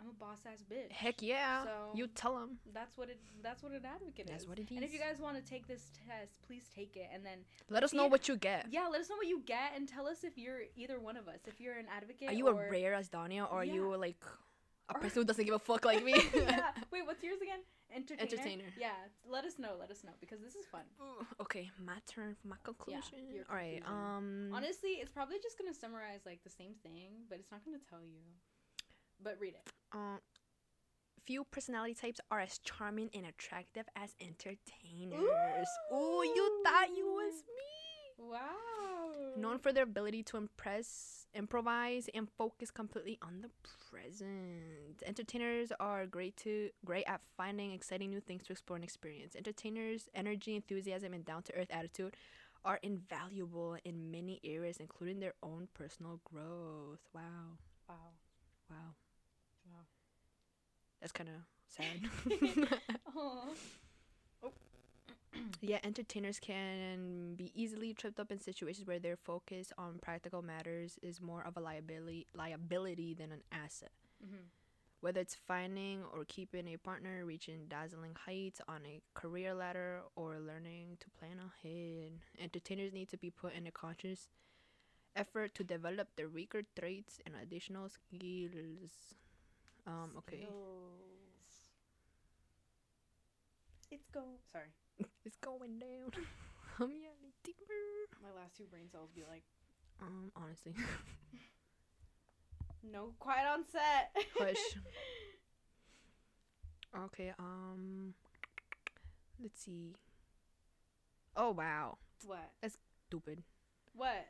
I'm 0.00 0.08
a 0.08 0.12
boss 0.12 0.38
ass 0.46 0.62
bitch. 0.70 0.92
Heck 0.92 1.22
yeah. 1.22 1.64
So 1.64 1.70
you 1.94 2.06
tell 2.08 2.36
them. 2.38 2.58
that's 2.72 2.96
what 2.96 3.08
it. 3.08 3.18
That's 3.42 3.62
what 3.62 3.72
an 3.72 3.82
advocate 3.84 4.26
That's 4.28 4.42
is. 4.44 4.48
what 4.48 4.58
it 4.58 4.70
is. 4.70 4.76
And 4.76 4.84
if 4.84 4.92
you 4.92 4.98
guys 5.00 5.18
want 5.20 5.36
to 5.36 5.42
take 5.42 5.66
this 5.66 5.90
test, 6.06 6.40
please 6.46 6.62
take 6.74 6.96
it, 6.96 7.08
and 7.12 7.24
then 7.24 7.38
Let 7.68 7.82
us 7.82 7.92
know 7.92 8.06
what 8.06 8.28
you 8.28 8.36
get. 8.36 8.66
yeah, 8.70 8.86
let 8.90 9.00
us 9.00 9.10
know 9.10 9.16
what 9.16 9.26
you 9.26 9.42
get, 9.44 9.72
and 9.74 9.88
tell 9.88 10.06
us 10.06 10.24
if 10.24 10.38
you're 10.38 10.60
either 10.76 11.00
one 11.00 11.16
of 11.16 11.26
us. 11.28 11.40
If 11.46 11.60
you're 11.60 11.74
an 11.76 11.86
advocate, 11.94 12.28
Are 12.28 12.32
you 12.34 12.48
or... 12.48 12.66
a 12.66 12.70
rare 12.70 12.94
as 12.94 13.08
Danya, 13.08 13.50
or 13.50 13.60
are 13.60 13.64
you 13.64 13.96
like 13.96 14.22
a 14.88 14.94
person 14.94 15.22
who 15.22 15.24
doesn't 15.26 15.44
give 15.44 15.54
a 15.54 15.58
fuck 15.58 15.84
like 15.90 16.04
me? 16.04 16.14
yeah. 16.34 16.70
Wait, 16.92 17.04
what's 17.04 17.22
yours 17.22 17.40
again? 17.42 17.60
Entertainer. 17.94 18.22
Entertainer. 18.22 18.64
Yeah. 18.78 18.92
Let 19.28 19.44
us 19.44 19.58
know. 19.58 19.76
Let 19.78 19.90
us 19.90 20.04
know 20.04 20.12
because 20.20 20.40
this 20.40 20.54
is 20.54 20.66
fun. 20.66 20.82
Ooh, 21.00 21.26
okay, 21.40 21.70
my 21.84 21.94
turn 22.06 22.36
for 22.40 22.48
my 22.48 22.56
conclusion. 22.62 23.02
your 23.32 23.44
All 23.50 23.56
right. 23.56 23.82
Um. 23.86 24.50
Honestly, 24.52 25.00
it's 25.00 25.10
probably 25.10 25.36
just 25.42 25.58
gonna 25.58 25.74
summarize 25.74 26.20
like 26.26 26.42
the 26.44 26.50
same 26.50 26.74
thing, 26.82 27.24
but 27.28 27.38
it's 27.38 27.50
not 27.50 27.64
gonna 27.64 27.78
tell 27.88 28.00
you. 28.02 28.20
But 29.22 29.36
read 29.40 29.54
it. 29.54 29.72
uh, 29.92 30.18
few 31.26 31.44
personality 31.44 31.94
types 31.94 32.20
are 32.30 32.40
as 32.40 32.58
charming 32.58 33.10
and 33.14 33.26
attractive 33.26 33.84
as 33.96 34.14
entertainers. 34.20 35.68
Ooh, 35.92 36.22
you 36.24 36.62
thought 36.64 36.88
you 36.96 37.06
was 37.06 37.34
me. 37.56 38.30
Wow. 38.30 39.34
known 39.36 39.58
for 39.58 39.72
their 39.72 39.84
ability 39.84 40.22
to 40.24 40.36
impress, 40.36 41.17
improvise, 41.34 42.08
and 42.14 42.28
focus 42.36 42.70
completely 42.70 43.18
on 43.22 43.42
the 43.42 43.50
present. 43.90 45.02
Entertainers 45.04 45.72
are 45.80 46.06
great 46.06 46.36
to 46.38 46.70
great 46.84 47.04
at 47.06 47.20
finding 47.36 47.72
exciting 47.72 48.10
new 48.10 48.20
things 48.20 48.44
to 48.44 48.52
explore 48.52 48.76
and 48.76 48.84
experience. 48.84 49.34
Entertainers' 49.36 50.08
energy, 50.14 50.54
enthusiasm, 50.56 51.12
and 51.14 51.24
down 51.24 51.42
to 51.44 51.54
earth 51.56 51.68
attitude 51.70 52.16
are 52.64 52.78
invaluable 52.82 53.76
in 53.84 54.10
many 54.10 54.40
areas, 54.44 54.78
including 54.78 55.20
their 55.20 55.34
own 55.42 55.68
personal 55.74 56.20
growth. 56.24 57.00
Wow, 57.14 57.58
Wow. 57.88 58.12
wow, 58.70 58.94
Wow. 59.66 59.86
that's 61.00 61.12
kind 61.12 61.28
of 61.28 61.34
sad. 61.68 62.00
Aw. 63.16 63.54
Oh. 64.42 64.52
Yeah, 65.60 65.78
entertainers 65.84 66.38
can 66.40 67.34
be 67.36 67.52
easily 67.54 67.94
tripped 67.94 68.20
up 68.20 68.30
in 68.30 68.38
situations 68.38 68.86
where 68.86 68.98
their 68.98 69.16
focus 69.16 69.72
on 69.78 69.98
practical 70.00 70.42
matters 70.42 70.98
is 71.02 71.20
more 71.20 71.42
of 71.46 71.56
a 71.56 71.60
liability 71.60 72.26
liability 72.34 73.14
than 73.14 73.32
an 73.32 73.42
asset. 73.52 73.92
Mhm. 74.24 74.48
Whether 75.00 75.20
it's 75.20 75.34
finding 75.36 76.02
or 76.04 76.24
keeping 76.24 76.66
a 76.68 76.76
partner, 76.76 77.24
reaching 77.24 77.66
dazzling 77.68 78.14
heights 78.16 78.60
on 78.68 78.84
a 78.86 79.00
career 79.14 79.54
ladder, 79.54 80.02
or 80.16 80.40
learning 80.40 80.96
to 81.00 81.10
plan 81.10 81.38
ahead, 81.38 82.18
entertainers 82.38 82.92
need 82.92 83.08
to 83.10 83.16
be 83.16 83.30
put 83.30 83.52
in 83.54 83.66
a 83.66 83.70
conscious 83.70 84.28
effort 85.16 85.54
to 85.54 85.64
develop 85.64 86.08
their 86.16 86.28
weaker 86.28 86.62
traits 86.78 87.20
and 87.26 87.34
additional 87.36 87.88
skills. 87.88 89.14
Um, 89.86 90.12
okay. 90.18 90.38
Skills. 90.42 91.70
It's 93.90 94.08
go. 94.10 94.24
Sorry. 94.52 94.72
It's 95.28 95.36
going 95.36 95.78
down. 95.78 96.10
I'm 96.80 96.88
yelling 96.88 97.34
timber. 97.44 97.84
My 98.22 98.30
last 98.40 98.56
two 98.56 98.64
brain 98.64 98.88
cells 98.90 99.10
be 99.14 99.24
like, 99.28 99.42
Um, 100.00 100.32
honestly. 100.34 100.72
no, 102.92 103.12
quiet 103.18 103.46
on 103.52 103.64
set. 103.70 104.16
Hush. 104.38 104.56
Okay, 107.04 107.32
um 107.38 108.14
let's 109.42 109.60
see. 109.62 109.92
Oh 111.36 111.50
wow. 111.50 111.98
what? 112.24 112.50
That's 112.62 112.78
stupid. 113.06 113.42
What? 113.94 114.26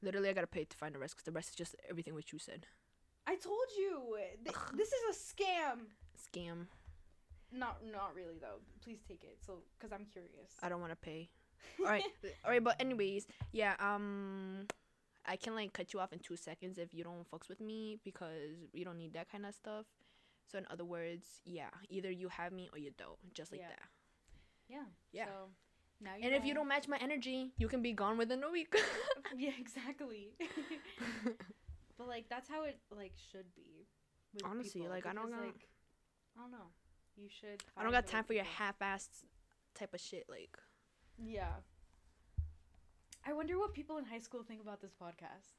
Literally 0.00 0.28
I 0.28 0.32
gotta 0.32 0.46
pay 0.46 0.64
to 0.64 0.76
find 0.76 0.94
the 0.94 1.00
rest 1.00 1.16
because 1.16 1.24
the 1.24 1.32
rest 1.32 1.48
is 1.50 1.56
just 1.56 1.74
everything 1.90 2.14
what 2.14 2.32
you 2.32 2.38
said. 2.38 2.66
I 3.26 3.34
told 3.34 3.66
you. 3.76 4.16
Th- 4.44 4.56
this 4.76 4.92
is 4.92 5.02
a 5.10 5.18
scam. 5.18 5.78
Scam. 6.16 6.66
Not, 7.52 7.78
not 7.90 8.14
really 8.14 8.38
though. 8.40 8.60
Please 8.82 8.98
take 9.06 9.22
it. 9.24 9.38
So, 9.46 9.58
cause 9.80 9.90
I'm 9.92 10.06
curious. 10.12 10.52
I 10.62 10.68
don't 10.68 10.80
wanna 10.80 10.96
pay. 10.96 11.30
Alright. 11.80 12.04
Alright, 12.44 12.62
but 12.64 12.76
anyways, 12.80 13.26
yeah, 13.52 13.74
um 13.80 14.66
I 15.26 15.36
can 15.36 15.54
like 15.54 15.72
cut 15.72 15.92
you 15.92 16.00
off 16.00 16.12
in 16.12 16.18
two 16.20 16.36
seconds 16.36 16.78
if 16.78 16.94
you 16.94 17.02
don't 17.04 17.28
fucks 17.30 17.48
with 17.48 17.60
me 17.60 17.98
because 18.04 18.54
you 18.72 18.84
don't 18.84 18.98
need 18.98 19.12
that 19.14 19.30
kind 19.30 19.44
of 19.46 19.54
stuff. 19.54 19.86
So 20.50 20.58
in 20.58 20.66
other 20.70 20.84
words, 20.84 21.26
yeah, 21.44 21.70
either 21.88 22.10
you 22.10 22.28
have 22.28 22.52
me 22.52 22.68
or 22.72 22.78
you 22.78 22.92
don't. 22.96 23.18
Just 23.34 23.50
like 23.52 23.62
Yeah. 23.62 23.68
that. 23.68 23.80
yeah. 24.68 24.84
Yeah. 25.12 25.24
So 25.26 25.32
now 26.00 26.14
you 26.16 26.24
And 26.24 26.34
if 26.34 26.44
you 26.44 26.54
don't 26.54 26.68
match 26.68 26.86
my 26.86 26.98
energy, 26.98 27.52
you 27.58 27.66
can 27.68 27.82
be 27.82 27.92
gone 27.92 28.16
within 28.18 28.42
a 28.44 28.50
week. 28.50 28.72
yeah, 29.36 29.50
exactly. 29.58 30.30
but 31.98 32.06
like 32.06 32.28
that's 32.28 32.48
how 32.48 32.62
it 32.64 32.78
like 32.94 33.12
should 33.32 33.52
be. 33.56 33.86
Honestly, 34.44 34.82
people, 34.82 34.90
like, 34.90 35.06
I 35.06 35.14
don't 35.14 35.30
know. 35.30 35.40
like 35.40 35.66
I 36.36 36.42
don't 36.42 36.52
know. 36.52 36.68
You 37.16 37.28
should. 37.28 37.62
I 37.76 37.82
don't 37.82 37.92
got 37.92 38.06
time 38.06 38.24
for 38.24 38.34
your 38.34 38.44
half-assed 38.44 39.24
type 39.74 39.94
of 39.94 40.00
shit. 40.00 40.24
Like, 40.28 40.56
Yeah. 41.18 41.54
I 43.28 43.32
wonder 43.32 43.58
what 43.58 43.74
people 43.74 43.98
in 43.98 44.04
high 44.04 44.20
school 44.20 44.42
think 44.44 44.60
about 44.60 44.80
this 44.80 44.92
podcast. 44.94 45.56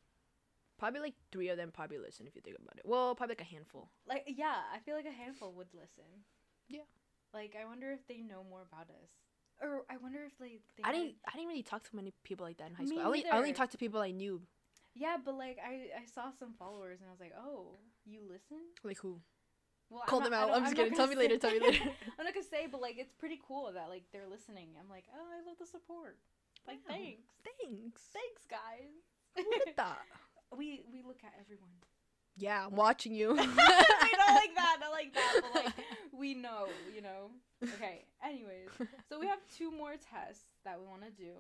probably 0.78 1.00
like 1.00 1.16
three 1.32 1.50
of 1.50 1.58
them 1.58 1.72
probably 1.74 1.98
listen 1.98 2.28
if 2.28 2.36
you 2.36 2.42
think 2.42 2.56
about 2.62 2.78
it. 2.78 2.86
Well, 2.86 3.16
probably 3.16 3.32
like 3.34 3.42
a 3.42 3.52
handful. 3.56 3.90
Like, 4.08 4.24
yeah, 4.28 4.58
I 4.74 4.78
feel 4.80 4.96
like 4.96 5.08
a 5.08 5.12
handful 5.12 5.52
would 5.54 5.74
listen. 5.74 6.06
Yeah. 6.70 6.82
Like, 7.34 7.56
I 7.60 7.66
wonder 7.66 7.92
if 7.92 8.08
they 8.08 8.22
know 8.22 8.44
more 8.48 8.62
about 8.72 8.88
us, 9.02 9.10
or 9.62 9.84
I 9.90 9.98
wonder 9.98 10.24
if 10.24 10.38
they. 10.38 10.60
they 10.78 10.84
I 10.84 10.92
didn't. 10.94 11.16
I 11.28 11.32
didn't 11.36 11.48
really 11.50 11.64
talk 11.64 11.84
to 11.90 11.96
many 11.96 12.14
people 12.24 12.46
like 12.46 12.58
that 12.58 12.70
in 12.70 12.76
high 12.76 12.86
school. 12.86 13.00
I 13.00 13.04
only, 13.06 13.26
I 13.26 13.38
only 13.38 13.54
talked 13.54 13.72
to 13.74 13.78
people 13.78 14.00
I 14.00 14.12
knew. 14.12 14.42
Yeah, 14.94 15.18
but 15.24 15.36
like 15.36 15.58
I, 15.64 15.90
I 16.02 16.06
saw 16.06 16.30
some 16.40 16.54
followers 16.58 17.00
and 17.02 17.10
I 17.10 17.12
was 17.12 17.20
like, 17.20 17.34
oh, 17.38 17.80
you 18.06 18.22
listen? 18.30 18.58
Like 18.84 19.00
who? 19.00 19.20
Well, 19.90 20.04
Call 20.08 20.20
them 20.20 20.34
out. 20.34 20.50
I'm 20.52 20.64
just 20.64 20.76
not 20.76 20.84
kidding. 20.84 20.98
Tell 20.98 21.08
me 21.08 21.16
later. 21.16 21.38
Tell 21.38 21.52
me 21.52 21.60
later. 21.60 21.84
I'm 22.20 22.26
not 22.26 22.34
gonna 22.34 22.46
say, 22.46 22.68
but 22.70 22.82
like 22.82 22.96
it's 22.98 23.14
pretty 23.14 23.40
cool 23.48 23.72
that 23.74 23.88
like 23.90 24.04
they're 24.12 24.28
listening. 24.30 24.70
I'm 24.80 24.90
like, 24.90 25.06
oh, 25.16 25.26
I 25.34 25.48
love 25.48 25.58
the 25.60 25.66
support. 25.66 26.18
Like, 26.68 26.80
Wow. 26.90 26.96
thanks, 26.96 27.22
Thanks. 27.46 28.02
thanks, 28.12 28.42
guys. 28.50 28.92
Would 29.38 29.62
have 29.68 29.76
thought? 29.76 30.02
we 30.58 30.84
we 30.92 31.02
look 31.02 31.20
at 31.24 31.32
everyone. 31.40 31.70
Yeah, 32.36 32.66
I'm 32.68 32.76
watching 32.76 33.14
you. 33.16 33.34
Not 33.36 33.48
like 33.48 33.56
that, 34.56 34.78
not 34.80 34.92
like 34.92 35.14
that, 35.16 35.42
but 35.54 35.66
like 35.66 35.74
we 36.14 36.34
know, 36.36 36.68
you 36.94 37.02
know. 37.02 37.32
Okay. 37.64 38.06
Anyways, 38.24 38.70
so 39.10 39.20
we 39.20 39.26
have 39.28 39.40
two 39.58 39.72
more 39.72 39.94
tests 39.94 40.44
that 40.64 40.80
we 40.80 40.86
want 40.86 41.02
to 41.04 41.10
do. 41.12 41.32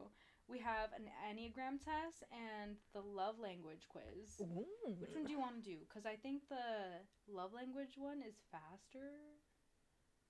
We 0.48 0.60
have 0.60 0.96
an 0.96 1.12
Enneagram 1.28 1.84
test 1.84 2.24
and 2.32 2.78
the 2.94 3.02
love 3.02 3.36
language 3.38 3.84
quiz. 3.90 4.40
Ooh. 4.42 4.96
Which 5.00 5.12
one 5.14 5.26
do 5.26 5.32
you 5.32 5.40
want 5.40 5.62
to 5.62 5.70
do? 5.70 5.78
Because 5.88 6.06
I 6.06 6.16
think 6.16 6.48
the 6.48 7.04
love 7.28 7.52
language 7.54 8.00
one 8.00 8.24
is 8.24 8.36
faster. 8.50 9.12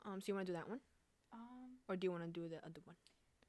Um, 0.05 0.19
so 0.19 0.25
you 0.29 0.33
want 0.33 0.47
to 0.47 0.53
do 0.53 0.57
that 0.57 0.67
one, 0.69 0.79
Um. 1.33 1.77
or 1.87 1.95
do 1.95 2.05
you 2.05 2.11
want 2.11 2.23
to 2.25 2.29
do 2.33 2.49
the 2.49 2.57
other 2.65 2.81
one? 2.85 2.95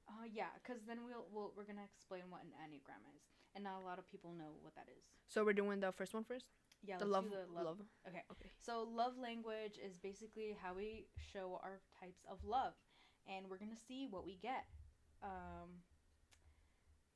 Uh. 0.08 0.24
Yeah. 0.30 0.52
Because 0.60 0.82
then 0.84 1.04
we'll, 1.04 1.24
we'll 1.32 1.52
we're 1.56 1.64
gonna 1.64 1.84
explain 1.84 2.28
what 2.28 2.42
an 2.44 2.52
enneagram 2.60 3.00
is, 3.16 3.22
and 3.54 3.64
not 3.64 3.80
a 3.80 3.84
lot 3.84 3.98
of 3.98 4.06
people 4.06 4.32
know 4.32 4.56
what 4.60 4.74
that 4.74 4.88
is. 4.92 5.04
So 5.28 5.44
we're 5.44 5.52
doing 5.56 5.80
the 5.80 5.92
first 5.92 6.12
one 6.12 6.24
first. 6.24 6.52
Yeah. 6.84 6.98
the 6.98 7.06
let's 7.06 7.12
love, 7.12 7.24
do 7.24 7.36
the 7.48 7.52
love. 7.52 7.64
love. 7.64 7.80
Okay. 8.08 8.22
Okay. 8.32 8.50
So 8.60 8.82
love 8.84 9.16
language 9.16 9.78
is 9.82 9.96
basically 9.96 10.54
how 10.60 10.74
we 10.74 11.06
show 11.32 11.58
our 11.62 11.80
types 11.98 12.20
of 12.30 12.44
love, 12.44 12.74
and 13.26 13.48
we're 13.48 13.58
gonna 13.58 13.80
see 13.88 14.06
what 14.10 14.26
we 14.26 14.36
get. 14.36 14.66
Um. 15.22 15.80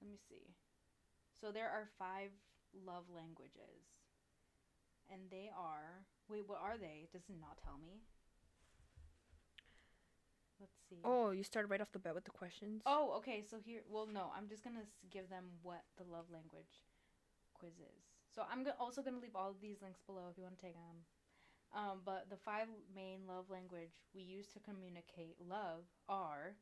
Let 0.02 0.10
me 0.10 0.18
see. 0.28 0.50
So 1.40 1.52
there 1.52 1.70
are 1.70 1.86
five 1.96 2.34
love 2.74 3.04
languages, 3.14 3.86
and 5.06 5.30
they 5.30 5.48
are. 5.54 6.02
Wait, 6.26 6.42
what 6.46 6.58
are 6.58 6.76
they? 6.76 7.06
Does 7.12 7.22
it 7.30 7.38
not 7.40 7.62
tell 7.62 7.78
me? 7.78 8.02
Let's 10.58 10.74
see. 10.90 10.98
Oh, 11.04 11.30
you 11.30 11.42
started 11.44 11.70
right 11.70 11.80
off 11.80 11.92
the 11.92 11.98
bat 11.98 12.14
with 12.14 12.24
the 12.24 12.34
questions. 12.34 12.82
Oh, 12.84 13.14
okay. 13.18 13.42
So 13.48 13.58
here, 13.62 13.82
well, 13.88 14.06
no, 14.06 14.30
I'm 14.36 14.48
just 14.48 14.64
gonna 14.64 14.86
give 15.10 15.30
them 15.30 15.44
what 15.62 15.82
the 15.98 16.04
love 16.04 16.26
language 16.32 16.82
quiz 17.54 17.78
is. 17.78 18.02
So 18.34 18.42
I'm 18.50 18.64
go- 18.64 18.78
also 18.78 19.02
gonna 19.02 19.18
leave 19.22 19.36
all 19.36 19.50
of 19.50 19.60
these 19.60 19.82
links 19.82 20.02
below 20.02 20.26
if 20.30 20.38
you 20.38 20.42
want 20.42 20.58
to 20.58 20.66
take 20.66 20.74
them. 20.74 21.06
Um, 21.74 22.02
but 22.04 22.28
the 22.28 22.36
five 22.36 22.66
main 22.94 23.26
love 23.26 23.50
language 23.50 23.94
we 24.14 24.22
use 24.22 24.46
to 24.48 24.60
communicate 24.60 25.36
love 25.40 25.86
are 26.08 26.54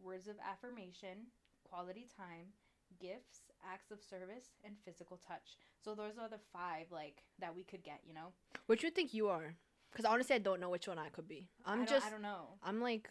words 0.00 0.28
of 0.28 0.36
affirmation, 0.40 1.28
quality 1.64 2.08
time, 2.16 2.54
gifts, 3.00 3.40
acts 3.72 3.90
of 3.90 4.00
service, 4.02 4.46
and 4.64 4.74
physical 4.84 5.16
touch. 5.26 5.56
So 5.82 5.94
those 5.94 6.18
are 6.20 6.28
the 6.28 6.40
five 6.52 6.86
like 6.90 7.22
that 7.38 7.54
we 7.54 7.62
could 7.64 7.82
get. 7.82 8.00
You 8.06 8.14
know, 8.14 8.32
Which 8.66 8.82
you 8.82 8.90
think 8.90 9.14
you 9.14 9.28
are? 9.28 9.54
Because 9.90 10.04
honestly, 10.04 10.36
I 10.36 10.38
don't 10.40 10.60
know 10.60 10.70
which 10.70 10.88
one 10.88 10.98
I 10.98 11.08
could 11.08 11.28
be. 11.28 11.48
I 11.64 11.72
I'm 11.72 11.78
don't- 11.78 11.88
just. 11.88 12.06
I 12.06 12.10
don't 12.10 12.22
know. 12.22 12.48
I'm 12.62 12.80
like. 12.80 13.08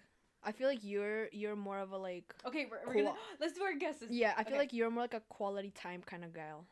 I 0.48 0.52
feel 0.52 0.68
like 0.68 0.84
you're 0.84 1.28
you're 1.32 1.56
more 1.56 1.80
of 1.80 1.92
a 1.92 1.98
like. 1.98 2.36
Okay, 2.46 2.68
we're, 2.70 2.82
we're 2.86 2.94
gonna 3.04 3.16
let's 3.40 3.54
do 3.54 3.64
our 3.64 3.74
guesses. 3.76 4.10
Yeah, 4.12 4.34
I 4.38 4.44
feel 4.44 4.54
Okay. 4.54 4.60
like 4.60 4.74
you're 4.74 4.92
more 4.92 5.02
like 5.04 5.16
a 5.16 5.24
quality 5.30 5.72
time 5.72 6.04
kind 6.06 6.24
of 6.24 6.34
gal. 6.36 6.66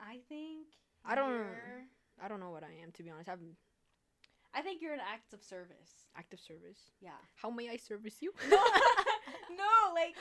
I 0.00 0.20
think 0.30 0.66
I 1.04 1.14
don't- 1.14 1.46
I 2.22 2.28
don't 2.28 2.40
know 2.40 2.50
what 2.50 2.62
I 2.64 2.72
am 2.82 2.90
to 2.92 3.02
be 3.02 3.10
honest. 3.10 3.28
I'm 3.28 3.56
I 4.54 4.60
think 4.62 4.80
you're 4.82 4.94
an 4.94 5.00
act 5.00 5.32
of 5.34 5.42
service. 5.42 6.08
active 6.16 6.38
service. 6.40 6.78
Yeah. 7.00 7.10
How 7.36 7.50
may 7.50 7.68
I 7.70 7.76
service 7.76 8.16
you? 8.20 8.32
No, 9.50 9.92
like, 9.94 10.14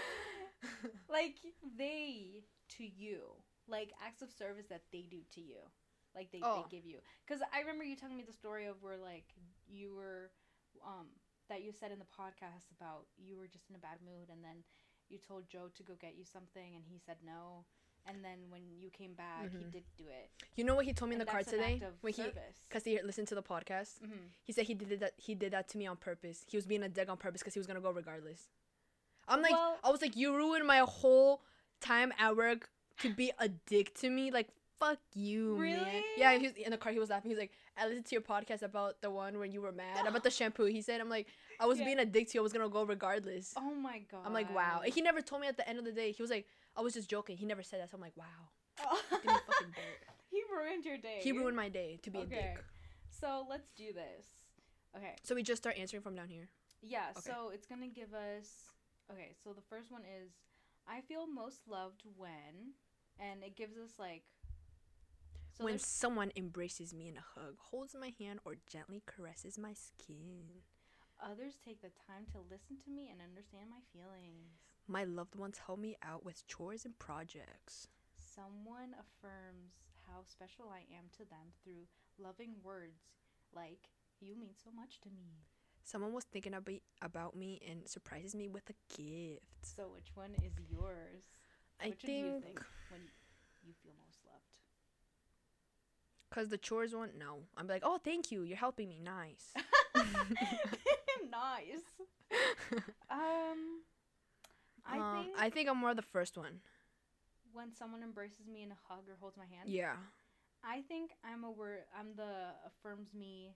like 1.10 1.36
they 1.78 2.44
to 2.78 2.84
you, 2.86 3.20
like 3.68 3.92
acts 4.06 4.22
of 4.22 4.30
service 4.32 4.66
that 4.70 4.84
they 4.92 5.06
do 5.10 5.18
to 5.36 5.42
you, 5.42 5.58
like 6.16 6.32
they, 6.32 6.40
Oh. 6.44 6.64
they 6.70 6.76
give 6.78 6.86
you. 6.86 7.00
Because 7.26 7.42
I 7.54 7.60
remember 7.62 7.84
you 7.84 7.96
telling 7.96 8.18
me 8.18 8.24
the 8.24 8.34
story 8.34 8.66
of 8.66 8.82
where 8.82 8.98
like 8.98 9.26
you 9.68 9.94
were, 9.96 10.32
um, 10.86 11.08
that 11.50 11.64
you 11.64 11.72
said 11.78 11.92
in 11.92 12.00
the 12.00 12.06
podcast 12.06 12.72
about 12.80 13.06
you 13.18 13.38
were 13.38 13.48
just 13.48 13.70
in 13.70 13.76
a 13.76 13.80
bad 13.80 13.98
mood 14.06 14.30
and 14.32 14.44
then 14.44 14.64
you 15.10 15.18
told 15.18 15.50
Joe 15.50 15.70
to 15.76 15.84
go 15.84 15.94
get 16.00 16.16
you 16.18 16.24
something 16.24 16.76
and 16.76 16.84
he 16.88 16.98
said 17.06 17.18
no. 17.26 17.66
And 18.08 18.24
then 18.26 18.40
when 18.50 18.62
you 18.80 18.90
came 18.90 19.14
back, 19.14 19.52
he 19.52 19.58
Mhm. 19.64 19.72
did 19.72 19.84
do 19.96 20.06
it. 20.10 20.32
you 20.56 20.64
know 20.64 20.74
what 20.76 20.86
he 20.86 20.94
told 20.94 21.10
me 21.10 21.16
in 21.16 21.22
And 21.22 21.28
the 21.28 21.32
car 21.32 21.44
today 21.44 21.82
when 22.02 22.14
he 22.14 22.24
because 22.68 22.84
he 22.84 23.00
listened 23.04 23.28
to 23.28 23.36
the 23.36 23.44
podcast. 23.44 24.00
Mhm. 24.02 24.30
He 24.44 24.54
said 24.54 24.66
he 24.66 24.74
did 24.74 25.00
that. 25.02 25.14
He 25.18 25.36
did 25.36 25.52
that 25.54 25.68
to 25.70 25.78
me 25.78 25.86
on 25.86 25.98
purpose. 25.98 26.44
He 26.48 26.58
was 26.58 26.66
being 26.66 26.82
a 26.82 26.90
dick 26.90 27.10
on 27.10 27.18
purpose 27.18 27.42
because 27.42 27.54
he 27.54 27.60
was 27.60 27.68
gonna 27.68 27.80
go 27.82 27.92
regardless. 27.92 28.50
I'm 29.28 29.42
like, 29.42 29.52
Well- 29.54 29.78
I 29.84 29.90
was 29.92 30.02
like, 30.02 30.16
you 30.16 30.36
ruined 30.36 30.66
my 30.68 30.80
whole 30.80 31.42
time 31.80 32.12
at 32.20 32.36
work 32.36 32.70
to 33.00 33.14
be 33.14 33.32
a 33.40 33.48
dick 33.50 33.94
to 34.00 34.10
me. 34.10 34.32
Like, 34.32 34.50
fuck 34.80 35.00
you, 35.14 35.54
man. 35.58 35.62
Really? 35.62 36.04
Yeah, 36.18 36.38
he 36.38 36.48
was 36.48 36.52
in 36.58 36.72
the 36.72 36.78
car. 36.78 36.92
He 36.92 37.00
was 37.00 37.10
laughing. 37.10 37.30
He's 37.32 37.38
like, 37.40 37.52
I 37.78 37.88
listened 37.88 38.06
to 38.08 38.16
your 38.16 38.22
podcast 38.22 38.62
about 38.64 39.02
the 39.02 39.10
one 39.10 39.40
when 39.40 39.52
you 39.52 39.62
were 39.62 39.72
mad 39.72 40.06
about 40.06 40.24
the 40.24 40.30
shampoo. 40.40 40.66
He 40.66 40.82
said, 40.82 41.00
I'm 41.02 41.10
like, 41.10 41.28
I 41.60 41.66
was 41.66 41.80
Yeah. 41.80 41.86
being 41.86 42.00
a 42.00 42.06
dick 42.06 42.28
to 42.30 42.36
you. 42.36 42.42
I 42.42 42.44
was 42.44 42.54
gonna 42.54 42.68
go 42.70 42.84
regardless. 42.84 43.54
Oh 43.58 43.74
my 43.74 44.00
god. 44.12 44.22
I'm 44.26 44.34
like, 44.34 44.54
wow. 44.54 44.82
He 44.86 45.02
never 45.02 45.22
told 45.22 45.42
me 45.42 45.48
at 45.48 45.58
the 45.58 45.68
end 45.68 45.80
of 45.80 45.86
the 45.86 45.92
day. 45.92 46.12
He 46.12 46.22
was 46.22 46.30
like, 46.32 46.48
I 46.76 46.82
was 46.82 46.94
just 46.94 47.10
joking. 47.10 47.38
He 47.38 47.46
never 47.46 47.64
said 47.64 47.80
that. 47.82 47.90
So 47.92 47.96
I'm 47.96 48.02
like, 48.02 48.18
wow. 48.18 48.26
Give 49.12 49.26
me 49.26 49.34
fucking 49.48 49.68
dirt. 49.76 50.08
he 50.30 50.42
ruined 50.52 50.86
your 50.86 50.98
day. 50.98 51.20
He 51.22 51.32
ruined 51.32 51.56
my 51.56 51.70
day 51.70 52.00
to 52.04 52.10
be 52.10 52.20
a 52.20 52.22
Okay. 52.24 52.54
dick. 52.56 52.64
So 53.10 53.46
let's 53.50 53.70
do 53.78 53.94
this. 53.94 54.26
Okay. 54.98 55.16
So 55.24 55.36
we 55.36 55.44
just 55.44 55.62
start 55.62 55.78
answering 55.78 56.02
from 56.04 56.16
down 56.16 56.28
here. 56.28 56.50
Yeah, 56.82 57.06
Okay. 57.12 57.22
so 57.30 57.52
it's 57.54 57.68
gonna 57.68 57.88
give 57.88 58.14
us. 58.14 58.71
Okay, 59.12 59.34
so 59.44 59.52
the 59.54 59.62
first 59.70 59.92
one 59.92 60.04
is 60.04 60.32
I 60.88 61.02
feel 61.02 61.28
most 61.28 61.68
loved 61.68 62.04
when, 62.16 62.74
and 63.20 63.44
it 63.44 63.56
gives 63.58 63.78
us 63.78 64.00
like. 64.00 64.24
So 65.58 65.66
when 65.66 65.80
someone 65.80 66.32
embraces 66.36 66.94
me 66.94 67.10
in 67.10 67.18
a 67.18 67.40
hug, 67.40 67.56
holds 67.60 67.94
my 68.00 68.14
hand, 68.18 68.40
or 68.46 68.56
gently 68.72 69.04
caresses 69.06 69.58
my 69.58 69.74
skin. 69.74 70.64
others 71.22 71.58
take 71.64 71.82
the 71.82 71.92
time 72.08 72.26
to 72.32 72.40
listen 72.50 72.78
to 72.84 72.90
me 72.90 73.10
and 73.12 73.22
understand 73.22 73.70
my 73.70 73.82
feelings. 73.94 74.58
My 74.88 75.04
loved 75.04 75.36
ones 75.36 75.60
help 75.66 75.80
me 75.80 75.98
out 76.02 76.26
with 76.26 76.48
chores 76.48 76.86
and 76.86 76.98
projects. 76.98 77.88
Someone 78.18 78.96
affirms 78.98 79.76
how 80.08 80.24
special 80.26 80.70
I 80.72 80.88
am 80.98 81.06
to 81.18 81.26
them 81.30 81.54
through 81.62 81.86
loving 82.18 82.56
words 82.64 83.04
like, 83.54 83.90
You 84.20 84.36
mean 84.36 84.54
so 84.64 84.72
much 84.72 85.00
to 85.02 85.10
me. 85.10 85.46
Someone 85.84 86.14
was 86.14 86.24
thinking 86.26 86.54
about 86.54 86.74
about 87.02 87.36
me 87.36 87.60
and 87.68 87.88
surprises 87.88 88.36
me 88.36 88.48
with 88.48 88.70
a 88.70 88.76
gift. 88.96 89.44
So, 89.64 89.90
which 89.94 90.12
one 90.16 90.32
is 90.44 90.54
yours? 90.70 91.24
I 91.82 91.90
which 91.90 92.04
one 92.04 92.06
do 92.06 92.12
you 92.12 92.32
think 92.34 92.44
think 92.46 92.62
when 92.90 93.02
you 93.64 93.74
feel 93.84 93.94
most 94.06 94.20
loved? 94.26 94.58
because 96.30 96.48
the 96.50 96.58
chores 96.58 96.94
one, 96.96 97.10
no, 97.20 97.40
I'm 97.58 97.68
like, 97.68 97.82
oh, 97.86 98.00
thank 98.02 98.32
you, 98.32 98.44
you're 98.44 98.58
helping 98.58 98.88
me, 98.88 99.00
nice. 99.04 99.52
nice. 101.30 101.84
Um, 103.12 103.82
I 104.86 104.98
Um, 105.00 105.12
think 105.14 105.28
I 105.38 105.50
think 105.50 105.68
I'm 105.70 105.78
more 105.78 105.94
the 105.94 106.02
first 106.02 106.38
one. 106.38 106.62
when 107.52 107.74
someone 107.74 108.02
embraces 108.04 108.48
me 108.48 108.64
in 108.64 108.72
a 108.72 108.78
hug 108.88 109.04
or 109.10 109.18
holds 109.20 109.36
my 109.36 109.44
hand, 109.46 109.68
Yeah, 109.68 109.98
I 110.64 110.82
think 110.88 111.12
I'm 111.26 111.44
a 111.44 111.52
word. 111.52 111.84
I'm 111.98 112.16
the 112.16 112.56
affirms 112.66 113.14
me 113.14 113.52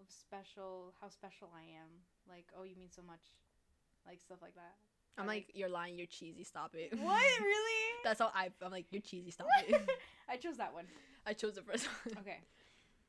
of 0.00 0.06
special, 0.10 0.94
how 1.00 1.08
special 1.08 1.48
I 1.54 1.62
am. 1.62 1.90
Like, 2.28 2.46
oh, 2.58 2.64
you 2.64 2.76
mean 2.76 2.90
so 2.94 3.02
much, 3.02 3.20
like 4.06 4.20
stuff 4.20 4.38
like 4.42 4.54
that. 4.54 4.74
I'm 5.16 5.24
I 5.24 5.26
like, 5.34 5.50
you're 5.54 5.68
lying, 5.68 5.98
you're 5.98 6.06
cheesy, 6.06 6.44
stop 6.44 6.74
it. 6.74 6.92
What 7.02 7.40
really? 7.40 7.82
That's 8.04 8.20
how 8.20 8.30
I. 8.34 8.50
I'm 8.64 8.70
like, 8.70 8.86
you're 8.90 9.02
cheesy, 9.02 9.30
stop 9.30 9.46
it. 9.68 9.80
I 10.28 10.36
chose 10.36 10.56
that 10.58 10.72
one. 10.72 10.84
I 11.26 11.32
chose 11.32 11.54
the 11.54 11.62
first 11.62 11.86
one. 12.04 12.18
Okay, 12.20 12.38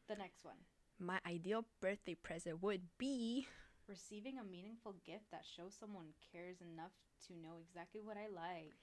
the 0.08 0.16
next 0.16 0.44
one. 0.44 0.56
My 1.00 1.20
ideal 1.26 1.66
birthday 1.82 2.16
present 2.16 2.62
would 2.62 2.82
be 2.98 3.48
Receiving 3.88 4.38
a 4.38 4.44
meaningful 4.44 4.96
gift 5.06 5.32
that 5.32 5.44
shows 5.56 5.74
someone 5.80 6.08
cares 6.32 6.58
enough 6.62 6.92
to 7.28 7.34
know 7.34 7.56
exactly 7.60 8.02
what 8.04 8.18
I 8.18 8.28
like. 8.34 8.76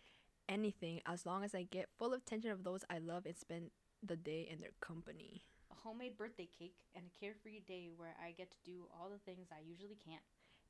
anything 0.48 1.00
as 1.06 1.24
long 1.26 1.44
as 1.44 1.54
I 1.54 1.62
get 1.64 1.88
full 1.98 2.12
attention 2.12 2.50
of 2.50 2.64
those 2.64 2.84
I 2.90 2.98
love 2.98 3.24
and 3.26 3.36
spend 3.36 3.70
the 4.02 4.16
day 4.16 4.48
in 4.50 4.58
their 4.60 4.74
company. 4.80 5.42
A 5.76 5.88
homemade 5.88 6.16
birthday 6.16 6.48
cake 6.58 6.76
and 6.94 7.04
a 7.06 7.18
carefree 7.20 7.60
day 7.60 7.90
where 7.96 8.14
I 8.22 8.30
get 8.32 8.50
to 8.50 8.56
do 8.64 8.86
all 8.94 9.10
the 9.10 9.18
things 9.18 9.48
I 9.52 9.60
usually 9.68 9.96
can't. 10.04 10.22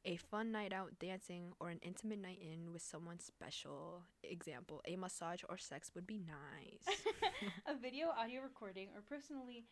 A 0.05 0.17
fun 0.17 0.53
night 0.53 0.73
out 0.73 0.99
dancing 1.01 1.53
or 1.59 1.69
an 1.69 1.81
intimate 1.83 2.21
night 2.21 2.39
in 2.41 2.73
with 2.73 2.83
someone 2.83 3.19
special. 3.19 4.03
Example, 4.23 4.81
a 4.87 4.97
massage 4.97 5.43
or 5.49 5.59
sex 5.59 5.91
would 5.95 6.07
be 6.07 6.19
nice. 6.21 6.97
a 7.67 7.75
video, 7.77 8.09
audio 8.17 8.41
recording, 8.41 8.89
or 8.95 9.03
personally, 9.09 9.65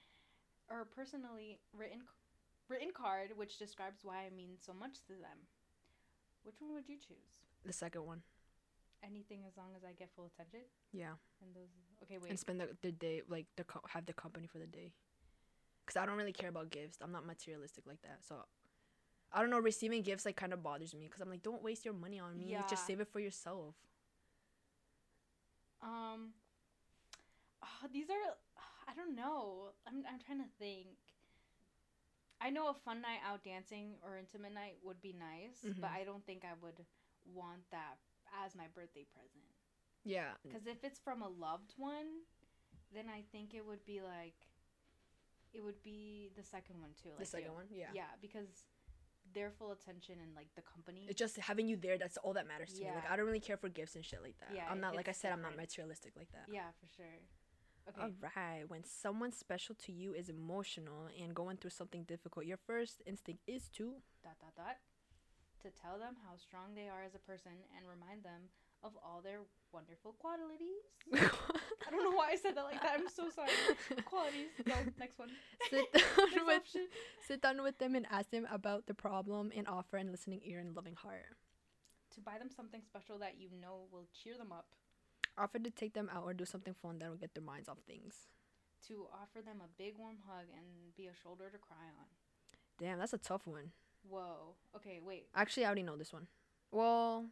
or 0.69 0.85
personally 0.85 1.59
written, 1.73 2.01
written 2.69 2.89
card 2.93 3.31
which 3.37 3.59
describes 3.59 4.01
why 4.03 4.25
I 4.27 4.35
mean 4.35 4.51
so 4.61 4.73
much 4.73 5.03
to 5.07 5.13
them. 5.13 5.39
Which 6.43 6.57
one 6.61 6.75
would 6.75 6.89
you 6.89 6.97
choose? 6.97 7.31
the 7.65 7.73
second 7.73 8.05
one. 8.05 8.21
Anything 9.03 9.41
as 9.47 9.57
long 9.57 9.69
as 9.77 9.85
I 9.85 9.93
get 9.93 10.11
full 10.15 10.27
attention. 10.27 10.61
Yeah. 10.93 11.13
And 11.43 11.55
those. 11.55 11.69
Okay, 12.03 12.19
wait. 12.19 12.31
And 12.31 12.39
spend 12.39 12.61
the, 12.61 12.69
the 12.83 12.93
day, 12.93 13.23
like, 13.29 13.47
the 13.57 13.65
co- 13.65 13.81
have 13.89 14.07
the 14.07 14.13
company 14.13 14.47
for 14.47 14.59
the 14.59 14.67
day. 14.67 14.93
Because 15.85 16.01
I 16.01 16.07
don't 16.07 16.17
really 16.17 16.33
care 16.33 16.49
about 16.49 16.71
gifts. 16.71 16.99
I'm 17.03 17.13
not 17.13 17.27
materialistic 17.27 17.85
like 17.87 18.01
that. 18.03 18.19
So, 18.27 18.37
I 19.33 19.41
don't 19.41 19.51
know, 19.51 19.59
receiving 19.59 20.03
gifts, 20.03 20.25
like, 20.25 20.37
kind 20.37 20.53
of 20.53 20.63
bothers 20.63 20.95
me. 20.95 21.05
Because 21.07 21.21
I'm 21.21 21.29
like, 21.31 21.43
don't 21.43 21.63
waste 21.63 21.85
your 21.85 21.95
money 21.95 22.19
on 22.19 22.39
me. 22.39 22.47
Yeah. 22.53 22.63
Just 22.69 22.87
save 22.87 23.01
it 23.01 23.09
for 23.09 23.21
yourself. 23.21 23.75
Um. 25.83 26.33
ah, 27.63 27.87
these 27.93 28.09
are. 28.09 28.37
I 28.89 28.95
don't 28.95 29.15
know. 29.15 29.71
I'm 29.87 30.05
I'm 30.11 30.19
trying 30.19 30.39
to 30.39 30.49
think. 30.59 30.97
I 32.41 32.51
know 32.51 32.69
a 32.69 32.75
fun 32.75 33.01
night 33.01 33.21
out 33.27 33.45
dancing 33.45 33.95
or 34.03 34.17
intimate 34.19 34.53
night 34.53 34.77
would 34.83 35.01
be 35.01 35.13
nice, 35.13 35.61
but 35.81 35.91
Mhm. 35.91 35.95
I 36.01 36.05
don't 36.05 36.25
think 36.27 36.45
I 36.45 36.53
would 36.61 36.85
want 37.25 37.71
that 37.71 37.99
as 38.45 38.55
my 38.55 38.67
birthday 38.75 39.05
present. 39.15 39.45
Yeah. 40.05 40.33
Because 40.43 40.67
if 40.67 40.85
it's 40.85 40.99
from 41.01 41.23
a 41.23 41.29
loved 41.29 41.73
one, 41.79 42.25
then 42.93 43.09
I 43.09 43.23
think 43.33 43.55
it 43.55 43.65
would 43.65 43.85
be 43.87 44.03
like, 44.03 44.37
it 45.55 45.63
would 45.63 45.83
be 45.83 46.31
the 46.37 46.43
second 46.43 46.81
one 46.81 46.91
too. 47.01 47.11
Like 47.11 47.19
the 47.21 47.27
second 47.27 47.51
you. 47.51 47.55
one? 47.55 47.67
Yeah. 47.71 47.87
Yeah, 47.95 48.13
because 48.21 48.67
their 49.33 49.51
full 49.51 49.73
attention 49.73 50.17
and 50.23 50.35
like 50.35 50.49
the 50.55 50.63
company. 50.63 51.07
It's 51.09 51.19
just 51.19 51.39
having 51.39 51.67
you 51.67 51.77
there. 51.77 51.97
That's 51.97 52.17
all 52.19 52.35
that 52.35 52.47
matters 52.47 52.73
to 52.75 52.81
me. 52.81 52.91
Like 52.95 53.11
I 53.11 53.17
don't 53.17 53.27
really 53.27 53.41
care 53.41 53.57
for 53.57 53.69
gifts 53.69 53.95
and 53.97 54.05
shit 54.05 54.23
like 54.23 54.39
that. 54.41 54.55
Yeah, 54.55 54.65
I'm 54.71 54.81
not 54.81 54.95
like 54.95 55.09
I 55.09 55.13
said. 55.13 55.33
I'm 55.33 55.43
not 55.43 55.57
materialistic 55.57 56.13
like 56.17 56.31
that. 56.33 56.53
yeah, 56.53 56.69
for 56.81 56.87
sure. 56.95 57.19
Okay. 57.89 58.01
All 58.01 58.31
right. 58.37 58.65
When 58.67 58.83
someone 58.83 59.31
special 59.31 59.75
to 59.87 59.93
you 59.93 60.15
is 60.15 60.29
emotional 60.29 61.09
and 61.21 61.35
going 61.35 61.59
through 61.59 61.71
something 61.77 62.05
difficult, 62.05 62.47
your 62.47 62.57
first 62.57 63.03
instinct 63.07 63.43
is 63.47 63.69
to. 63.77 64.01
dot 64.23 64.41
dot 64.41 64.55
dot 64.57 64.77
to 65.61 65.69
tell 65.71 65.99
them 65.99 66.17
how 66.25 66.37
strong 66.37 66.75
they 66.75 66.89
are 66.89 67.05
as 67.05 67.15
a 67.15 67.19
person 67.19 67.53
and 67.77 67.85
remind 67.89 68.23
them 68.23 68.49
of 68.83 68.93
all 69.05 69.21
their 69.21 69.41
wonderful 69.75 70.15
qualities. 70.21 70.87
I 71.87 71.91
don't 71.91 72.05
know 72.05 72.17
why 72.17 72.31
I 72.31 72.37
said 72.37 72.55
that 72.57 72.65
like 72.65 72.81
that. 72.81 72.95
I'm 72.95 73.09
so 73.09 73.29
sorry. 73.29 73.51
Qualities. 74.05 74.55
Go 74.65 74.73
next 74.99 75.19
one. 75.19 75.31
sit 75.71 75.83
Next 75.93 76.17
down 76.17 76.47
with 76.47 76.57
option. 76.59 76.87
sit 77.27 77.43
down 77.43 77.63
with 77.63 77.79
them 77.79 77.95
and 77.97 78.07
ask 78.11 78.31
them 78.31 78.47
about 78.51 78.87
the 78.87 78.95
problem 78.95 79.51
and 79.55 79.67
offer 79.67 79.97
an 79.97 80.13
listening 80.13 80.41
ear 80.45 80.61
and 80.61 80.77
loving 80.77 80.95
heart. 80.95 81.27
To 82.15 82.21
buy 82.21 82.39
them 82.39 82.49
something 82.55 82.81
special 82.87 83.19
that 83.19 83.35
you 83.39 83.49
know 83.61 83.91
will 83.91 84.07
cheer 84.23 84.39
them 84.39 84.53
up. 84.53 84.67
Offer 85.37 85.59
to 85.59 85.71
take 85.71 85.95
them 85.95 86.09
out 86.15 86.23
or 86.25 86.33
do 86.33 86.45
something 86.45 86.75
fun 86.81 87.01
that 87.01 87.11
will 87.11 87.17
get 87.17 87.35
their 87.35 87.43
minds 87.43 87.69
off 87.69 87.79
things. 87.87 88.29
To 88.87 89.07
offer 89.13 89.43
them 89.45 89.59
a 89.61 89.69
big 89.77 89.95
warm 89.99 90.19
hug 90.29 90.47
and 90.55 90.95
be 90.97 91.07
a 91.09 91.15
shoulder 91.21 91.51
to 91.51 91.59
cry 91.59 91.85
on. 91.99 92.07
Damn, 92.79 92.99
that's 93.01 93.13
a 93.13 93.19
tough 93.19 93.47
one. 93.47 93.73
Whoa. 94.09 94.55
Okay, 94.77 95.01
wait. 95.05 95.27
Actually, 95.35 95.65
I 95.65 95.67
already 95.67 95.83
know 95.83 95.97
this 95.97 96.13
one. 96.13 96.29
Well, 96.71 97.27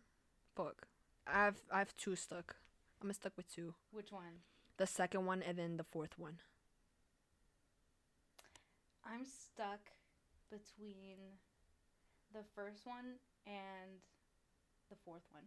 fuck. 0.57 0.87
I've 1.27 1.61
I've 1.71 1.97
two 1.97 2.17
stuck. 2.17 2.57
I'm 3.03 3.13
stuck 3.13 3.33
with 3.37 3.53
two. 3.53 3.75
Which 3.91 4.13
one? 4.13 4.43
The 4.77 4.87
second 4.87 5.27
one 5.27 5.43
and 5.43 5.59
then 5.59 5.77
the 5.77 5.85
fourth 5.85 6.19
one. 6.19 6.39
I'm 9.05 9.25
stuck 9.27 9.91
between 10.51 11.19
the 12.33 12.45
first 12.55 12.87
one 12.87 13.19
and 13.47 14.01
the 14.91 14.97
fourth 15.05 15.27
one. 15.31 15.45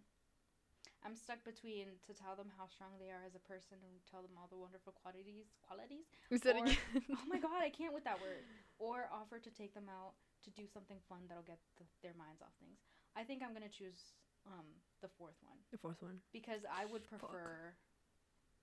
I'm 1.05 1.15
stuck 1.15 1.45
between 1.45 2.01
to 2.09 2.13
tell 2.17 2.33
them 2.35 2.49
how 2.57 2.65
strong 2.65 2.97
they 2.97 3.13
are 3.13 3.21
as 3.25 3.37
a 3.37 3.43
person 3.45 3.77
and 3.77 3.93
tell 4.09 4.25
them 4.25 4.33
all 4.41 4.49
the 4.49 4.57
wonderful 4.57 4.93
qualities 4.97 5.53
qualities. 5.61 6.09
We 6.33 6.37
said 6.41 6.57
Or- 6.57 6.65
again. 6.65 6.77
Oh 7.13 7.27
my 7.29 7.37
god, 7.39 7.61
I 7.61 7.69
can't 7.69 7.93
with 7.93 8.03
that 8.05 8.19
word. 8.21 8.43
Or 8.77 9.07
offer 9.07 9.39
to 9.39 9.49
take 9.55 9.73
them 9.73 9.87
out 9.87 10.19
to 10.43 10.49
do 10.51 10.67
something 10.67 10.97
fun 11.07 11.23
that'll 11.31 11.47
get 11.47 11.59
th 11.79 11.87
their 12.03 12.11
minds 12.19 12.41
off 12.43 12.51
things. 12.59 12.75
I 13.15 13.23
think 13.23 13.39
I'm 13.41 13.53
gonna 13.55 13.71
choose 13.71 14.11
um 14.47 14.65
the 15.01 15.09
fourth 15.17 15.37
one 15.43 15.57
the 15.71 15.77
fourth 15.77 16.01
one. 16.01 16.19
because 16.33 16.61
I 16.71 16.85
would 16.85 17.03
prefer 17.03 17.73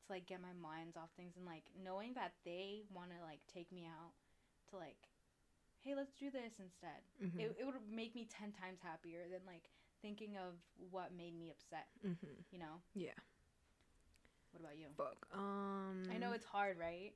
to 0.07 0.13
like 0.13 0.27
get 0.27 0.41
my 0.41 0.53
minds 0.55 0.97
off 0.97 1.11
things 1.17 1.35
and 1.37 1.47
like 1.47 1.65
knowing 1.85 2.15
that 2.15 2.33
they 2.45 2.83
want 2.93 3.11
to 3.11 3.19
like 3.25 3.41
take 3.53 3.71
me 3.73 3.87
out 3.87 4.13
to 4.71 4.77
like 4.77 4.99
hey 5.81 5.95
let's 5.95 6.13
do 6.15 6.31
this 6.31 6.59
instead 6.59 7.03
Mm-hmm. 7.23 7.39
it, 7.41 7.57
it 7.61 7.65
would 7.67 7.75
make 7.91 8.15
me 8.15 8.27
10 8.31 8.53
times 8.53 8.79
happier 8.83 9.21
than 9.31 9.41
like 9.47 9.71
thinking 10.01 10.35
of 10.37 10.55
what 10.91 11.15
made 11.17 11.39
me 11.39 11.51
upset 11.51 11.87
mm-hmm. 12.05 12.35
you 12.51 12.59
know 12.59 12.83
Yeah. 12.95 13.15
what 14.51 14.61
about 14.61 14.79
you 14.79 14.87
Fuck. 14.97 15.27
Um. 15.35 16.03
i 16.13 16.19
know 16.19 16.33
it's 16.33 16.45
hard 16.47 16.79
right 16.79 17.13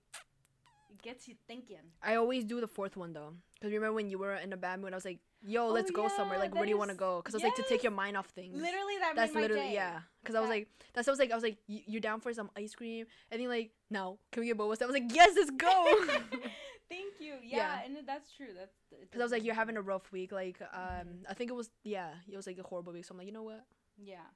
it 0.91 1.03
gets 1.03 1.28
you 1.28 1.34
thinking 1.47 1.78
I 2.03 2.14
always 2.16 2.45
do 2.45 2.61
the 2.61 2.68
fourth 2.68 2.97
one 2.97 3.12
though, 3.12 3.32
because 3.55 3.72
remember 3.72 3.95
when 3.95 4.09
you 4.11 4.18
were 4.18 4.34
in 4.34 4.53
a 4.53 4.57
bad 4.57 4.80
mood, 4.80 4.93
I 4.93 4.97
was 4.97 5.05
like, 5.05 5.20
"Yo, 5.43 5.68
Oh, 5.68 5.72
let's 5.72 5.91
go 5.91 6.09
somewhere. 6.09 6.39
Like, 6.39 6.55
where 6.55 6.64
do 6.64 6.70
you 6.70 6.78
want 6.78 6.91
to 6.91 6.97
go?" 6.97 7.18
Because 7.18 7.34
I 7.34 7.39
was 7.39 7.45
like 7.45 7.57
to 7.57 7.64
take 7.68 7.82
your 7.82 7.93
mind 7.93 8.16
off 8.16 8.26
things. 8.26 8.55
literally 8.55 8.99
that 9.01 9.14
That's 9.16 9.34
literally 9.34 9.72
yeah. 9.74 10.01
Because 10.22 10.34
I 10.34 10.41
was 10.41 10.51
like, 10.51 10.68
that's 10.95 11.09
I 11.09 11.11
was 11.11 11.18
like. 11.20 11.30
I 11.32 11.34
was 11.34 11.45
like, 11.45 11.59
you're 11.66 12.01
down 12.01 12.20
for 12.20 12.32
some 12.32 12.51
ice 12.57 12.74
cream?" 12.74 13.07
And 13.30 13.41
then 13.41 13.49
like, 13.49 13.70
"No, 13.91 14.18
can 14.32 14.41
we 14.43 14.47
get 14.47 14.57
boba?" 14.59 14.80
I 14.82 14.87
was 14.87 14.95
like, 14.95 15.12
"Yes, 15.14 15.34
let's 15.37 15.51
go." 15.51 16.05
thank 16.89 17.14
you 17.20 17.34
Yeah. 17.43 17.57
yeah, 17.59 17.84
and 17.84 17.97
that's 18.07 18.30
true 18.32 18.53
that's 18.57 18.74
Because 19.01 19.20
I 19.20 19.24
was 19.24 19.32
like, 19.32 19.45
"You're 19.45 19.55
having 19.55 19.76
a 19.76 19.82
rough 19.82 20.11
week." 20.12 20.32
Like, 20.32 20.61
um, 20.72 21.09
I 21.28 21.34
think 21.34 21.51
it 21.51 21.55
was 21.55 21.70
yeah, 21.84 22.11
it 22.30 22.37
was 22.37 22.47
like 22.47 22.59
a 22.59 22.62
horrible 22.62 22.93
week. 22.93 23.05
So 23.05 23.12
I'm 23.12 23.18
like, 23.18 23.26
you 23.26 23.32
know 23.32 23.43
what? 23.43 23.64
yeah 23.99 24.28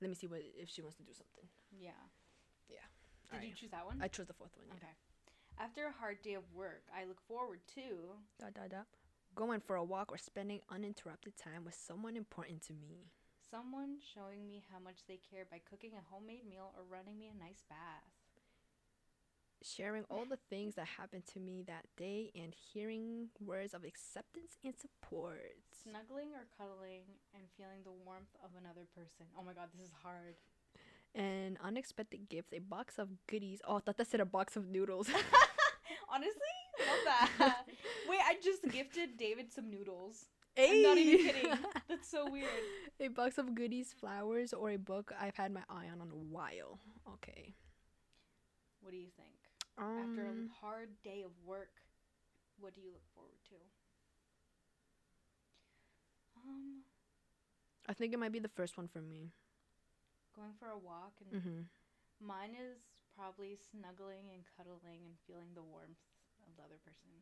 Let 0.00 0.08
me 0.08 0.14
see 0.14 0.28
what 0.28 0.40
if 0.56 0.68
she 0.70 0.82
wants 0.82 0.96
to 0.98 1.02
do 1.02 1.12
something. 1.12 1.46
yeah 1.76 1.90
Yeah. 2.68 2.78
did 3.32 3.42
you 3.42 3.48
Alright. 3.48 3.56
choose 3.56 3.70
that 3.70 3.84
one 3.84 3.98
I 4.00 4.06
chose 4.08 4.26
the 4.26 4.34
fourth 4.34 4.52
one. 4.56 4.66
Yeah. 4.68 4.74
okay 4.74 4.94
after 5.60 5.86
a 5.86 5.92
hard 6.00 6.22
day 6.22 6.34
of 6.34 6.44
work 6.54 6.82
i 6.96 7.04
look 7.04 7.20
forward 7.28 7.60
to 7.74 8.16
Dot 8.40 8.54
dot 8.54 8.70
dot. 8.70 8.86
Going 9.34 9.60
for 9.60 9.76
a 9.76 9.84
walk 9.84 10.10
or 10.12 10.18
spending 10.18 10.60
uninterrupted 10.68 11.36
time 11.36 11.64
with 11.64 11.74
someone 11.74 12.16
important 12.16 12.62
to 12.66 12.72
me. 12.72 13.06
Someone 13.50 13.98
showing 14.14 14.46
me 14.46 14.62
how 14.72 14.78
much 14.82 15.00
they 15.06 15.18
care 15.30 15.44
by 15.50 15.58
cooking 15.68 15.92
a 15.94 16.02
homemade 16.12 16.46
meal 16.48 16.72
or 16.76 16.82
running 16.90 17.18
me 17.18 17.30
a 17.34 17.38
nice 17.38 17.62
bath. 17.68 18.04
sharing 19.62 20.04
all 20.10 20.24
the 20.24 20.38
things 20.48 20.74
that 20.76 20.86
happened 20.98 21.26
to 21.26 21.38
me 21.38 21.62
that 21.66 21.84
day 21.96 22.30
and 22.34 22.54
hearing 22.72 23.28
words 23.44 23.74
of 23.74 23.84
acceptance 23.84 24.56
and 24.64 24.74
support. 24.76 25.56
Snuggling 25.82 26.28
or 26.34 26.46
cuddling 26.56 27.02
and 27.34 27.44
feeling 27.56 27.82
the 27.84 27.92
warmth 28.04 28.34
of 28.42 28.50
another 28.58 28.86
person. 28.96 29.26
Oh 29.38 29.42
my 29.44 29.52
god, 29.52 29.68
this 29.74 29.84
is 29.86 29.92
hard. 30.02 30.36
An 31.14 31.58
unexpected 31.62 32.28
gift, 32.28 32.54
a 32.54 32.60
box 32.60 32.98
of 32.98 33.08
goodies. 33.26 33.60
Oh, 33.66 33.76
I 33.76 33.80
thought 33.80 33.96
that 33.98 34.06
said 34.06 34.20
a 34.20 34.24
box 34.24 34.56
of 34.56 34.68
noodles. 34.68 35.08
Honestly, 36.12 36.54
love 36.86 37.00
that. 37.04 37.30
Wait, 38.08 38.20
I 38.26 38.34
just 38.42 38.68
gifted 38.70 39.16
David 39.16 39.52
some 39.52 39.70
noodles. 39.70 40.26
I'm 40.58 40.82
not 40.82 40.98
even 40.98 41.18
kidding. 41.18 41.52
That's 41.88 42.08
so 42.10 42.28
weird. 42.28 42.64
a 43.00 43.08
box 43.08 43.38
of 43.38 43.54
goodies, 43.54 43.92
flowers, 43.92 44.52
or 44.52 44.70
a 44.70 44.76
book 44.76 45.12
I've 45.20 45.36
had 45.36 45.52
my 45.52 45.62
eye 45.70 45.86
on 45.92 46.00
in 46.00 46.10
a 46.10 46.16
while. 46.16 46.80
Okay. 47.14 47.54
What 48.80 48.90
do 48.92 48.96
you 48.98 49.08
think? 49.16 49.36
After 49.96 50.22
a 50.22 50.34
Um, 50.34 50.50
hard 50.60 50.90
day 51.02 51.22
of 51.22 51.32
work, 51.44 51.82
what 52.58 52.74
do 52.74 52.80
you 52.80 52.90
look 52.92 53.06
forward 53.14 53.38
to? 53.50 53.56
Um, 56.36 56.82
I 57.88 57.92
think 57.94 58.12
it 58.12 58.18
might 58.18 58.32
be 58.32 58.38
the 58.38 58.48
first 58.48 58.76
one 58.76 58.88
for 58.88 59.00
me. 59.00 59.32
going 60.34 60.54
for 60.58 60.68
a 60.70 60.78
walk 60.78 61.12
and 61.20 61.30
Mm-hmm. 61.34 61.62
mine 62.20 62.54
is 62.56 62.78
probably 63.20 63.52
snuggling 63.60 64.32
and 64.32 64.40
cuddling 64.56 65.04
and 65.04 65.12
feeling 65.28 65.52
the 65.52 65.60
warmth 65.62 66.00
of 66.48 66.56
the 66.56 66.64
other 66.64 66.80
person 66.80 67.12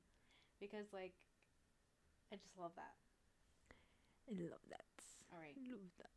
because 0.63 0.87
like 0.95 1.13
I 2.31 2.37
just 2.39 2.55
love 2.59 2.71
that. 2.77 2.95
I 4.31 4.39
love 4.47 4.63
that. 4.71 4.87
All 5.33 5.41
right. 5.41 5.57
I 5.59 5.71
love 5.73 5.91
that. 5.99 6.15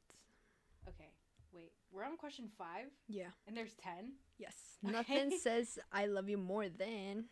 Okay. 0.90 1.10
Wait. 1.54 1.72
We're 1.92 2.04
on 2.06 2.18
question 2.18 2.50
5 2.58 2.86
Yeah. 3.08 3.32
and 3.48 3.56
there's 3.58 3.74
10. 3.82 4.14
Yes. 4.38 4.56
Okay. 4.86 4.92
Nothing 4.94 5.32
says 5.40 5.78
I 5.92 6.06
love 6.08 6.28
you 6.30 6.38
more 6.38 6.68
than 6.70 7.26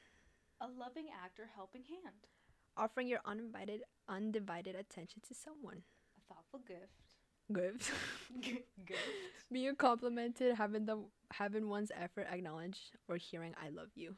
A 0.61 0.67
loving 0.67 1.07
act 1.23 1.39
or 1.39 1.49
helping 1.55 1.83
hand. 1.83 2.25
offering 2.77 3.07
your 3.07 3.19
uninvited, 3.25 3.81
undivided 4.07 4.75
attention 4.75 5.21
to 5.27 5.33
someone. 5.33 5.81
A 6.17 6.33
thoughtful 6.33 6.59
gift. 6.65 7.08
Gift. 7.51 7.91
gift. 8.41 8.99
Being 9.51 9.75
complimented, 9.75 10.55
having 10.55 10.85
the 10.85 10.99
having 11.31 11.69
one's 11.69 11.91
effort 11.95 12.27
acknowledged, 12.31 12.91
or 13.07 13.17
hearing 13.17 13.55
I 13.61 13.69
love 13.69 13.89
you. 13.95 14.15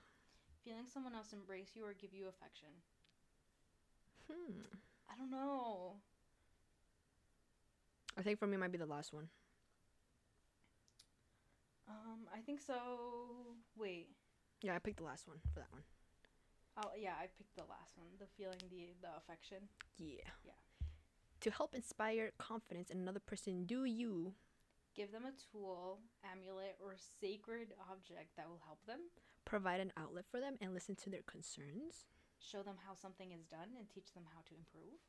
Feeling 0.65 0.86
someone 0.91 1.15
else 1.15 1.32
embrace 1.34 1.71
you 1.73 1.86
or 1.86 1.93
give 1.93 2.13
you 2.13 2.27
affection. 2.27 2.69
Hmm. 4.29 4.61
I 5.09 5.17
don't 5.17 5.32
know. 5.32 5.93
I 8.17 8.21
think 8.21 8.39
for 8.39 8.47
me 8.47 8.55
it 8.55 8.59
might 8.59 8.71
be 8.71 8.77
the 8.77 8.86
last 8.86 9.13
one. 9.13 9.29
Um, 11.88 12.27
I 12.36 12.41
think 12.41 12.61
so. 12.61 12.75
Wait. 13.77 14.09
Yeah, 14.61 14.75
I 14.75 14.79
picked 14.79 14.97
the 14.97 15.03
last 15.03 15.27
one 15.27 15.38
for 15.53 15.59
that 15.59 15.71
one. 15.71 15.84
Oh 16.77 16.91
yeah, 16.97 17.13
I 17.19 17.27
picked 17.38 17.55
the 17.55 17.67
last 17.67 17.97
one. 17.97 18.07
The 18.19 18.27
feeling 18.38 18.59
the 18.69 18.93
the 19.01 19.15
affection. 19.17 19.57
Yeah. 19.97 20.27
Yeah. 20.45 20.59
To 21.41 21.51
help 21.51 21.73
inspire 21.75 22.31
confidence 22.37 22.89
in 22.89 22.99
another 22.99 23.19
person, 23.19 23.65
do 23.65 23.83
you 23.83 24.33
Give 24.93 25.11
them 25.11 25.23
a 25.25 25.31
tool, 25.31 25.99
amulet, 26.23 26.77
or 26.83 26.95
sacred 27.19 27.73
object 27.89 28.35
that 28.37 28.49
will 28.49 28.61
help 28.65 28.85
them. 28.85 28.99
provide 29.45 29.79
an 29.79 29.91
outlet 29.97 30.25
for 30.29 30.39
them 30.39 30.57
and 30.61 30.73
listen 30.73 30.95
to 30.97 31.09
their 31.09 31.23
concerns? 31.23 32.05
Show 32.39 32.63
them 32.63 32.75
how 32.85 32.93
something 32.95 33.31
is 33.31 33.45
done 33.45 33.69
and 33.77 33.89
teach 33.89 34.13
them 34.13 34.23
how 34.33 34.41
to 34.49 34.55
improve. 34.55 34.99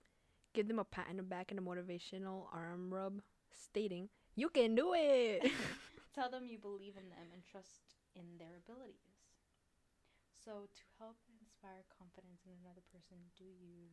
Give 0.55 0.68
them 0.68 0.78
a 0.78 0.85
pat 0.85 1.07
on 1.09 1.16
the 1.16 1.22
back 1.22 1.51
and 1.51 1.59
a 1.59 1.62
motivational 1.62 2.47
arm 2.53 2.93
rub, 2.93 3.22
stating, 3.51 4.09
"You 4.35 4.49
can 4.51 4.74
do 4.74 4.93
it." 4.95 5.43
Tell 6.14 6.30
them 6.30 6.47
you 6.47 6.59
believe 6.59 6.97
in 6.97 7.09
them 7.09 7.33
and 7.33 7.43
trust 7.45 7.97
in 8.14 8.39
their 8.39 8.57
abilities. 8.57 9.16
So 10.45 10.66
to 10.68 10.85
help 10.99 11.16
inspire 11.41 11.85
confidence 11.89 12.43
in 12.45 12.53
another 12.62 12.83
person, 12.93 13.16
do 13.39 13.45
you? 13.45 13.89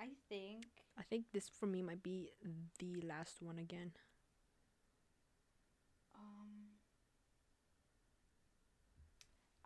I 0.00 0.08
think 0.28 0.64
I 0.98 1.02
think 1.02 1.26
this 1.32 1.48
for 1.48 1.66
me 1.66 1.82
might 1.82 2.02
be 2.02 2.30
the 2.78 3.00
last 3.06 3.42
one 3.42 3.58
again. 3.58 3.92
um 6.14 6.70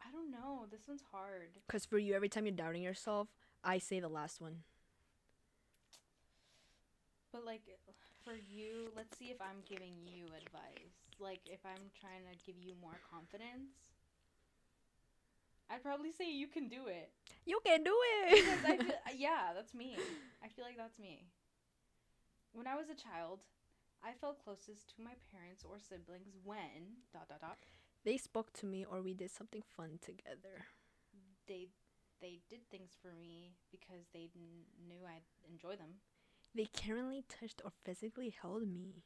I 0.04 0.10
don't 0.12 0.30
know. 0.30 0.66
This 0.70 0.86
one's 0.86 1.02
hard. 1.12 1.48
Cause 1.68 1.84
for 1.84 1.98
you, 1.98 2.14
every 2.14 2.28
time 2.28 2.46
you're 2.46 2.54
doubting 2.54 2.82
yourself, 2.82 3.28
I 3.62 3.78
say 3.78 4.00
the 4.00 4.08
last 4.08 4.40
one. 4.40 4.62
But 7.32 7.44
like 7.44 7.62
for 8.24 8.34
you, 8.34 8.90
let's 8.96 9.16
see 9.18 9.26
if 9.26 9.40
I'm 9.40 9.62
giving 9.68 9.94
you 10.06 10.26
advice. 10.26 10.94
Like 11.18 11.40
if 11.46 11.60
I'm 11.64 11.90
trying 11.98 12.22
to 12.30 12.38
give 12.46 12.56
you 12.60 12.74
more 12.80 13.00
confidence, 13.10 13.93
I'd 15.70 15.82
probably 15.82 16.12
say 16.12 16.30
you 16.30 16.46
can 16.46 16.68
do 16.68 16.86
it. 16.86 17.10
You 17.46 17.60
can 17.64 17.82
do 17.82 17.94
it. 18.26 18.62
feel, 18.62 18.92
yeah, 19.16 19.52
that's 19.54 19.74
me. 19.74 19.96
I 20.42 20.48
feel 20.48 20.64
like 20.64 20.76
that's 20.76 20.98
me. 20.98 21.26
When 22.52 22.66
I 22.66 22.76
was 22.76 22.86
a 22.88 22.94
child, 22.94 23.40
I 24.02 24.12
felt 24.12 24.42
closest 24.44 24.94
to 24.96 25.02
my 25.02 25.16
parents 25.32 25.64
or 25.64 25.78
siblings 25.80 26.36
when 26.44 27.02
dot 27.12 27.28
dot 27.28 27.40
dot 27.40 27.58
they 28.04 28.18
spoke 28.18 28.52
to 28.60 28.66
me, 28.66 28.84
or 28.84 29.00
we 29.00 29.14
did 29.14 29.30
something 29.30 29.62
fun 29.64 29.98
together. 30.04 30.68
they 31.48 31.68
they 32.20 32.40
did 32.50 32.68
things 32.70 32.92
for 33.00 33.12
me 33.18 33.56
because 33.72 34.04
they 34.12 34.28
kn- 34.32 34.68
knew 34.86 35.00
I'd 35.08 35.24
enjoy 35.48 35.76
them. 35.76 36.00
They 36.54 36.66
caringly 36.66 37.24
touched 37.28 37.62
or 37.64 37.72
physically 37.84 38.28
held 38.28 38.68
me. 38.68 39.02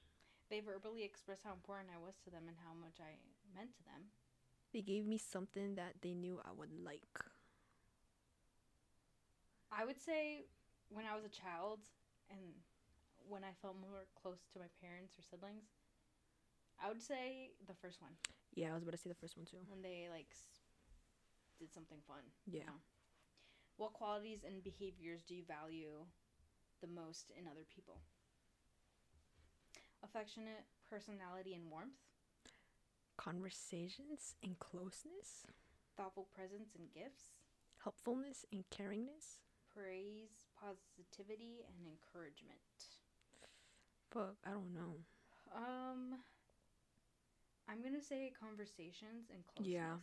They 0.51 0.61
verbally 0.61 1.05
expressed 1.05 1.43
how 1.45 1.53
important 1.53 1.91
I 1.95 1.99
was 1.99 2.15
to 2.25 2.31
them 2.31 2.49
and 2.49 2.57
how 2.59 2.75
much 2.75 2.99
I 3.01 3.17
meant 3.55 3.73
to 3.77 3.83
them. 3.85 4.11
They 4.73 4.83
gave 4.83 5.07
me 5.07 5.19
something 5.19 5.75
that 5.77 5.95
they 6.03 6.15
knew 6.15 6.41
I 6.45 6.53
would 6.53 6.73
like. 6.73 7.03
I 9.71 9.85
would 9.85 10.01
say 10.01 10.47
when 10.89 11.05
I 11.05 11.15
was 11.15 11.25
a 11.25 11.29
child 11.29 11.81
and 12.31 12.41
when 13.29 13.45
I 13.45 13.53
felt 13.61 13.77
more 13.81 14.07
close 14.21 14.41
to 14.53 14.59
my 14.59 14.69
parents 14.81 15.15
or 15.19 15.23
siblings, 15.23 15.65
I 16.83 16.89
would 16.89 17.03
say 17.03 17.51
the 17.67 17.75
first 17.75 18.01
one 18.01 18.13
Yeah, 18.55 18.71
I 18.71 18.75
was 18.75 18.83
about 18.83 18.93
to 18.93 18.99
say 18.99 19.11
the 19.11 19.15
first 19.21 19.37
one 19.37 19.47
too. 19.47 19.59
when 19.69 19.83
they 19.83 20.09
like 20.11 20.29
s- 20.33 20.63
did 21.59 21.73
something 21.73 21.99
fun. 22.07 22.23
Yeah. 22.47 22.65
know. 22.67 22.81
What 23.77 23.93
qualities 23.93 24.45
and 24.47 24.63
behaviors 24.65 25.23
do 25.23 25.35
you 25.35 25.45
value 25.47 26.07
the 26.81 26.89
most 26.89 27.31
in 27.39 27.47
other 27.47 27.65
people? 27.75 28.01
Affectionate 30.03 30.65
personality 30.89 31.55
and 31.55 31.71
warmth, 31.71 31.99
Conversations 33.19 34.37
and 34.45 34.57
closeness, 34.61 35.45
thoughtful 35.97 36.29
presence 36.33 36.71
and 36.79 36.87
gifts, 36.95 37.35
helpfulness 37.83 38.47
and 38.53 38.63
caringness. 38.71 39.43
praise, 39.75 40.47
positivity, 40.59 41.67
and 41.67 41.85
encouragement. 41.87 42.63
Fuck, 44.11 44.37
I 44.47 44.51
don't 44.51 44.73
know. 44.73 44.95
Um, 45.55 46.15
I'm 47.69 47.83
gonna 47.83 48.01
say 48.01 48.33
conversations 48.39 49.31
and 49.35 49.45
closeness. 49.47 49.75
Yeah. 49.75 49.97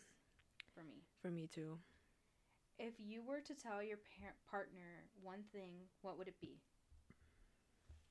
For 0.74 0.84
me, 0.84 1.01
For 1.22 1.32
me 1.32 1.47
too. 1.47 1.80
if 2.78 2.93
you 2.99 3.24
were 3.24 3.39
to 3.39 3.53
tell 3.55 3.82
your 3.82 3.97
par- 4.20 4.36
partner 4.49 5.07
one 5.24 5.43
thing, 5.53 5.88
what 6.01 6.18
would 6.18 6.28
it 6.28 6.39
be? 6.41 6.59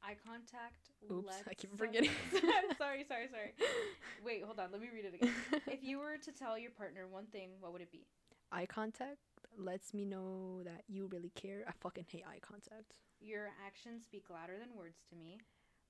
Eye 0.07 0.17
contact. 0.27 0.91
Oops, 1.11 1.27
lets 1.27 1.49
I 1.49 1.55
keep 1.55 1.77
forgetting. 1.79 2.11
sorry, 2.79 3.05
sorry, 3.09 3.29
sorry. 3.29 3.53
Wait, 4.25 4.43
hold 4.45 4.61
on. 4.61 4.71
Let 4.71 4.81
me 4.81 4.89
read 4.93 5.07
it 5.07 5.15
again. 5.15 5.33
if 5.67 5.83
you 5.83 5.99
were 5.99 6.19
to 6.19 6.33
tell 6.33 6.59
your 6.59 6.71
partner 6.71 7.07
one 7.09 7.27
thing, 7.27 7.51
what 7.61 7.73
would 7.73 7.83
it 7.83 7.91
be? 7.91 8.07
eye 8.53 8.67
contact 8.67 9.19
lets 9.59 9.93
me 9.93 10.05
know 10.05 10.63
that 10.65 10.83
you 10.89 11.07
really 11.07 11.31
care. 11.35 11.65
I 11.67 11.73
fucking 11.81 12.07
hate 12.09 12.25
eye 12.29 12.39
contact. 12.41 12.99
Your 13.21 13.51
actions 13.67 14.05
speak 14.05 14.31
louder 14.31 14.59
than 14.59 14.77
words 14.77 14.99
to 15.11 15.17
me. 15.17 15.39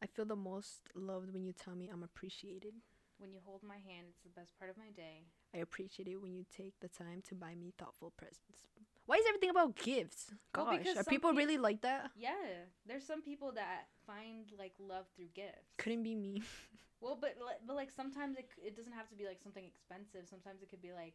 I 0.03 0.07
feel 0.07 0.25
the 0.25 0.37
most 0.37 0.89
loved 0.95 1.33
when 1.33 1.45
you 1.45 1.53
tell 1.53 1.75
me 1.75 1.91
I'm 1.93 2.03
appreciated. 2.03 2.75
When 3.19 3.33
you 3.33 3.41
hold 3.45 3.63
my 3.63 3.77
hand, 3.77 4.07
it's 4.09 4.23
the 4.23 4.41
best 4.41 4.59
part 4.59 4.71
of 4.71 4.77
my 4.77 4.91
day. 4.97 5.27
I 5.55 5.59
appreciate 5.59 6.09
it 6.09 6.21
when 6.21 6.35
you 6.35 6.45
take 6.55 6.75
the 6.81 6.89
time 6.89 7.23
to 7.29 7.35
buy 7.35 7.55
me 7.55 7.73
thoughtful 7.79 8.13
presents. 8.17 8.67
Why 9.07 9.17
is 9.17 9.25
everything 9.29 9.51
about 9.51 9.77
gifts? 9.77 10.33
Well, 10.57 10.67
Gosh, 10.67 10.79
because 10.79 10.97
are 10.97 11.05
people 11.05 11.31
peop- 11.31 11.39
really 11.39 11.59
like 11.59 11.83
that? 11.83 12.11
Yeah, 12.17 12.65
there's 12.87 13.05
some 13.05 13.23
people 13.23 13.53
that 13.53 13.89
find 14.07 14.47
like 14.59 14.73
love 14.79 15.07
through 15.17 15.29
gifts. 15.35 15.75
Couldn't 15.79 16.03
be 16.03 16.15
me. 16.15 16.43
Well, 17.01 17.19
but 17.21 17.37
but 17.67 17.77
like 17.77 17.91
sometimes 17.91 18.39
it 18.39 18.49
it 18.65 18.77
doesn't 18.77 18.93
have 18.95 19.09
to 19.11 19.15
be 19.15 19.27
like 19.27 19.41
something 19.43 19.65
expensive. 19.65 20.27
Sometimes 20.29 20.63
it 20.63 20.71
could 20.71 20.81
be 20.81 20.93
like 20.93 21.15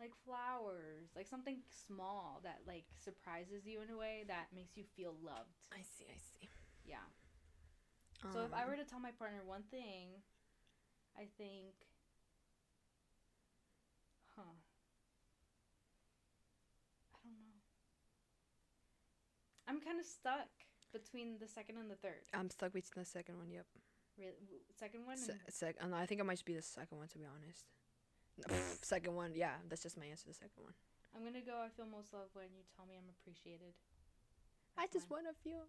like 0.00 0.10
flowers, 0.24 1.10
like 1.14 1.26
something 1.28 1.58
small 1.86 2.40
that 2.42 2.60
like 2.66 2.86
surprises 2.98 3.66
you 3.66 3.80
in 3.82 3.90
a 3.90 3.96
way 3.96 4.24
that 4.26 4.46
makes 4.54 4.76
you 4.76 4.84
feel 4.96 5.14
loved. 5.22 5.54
I 5.72 5.82
see, 5.82 6.06
I 6.10 6.16
see. 6.18 6.48
Yeah. 6.84 7.06
So 8.32 8.42
if 8.44 8.52
I 8.52 8.64
Um, 8.64 8.70
were 8.70 8.76
to 8.76 8.84
tell 8.84 8.98
my 9.00 9.12
partner 9.12 9.42
one 9.44 9.62
thing, 9.70 10.22
I 11.16 11.26
think 11.38 11.74
huh. 14.36 14.42
I 17.14 17.18
don't 17.22 17.32
know. 17.38 17.60
I'm 19.68 19.80
kind 19.80 20.00
of 20.00 20.06
stuck 20.06 20.48
between 20.92 21.38
the 21.38 21.46
second 21.46 21.76
and 21.76 21.90
the 21.90 21.96
third. 21.96 22.24
I'm 22.34 22.48
stuck 22.50 22.72
between 22.72 23.04
the 23.04 23.04
second 23.04 23.36
one. 23.38 23.50
Yep. 23.50 23.66
Really, 24.18 24.32
second 24.78 25.06
one 25.06 25.16
Se- 25.16 25.32
and 25.32 25.54
sec- 25.54 25.76
uh, 25.80 25.84
and 25.84 25.94
I 25.94 26.06
think 26.06 26.20
it 26.20 26.24
might 26.24 26.34
just 26.34 26.44
be 26.46 26.54
the 26.54 26.62
second 26.62 26.98
one 26.98 27.06
to 27.08 27.18
be 27.18 27.24
honest. 27.26 27.64
Second 28.82 29.16
one, 29.16 29.32
yeah, 29.34 29.54
that's 29.68 29.82
just 29.82 29.98
my 29.98 30.04
answer. 30.06 30.28
The 30.28 30.34
second 30.34 30.62
one. 30.62 30.72
I'm 31.16 31.24
gonna 31.24 31.44
go. 31.44 31.58
I 31.58 31.68
feel 31.76 31.86
most 31.86 32.12
loved 32.12 32.30
when 32.34 32.46
you 32.56 32.62
tell 32.76 32.86
me 32.86 32.94
I'm 32.96 33.08
appreciated. 33.20 33.74
I 34.78 34.86
just 34.92 35.10
want 35.10 35.24
to 35.26 35.34
feel. 35.42 35.62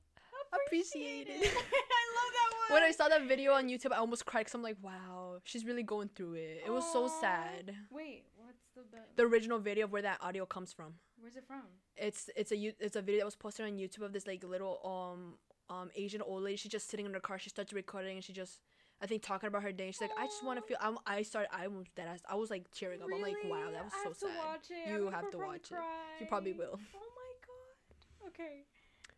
appreciated. 0.53 1.33
appreciated. 1.37 1.57
I 1.57 2.03
love 2.17 2.31
that 2.37 2.49
one. 2.53 2.55
When 2.75 2.83
I 2.83 2.91
saw 2.91 3.07
that 3.07 3.23
video 3.27 3.53
on 3.53 3.67
YouTube, 3.67 3.91
I 3.91 3.97
almost 3.97 4.25
cried 4.27 4.41
because 4.41 4.53
I'm 4.53 4.61
like, 4.61 4.77
wow, 4.83 5.39
she's 5.43 5.65
really 5.65 5.81
going 5.81 6.09
through 6.15 6.35
it. 6.35 6.61
It 6.67 6.69
was 6.71 6.85
so 6.93 7.07
sad. 7.19 7.73
Wait, 7.89 8.25
what's 8.37 8.61
the 8.75 8.81
be- 8.83 9.01
The 9.15 9.23
original 9.23 9.57
video 9.57 9.85
of 9.85 9.91
where 9.91 10.03
that 10.03 10.19
audio 10.21 10.45
comes 10.45 10.71
from. 10.71 10.93
Where's 11.29 11.37
it 11.37 11.45
from? 11.45 11.61
It's 11.95 12.27
it's 12.35 12.51
a 12.51 12.73
it's 12.83 12.95
a 12.95 13.03
video 13.03 13.19
that 13.19 13.25
was 13.25 13.35
posted 13.35 13.63
on 13.67 13.73
YouTube 13.73 14.01
of 14.01 14.13
this 14.13 14.25
like 14.25 14.43
little 14.43 14.79
um 14.83 15.35
um 15.69 15.91
Asian 15.95 16.23
old 16.23 16.41
lady. 16.41 16.55
She's 16.57 16.71
just 16.71 16.89
sitting 16.89 17.05
in 17.05 17.13
her 17.13 17.19
car. 17.19 17.37
She 17.37 17.51
starts 17.51 17.71
recording 17.71 18.15
and 18.15 18.23
she 18.23 18.33
just 18.33 18.61
I 18.99 19.05
think 19.05 19.21
talking 19.21 19.45
about 19.45 19.61
her 19.61 19.71
day. 19.71 19.91
She's 19.91 20.01
like, 20.01 20.09
I 20.17 20.25
just 20.25 20.43
want 20.43 20.59
to 20.59 20.65
feel. 20.65 20.77
I'm, 20.81 20.97
I 21.05 21.21
started. 21.21 21.49
I 21.53 21.67
was 21.67 21.85
dead. 21.95 22.07
ass- 22.07 22.23
I 22.27 22.33
was 22.33 22.49
like 22.49 22.65
tearing 22.71 23.03
up. 23.03 23.09
I'm 23.13 23.21
like, 23.21 23.35
wow, 23.45 23.69
that 23.71 23.83
was 23.83 23.93
I 23.93 24.03
so 24.03 24.09
have 24.09 24.17
to 24.17 24.25
sad. 24.25 24.37
watch 24.39 24.67
it. 24.71 24.89
You 24.91 25.09
have 25.09 25.29
to 25.29 25.37
watch 25.37 25.71
it. 25.71 25.77
You 26.19 26.25
probably 26.25 26.53
will. 26.53 26.79
Oh 26.95 27.09
my 27.15 27.31
god. 27.45 28.29
Okay. 28.29 28.63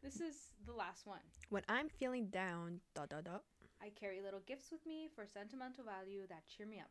This 0.03 0.16
is 0.20 0.36
the 0.66 0.74
last 0.74 1.07
one. 1.07 1.24
When 1.49 1.64
I'm 1.70 1.88
feeling 1.88 2.26
down, 2.28 2.82
dot 2.93 3.07
dot 3.07 3.24
dot. 3.24 3.43
I 3.82 3.89
carry 3.97 4.20
little 4.22 4.41
gifts 4.45 4.70
with 4.70 4.86
me 4.86 5.07
for 5.16 5.26
sentimental 5.26 5.86
value 5.86 6.24
that 6.28 6.43
cheer 6.49 6.68
me 6.68 6.80
up. 6.80 6.89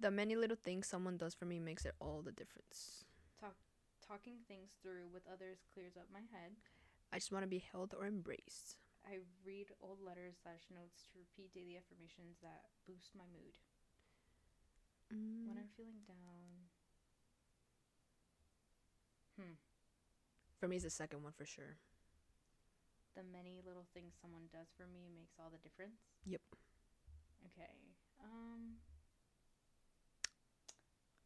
The 0.00 0.10
many 0.10 0.36
little 0.36 0.56
things 0.56 0.86
someone 0.86 1.18
does 1.18 1.34
for 1.34 1.44
me 1.44 1.60
makes 1.60 1.84
it 1.84 1.92
all 2.00 2.22
the 2.24 2.32
difference. 2.32 3.04
Talking 4.04 4.44
things 4.44 4.76
through 4.84 5.08
with 5.08 5.24
others 5.24 5.64
clears 5.72 5.96
up 5.96 6.12
my 6.12 6.20
head. 6.28 6.60
I 7.08 7.16
just 7.16 7.32
want 7.32 7.40
to 7.44 7.48
be 7.48 7.64
held 7.72 7.96
or 7.96 8.04
embraced. 8.04 8.76
I 9.04 9.24
read 9.44 9.72
old 9.80 10.00
letters 10.04 10.36
slash 10.44 10.68
notes 10.68 11.08
to 11.08 11.16
repeat 11.16 11.56
daily 11.56 11.80
affirmations 11.80 12.36
that 12.44 12.68
boost 12.84 13.16
my 13.16 13.24
mood. 13.32 13.56
Mm. 15.08 15.48
When 15.48 15.56
I'm 15.56 15.72
feeling 15.72 16.04
down. 16.04 16.68
Hmm. 19.40 19.56
For 20.60 20.68
me, 20.68 20.76
it's 20.76 20.84
the 20.84 20.92
second 20.92 21.24
one 21.24 21.32
for 21.32 21.44
sure. 21.44 21.80
The 23.16 23.24
many 23.24 23.60
little 23.64 23.86
things 23.92 24.16
someone 24.20 24.52
does 24.52 24.68
for 24.76 24.84
me 24.84 25.08
makes 25.12 25.36
all 25.40 25.48
the 25.48 25.60
difference. 25.60 26.00
Yep. 26.24 26.44
Okay. 27.52 27.72
Um. 28.20 28.80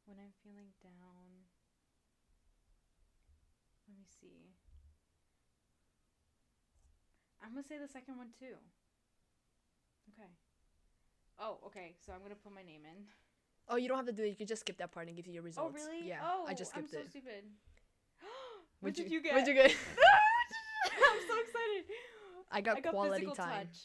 When 0.06 0.18
I'm 0.18 0.34
feeling 0.42 0.74
down. 0.82 1.37
See. 4.08 4.54
I'm 7.42 7.50
gonna 7.50 7.66
say 7.66 7.78
the 7.78 7.88
second 7.88 8.16
one 8.16 8.28
too. 8.38 8.56
Okay. 10.12 10.28
Oh, 11.38 11.58
okay. 11.66 11.94
So 12.04 12.12
I'm 12.12 12.22
gonna 12.22 12.34
put 12.34 12.52
my 12.52 12.62
name 12.62 12.82
in. 12.84 13.04
Oh, 13.68 13.76
you 13.76 13.88
don't 13.88 13.96
have 13.96 14.06
to 14.06 14.12
do 14.12 14.22
it. 14.24 14.28
You 14.28 14.36
can 14.36 14.46
just 14.46 14.60
skip 14.60 14.78
that 14.78 14.92
part 14.92 15.08
and 15.08 15.16
give 15.16 15.26
you 15.26 15.34
your 15.34 15.42
oh, 15.42 15.46
results. 15.46 15.82
Oh, 15.84 15.90
really? 15.92 16.08
Yeah. 16.08 16.20
Oh, 16.22 16.44
I 16.48 16.54
just 16.54 16.70
skipped 16.70 16.88
I'm 16.88 16.92
so 16.92 16.98
it. 17.00 17.10
stupid. 17.10 17.44
what 18.80 18.94
did 18.94 19.10
you, 19.10 19.22
get? 19.22 19.34
What 19.34 19.44
did 19.44 19.54
you 19.54 19.62
get? 19.62 19.70
I'm 20.86 21.20
so 21.28 21.34
excited. 21.40 21.84
I 22.50 22.60
got, 22.60 22.78
I 22.78 22.80
got 22.80 22.92
quality 22.92 23.26
physical 23.26 23.44
time. 23.44 23.68
touch. 23.68 23.78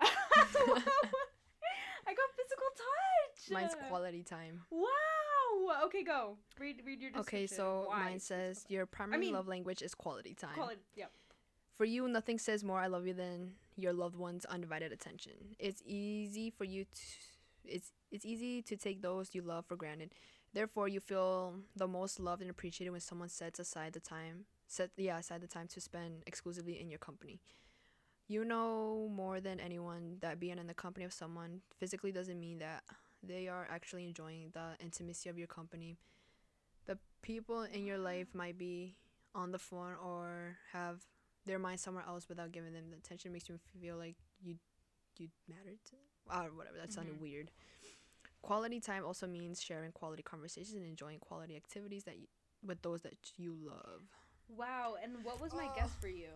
I 2.06 2.12
got 2.14 2.28
physical 2.36 2.70
touch. 2.76 3.50
Mine's 3.50 3.74
quality 3.88 4.22
time. 4.22 4.60
Wow. 4.70 5.15
Uh, 5.68 5.84
okay, 5.86 6.02
go. 6.02 6.36
Read 6.58 6.82
read 6.84 7.00
your 7.00 7.10
description. 7.10 7.38
Okay, 7.38 7.46
so 7.46 7.86
Why 7.88 8.04
mine 8.04 8.20
says 8.20 8.64
your 8.68 8.86
primary 8.86 9.20
mean- 9.20 9.34
love 9.34 9.48
language 9.48 9.82
is 9.82 9.94
quality 9.94 10.34
time. 10.34 10.54
Quality. 10.54 10.80
Yep. 10.96 11.10
For 11.74 11.84
you, 11.84 12.08
nothing 12.08 12.38
says 12.38 12.64
more 12.64 12.80
I 12.80 12.86
love 12.86 13.06
you 13.06 13.12
than 13.12 13.52
your 13.76 13.92
loved 13.92 14.16
one's 14.16 14.46
undivided 14.46 14.92
attention. 14.92 15.32
It's 15.58 15.82
easy 15.84 16.50
for 16.50 16.64
you 16.64 16.84
to 16.84 17.00
it's 17.64 17.92
it's 18.10 18.24
easy 18.24 18.62
to 18.62 18.76
take 18.76 19.02
those 19.02 19.34
you 19.34 19.42
love 19.42 19.66
for 19.66 19.76
granted. 19.76 20.14
Therefore, 20.54 20.88
you 20.88 21.00
feel 21.00 21.56
the 21.74 21.86
most 21.86 22.18
loved 22.18 22.40
and 22.40 22.50
appreciated 22.50 22.90
when 22.90 23.00
someone 23.00 23.28
sets 23.28 23.58
aside 23.58 23.92
the 23.92 24.00
time 24.00 24.46
set 24.66 24.90
yeah, 24.96 25.18
aside 25.18 25.40
the 25.42 25.46
time 25.46 25.68
to 25.68 25.80
spend 25.80 26.22
exclusively 26.26 26.80
in 26.80 26.88
your 26.88 26.98
company. 26.98 27.40
You 28.28 28.44
know 28.44 29.08
more 29.12 29.40
than 29.40 29.60
anyone 29.60 30.16
that 30.20 30.40
being 30.40 30.58
in 30.58 30.66
the 30.66 30.74
company 30.74 31.04
of 31.04 31.12
someone 31.12 31.60
physically 31.78 32.10
doesn't 32.10 32.40
mean 32.40 32.58
that 32.58 32.82
they 33.26 33.48
are 33.48 33.66
actually 33.70 34.04
enjoying 34.06 34.50
the 34.52 34.76
intimacy 34.80 35.28
of 35.28 35.38
your 35.38 35.46
company. 35.48 35.98
The 36.86 36.98
people 37.22 37.62
in 37.62 37.86
your 37.86 37.98
life 37.98 38.28
might 38.34 38.58
be 38.58 38.96
on 39.34 39.52
the 39.52 39.58
phone 39.58 39.94
or 40.04 40.56
have 40.72 41.04
their 41.46 41.58
mind 41.58 41.80
somewhere 41.80 42.04
else 42.06 42.28
without 42.28 42.52
giving 42.52 42.72
them 42.72 42.90
the 42.90 42.96
attention 42.96 43.30
It 43.30 43.34
makes 43.34 43.48
you 43.48 43.58
feel 43.80 43.96
like 43.96 44.16
you 44.42 44.56
you 45.18 45.28
mattered 45.48 45.78
to 45.86 45.92
them. 45.92 46.44
or 46.46 46.50
whatever 46.56 46.76
that 46.78 46.92
sounded 46.92 47.14
Mhm. 47.16 47.20
weird 47.20 47.50
quality 48.42 48.80
time 48.80 49.04
also 49.04 49.26
means 49.26 49.62
sharing 49.62 49.92
quality 49.92 50.22
conversations 50.22 50.74
and 50.76 50.86
enjoying 50.86 51.18
quality 51.20 51.56
activities 51.56 52.04
that 52.04 52.18
you, 52.18 52.26
with 52.64 52.82
those 52.82 53.02
that 53.02 53.16
you 53.36 53.54
love 53.54 54.02
Wow. 54.48 54.96
And 55.02 55.24
what 55.24 55.40
was 55.40 55.52
my 55.52 55.66
Oh. 55.66 55.72
guess 55.74 55.90
for 56.00 56.08
you? 56.08 56.30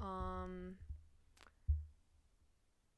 um 0.00 0.76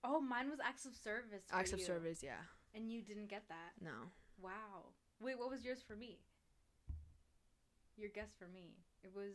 Oh, 0.02 0.20
mine 0.20 0.48
was 0.50 0.60
acts 0.64 0.86
of 0.86 0.94
service. 0.94 1.42
Acts 1.52 1.72
of 1.72 1.80
service 1.80 2.22
yeah 2.22 2.42
And 2.74 2.90
you 2.90 3.02
didn't 3.02 3.28
get 3.28 3.44
that. 3.48 3.72
no 3.80 4.10
Wow. 4.42 4.94
Wait, 5.20 5.38
what 5.38 5.50
was 5.50 5.64
yours 5.64 5.82
for 5.86 5.96
me? 5.96 6.18
Your 7.96 8.08
guess 8.08 8.30
for 8.38 8.48
me. 8.48 8.76
It 9.02 9.10
was. 9.14 9.34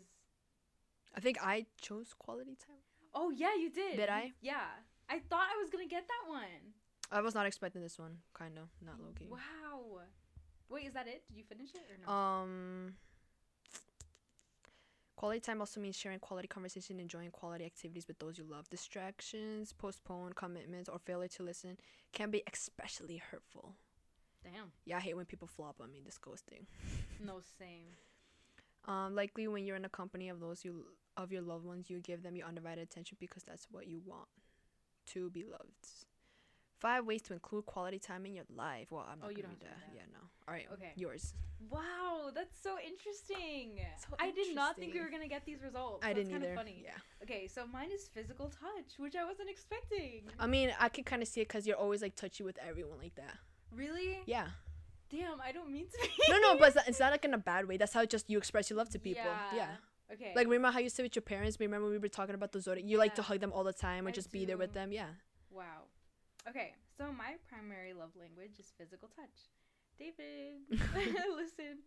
i 1.16 1.20
think 1.20 1.38
i 1.42 1.66
chose 1.80 2.14
quality 2.18 2.56
time 2.56 2.82
Oh 3.18 3.30
yeah, 3.32 3.56
you 3.58 3.70
did. 3.70 3.96
Did 3.96 4.10
I? 4.10 4.34
Yeah. 4.42 4.68
I 5.10 5.20
thought 5.30 5.48
I 5.54 5.58
was 5.62 5.70
gonna 5.70 5.88
get 5.88 6.04
that 6.08 6.30
one. 6.30 6.74
i 7.12 7.22
was 7.22 7.34
not 7.36 7.46
expecting 7.46 7.82
this 7.82 7.98
one 7.98 8.18
kind 8.34 8.58
of 8.58 8.68
not 8.86 9.00
low-key 9.02 9.28
Wow. 9.30 10.02
Wait, 10.68 10.88
is 10.88 10.94
that 10.94 11.08
it? 11.08 11.22
Did 11.28 11.38
you 11.38 11.44
finish 11.44 11.70
it 11.76 11.86
or 11.92 11.98
no? 12.04 12.12
Um, 12.12 12.94
quality 15.16 15.40
time 15.40 15.60
also 15.62 15.80
means 15.80 15.96
sharing 15.98 16.20
quality 16.20 16.48
conversation, 16.48 17.00
enjoying 17.00 17.32
quality 17.32 17.66
activities 17.66 18.08
with 18.08 18.20
those 18.20 18.38
you 18.38 18.46
love. 18.50 18.70
Distractions, 18.70 19.74
postponed 19.74 20.36
commitments, 20.36 20.90
or 20.90 21.00
failure 21.00 21.28
to 21.30 21.44
listen 21.44 21.78
can 22.14 22.32
be 22.32 22.44
especially 22.52 23.18
hurtful. 23.18 23.76
Damn. 24.44 24.72
Yeah, 24.86 24.98
I 24.98 25.00
hate 25.00 25.16
when 25.16 25.26
people 25.26 25.48
flop 25.48 25.78
on 25.82 25.92
me. 25.92 26.02
This 26.06 26.20
ghosting. 26.20 26.66
No, 27.24 27.40
same. 27.58 27.96
Um, 28.88 29.16
likely 29.16 29.48
when 29.48 29.66
you're 29.66 29.76
in 29.76 29.86
a 29.86 29.90
company 29.90 30.30
of 30.30 30.40
those 30.40 30.64
you 30.64 30.86
of 31.18 31.32
your 31.32 31.42
loved 31.42 31.66
ones, 31.66 31.90
you 31.90 32.00
give 32.00 32.22
them 32.22 32.36
your 32.36 32.48
undivided 32.48 32.84
attention 32.84 33.18
because 33.20 33.44
that's 33.44 33.68
what 33.72 33.88
you 33.88 34.02
want 34.06 34.28
to 35.08 35.30
be 35.30 35.44
loved. 35.44 36.06
Five 36.80 37.06
ways 37.06 37.22
to 37.24 37.34
include 37.34 37.66
quality 37.66 38.00
time 38.00 38.26
in 38.26 38.34
your 38.36 38.46
life. 38.56 38.92
Well, 38.92 39.06
I'm 39.10 39.20
not 39.20 39.28
Oh, 39.28 39.30
you 39.30 39.38
gonna 39.38 39.48
don't 39.50 39.60
to 39.62 39.66
that. 39.66 39.96
Yeah, 39.96 40.02
no. 40.12 40.20
All 40.48 40.54
right. 40.54 40.68
Okay. 40.74 40.92
Yours. 40.96 41.34
Wow, 41.70 42.32
that's 42.36 42.60
so 42.62 42.78
interesting. 42.86 43.80
So 43.98 44.16
I 44.20 44.32
did 44.32 44.54
not 44.54 44.76
think 44.76 44.94
we 44.94 45.00
were 45.00 45.10
gonna 45.10 45.28
get 45.28 45.46
these 45.46 45.64
results. 45.64 46.06
I 46.06 46.10
That's 46.10 46.20
didn't 46.20 46.32
kinda 46.34 46.48
either. 46.48 46.56
Funny. 46.56 46.82
Yeah. 46.84 46.98
Okay, 47.24 47.48
so 47.48 47.66
mine 47.66 47.92
is 47.92 48.08
physical 48.10 48.50
touch, 48.50 49.00
which 49.00 49.16
I 49.16 49.24
wasn't 49.24 49.50
expecting. 49.50 50.24
I 50.38 50.48
mean, 50.48 50.74
I 50.80 50.90
can 50.90 51.04
kind 51.06 51.22
of 51.22 51.28
see 51.28 51.42
it 51.42 51.48
because 51.48 51.66
you're 51.66 51.78
always 51.78 52.02
like 52.02 52.16
touchy 52.16 52.44
with 52.44 52.58
everyone 52.60 53.00
like 53.00 53.16
that. 53.16 53.38
really? 53.72 54.20
Yeah. 54.26 54.48
Damn, 55.10 55.40
I 55.40 55.52
don't 55.52 55.70
mean 55.72 55.86
to 55.88 55.98
be. 56.02 56.10
No, 56.30 56.40
no, 56.40 56.58
but 56.58 56.68
it's 56.70 56.76
not, 56.76 56.88
it's 56.88 57.00
not 57.00 57.12
like 57.16 57.26
in 57.26 57.34
a 57.34 57.38
bad 57.38 57.68
way. 57.68 57.78
That's 57.78 57.94
how 57.94 58.04
just 58.06 58.30
you 58.30 58.38
express 58.38 58.70
your 58.70 58.78
love 58.78 58.90
to 58.90 59.00
people. 59.00 59.24
Yeah. 59.24 59.56
Yeah. 59.56 60.14
Okay. 60.14 60.34
Like 60.36 60.48
remember 60.48 60.72
how 60.72 60.80
you 60.80 60.90
said 60.90 61.04
with 61.04 61.16
your 61.16 61.22
parents? 61.24 61.60
Remember 61.60 61.90
we 61.90 61.98
were 61.98 62.10
talking 62.10 62.36
about 62.36 62.52
the 62.52 62.60
zodiac? 62.60 62.88
You 62.88 62.98
like 62.98 63.16
to 63.16 63.22
hug 63.22 63.40
them 63.40 63.52
all 63.54 63.64
the 63.64 63.74
time 63.74 64.06
or 64.06 64.10
I 64.10 64.12
just 64.12 64.32
be 64.32 64.46
there 64.46 64.58
with 64.58 64.74
them. 64.74 64.92
Yeah. 64.92 65.08
Wow. 65.52 65.86
Okay, 66.48 66.74
so 66.98 67.10
my 67.12 67.42
primary 67.50 67.94
love 67.94 68.14
language 68.14 68.60
is 68.60 68.70
physical 68.78 69.10
touch. 69.10 69.50
David, 69.98 70.62
listen. 71.40 71.82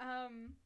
Um, 0.00 0.56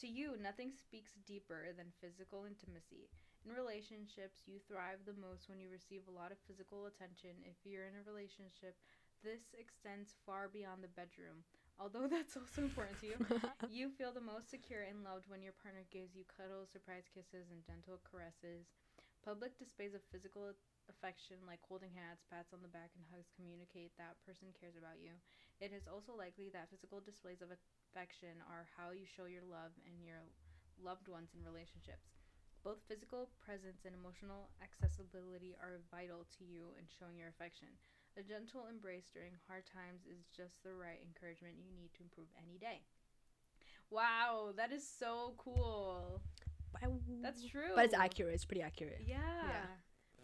to 0.00 0.06
you, 0.08 0.36
nothing 0.40 0.72
speaks 0.74 1.14
deeper 1.26 1.72
than 1.76 1.94
physical 2.02 2.44
intimacy. 2.44 3.08
In 3.46 3.54
relationships, 3.54 4.42
you 4.50 4.58
thrive 4.66 5.06
the 5.06 5.16
most 5.16 5.46
when 5.48 5.62
you 5.62 5.70
receive 5.70 6.04
a 6.10 6.16
lot 6.16 6.34
of 6.34 6.42
physical 6.50 6.90
attention. 6.90 7.38
If 7.46 7.62
you're 7.62 7.86
in 7.86 7.94
a 7.96 8.08
relationship, 8.08 8.74
this 9.22 9.54
extends 9.54 10.18
far 10.26 10.50
beyond 10.50 10.82
the 10.82 10.92
bedroom. 10.98 11.46
Although 11.78 12.08
that's 12.12 12.34
also 12.36 12.66
important 12.66 12.98
to 13.00 13.06
you, 13.14 13.18
you 13.70 13.94
feel 13.94 14.10
the 14.10 14.24
most 14.24 14.50
secure 14.50 14.82
and 14.82 15.06
loved 15.06 15.30
when 15.30 15.44
your 15.44 15.54
partner 15.62 15.86
gives 15.94 16.18
you 16.18 16.26
cuddles, 16.26 16.74
surprise 16.74 17.06
kisses, 17.06 17.48
and 17.54 17.62
gentle 17.62 18.02
caresses. 18.02 18.66
Public 19.24 19.54
displays 19.58 19.94
of 19.94 20.02
physical 20.10 20.50
affection, 20.88 21.42
like 21.46 21.62
holding 21.64 21.92
hands, 21.92 22.24
pats 22.28 22.52
on 22.54 22.62
the 22.62 22.72
back, 22.72 22.92
and 22.94 23.04
hugs, 23.10 23.30
communicate 23.34 23.94
that 23.96 24.18
person 24.24 24.50
cares 24.56 24.76
about 24.78 24.98
you. 25.02 25.14
It 25.58 25.72
is 25.74 25.86
also 25.90 26.14
likely 26.14 26.50
that 26.52 26.68
physical 26.70 27.00
displays 27.02 27.40
of 27.42 27.50
affection 27.50 28.40
are 28.46 28.68
how 28.76 28.92
you 28.92 29.06
show 29.06 29.26
your 29.28 29.46
love 29.46 29.74
and 29.88 29.98
your 30.04 30.28
loved 30.78 31.08
ones 31.08 31.32
in 31.34 31.42
relationships. 31.46 32.16
Both 32.66 32.82
physical 32.90 33.30
presence 33.38 33.86
and 33.86 33.94
emotional 33.94 34.50
accessibility 34.58 35.54
are 35.62 35.84
vital 35.90 36.26
to 36.38 36.42
you 36.42 36.74
in 36.74 36.84
showing 36.90 37.14
your 37.16 37.30
affection. 37.30 37.70
A 38.18 38.26
gentle 38.26 38.66
embrace 38.66 39.06
during 39.14 39.38
hard 39.46 39.64
times 39.70 40.02
is 40.08 40.26
just 40.34 40.62
the 40.66 40.74
right 40.74 40.98
encouragement 40.98 41.54
you 41.60 41.70
need 41.78 41.94
to 41.94 42.02
improve 42.02 42.26
any 42.34 42.58
day. 42.58 42.82
Wow, 43.90 44.50
that 44.56 44.72
is 44.72 44.82
so 44.86 45.34
cool. 45.38 46.20
That's 47.22 47.44
true. 47.44 47.72
But 47.74 47.86
it's 47.86 47.94
accurate. 47.94 48.34
It's 48.34 48.44
pretty 48.44 48.62
accurate. 48.62 49.02
Yeah. 49.06 49.70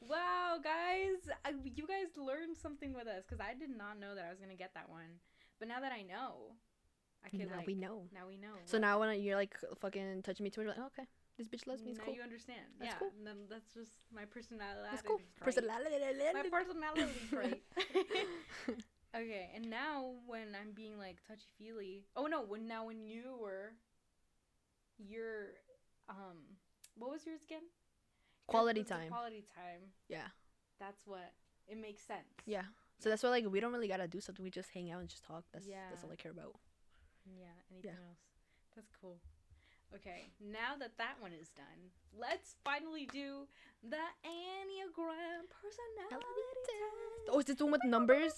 Wow, 0.09 0.59
guys, 0.63 1.31
I, 1.45 1.55
you 1.65 1.87
guys 1.87 2.17
learned 2.17 2.57
something 2.57 2.93
with 2.93 3.07
us 3.07 3.25
because 3.27 3.41
I 3.41 3.55
did 3.55 3.71
not 3.71 4.01
know 4.01 4.15
that 4.15 4.25
I 4.25 4.31
was 4.31 4.39
gonna 4.41 4.57
get 4.57 4.75
that 4.75 4.89
one. 4.89 5.21
But 5.59 5.69
now 5.69 5.81
that 5.81 5.93
I 5.93 6.03
know, 6.03 6.57
I 7.25 7.29
can 7.29 7.39
now 7.41 7.57
like. 7.59 7.67
we 7.67 7.75
know. 7.75 8.03
Now 8.13 8.27
we 8.27 8.37
know. 8.37 8.59
So 8.65 8.79
now 8.79 8.99
when 8.99 9.21
you're 9.21 9.37
like 9.37 9.55
fucking 9.81 10.23
touching 10.23 10.45
me 10.45 10.51
too 10.51 10.63
much, 10.63 10.75
you're 10.77 10.85
like, 10.85 10.93
okay, 10.99 11.09
this 11.39 11.49
bitch 11.49 11.67
loves 11.67 11.83
me. 11.83 11.91
It's 11.91 11.99
now 11.99 12.07
cool. 12.07 12.15
you 12.15 12.23
understand. 12.23 12.67
That's 12.79 12.93
yeah, 12.93 12.99
cool. 12.99 13.13
and 13.17 13.27
then 13.27 13.37
that's 13.49 13.73
just 13.73 13.93
my 14.15 14.25
personality. 14.25 14.89
That's 14.91 15.03
cool. 15.03 15.21
Personality. 15.41 15.97
My 16.35 16.43
personality 16.51 17.13
trait. 17.31 17.63
okay, 19.17 19.51
and 19.55 19.71
now 19.71 20.13
when 20.27 20.57
I'm 20.61 20.73
being 20.75 20.99
like 20.99 21.19
touchy 21.27 21.47
feely. 21.59 22.05
Oh 22.17 22.27
no, 22.27 22.43
when 22.43 22.67
now 22.67 22.87
when 22.87 23.07
you 23.07 23.39
were, 23.41 23.73
your, 24.99 25.55
um, 26.09 26.59
what 26.97 27.11
was 27.11 27.25
yours 27.25 27.41
again? 27.45 27.63
Quality 28.53 28.85
time. 28.85 29.09
Quality 29.09 29.45
time. 29.55 29.91
Yeah. 30.09 30.29
That's 30.79 31.07
what 31.07 31.33
it 31.69 31.81
makes 31.81 32.03
sense. 32.03 32.29
Yeah. 32.47 32.63
So 32.99 33.09
that's 33.09 33.23
why 33.23 33.31
like 33.31 33.51
we 33.51 33.59
don't 33.59 33.73
really 33.73 33.89
gotta 33.89 34.07
do 34.07 34.21
something. 34.21 34.45
We 34.45 34.51
just 34.51 34.71
hang 34.71 34.91
out 34.93 35.01
and 35.01 35.09
just 35.09 35.25
talk. 35.25 35.45
That's 35.53 35.67
that's 35.67 36.05
all 36.05 36.13
I 36.13 36.17
care 36.17 36.31
about. 36.31 36.55
Yeah, 37.27 37.55
anything 37.71 37.91
else? 37.91 38.23
That's 38.75 38.91
cool. 39.01 39.19
Okay, 39.95 40.33
now 40.41 40.73
that 40.79 40.97
that 40.97 41.21
one 41.21 41.33
is 41.33 41.51
done, 41.51 41.93
let's 42.19 42.57
finally 42.65 43.07
do 43.13 43.47
the 43.83 44.01
Enneagram 44.25 45.45
personality 45.53 46.43
test. 46.65 47.29
Oh, 47.29 47.39
is 47.41 47.45
this 47.45 47.57
the 47.57 47.65
one 47.67 47.73
with 47.73 47.85
numbers? 47.85 48.33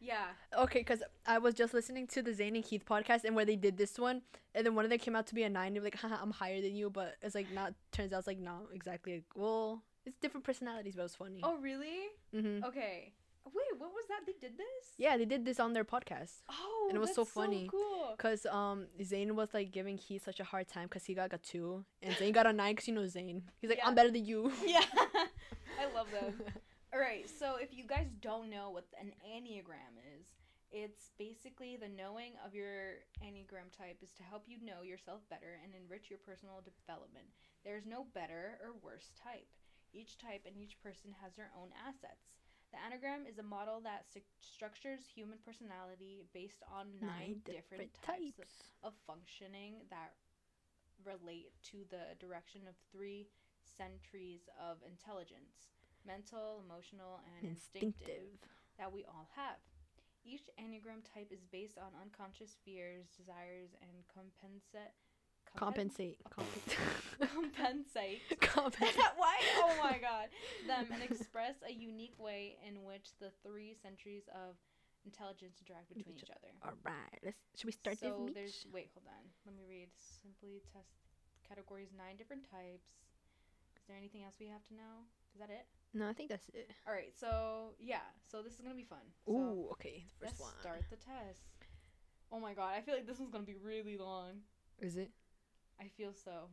Yeah. 0.00 0.26
Okay, 0.58 0.80
because 0.80 1.02
I 1.26 1.38
was 1.38 1.54
just 1.54 1.74
listening 1.74 2.06
to 2.08 2.22
the 2.22 2.32
Zane 2.32 2.56
and 2.56 2.64
Heath 2.64 2.84
podcast 2.88 3.24
and 3.24 3.36
where 3.36 3.44
they 3.44 3.56
did 3.56 3.76
this 3.76 3.98
one, 3.98 4.22
and 4.54 4.64
then 4.64 4.74
one 4.74 4.84
of 4.84 4.90
them 4.90 4.98
came 4.98 5.14
out 5.14 5.26
to 5.28 5.34
be 5.34 5.42
a 5.42 5.48
nine. 5.50 5.74
They're 5.74 5.82
like, 5.82 5.96
Haha, 5.96 6.16
I'm 6.22 6.30
higher 6.30 6.60
than 6.60 6.74
you, 6.74 6.88
but 6.90 7.16
it's 7.22 7.34
like 7.34 7.52
not. 7.52 7.74
Turns 7.92 8.12
out 8.12 8.18
it's 8.18 8.26
like 8.26 8.38
not 8.38 8.62
exactly. 8.74 9.22
Well, 9.34 9.82
it's 10.06 10.16
different 10.18 10.44
personalities, 10.44 10.94
but 10.96 11.02
it 11.02 11.04
was 11.04 11.14
funny. 11.16 11.40
Oh, 11.42 11.58
really? 11.58 12.08
hmm 12.32 12.64
Okay. 12.64 13.12
Wait, 13.46 13.78
what 13.80 13.90
was 13.90 14.04
that? 14.08 14.20
They 14.26 14.34
did 14.40 14.56
this? 14.56 14.94
Yeah, 14.98 15.16
they 15.16 15.24
did 15.24 15.44
this 15.44 15.58
on 15.58 15.72
their 15.72 15.84
podcast. 15.84 16.42
Oh, 16.50 16.86
And 16.88 16.96
it 16.96 17.00
was 17.00 17.14
so 17.14 17.24
funny. 17.24 17.68
cool. 17.70 18.14
Cause 18.18 18.46
um 18.46 18.86
Zane 19.02 19.34
was 19.34 19.48
like 19.54 19.72
giving 19.72 19.96
Heath 19.98 20.24
such 20.24 20.40
a 20.40 20.44
hard 20.44 20.68
time 20.68 20.84
because 20.84 21.04
he 21.04 21.14
got 21.14 21.22
like, 21.32 21.32
a 21.34 21.38
two 21.38 21.84
and 22.02 22.14
Zane 22.16 22.32
got 22.32 22.46
a 22.46 22.52
nine 22.52 22.74
because 22.74 22.86
you 22.88 22.94
know 22.94 23.06
Zane. 23.06 23.42
He's 23.60 23.70
like, 23.70 23.78
Yeah. 23.78 23.88
I'm 23.88 23.94
better 23.94 24.10
than 24.10 24.24
you. 24.24 24.52
Yeah, 24.66 24.84
I 25.80 25.92
love 25.94 26.06
them. 26.12 26.34
All 26.92 26.98
right, 26.98 27.30
so 27.30 27.54
if 27.54 27.70
you 27.70 27.86
guys 27.86 28.10
don't 28.18 28.50
know 28.50 28.70
what 28.70 28.90
an 28.98 29.14
Enneagram 29.22 29.94
is, 30.18 30.26
it's 30.74 31.14
basically 31.18 31.78
the 31.78 31.86
knowing 31.86 32.34
of 32.42 32.50
your 32.50 33.06
Enneagram 33.22 33.70
type 33.70 34.02
is 34.02 34.10
to 34.18 34.26
help 34.26 34.50
you 34.50 34.58
know 34.58 34.82
yourself 34.82 35.22
better 35.30 35.62
and 35.62 35.70
enrich 35.70 36.10
your 36.10 36.18
personal 36.18 36.58
development. 36.66 37.30
There 37.62 37.78
is 37.78 37.86
no 37.86 38.06
better 38.10 38.58
or 38.58 38.74
worse 38.82 39.14
type. 39.14 39.46
Each 39.94 40.18
type 40.18 40.42
and 40.46 40.58
each 40.58 40.82
person 40.82 41.14
has 41.22 41.38
their 41.38 41.54
own 41.54 41.70
assets. 41.78 42.34
The 42.74 42.82
Enneagram 42.82 43.22
is 43.22 43.38
a 43.38 43.46
model 43.46 43.78
that 43.86 44.10
st- 44.10 44.26
structures 44.42 45.06
human 45.06 45.38
personality 45.46 46.26
based 46.34 46.62
on 46.66 46.90
nine, 46.98 47.38
different, 47.46 47.94
types, 48.02 48.34
of 48.82 48.94
functioning 49.06 49.86
that 49.90 50.14
relate 51.06 51.54
to 51.70 51.86
the 51.90 52.18
direction 52.18 52.62
of 52.66 52.74
three 52.90 53.26
centuries 53.62 54.50
of 54.58 54.78
intelligence 54.86 55.70
mental, 56.06 56.62
emotional, 56.64 57.20
and 57.24 57.50
instinctive, 57.50 58.08
Instinctive. 58.08 58.78
that 58.78 58.92
we 58.92 59.04
all 59.04 59.28
have. 59.36 59.58
Each 60.24 60.44
Enneagram 60.60 61.00
type 61.02 61.32
is 61.32 61.40
based 61.50 61.78
on 61.78 61.96
unconscious 61.96 62.56
fears, 62.64 63.08
desires, 63.16 63.72
and 63.80 63.90
compensate. 64.12 64.92
Compensate. 65.56 66.20
Compensate. 66.30 66.78
compensate. 67.18 68.22
Compensate. 68.40 69.02
Why? 69.16 69.34
Oh 69.58 69.74
my 69.82 69.98
god. 69.98 70.30
Them 70.68 70.86
and 70.94 71.02
express 71.02 71.58
a 71.66 71.72
unique 71.72 72.14
way 72.22 72.54
in 72.62 72.84
which 72.86 73.10
the 73.18 73.34
three 73.42 73.74
centuries 73.74 74.30
of 74.30 74.54
intelligence 75.02 75.58
interact 75.58 75.88
between 75.90 76.14
Each 76.14 76.22
each 76.28 76.30
other. 76.30 76.54
All 76.62 76.78
right. 76.86 77.18
Let's. 77.24 77.40
Should 77.58 77.66
we 77.66 77.74
start 77.74 77.98
so 77.98 78.30
this? 78.30 78.34
there's 78.36 78.58
wait, 78.70 78.94
hold 78.94 79.10
on. 79.10 79.26
Let 79.42 79.56
me 79.58 79.64
read. 79.66 79.90
Simply 79.98 80.62
test 80.70 80.94
categories 81.42 81.90
nine 81.90 82.14
different 82.14 82.46
types. 82.46 82.94
Is 83.74 83.82
there 83.90 83.98
anything 83.98 84.22
else 84.22 84.38
we 84.38 84.46
have 84.46 84.62
to 84.70 84.74
know? 84.78 85.08
Is 85.34 85.40
that 85.42 85.50
it? 85.50 85.66
No, 85.92 86.08
I 86.08 86.12
think 86.12 86.28
that's 86.28 86.48
it. 86.50 86.70
All 86.86 86.92
right. 86.92 87.12
So 87.18 87.74
yeah. 87.78 88.06
So 88.30 88.42
this 88.42 88.54
is 88.54 88.60
gonna 88.60 88.74
be 88.74 88.84
fun. 88.84 88.98
So 89.26 89.32
Ooh. 89.32 89.68
Okay. 89.72 90.04
The 90.20 90.26
let's 90.26 90.38
first 90.38 90.42
one. 90.42 90.60
start 90.60 90.84
the 90.90 90.96
test. 90.96 91.42
Oh 92.32 92.38
my 92.38 92.54
god, 92.54 92.74
I 92.76 92.80
feel 92.80 92.94
like 92.94 93.06
this 93.06 93.18
one's 93.18 93.30
gonna 93.30 93.44
be 93.44 93.56
really 93.62 93.98
long. 93.98 94.42
Is 94.78 94.96
it? 94.96 95.10
I 95.80 95.88
feel 95.96 96.12
so. 96.12 96.48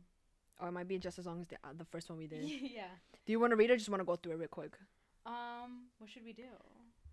Or 0.60 0.68
it 0.68 0.72
might 0.72 0.88
be 0.88 0.98
just 0.98 1.18
as 1.18 1.26
long 1.26 1.40
as 1.40 1.46
the 1.46 1.56
uh, 1.62 1.72
the 1.76 1.84
first 1.84 2.10
one 2.10 2.18
we 2.18 2.26
did. 2.26 2.42
yeah. 2.48 2.90
Do 3.26 3.32
you 3.32 3.38
want 3.38 3.52
to 3.52 3.56
read 3.56 3.70
or 3.70 3.76
just 3.76 3.88
want 3.88 4.00
to 4.00 4.04
go 4.04 4.16
through 4.16 4.32
it 4.32 4.38
real 4.38 4.48
quick? 4.48 4.76
Um, 5.24 5.86
what 5.98 6.10
should 6.10 6.24
we 6.24 6.32
do? 6.32 6.50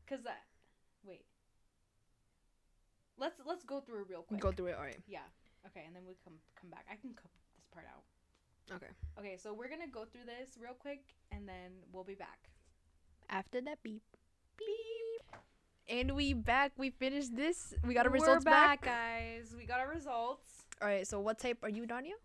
Cause 0.09 0.19
that. 0.23 0.43
Wait. 1.03 1.25
Let's 3.17 3.39
let's 3.45 3.63
go 3.63 3.81
through 3.81 4.01
it 4.01 4.07
real 4.09 4.23
quick. 4.23 4.37
We 4.37 4.41
go 4.41 4.51
through 4.51 4.67
it. 4.67 4.75
All 4.75 4.83
right. 4.83 4.99
Yeah. 5.07 5.19
Okay, 5.67 5.83
and 5.85 5.95
then 5.95 6.03
we 6.07 6.15
come 6.23 6.33
come 6.59 6.71
back. 6.71 6.85
I 6.89 6.95
can 6.95 7.13
cut 7.13 7.29
this 7.55 7.67
part 7.71 7.85
out. 7.85 8.03
Okay. 8.73 8.87
Okay, 9.19 9.37
so 9.37 9.53
we're 9.53 9.69
gonna 9.69 9.87
go 9.91 10.05
through 10.05 10.25
this 10.25 10.57
real 10.61 10.73
quick, 10.73 11.01
and 11.31 11.47
then 11.47 11.71
we'll 11.91 12.03
be 12.03 12.15
back. 12.15 12.49
After 13.29 13.61
that 13.61 13.81
beep. 13.83 14.01
Beep. 14.57 15.39
And 15.87 16.15
we 16.15 16.33
back. 16.33 16.71
We 16.77 16.89
finished 16.89 17.35
this. 17.35 17.73
We 17.85 17.93
got 17.93 18.05
our 18.05 18.11
We're 18.11 18.19
results 18.19 18.45
back. 18.45 18.81
guys. 18.83 19.53
We 19.55 19.65
got 19.65 19.79
our 19.79 19.89
results. 19.89 20.65
All 20.81 20.87
right. 20.87 21.07
So 21.07 21.19
what 21.19 21.37
type 21.39 21.59
are 21.63 21.69
you, 21.69 21.85
Danya? 21.85 22.17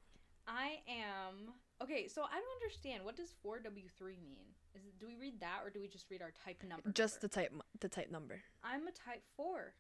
I 0.49 0.80
am 0.88 1.53
okay. 1.82 2.09
So 2.09 2.22
I 2.22 2.34
don't 2.41 2.62
understand. 2.62 3.05
What 3.05 3.16
does 3.16 3.34
four 3.43 3.59
W 3.61 3.84
three 3.99 4.18
mean? 4.22 4.47
Is 4.74 4.84
it, 4.84 4.99
do 4.99 5.07
we 5.07 5.16
read 5.16 5.41
that, 5.41 5.61
or 5.64 5.70
do 5.70 5.80
we 5.80 5.88
just 5.88 6.11
read 6.11 6.22
our 6.22 6.32
type 6.45 6.62
number? 6.66 6.91
Just 6.93 7.20
the 7.20 7.28
type. 7.28 7.53
The 7.80 7.88
type 7.88 8.11
number. 8.11 8.41
I'm 8.64 8.86
a 8.86 8.93
type 8.93 9.22
four. 9.36 9.74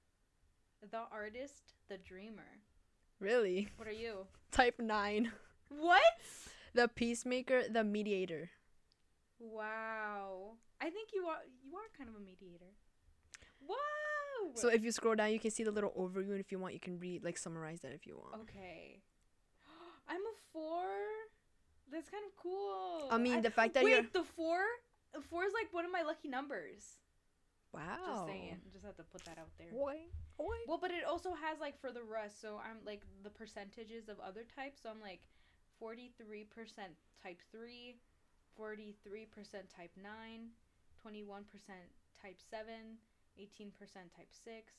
The 0.90 1.02
artist, 1.12 1.74
the 1.88 1.98
dreamer. 1.98 2.60
Really? 3.20 3.68
What 3.76 3.86
are 3.86 3.92
you? 3.92 4.26
Type 4.50 4.80
nine. 4.80 5.30
What? 5.70 6.02
The 6.74 6.88
peacemaker. 6.88 7.62
The 7.70 7.82
mediator. 7.84 8.50
Wow. 9.38 10.56
I 10.80 10.90
think 10.90 11.10
you 11.14 11.24
are 11.26 11.40
you 11.64 11.74
are 11.76 11.88
kind 11.96 12.08
of 12.10 12.16
a 12.16 12.20
mediator. 12.20 12.72
Wow. 13.66 14.52
So 14.54 14.68
if 14.68 14.82
you 14.84 14.92
scroll 14.92 15.14
down, 15.14 15.32
you 15.32 15.38
can 15.40 15.50
see 15.50 15.64
the 15.64 15.70
little 15.70 15.92
overview, 15.98 16.30
and 16.32 16.40
if 16.40 16.50
you 16.52 16.58
want, 16.58 16.74
you 16.74 16.80
can 16.80 16.98
read 16.98 17.24
like 17.24 17.38
summarize 17.38 17.80
that 17.80 17.92
if 17.92 18.06
you 18.06 18.16
want. 18.16 18.42
okay. 18.42 19.00
I'm 20.08 20.20
a 20.20 20.34
four. 20.52 20.84
That's 21.92 22.08
kind 22.08 22.24
of 22.26 22.36
cool. 22.36 23.08
I 23.10 23.18
mean, 23.18 23.42
the 23.42 23.50
fact 23.50 23.74
that 23.74 23.84
wait, 23.84 23.90
you're 23.90 24.02
the 24.12 24.24
four. 24.24 24.60
The 25.12 25.20
four 25.20 25.44
is 25.44 25.52
like 25.52 25.72
one 25.72 25.84
of 25.84 25.90
my 25.92 26.02
lucky 26.02 26.28
numbers. 26.28 26.96
wow. 27.72 27.82
Just 28.06 28.26
saying. 28.26 28.56
Just 28.72 28.84
have 28.84 28.96
to 28.96 29.02
put 29.02 29.24
that 29.24 29.38
out 29.38 29.50
there. 29.58 29.70
Boy, 29.72 29.96
boy. 30.38 30.54
Well, 30.68 30.78
but 30.80 30.90
it 30.90 31.04
also 31.04 31.34
has 31.34 31.58
like 31.60 31.80
for 31.80 31.90
the 31.92 32.02
rest. 32.02 32.40
So 32.40 32.60
I'm 32.62 32.78
like 32.86 33.02
the 33.22 33.30
percentages 33.30 34.08
of 34.08 34.18
other 34.20 34.42
types. 34.44 34.80
So 34.82 34.88
I'm 34.90 35.00
like 35.00 35.20
43% 35.80 35.96
type 37.22 37.40
3, 37.50 37.96
43% 38.58 38.76
type 39.74 39.96
9, 39.96 40.48
21% 41.04 41.44
type 42.20 42.36
7, 42.50 42.98
18% 43.40 43.72
type 44.16 44.28
6, 44.32 44.72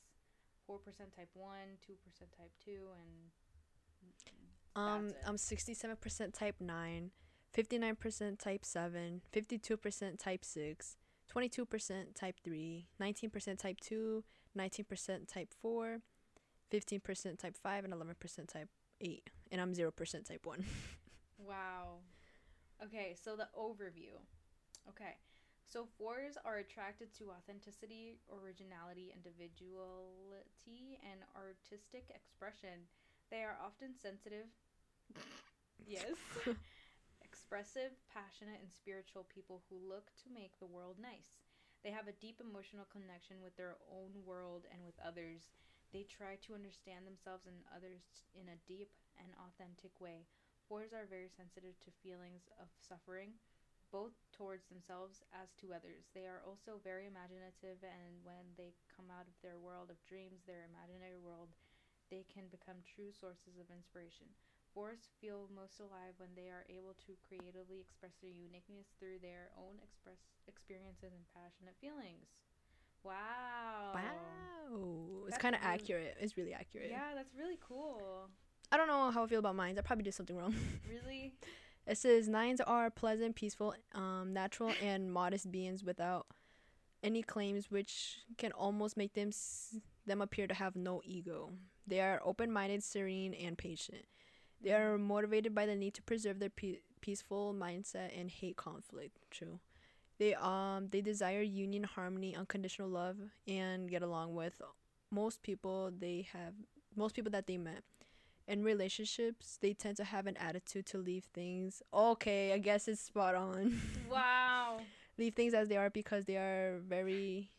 4% 0.70 1.16
type 1.16 1.30
1, 1.34 1.58
2% 1.82 2.38
type 2.38 2.54
2, 2.64 2.72
and 2.72 3.32
Um, 4.74 5.12
I'm 5.28 5.36
67% 5.36 6.34
type 6.34 6.56
9, 6.62 7.12
59% 7.54 8.40
type 8.40 8.66
7, 8.66 9.22
52% 9.34 10.20
type 10.20 10.46
6, 10.46 10.98
22% 11.36 12.16
type 12.16 12.40
3, 12.44 12.88
19% 13.02 13.58
type 13.60 13.80
2, 13.82 14.24
19% 14.58 15.28
type 15.28 15.54
4, 15.62 16.00
15% 16.72 17.40
type 17.40 17.58
5, 17.62 17.84
and 17.84 17.94
11% 17.94 18.48
type 18.48 18.70
8. 19.02 19.30
And 19.52 19.60
I'm 19.60 19.74
0% 19.74 20.28
type 20.28 20.46
1. 20.46 20.66
Wow. 21.42 22.06
Okay, 22.86 23.16
so 23.18 23.36
the 23.36 23.50
overview. 23.58 24.14
Okay. 24.88 25.18
So 25.66 25.88
fours 25.98 26.36
are 26.44 26.58
attracted 26.58 27.16
to 27.18 27.32
authenticity, 27.32 28.20
originality, 28.28 29.16
individuality, 29.16 31.00
and 31.02 31.24
artistic 31.34 32.12
expression. 32.14 32.86
They 33.32 33.42
are 33.42 33.58
often 33.64 33.96
sensitive. 33.96 34.52
yes. 35.88 36.14
Expressive, 37.24 37.96
passionate, 38.12 38.60
and 38.60 38.70
spiritual 38.70 39.26
people 39.32 39.64
who 39.70 39.80
look 39.80 40.12
to 40.22 40.28
make 40.30 40.60
the 40.60 40.68
world 40.68 41.00
nice. 41.00 41.40
They 41.84 41.96
have 41.96 42.12
a 42.12 42.20
deep 42.20 42.44
emotional 42.44 42.86
connection 42.92 43.40
with 43.42 43.56
their 43.56 43.80
own 43.88 44.12
world 44.28 44.68
and 44.70 44.84
with 44.84 45.00
others. 45.00 45.56
They 45.92 46.08
try 46.08 46.40
to 46.48 46.56
understand 46.56 47.04
themselves 47.04 47.44
and 47.48 47.68
others 47.76 48.24
in 48.32 48.48
a 48.48 48.64
deep 48.64 48.92
and 49.20 49.36
authentic 49.44 49.92
way. 50.00 50.24
Fours 50.72 50.96
are 50.96 51.04
very 51.08 51.28
sensitive 51.28 51.76
to 51.84 52.00
feelings 52.00 52.48
of 52.56 52.72
suffering, 52.80 53.36
both 53.92 54.16
towards 54.32 54.72
themselves 54.72 55.20
as 55.36 55.52
to 55.60 55.76
others. 55.76 56.08
They 56.16 56.32
are 56.32 56.40
also 56.48 56.80
very 56.80 57.12
imaginative, 57.12 57.84
and 57.84 58.24
when 58.24 58.56
they 58.56 58.72
come 58.88 59.12
out 59.12 59.28
of 59.28 59.36
their 59.44 59.60
world 59.60 59.92
of 59.92 60.00
dreams, 60.08 60.48
their 60.48 60.64
imaginary 60.64 61.20
world, 61.20 61.52
they 62.08 62.24
can 62.32 62.48
become 62.48 62.80
true 62.88 63.12
sources 63.12 63.60
of 63.60 63.68
inspiration. 63.68 64.32
Forests 64.72 65.12
feel 65.20 65.52
most 65.52 65.84
alive 65.84 66.16
when 66.16 66.32
they 66.32 66.48
are 66.48 66.64
able 66.72 66.96
to 67.04 67.20
creatively 67.28 67.84
express 67.84 68.16
their 68.24 68.32
uniqueness 68.32 68.88
through 68.96 69.20
their 69.20 69.52
own 69.60 69.76
express 69.84 70.24
experiences 70.48 71.12
and 71.12 71.28
passionate 71.36 71.76
feelings. 71.84 72.32
Wow. 73.04 73.94
Wow. 73.96 75.26
It's 75.28 75.38
kind 75.38 75.56
of 75.56 75.62
really- 75.62 75.74
accurate. 75.74 76.18
It's 76.20 76.38
really 76.38 76.54
accurate. 76.54 76.90
Yeah, 76.90 77.14
that's 77.16 77.34
really 77.38 77.58
cool. 77.68 78.30
I 78.72 78.78
don't 78.78 78.88
know 78.88 79.12
how 79.12 79.24
I 79.24 79.28
feel 79.28 79.40
about 79.40 79.56
mines. 79.56 79.78
I 79.78 79.82
probably 79.82 80.04
did 80.04 80.14
something 80.14 80.36
wrong. 80.38 80.56
Really? 80.90 81.34
It 81.88 81.98
says 81.98 82.28
nines 82.30 82.62
are 82.62 82.90
pleasant, 82.92 83.36
peaceful, 83.36 83.74
um, 83.96 84.34
natural, 84.34 84.72
and 84.84 85.12
modest 85.12 85.52
beings 85.52 85.84
without 85.84 86.28
any 87.04 87.24
claims, 87.24 87.72
which 87.72 88.20
can 88.38 88.52
almost 88.52 88.96
make 88.98 89.14
them 89.14 89.30
s- 89.30 89.78
them 90.06 90.22
appear 90.22 90.48
to 90.48 90.54
have 90.54 90.76
no 90.76 91.02
ego. 91.04 91.50
They 91.88 92.00
are 92.02 92.22
open-minded, 92.24 92.84
serene, 92.84 93.34
and 93.34 93.58
patient. 93.58 94.06
They 94.62 94.72
are 94.74 94.98
motivated 95.00 95.56
by 95.56 95.66
the 95.66 95.76
need 95.76 95.96
to 95.96 96.04
preserve 96.04 96.40
their 96.40 96.50
pe- 96.52 96.82
peaceful 97.02 97.54
mindset 97.58 98.18
and 98.18 98.30
hate 98.30 98.56
conflict. 98.58 99.18
True. 99.32 99.60
They 100.22 100.36
um 100.36 100.90
they 100.92 101.02
desire 101.02 101.42
union, 101.42 101.84
harmony, 101.84 102.36
unconditional 102.36 102.88
love, 102.90 103.18
and 103.48 103.90
get 103.90 104.04
along 104.04 104.36
with 104.36 104.62
most 105.10 105.42
people 105.42 105.92
they 105.98 106.28
have 106.32 106.54
most 106.96 107.16
people 107.16 107.32
that 107.32 107.48
they 107.48 107.58
met. 107.58 107.82
In 108.48 108.64
relationships, 108.64 109.58
they 109.60 109.74
tend 109.74 109.98
to 109.98 110.04
have 110.04 110.28
an 110.28 110.38
attitude 110.38 110.86
to 110.88 111.00
leave 111.00 111.24
things. 111.34 111.82
Okay, 111.92 112.54
I 112.54 112.60
guess 112.60 112.88
it's 112.88 113.02
spot 113.02 113.34
on. 113.34 113.82
Wow. 114.12 114.82
leave 115.18 115.34
things 115.34 115.56
as 115.56 115.70
they 115.70 115.78
are 115.78 115.90
because 115.90 116.26
they 116.26 116.38
are 116.38 116.82
very 116.88 117.50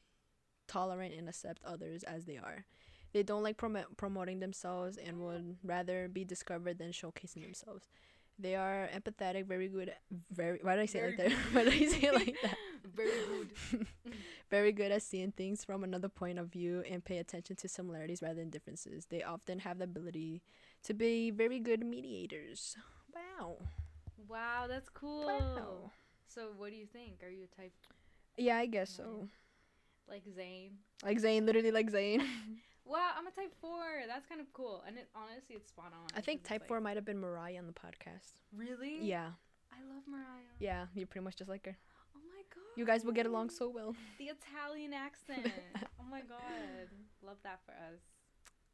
tolerant 0.69 1.15
and 1.15 1.29
accept 1.29 1.65
others 1.65 2.05
as 2.05 2.27
they 2.27 2.37
are. 2.37 2.65
They 3.13 3.25
don't 3.25 3.43
like 3.43 3.57
promo- 3.57 3.97
promoting 3.97 4.39
themselves 4.39 4.99
and 4.99 5.19
would 5.19 5.57
rather 5.65 6.09
be 6.09 6.25
discovered 6.25 6.79
than 6.79 6.93
showcasing 6.93 7.43
themselves. 7.43 7.89
They 8.43 8.57
are 8.57 8.89
empathetic, 8.93 9.47
very 9.47 9.69
good, 9.69 9.95
very. 10.33 10.59
Why 10.63 10.75
did 10.75 10.83
I 10.83 10.87
say 10.87 10.99
it 10.99 11.07
like 11.07 11.17
that? 11.19 11.33
Why 11.53 11.65
did 11.65 11.75
I 11.75 11.87
say 11.87 12.09
it 12.09 12.15
like 12.15 12.37
that? 12.43 12.57
Very 12.95 13.11
good. 13.31 13.87
very 14.51 14.73
good 14.73 14.93
at 14.93 15.01
seeing 15.01 15.33
things 15.33 15.65
from 15.65 15.83
another 15.83 16.09
point 16.11 16.39
of 16.39 16.49
view 16.49 16.83
and 16.91 17.03
pay 17.03 17.19
attention 17.19 17.57
to 17.57 17.69
similarities 17.69 18.21
rather 18.21 18.35
than 18.35 18.51
differences. 18.51 19.07
They 19.07 19.23
often 19.23 19.61
have 19.61 19.79
the 19.79 19.85
ability 19.85 20.43
to 20.83 20.93
be 20.93 21.31
very 21.31 21.59
good 21.59 21.87
mediators. 21.87 22.77
Wow. 23.15 23.57
Wow, 24.29 24.67
that's 24.69 24.91
cool. 24.91 25.27
Wow. 25.27 25.91
So, 26.29 26.49
what 26.59 26.71
do 26.71 26.77
you 26.77 26.85
think? 26.87 27.23
Are 27.23 27.31
you 27.31 27.45
a 27.45 27.57
type 27.61 27.73
Yeah, 28.37 28.59
I 28.59 28.67
guess 28.67 28.91
so. 28.91 29.29
like 30.07 30.25
Zane? 30.35 30.73
Like 31.03 31.19
Zane, 31.21 31.47
literally 31.47 31.71
like 31.71 31.89
Zane. 31.89 32.23
Wow, 32.85 33.11
I'm 33.17 33.27
a 33.27 33.31
type 33.31 33.55
four. 33.61 33.81
That's 34.07 34.27
kind 34.27 34.41
of 34.41 34.53
cool, 34.53 34.83
and 34.87 34.97
it 34.99 35.09
honestly, 35.15 35.55
it's 35.57 35.69
spot 35.69 35.93
on. 35.93 36.07
I 36.17 36.21
think 36.21 36.43
type 36.43 36.63
like- 36.63 36.69
four 36.69 36.81
might 36.81 36.97
have 36.97 37.05
been 37.05 37.19
Mariah 37.19 37.59
on 37.59 37.67
the 37.67 37.73
podcast. 37.73 38.33
Really? 38.57 38.99
Yeah, 39.01 39.31
I 39.73 39.81
love 39.93 40.03
Mariah. 40.09 40.53
yeah, 40.59 40.87
you're 40.95 41.07
pretty 41.07 41.25
much 41.25 41.37
just 41.37 41.49
like 41.51 41.65
her. 41.67 41.77
Oh 42.17 42.21
my 42.29 42.43
god. 42.55 42.63
You 42.77 42.85
guys 42.85 43.05
will 43.05 43.13
get 43.13 43.27
along 43.27 43.51
so 43.51 43.69
well. 43.69 43.95
The 44.19 44.27
Italian 44.27 44.93
accent. 44.93 45.53
oh 46.01 46.05
my 46.11 46.21
god. 46.21 46.89
Love 47.25 47.37
that 47.45 47.61
for 47.65 47.73
us. 47.73 48.01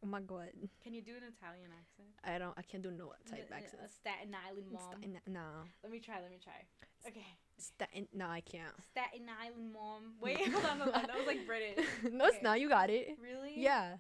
Oh 0.03 0.07
my 0.07 0.21
god, 0.21 0.51
Can 0.83 0.95
you 0.95 1.03
do 1.03 1.11
an 1.19 1.27
Italian 1.27 1.75
accent? 1.75 2.09
I 2.23 2.39
don't, 2.39 2.55
I 2.57 2.63
can't 2.63 2.83
do 2.83 2.91
no 2.91 3.13
type 3.29 3.51
accent. 3.51 3.83
Uh, 3.83 3.83
accents. 3.83 3.95
Staten 3.99 4.31
Island 4.31 4.71
mom. 4.71 4.83
Staten, 4.95 5.19
no, 5.27 5.67
Let 5.83 5.91
me 5.91 5.99
try. 5.99 6.23
Let 6.23 6.31
me 6.31 6.39
try. 6.39 6.63
Okay. 7.07 7.27
Staten, 7.59 8.07
no, 8.15 8.27
I 8.27 8.41
can't. 8.41 8.71
Staten 8.79 9.27
Island 9.27 9.73
mom. 9.73 10.15
Wait, 10.21 10.39
hold 10.39 10.65
on, 10.65 10.79
hold 10.79 10.95
on. 10.95 11.03
That 11.03 11.19
was 11.19 11.27
like 11.27 11.45
British. 11.47 11.85
no, 12.13 12.27
it's 12.27 12.43
not. 12.43 12.61
You 12.61 12.69
got 12.69 12.91
it. 12.91 13.19
Really? 13.21 13.55
Yeah. 13.57 13.99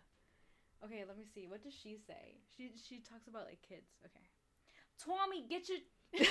Okay, 0.84 1.02
let 1.06 1.18
me 1.18 1.24
see. 1.34 1.48
What 1.48 1.64
does 1.64 1.74
she 1.74 1.98
say? 2.06 2.38
She 2.56 2.70
she 2.78 3.02
talks 3.02 3.26
about 3.26 3.46
like 3.50 3.58
kids. 3.66 3.90
Okay. 4.06 4.22
Tommy, 5.02 5.42
get 5.50 5.68
your 5.68 5.78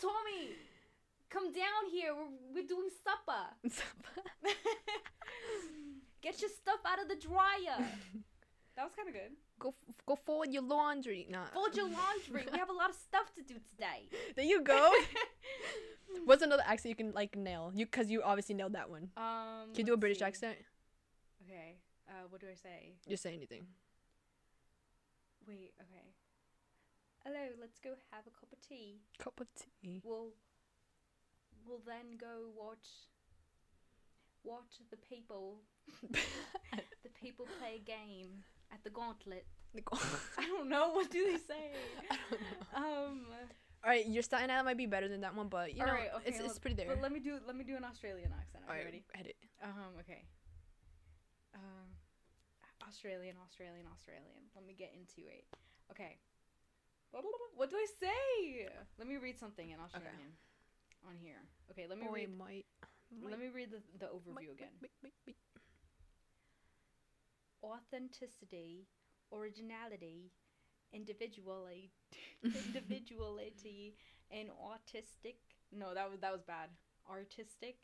Tommy, 0.00 0.52
come 1.30 1.50
down 1.52 1.88
here. 1.90 2.12
We're 2.12 2.60
we're 2.60 2.68
doing 2.68 2.90
supper. 2.92 3.56
supper. 3.72 4.20
Get 6.22 6.40
your 6.40 6.50
stuff 6.50 6.80
out 6.86 7.00
of 7.00 7.08
the 7.08 7.16
dryer. 7.16 7.86
That 8.76 8.84
was 8.84 8.94
kind 8.94 9.08
of 9.08 9.14
good. 9.14 9.32
go, 9.58 9.70
f- 9.70 9.94
go 10.06 10.14
forward 10.14 10.52
your 10.52 10.62
laundry. 10.62 11.26
Nah. 11.28 11.46
Fold 11.52 11.74
your 11.74 11.86
laundry. 11.90 12.46
We 12.52 12.56
have 12.60 12.70
a 12.70 12.72
lot 12.72 12.90
of 12.90 12.94
stuff 12.94 13.34
to 13.34 13.42
do 13.42 13.54
today. 13.74 14.06
There 14.36 14.44
you 14.44 14.62
go. 14.62 14.92
What's 16.26 16.44
another 16.44 16.62
accent 16.64 16.90
you 16.90 16.94
can 16.94 17.10
like 17.12 17.34
nail? 17.34 17.72
You, 17.74 17.84
cause 17.86 18.08
you 18.08 18.22
obviously 18.22 18.54
nailed 18.54 18.74
that 18.74 18.88
one. 18.88 19.10
um. 19.16 19.74
Can 19.74 19.80
you 19.80 19.84
do 19.86 19.94
a 19.94 19.96
British 19.96 20.20
see. 20.20 20.24
accent? 20.26 20.58
Okay. 21.42 21.74
Uh, 22.08 22.28
what 22.30 22.40
do 22.40 22.46
I 22.46 22.54
say? 22.54 22.92
Just 23.08 23.24
say 23.24 23.34
anything. 23.34 23.66
Wait. 25.48 25.72
Okay. 25.80 26.06
Hello. 27.24 27.48
Let's 27.60 27.80
go 27.80 27.90
have 28.12 28.28
a 28.28 28.30
cup 28.30 28.52
of 28.52 28.60
tea. 28.60 29.00
Cup 29.18 29.40
of 29.40 29.48
tea. 29.56 30.02
We'll 30.04 30.30
we'll 31.66 31.82
then 31.84 32.16
go 32.16 32.46
watch 32.56 32.86
watch 34.48 34.74
the 34.90 34.96
people 34.96 35.60
the 36.10 37.10
people 37.20 37.46
play 37.60 37.76
a 37.76 37.84
game 37.84 38.44
at 38.72 38.82
the 38.84 38.90
gauntlet. 38.90 39.46
I 40.38 40.46
don't 40.46 40.68
know 40.68 40.90
what 40.92 41.10
do 41.10 41.24
they 41.30 41.36
say. 41.52 41.72
I 42.10 42.16
don't 42.30 42.40
know. 42.40 43.08
Um 43.10 43.26
All 43.84 43.90
right, 43.90 44.06
your 44.06 44.22
Staten 44.22 44.50
Island 44.50 44.66
might 44.66 44.76
be 44.78 44.86
better 44.86 45.08
than 45.08 45.20
that 45.20 45.34
one, 45.34 45.48
but 45.48 45.72
you 45.76 45.84
know, 45.84 45.92
Alright, 45.92 46.10
okay, 46.16 46.28
it's, 46.30 46.40
it's 46.40 46.58
pretty 46.58 46.74
there. 46.76 46.86
but 46.88 47.00
let 47.02 47.12
me 47.12 47.20
do 47.20 47.38
let 47.46 47.54
me 47.56 47.64
do 47.64 47.76
an 47.76 47.84
Australian 47.84 48.32
accent. 48.38 48.64
Are 48.66 48.72
All 48.72 48.78
you 48.80 48.84
right, 48.84 48.92
ready? 48.92 49.04
edit. 49.14 49.36
Um 49.62 49.92
okay. 50.00 50.22
Um 51.54 51.88
Australian, 52.88 53.36
Australian, 53.44 53.84
Australian. 53.92 54.48
Let 54.56 54.64
me 54.66 54.72
get 54.72 54.92
into 54.96 55.28
it. 55.28 55.44
Okay. 55.90 56.16
What 57.10 57.70
do 57.70 57.76
I 57.76 57.86
say? 58.00 58.68
Let 58.98 59.08
me 59.08 59.16
read 59.16 59.38
something 59.38 59.68
in 59.70 59.78
Australian 59.80 60.32
on 61.06 61.16
here. 61.20 61.40
Okay, 61.70 61.86
let 61.88 61.98
me 61.98 62.06
Oi, 62.08 62.12
read 62.24 62.38
might. 62.38 62.66
Let 63.24 63.38
me 63.38 63.48
read 63.54 63.70
the, 63.70 63.80
the 63.98 64.06
overview 64.06 64.52
again. 64.52 64.74
authenticity, 67.62 68.86
originality, 69.32 70.30
individuality, 70.92 71.90
individuality, 72.44 73.94
and 74.30 74.48
autistic. 74.50 75.36
No, 75.72 75.94
that 75.94 76.10
was 76.10 76.20
that 76.20 76.32
was 76.32 76.42
bad. 76.42 76.70
Artistic. 77.08 77.76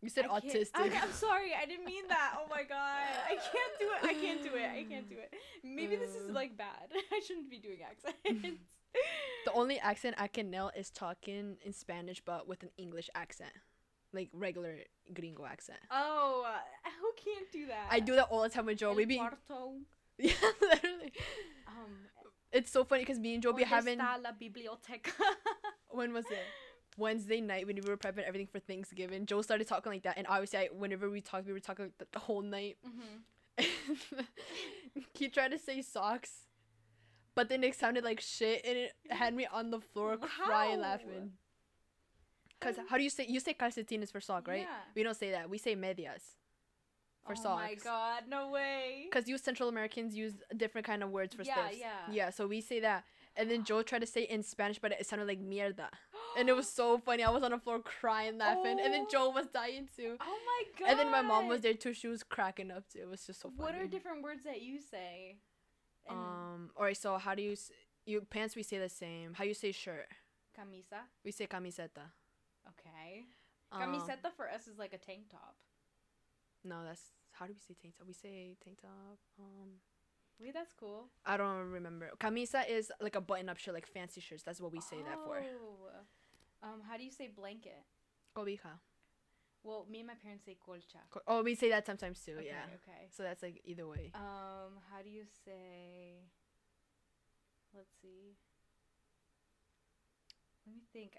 You 0.00 0.08
said 0.08 0.26
I 0.26 0.40
autistic. 0.40 0.70
I, 0.74 0.86
am 0.86 1.12
sorry, 1.12 1.50
I 1.60 1.66
didn't 1.66 1.84
mean 1.84 2.06
that. 2.08 2.34
Oh 2.38 2.46
my 2.48 2.62
god, 2.62 3.02
I 3.26 3.34
can't 3.34 3.78
do 3.78 3.86
it. 3.86 4.08
I 4.08 4.14
can't 4.14 4.42
do 4.42 4.54
it. 4.54 4.70
I 4.70 4.84
can't 4.88 5.08
do 5.08 5.16
it. 5.16 5.34
Maybe 5.64 5.96
this 5.96 6.14
is 6.14 6.30
like 6.30 6.56
bad. 6.56 6.88
I 7.12 7.20
shouldn't 7.26 7.50
be 7.50 7.58
doing 7.58 7.78
accents. 7.82 8.60
the 9.44 9.52
only 9.52 9.78
accent 9.80 10.16
I 10.18 10.28
can 10.28 10.50
nail 10.50 10.70
is 10.76 10.90
talking 10.90 11.56
in 11.64 11.72
Spanish, 11.72 12.22
but 12.24 12.46
with 12.46 12.62
an 12.62 12.70
English 12.78 13.10
accent, 13.14 13.52
like 14.12 14.28
regular 14.32 14.76
gringo 15.14 15.44
accent. 15.46 15.78
oh, 15.90 16.44
uh, 16.46 16.90
who 17.00 17.12
can't 17.24 17.50
do 17.52 17.66
that? 17.66 17.88
I 17.90 18.00
do 18.00 18.14
that 18.16 18.28
all 18.30 18.42
the 18.42 18.48
time 18.48 18.66
with 18.66 18.78
Joe. 18.78 18.90
El 18.90 18.96
We 18.96 19.06
cuarto, 19.18 19.80
yeah, 20.18 20.32
literally. 20.60 21.12
um, 21.66 21.92
It's 22.52 22.70
so 22.70 22.84
funny 22.84 23.02
because 23.02 23.18
me 23.18 23.34
and 23.34 23.42
Joe 23.42 23.52
be 23.52 23.64
¿Dónde 23.64 23.66
having 23.68 23.98
la 23.98 24.32
biblioteca? 24.32 25.12
when 25.90 26.12
was 26.12 26.24
it? 26.30 26.38
Wednesday 26.96 27.40
night 27.40 27.64
when 27.66 27.76
we 27.76 27.82
were 27.88 27.96
prepping 27.96 28.24
everything 28.24 28.48
for 28.50 28.58
Thanksgiving. 28.58 29.24
Joe 29.26 29.40
started 29.42 29.68
talking 29.68 29.92
like 29.92 30.02
that, 30.02 30.16
and 30.18 30.26
obviously, 30.26 30.58
I, 30.58 30.68
whenever 30.76 31.08
we 31.08 31.20
talked, 31.20 31.46
we 31.46 31.52
were 31.52 31.60
talking 31.60 31.84
like 31.86 31.98
the, 31.98 32.06
the 32.12 32.18
whole 32.18 32.42
night. 32.42 32.76
hmm 32.84 33.18
he 35.14 35.28
tried 35.28 35.50
to 35.52 35.58
say 35.58 35.82
socks, 35.82 36.30
but 37.34 37.48
then 37.48 37.62
it 37.64 37.74
sounded 37.74 38.04
like 38.04 38.20
shit, 38.20 38.62
and 38.64 38.76
it 38.76 38.92
had 39.10 39.34
me 39.34 39.46
on 39.52 39.70
the 39.70 39.80
floor 39.80 40.16
crying, 40.16 40.80
laughing. 40.80 41.32
Cause 42.60 42.78
Um, 42.78 42.86
how 42.88 42.96
do 42.96 43.04
you 43.04 43.10
say 43.10 43.26
you 43.28 43.40
say 43.40 43.54
calcetines 43.54 44.10
for 44.10 44.20
sock, 44.20 44.48
right? 44.48 44.62
Yeah. 44.62 44.76
We 44.94 45.02
don't 45.02 45.16
say 45.16 45.30
that. 45.30 45.48
We 45.48 45.58
say 45.58 45.74
medias 45.76 46.22
for 47.24 47.36
socks. 47.36 47.40
oh 47.40 47.42
socks. 47.56 47.62
my 47.62 47.74
god, 47.90 48.22
no 48.28 48.48
way. 48.50 49.06
Cause 49.12 49.28
you 49.28 49.38
Central 49.38 49.68
Americans 49.68 50.16
use 50.16 50.34
different 50.56 50.86
kind 50.86 51.02
of 51.02 51.10
words 51.10 51.34
for 51.34 51.42
Yeah, 51.44 51.54
stuff. 51.54 51.72
yeah. 51.78 52.00
Yeah. 52.10 52.30
So 52.30 52.46
we 52.48 52.60
say 52.60 52.80
that, 52.80 53.04
and 53.36 53.48
then 53.50 53.62
Joe 53.64 53.82
tried 53.82 54.00
to 54.00 54.06
say 54.06 54.22
it 54.24 54.30
in 54.30 54.42
Spanish, 54.42 54.78
but 54.80 54.90
it 54.92 55.06
sounded 55.06 55.28
like 55.28 55.40
mierda, 55.40 55.88
and 56.36 56.48
it 56.48 56.56
was 56.56 56.68
so 56.80 56.98
funny. 56.98 57.22
I 57.22 57.30
was 57.30 57.42
on 57.44 57.52
the 57.52 57.58
floor 57.58 57.78
crying, 57.80 58.38
laughing, 58.38 58.78
and 58.82 58.92
then 58.92 59.04
Oh. 59.06 59.08
Joe 59.10 59.30
was 59.30 59.46
dying 59.46 59.88
too. 59.94 60.16
Oh 60.20 60.38
my 60.50 60.62
god. 60.80 60.90
And 60.90 60.98
then 60.98 61.10
my 61.12 61.22
mom 61.22 61.46
was 61.46 61.60
there 61.60 61.74
too. 61.74 61.92
She 61.94 62.08
was 62.08 62.22
cracking 62.24 62.70
up 62.72 62.88
too. 62.92 63.00
It 63.02 63.08
was 63.08 63.24
just 63.24 63.40
so 63.40 63.50
funny. 63.50 63.62
What 63.62 63.74
are 63.80 63.86
different 63.86 64.22
words 64.22 64.42
that 64.44 64.62
you 64.62 64.80
say? 64.80 65.36
And 66.08 66.18
Um. 66.18 66.70
All 66.76 66.84
right. 66.84 66.96
So 66.96 67.18
how 67.18 67.34
do 67.36 67.42
you 67.42 67.52
s- 67.52 67.70
you 68.04 68.22
pants? 68.22 68.56
We 68.56 68.62
say 68.64 68.78
the 68.78 68.88
same. 68.88 69.34
How 69.34 69.44
you 69.44 69.54
say 69.54 69.70
shirt? 69.70 70.08
camisa. 70.58 71.02
We 71.24 71.30
say 71.30 71.46
camiseta. 71.46 72.10
Okay. 72.70 73.26
Um, 73.72 73.82
Camiseta 73.82 74.32
for 74.36 74.48
us 74.48 74.66
is 74.66 74.78
like 74.78 74.92
a 74.94 74.98
tank 74.98 75.28
top. 75.30 75.56
No, 76.64 76.84
that's 76.84 77.02
how 77.32 77.46
do 77.46 77.52
we 77.52 77.58
say 77.58 77.74
tank 77.80 77.94
top? 77.96 78.06
We 78.06 78.12
say 78.14 78.56
tank 78.64 78.80
top. 78.80 79.18
Um. 79.38 79.80
Wait, 80.40 80.54
that's 80.54 80.72
cool. 80.72 81.06
I 81.26 81.36
don't 81.36 81.70
remember. 81.70 82.10
Camisa 82.20 82.62
is 82.70 82.92
like 83.00 83.16
a 83.16 83.20
button-up 83.20 83.58
shirt, 83.58 83.74
like 83.74 83.86
fancy 83.88 84.20
shirts. 84.20 84.44
That's 84.44 84.60
what 84.60 84.70
we 84.70 84.80
say 84.80 85.02
that 85.02 85.18
for. 85.24 85.42
Oh. 85.42 86.66
Um, 86.68 86.80
how 86.88 86.96
do 86.96 87.02
you 87.02 87.10
say 87.10 87.26
blanket? 87.26 87.82
Cobija. 88.36 88.78
Well, 89.64 89.84
me 89.90 89.98
and 89.98 90.06
my 90.06 90.14
parents 90.14 90.44
say 90.44 90.56
colcha. 90.64 91.02
Co- 91.10 91.22
Oh, 91.26 91.42
we 91.42 91.56
say 91.56 91.70
that 91.70 91.86
sometimes 91.86 92.20
too. 92.20 92.36
Okay, 92.38 92.46
Yeah. 92.46 92.62
Okay. 92.66 93.08
So 93.10 93.24
that's 93.24 93.42
like 93.42 93.60
either 93.64 93.86
way. 93.88 94.12
Um, 94.14 94.78
how 94.92 95.02
do 95.02 95.10
you 95.10 95.24
say 95.44 96.22
let's 97.74 97.90
see. 98.00 98.36
Let 100.66 100.74
me 100.76 100.82
think. 100.92 101.12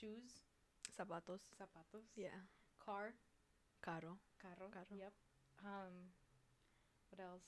Shoes, 0.00 0.32
Zapatos. 0.96 1.40
zapatos. 1.60 2.04
Yeah. 2.16 2.28
Car, 2.84 3.12
Caro. 3.82 4.16
carro. 4.40 4.70
Carro. 4.72 4.86
Yep. 4.96 5.12
Um, 5.64 5.92
what 7.10 7.20
else? 7.24 7.44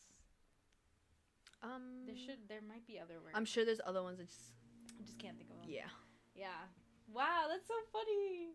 Um. 1.62 2.05
There 2.07 2.16
should 2.16 2.49
there 2.49 2.61
might 2.61 2.87
be 2.87 2.99
other 2.99 3.15
words. 3.23 3.35
I'm 3.35 3.45
sure 3.47 3.65
there's 3.65 3.81
other 3.87 4.03
ones 4.03 4.19
that 4.19 4.29
just. 4.29 4.53
I 5.01 5.03
just 5.05 5.19
can't 5.19 5.37
think 5.39 5.51
of 5.51 5.57
them. 5.62 5.70
Yeah. 5.70 5.89
Yeah. 6.35 6.69
Wow, 7.12 7.47
that's 7.49 7.66
so 7.66 7.74
funny. 7.93 8.55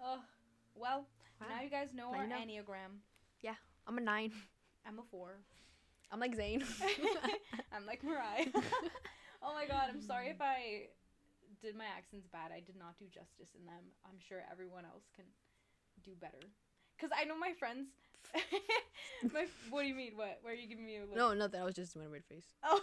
Oh, 0.00 0.20
well, 0.74 1.06
Wow. 1.40 1.46
now 1.48 1.62
you 1.62 1.70
guys 1.70 1.88
know 1.94 2.10
Now 2.12 2.18
our 2.18 2.24
you 2.24 2.30
know. 2.30 2.36
enneagram. 2.36 2.98
Yeah, 3.42 3.54
I'm 3.86 3.98
a 3.98 4.00
nine. 4.00 4.32
I'm 4.86 4.98
a 4.98 5.02
four. 5.10 5.38
I'm 6.10 6.20
like 6.20 6.34
Zane. 6.34 6.62
I'm 7.72 7.84
like 7.86 8.02
Mariah. 8.04 8.46
oh 9.42 9.54
my 9.54 9.66
god, 9.66 9.88
I'm 9.90 10.00
sorry 10.02 10.28
if 10.28 10.40
I 10.40 10.88
did 11.62 11.76
my 11.76 11.86
accents 11.96 12.26
bad. 12.26 12.52
I 12.52 12.60
did 12.60 12.76
not 12.76 12.96
do 12.98 13.06
justice 13.06 13.54
in 13.58 13.64
them. 13.66 13.92
I'm 14.04 14.18
sure 14.18 14.42
everyone 14.50 14.84
else 14.84 15.04
can 15.14 15.24
do 16.04 16.12
better. 16.20 16.40
Cause 17.00 17.10
I 17.16 17.24
know 17.24 17.36
my 17.36 17.52
friends. 17.58 17.88
my 19.32 19.46
what 19.70 19.82
do 19.82 19.88
you 19.88 19.94
mean? 19.94 20.12
What? 20.16 20.38
Where 20.42 20.52
are 20.52 20.56
you 20.56 20.66
giving 20.66 20.86
me 20.86 20.96
a 20.96 21.00
look? 21.06 21.16
no, 21.16 21.34
nothing. 21.34 21.60
I 21.60 21.64
was 21.64 21.74
just 21.74 21.94
doing 21.94 22.06
a 22.06 22.10
weird 22.10 22.24
face. 22.24 22.46
Oh. 22.64 22.80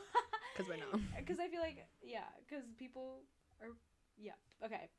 'Cause 0.56 0.68
we're 0.70 0.78
not. 0.78 1.02
Because 1.18 1.40
I 1.44 1.48
feel 1.50 1.62
like 1.62 1.82
yeah. 2.04 2.30
Because 2.48 2.64
people 2.78 3.22
are 3.62 3.70
yeah. 4.18 4.38
Okay. 4.64 4.90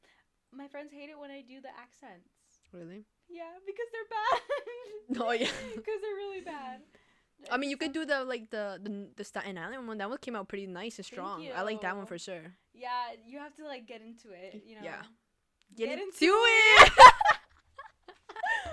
My 0.52 0.66
friends 0.68 0.90
hate 0.92 1.08
it 1.10 1.18
when 1.18 1.30
I 1.30 1.42
do 1.42 1.60
the 1.60 1.70
accents. 1.70 2.28
Really? 2.72 3.04
Yeah, 3.28 3.50
because 3.66 3.86
they're 3.90 4.10
bad. 4.10 4.40
Oh, 5.22 5.32
yeah. 5.32 5.50
Because 5.74 6.00
they're 6.02 6.14
really 6.18 6.40
bad. 6.40 6.80
I 7.50 7.56
mean, 7.56 7.70
you 7.70 7.76
could 7.76 7.92
do 7.92 8.04
the 8.04 8.24
like 8.24 8.50
the 8.50 8.78
the, 8.82 9.08
the 9.16 9.24
Staten 9.24 9.58
Island 9.58 9.86
one. 9.86 9.98
That 9.98 10.08
one 10.08 10.18
came 10.18 10.34
out 10.36 10.48
pretty 10.48 10.66
nice 10.66 10.96
and 10.98 11.06
strong. 11.06 11.46
I 11.54 11.62
like 11.62 11.80
that 11.82 11.96
one 11.96 12.06
for 12.06 12.18
sure. 12.18 12.54
Yeah, 12.74 12.90
you 13.26 13.38
have 13.38 13.54
to 13.56 13.64
like 13.64 13.86
get 13.86 14.02
into 14.02 14.30
it. 14.30 14.62
You 14.66 14.76
know. 14.76 14.82
Yeah. 14.84 15.02
Get 15.76 15.88
Get, 15.88 15.98
into 15.98 16.24
into 16.24 16.26
it. 16.26 16.92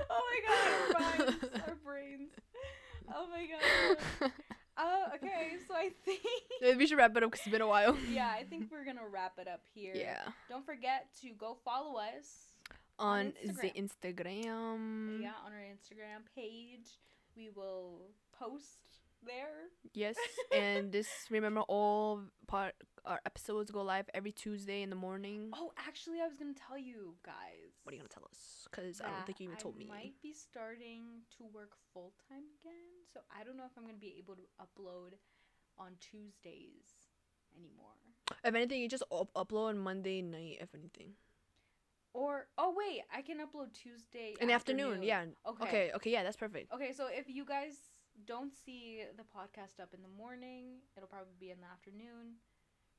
oh 0.09 0.21
my 0.29 0.39
god, 0.47 0.95
our 0.95 1.27
minds, 1.27 1.45
our 1.67 1.75
brains. 1.83 2.31
Oh 3.13 3.27
my 3.29 3.45
god. 3.47 4.31
Oh, 4.83 5.03
okay. 5.15 5.57
So 5.67 5.75
I 5.75 5.91
think. 6.05 6.77
we 6.79 6.87
should 6.87 6.97
wrap 6.97 7.15
it 7.15 7.21
up 7.21 7.29
because 7.29 7.45
it's 7.45 7.51
been 7.51 7.61
a 7.61 7.67
while. 7.67 7.95
yeah, 8.09 8.29
I 8.33 8.43
think 8.45 8.71
we're 8.71 8.85
gonna 8.85 9.05
wrap 9.11 9.33
it 9.37 9.47
up 9.47 9.61
here. 9.75 9.91
Yeah. 9.93 10.23
Don't 10.49 10.65
forget 10.65 11.07
to 11.21 11.29
go 11.37 11.57
follow 11.63 11.99
us. 11.99 12.55
On, 12.97 13.27
On 13.27 13.33
the 13.61 13.69
Instagram. 13.77 15.21
Yeah, 15.21 15.37
on 15.45 15.51
our 15.51 15.61
Instagram 15.69 16.23
page. 16.33 16.97
We 17.35 17.49
will 17.53 18.01
post 18.39 18.79
there. 19.23 19.69
Yes. 19.93 20.15
and 20.55 20.91
this 20.91 21.07
remember 21.29 21.61
all 21.61 22.21
part 22.47 22.73
our 23.05 23.19
episodes 23.25 23.71
go 23.71 23.81
live 23.81 24.09
every 24.13 24.31
Tuesday 24.31 24.81
in 24.81 24.89
the 24.89 24.95
morning. 24.95 25.49
Oh, 25.53 25.71
actually, 25.87 26.21
I 26.21 26.27
was 26.27 26.37
gonna 26.37 26.53
tell 26.53 26.77
you 26.77 27.15
guys. 27.25 27.73
What 27.83 27.93
are 27.93 27.95
you 27.95 28.01
gonna 28.01 28.09
tell 28.09 28.27
us? 28.29 28.67
Because 28.69 29.01
I 29.01 29.09
don't 29.09 29.25
think 29.25 29.39
you 29.39 29.45
even 29.47 29.57
told 29.57 29.77
me. 29.77 29.87
I 29.91 29.95
might 29.95 30.21
be 30.21 30.33
starting 30.33 31.21
to 31.37 31.45
work 31.53 31.71
full 31.93 32.13
time 32.29 32.43
again, 32.61 33.05
so 33.11 33.21
I 33.35 33.43
don't 33.43 33.57
know 33.57 33.65
if 33.65 33.71
I'm 33.77 33.83
gonna 33.85 33.97
be 33.97 34.15
able 34.19 34.35
to 34.35 34.43
upload 34.61 35.13
on 35.77 35.93
Tuesdays 35.99 37.09
anymore. 37.57 37.97
If 38.43 38.53
anything, 38.55 38.81
you 38.81 38.87
just 38.87 39.03
up- 39.11 39.33
upload 39.33 39.69
on 39.69 39.77
Monday 39.79 40.21
night. 40.21 40.57
If 40.61 40.73
anything, 40.75 41.15
Or 42.13 42.47
oh 42.57 42.73
wait, 42.75 43.01
I 43.13 43.21
can 43.21 43.37
upload 43.39 43.73
Tuesday 43.73 44.35
in 44.39 44.47
the 44.47 44.53
afternoon. 44.53 45.01
Yeah. 45.01 45.25
Okay. 45.47 45.63
Okay. 45.65 45.91
Okay. 45.95 46.11
Yeah, 46.11 46.23
that's 46.23 46.35
perfect. 46.37 46.71
Okay, 46.73 46.91
so 46.93 47.07
if 47.07 47.29
you 47.29 47.45
guys 47.45 47.73
don't 48.25 48.53
see 48.53 49.03
the 49.15 49.23
podcast 49.23 49.79
up 49.81 49.93
in 49.93 50.01
the 50.01 50.09
morning, 50.09 50.81
it'll 50.95 51.07
probably 51.07 51.33
be 51.39 51.51
in 51.51 51.61
the 51.61 51.67
afternoon. 51.67 52.35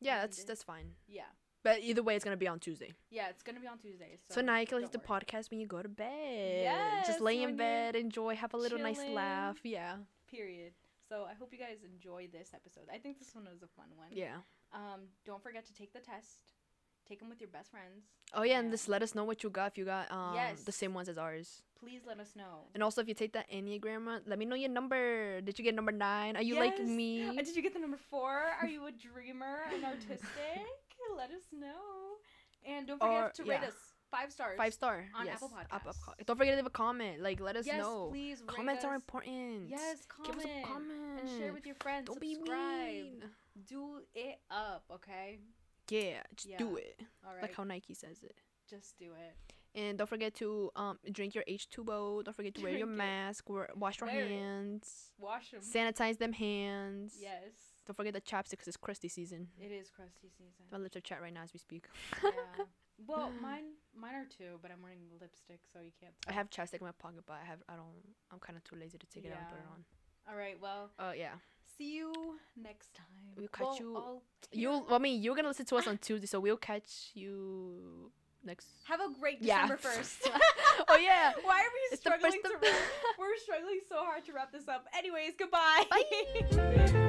Yeah, 0.04 0.20
that's 0.20 0.44
that's 0.44 0.62
fine. 0.62 0.92
Yeah. 1.08 1.30
But 1.64 1.80
either 1.82 2.02
way, 2.02 2.16
it's 2.16 2.24
gonna 2.24 2.36
be 2.36 2.48
on 2.48 2.58
Tuesday. 2.58 2.92
Yeah, 3.10 3.28
it's 3.28 3.42
gonna 3.42 3.60
be 3.60 3.68
on 3.68 3.78
Tuesday. 3.78 4.18
So, 4.28 4.34
So, 4.34 4.40
now 4.40 4.58
you 4.58 4.66
can 4.66 4.80
listen 4.80 4.98
to 5.00 5.06
podcast 5.06 5.50
when 5.50 5.60
you 5.60 5.66
go 5.66 5.80
to 5.80 5.88
bed. 5.88 6.62
Yes, 6.64 7.06
Just 7.06 7.20
lay 7.20 7.42
in 7.42 7.56
bed, 7.56 7.94
enjoy, 7.94 8.34
have 8.34 8.52
a 8.54 8.56
little 8.56 8.78
nice 8.78 8.98
laugh. 9.04 9.58
Yeah. 9.62 9.96
Period. 10.28 10.72
So 11.08 11.24
I 11.24 11.34
hope 11.34 11.52
you 11.52 11.58
guys 11.58 11.78
enjoy 11.84 12.28
this 12.32 12.52
episode. 12.54 12.84
I 12.92 12.98
think 12.98 13.18
this 13.18 13.34
one 13.34 13.44
was 13.44 13.62
a 13.62 13.68
fun 13.68 13.90
one. 13.96 14.08
Yeah. 14.10 14.36
Um, 14.72 15.02
don't 15.24 15.42
forget 15.42 15.66
to 15.66 15.74
take 15.74 15.92
the 15.92 16.00
test. 16.00 16.54
Take 17.08 17.18
them 17.20 17.28
with 17.28 17.40
your 17.40 17.50
best 17.50 17.70
friends. 17.70 18.04
Oh 18.34 18.42
yeah, 18.42 18.58
and 18.58 18.68
Yeah. 18.68 18.72
just 18.72 18.88
let 18.88 19.02
us 19.02 19.14
know 19.14 19.24
what 19.24 19.42
you 19.42 19.50
got 19.50 19.72
if 19.72 19.78
you 19.78 19.84
got 19.84 20.10
um 20.10 20.34
Yes. 20.34 20.62
the 20.62 20.72
same 20.72 20.94
ones 20.94 21.08
as 21.08 21.18
ours. 21.18 21.62
Please 21.78 22.02
let 22.06 22.20
us 22.20 22.36
know. 22.36 22.68
And 22.74 22.82
also 22.82 23.00
if 23.02 23.08
you 23.08 23.14
take 23.14 23.32
that 23.32 23.50
Enneagram 23.50 24.22
let 24.26 24.38
me 24.38 24.44
know 24.44 24.54
your 24.56 24.70
number. 24.70 25.40
Did 25.42 25.58
you 25.58 25.64
get 25.64 25.74
number 25.74 25.92
nine? 25.92 26.36
Are 26.36 26.42
you 26.42 26.54
like 26.58 26.78
me? 26.80 27.28
Uh, 27.28 27.32
did 27.42 27.56
you 27.56 27.62
get 27.62 27.74
the 27.74 27.80
number 27.80 27.98
four? 28.10 28.30
Are 28.60 28.68
you 28.68 28.86
a 28.86 28.92
dreamer 28.92 29.66
and 29.72 29.84
artistic? 29.84 30.62
let 31.16 31.30
us 31.30 31.42
know. 31.52 32.16
And 32.64 32.86
don't 32.86 32.98
forget 33.00 33.24
Or- 33.24 33.30
to 33.34 33.42
rate 33.44 33.60
yeah. 33.62 33.68
us 33.68 33.74
five 34.12 34.30
stars. 34.32 34.56
Five 34.56 34.74
star. 34.74 35.08
on 35.18 35.26
yes. 35.26 35.36
Apple 35.36 35.50
Podcasts. 35.50 36.26
Don't 36.26 36.36
forget 36.38 36.52
to 36.52 36.56
leave 36.62 36.66
a 36.66 36.70
comment. 36.70 37.20
Like 37.20 37.40
let 37.40 37.56
us 37.56 37.66
yes, 37.66 37.78
know. 37.82 38.08
please. 38.12 38.40
Comments 38.46 38.84
are 38.84 38.94
important. 38.94 39.68
Yes, 39.68 40.06
Give 40.24 40.36
us 40.36 40.44
a 40.44 40.48
comment. 40.48 40.66
comment. 40.66 41.20
And 41.20 41.28
share 41.38 41.52
with 41.52 41.66
your 41.66 41.74
friends. 41.82 42.06
Don't 42.06 42.20
be 42.20 42.34
subscribe. 42.36 42.94
mean. 42.94 43.24
Do 43.66 44.00
it 44.14 44.38
up, 44.50 44.84
okay? 44.92 45.40
Yeah, 45.88 46.22
just 46.36 46.56
do 46.59 46.76
it. 46.76 47.00
All 47.26 47.32
right. 47.32 47.42
Like 47.42 47.54
how 47.54 47.64
Nike 47.64 47.94
says 47.94 48.22
it. 48.22 48.34
Just 48.68 48.96
do 48.98 49.06
it. 49.12 49.34
And 49.74 49.96
don't 49.98 50.06
forget 50.06 50.34
to 50.36 50.70
um 50.76 50.98
drink 51.10 51.34
your 51.34 51.44
H2O. 51.48 52.24
Don't 52.24 52.34
forget 52.36 52.54
to 52.54 52.62
wear 52.62 52.72
your 52.72 52.88
it. 52.88 52.90
mask. 52.90 53.48
Wear, 53.50 53.68
wash 53.74 54.00
your 54.00 54.09
Wear 54.10 54.20
it. 54.24 54.30
hands. 54.30 55.10
Wash 55.18 55.50
them. 55.50 55.60
Sanitize 55.62 56.18
them 56.18 56.32
hands. 56.32 57.14
Yes. 57.20 57.52
Don't 57.86 57.96
forget 57.96 58.12
the 58.14 58.20
chapstick 58.20 58.50
because 58.52 58.68
it's 58.68 58.76
crusty 58.76 59.09
season. 59.09 59.48
It 59.59 59.72
is 59.72 59.90
crusty 59.90 60.28
season. 60.30 60.66
My 60.70 60.78
lips 60.78 60.94
are 60.96 61.00
chat 61.00 61.20
right 61.20 61.32
now 61.34 61.42
as 61.42 61.52
we 61.52 61.59
speak. 61.59 61.86
yeah. 62.22 62.30
Well, 63.04 63.32
mine 63.42 63.64
mine 63.98 64.14
are 64.14 64.26
two, 64.26 64.60
but 64.62 64.70
I'm 64.70 64.80
wearing 64.80 65.00
lipstick, 65.20 65.59
so 65.72 65.80
you 65.80 65.90
can't. 65.98 66.12
I 66.28 66.32
have 66.32 66.50
chapstick 66.50 66.80
in 66.80 66.86
my 66.86 66.92
pocket, 66.92 67.24
but 67.26 67.36
I 67.42 67.44
have 67.44 67.59
I 67.68 67.74
don't. 67.74 67.88
I'm 68.30 68.38
kind 68.38 68.56
of 68.56 68.62
too 68.62 68.76
lazy 68.76 68.96
to 68.96 69.06
take 69.09 69.24
it 69.24 69.32
out 69.32 69.38
and 69.38 69.48
put 69.48 69.56
it 69.59 69.64
Yeah. 69.66 69.72
on. 69.74 69.84
All 70.30 70.36
right. 70.38 70.60
Well, 70.60 70.90
Oh 71.00 71.10
yeah. 71.10 71.34
See 71.77 71.97
you 71.97 72.12
next 72.57 72.94
time. 72.94 73.07
We'll 73.36 73.49
catch 73.49 73.62
Well, 73.66 73.77
you- 73.81 73.97
I'll 73.97 74.23
You. 74.53 74.85
I 74.90 74.99
mean, 74.99 75.23
you're 75.23 75.35
gonna 75.35 75.49
listen 75.49 75.66
to 75.66 75.77
us 75.77 75.86
on 75.86 75.99
Tuesday, 75.99 76.27
so 76.27 76.39
we'll 76.40 76.57
catch 76.59 77.11
you 77.15 78.11
next. 78.44 78.66
have 78.85 79.01
a 79.01 79.09
great 79.19 79.40
Yeah. 79.40 79.62
December 79.62 79.77
first. 79.82 80.28
oh 80.89 80.97
yeah. 80.97 81.32
Why 81.43 81.61
are 81.61 81.73
we 81.73 81.81
it's 81.93 82.01
struggling 82.03 82.32
to? 82.32 82.51
Wrap, 82.61 82.74
we're 83.19 83.36
struggling 83.39 83.81
so 83.89 83.97
hard 83.97 84.24
to 84.27 84.32
wrap 84.32 84.53
this 84.53 84.69
up. 84.69 84.86
Anyways, 84.97 85.32
goodbye. 85.39 85.85
Bye. 85.90 87.09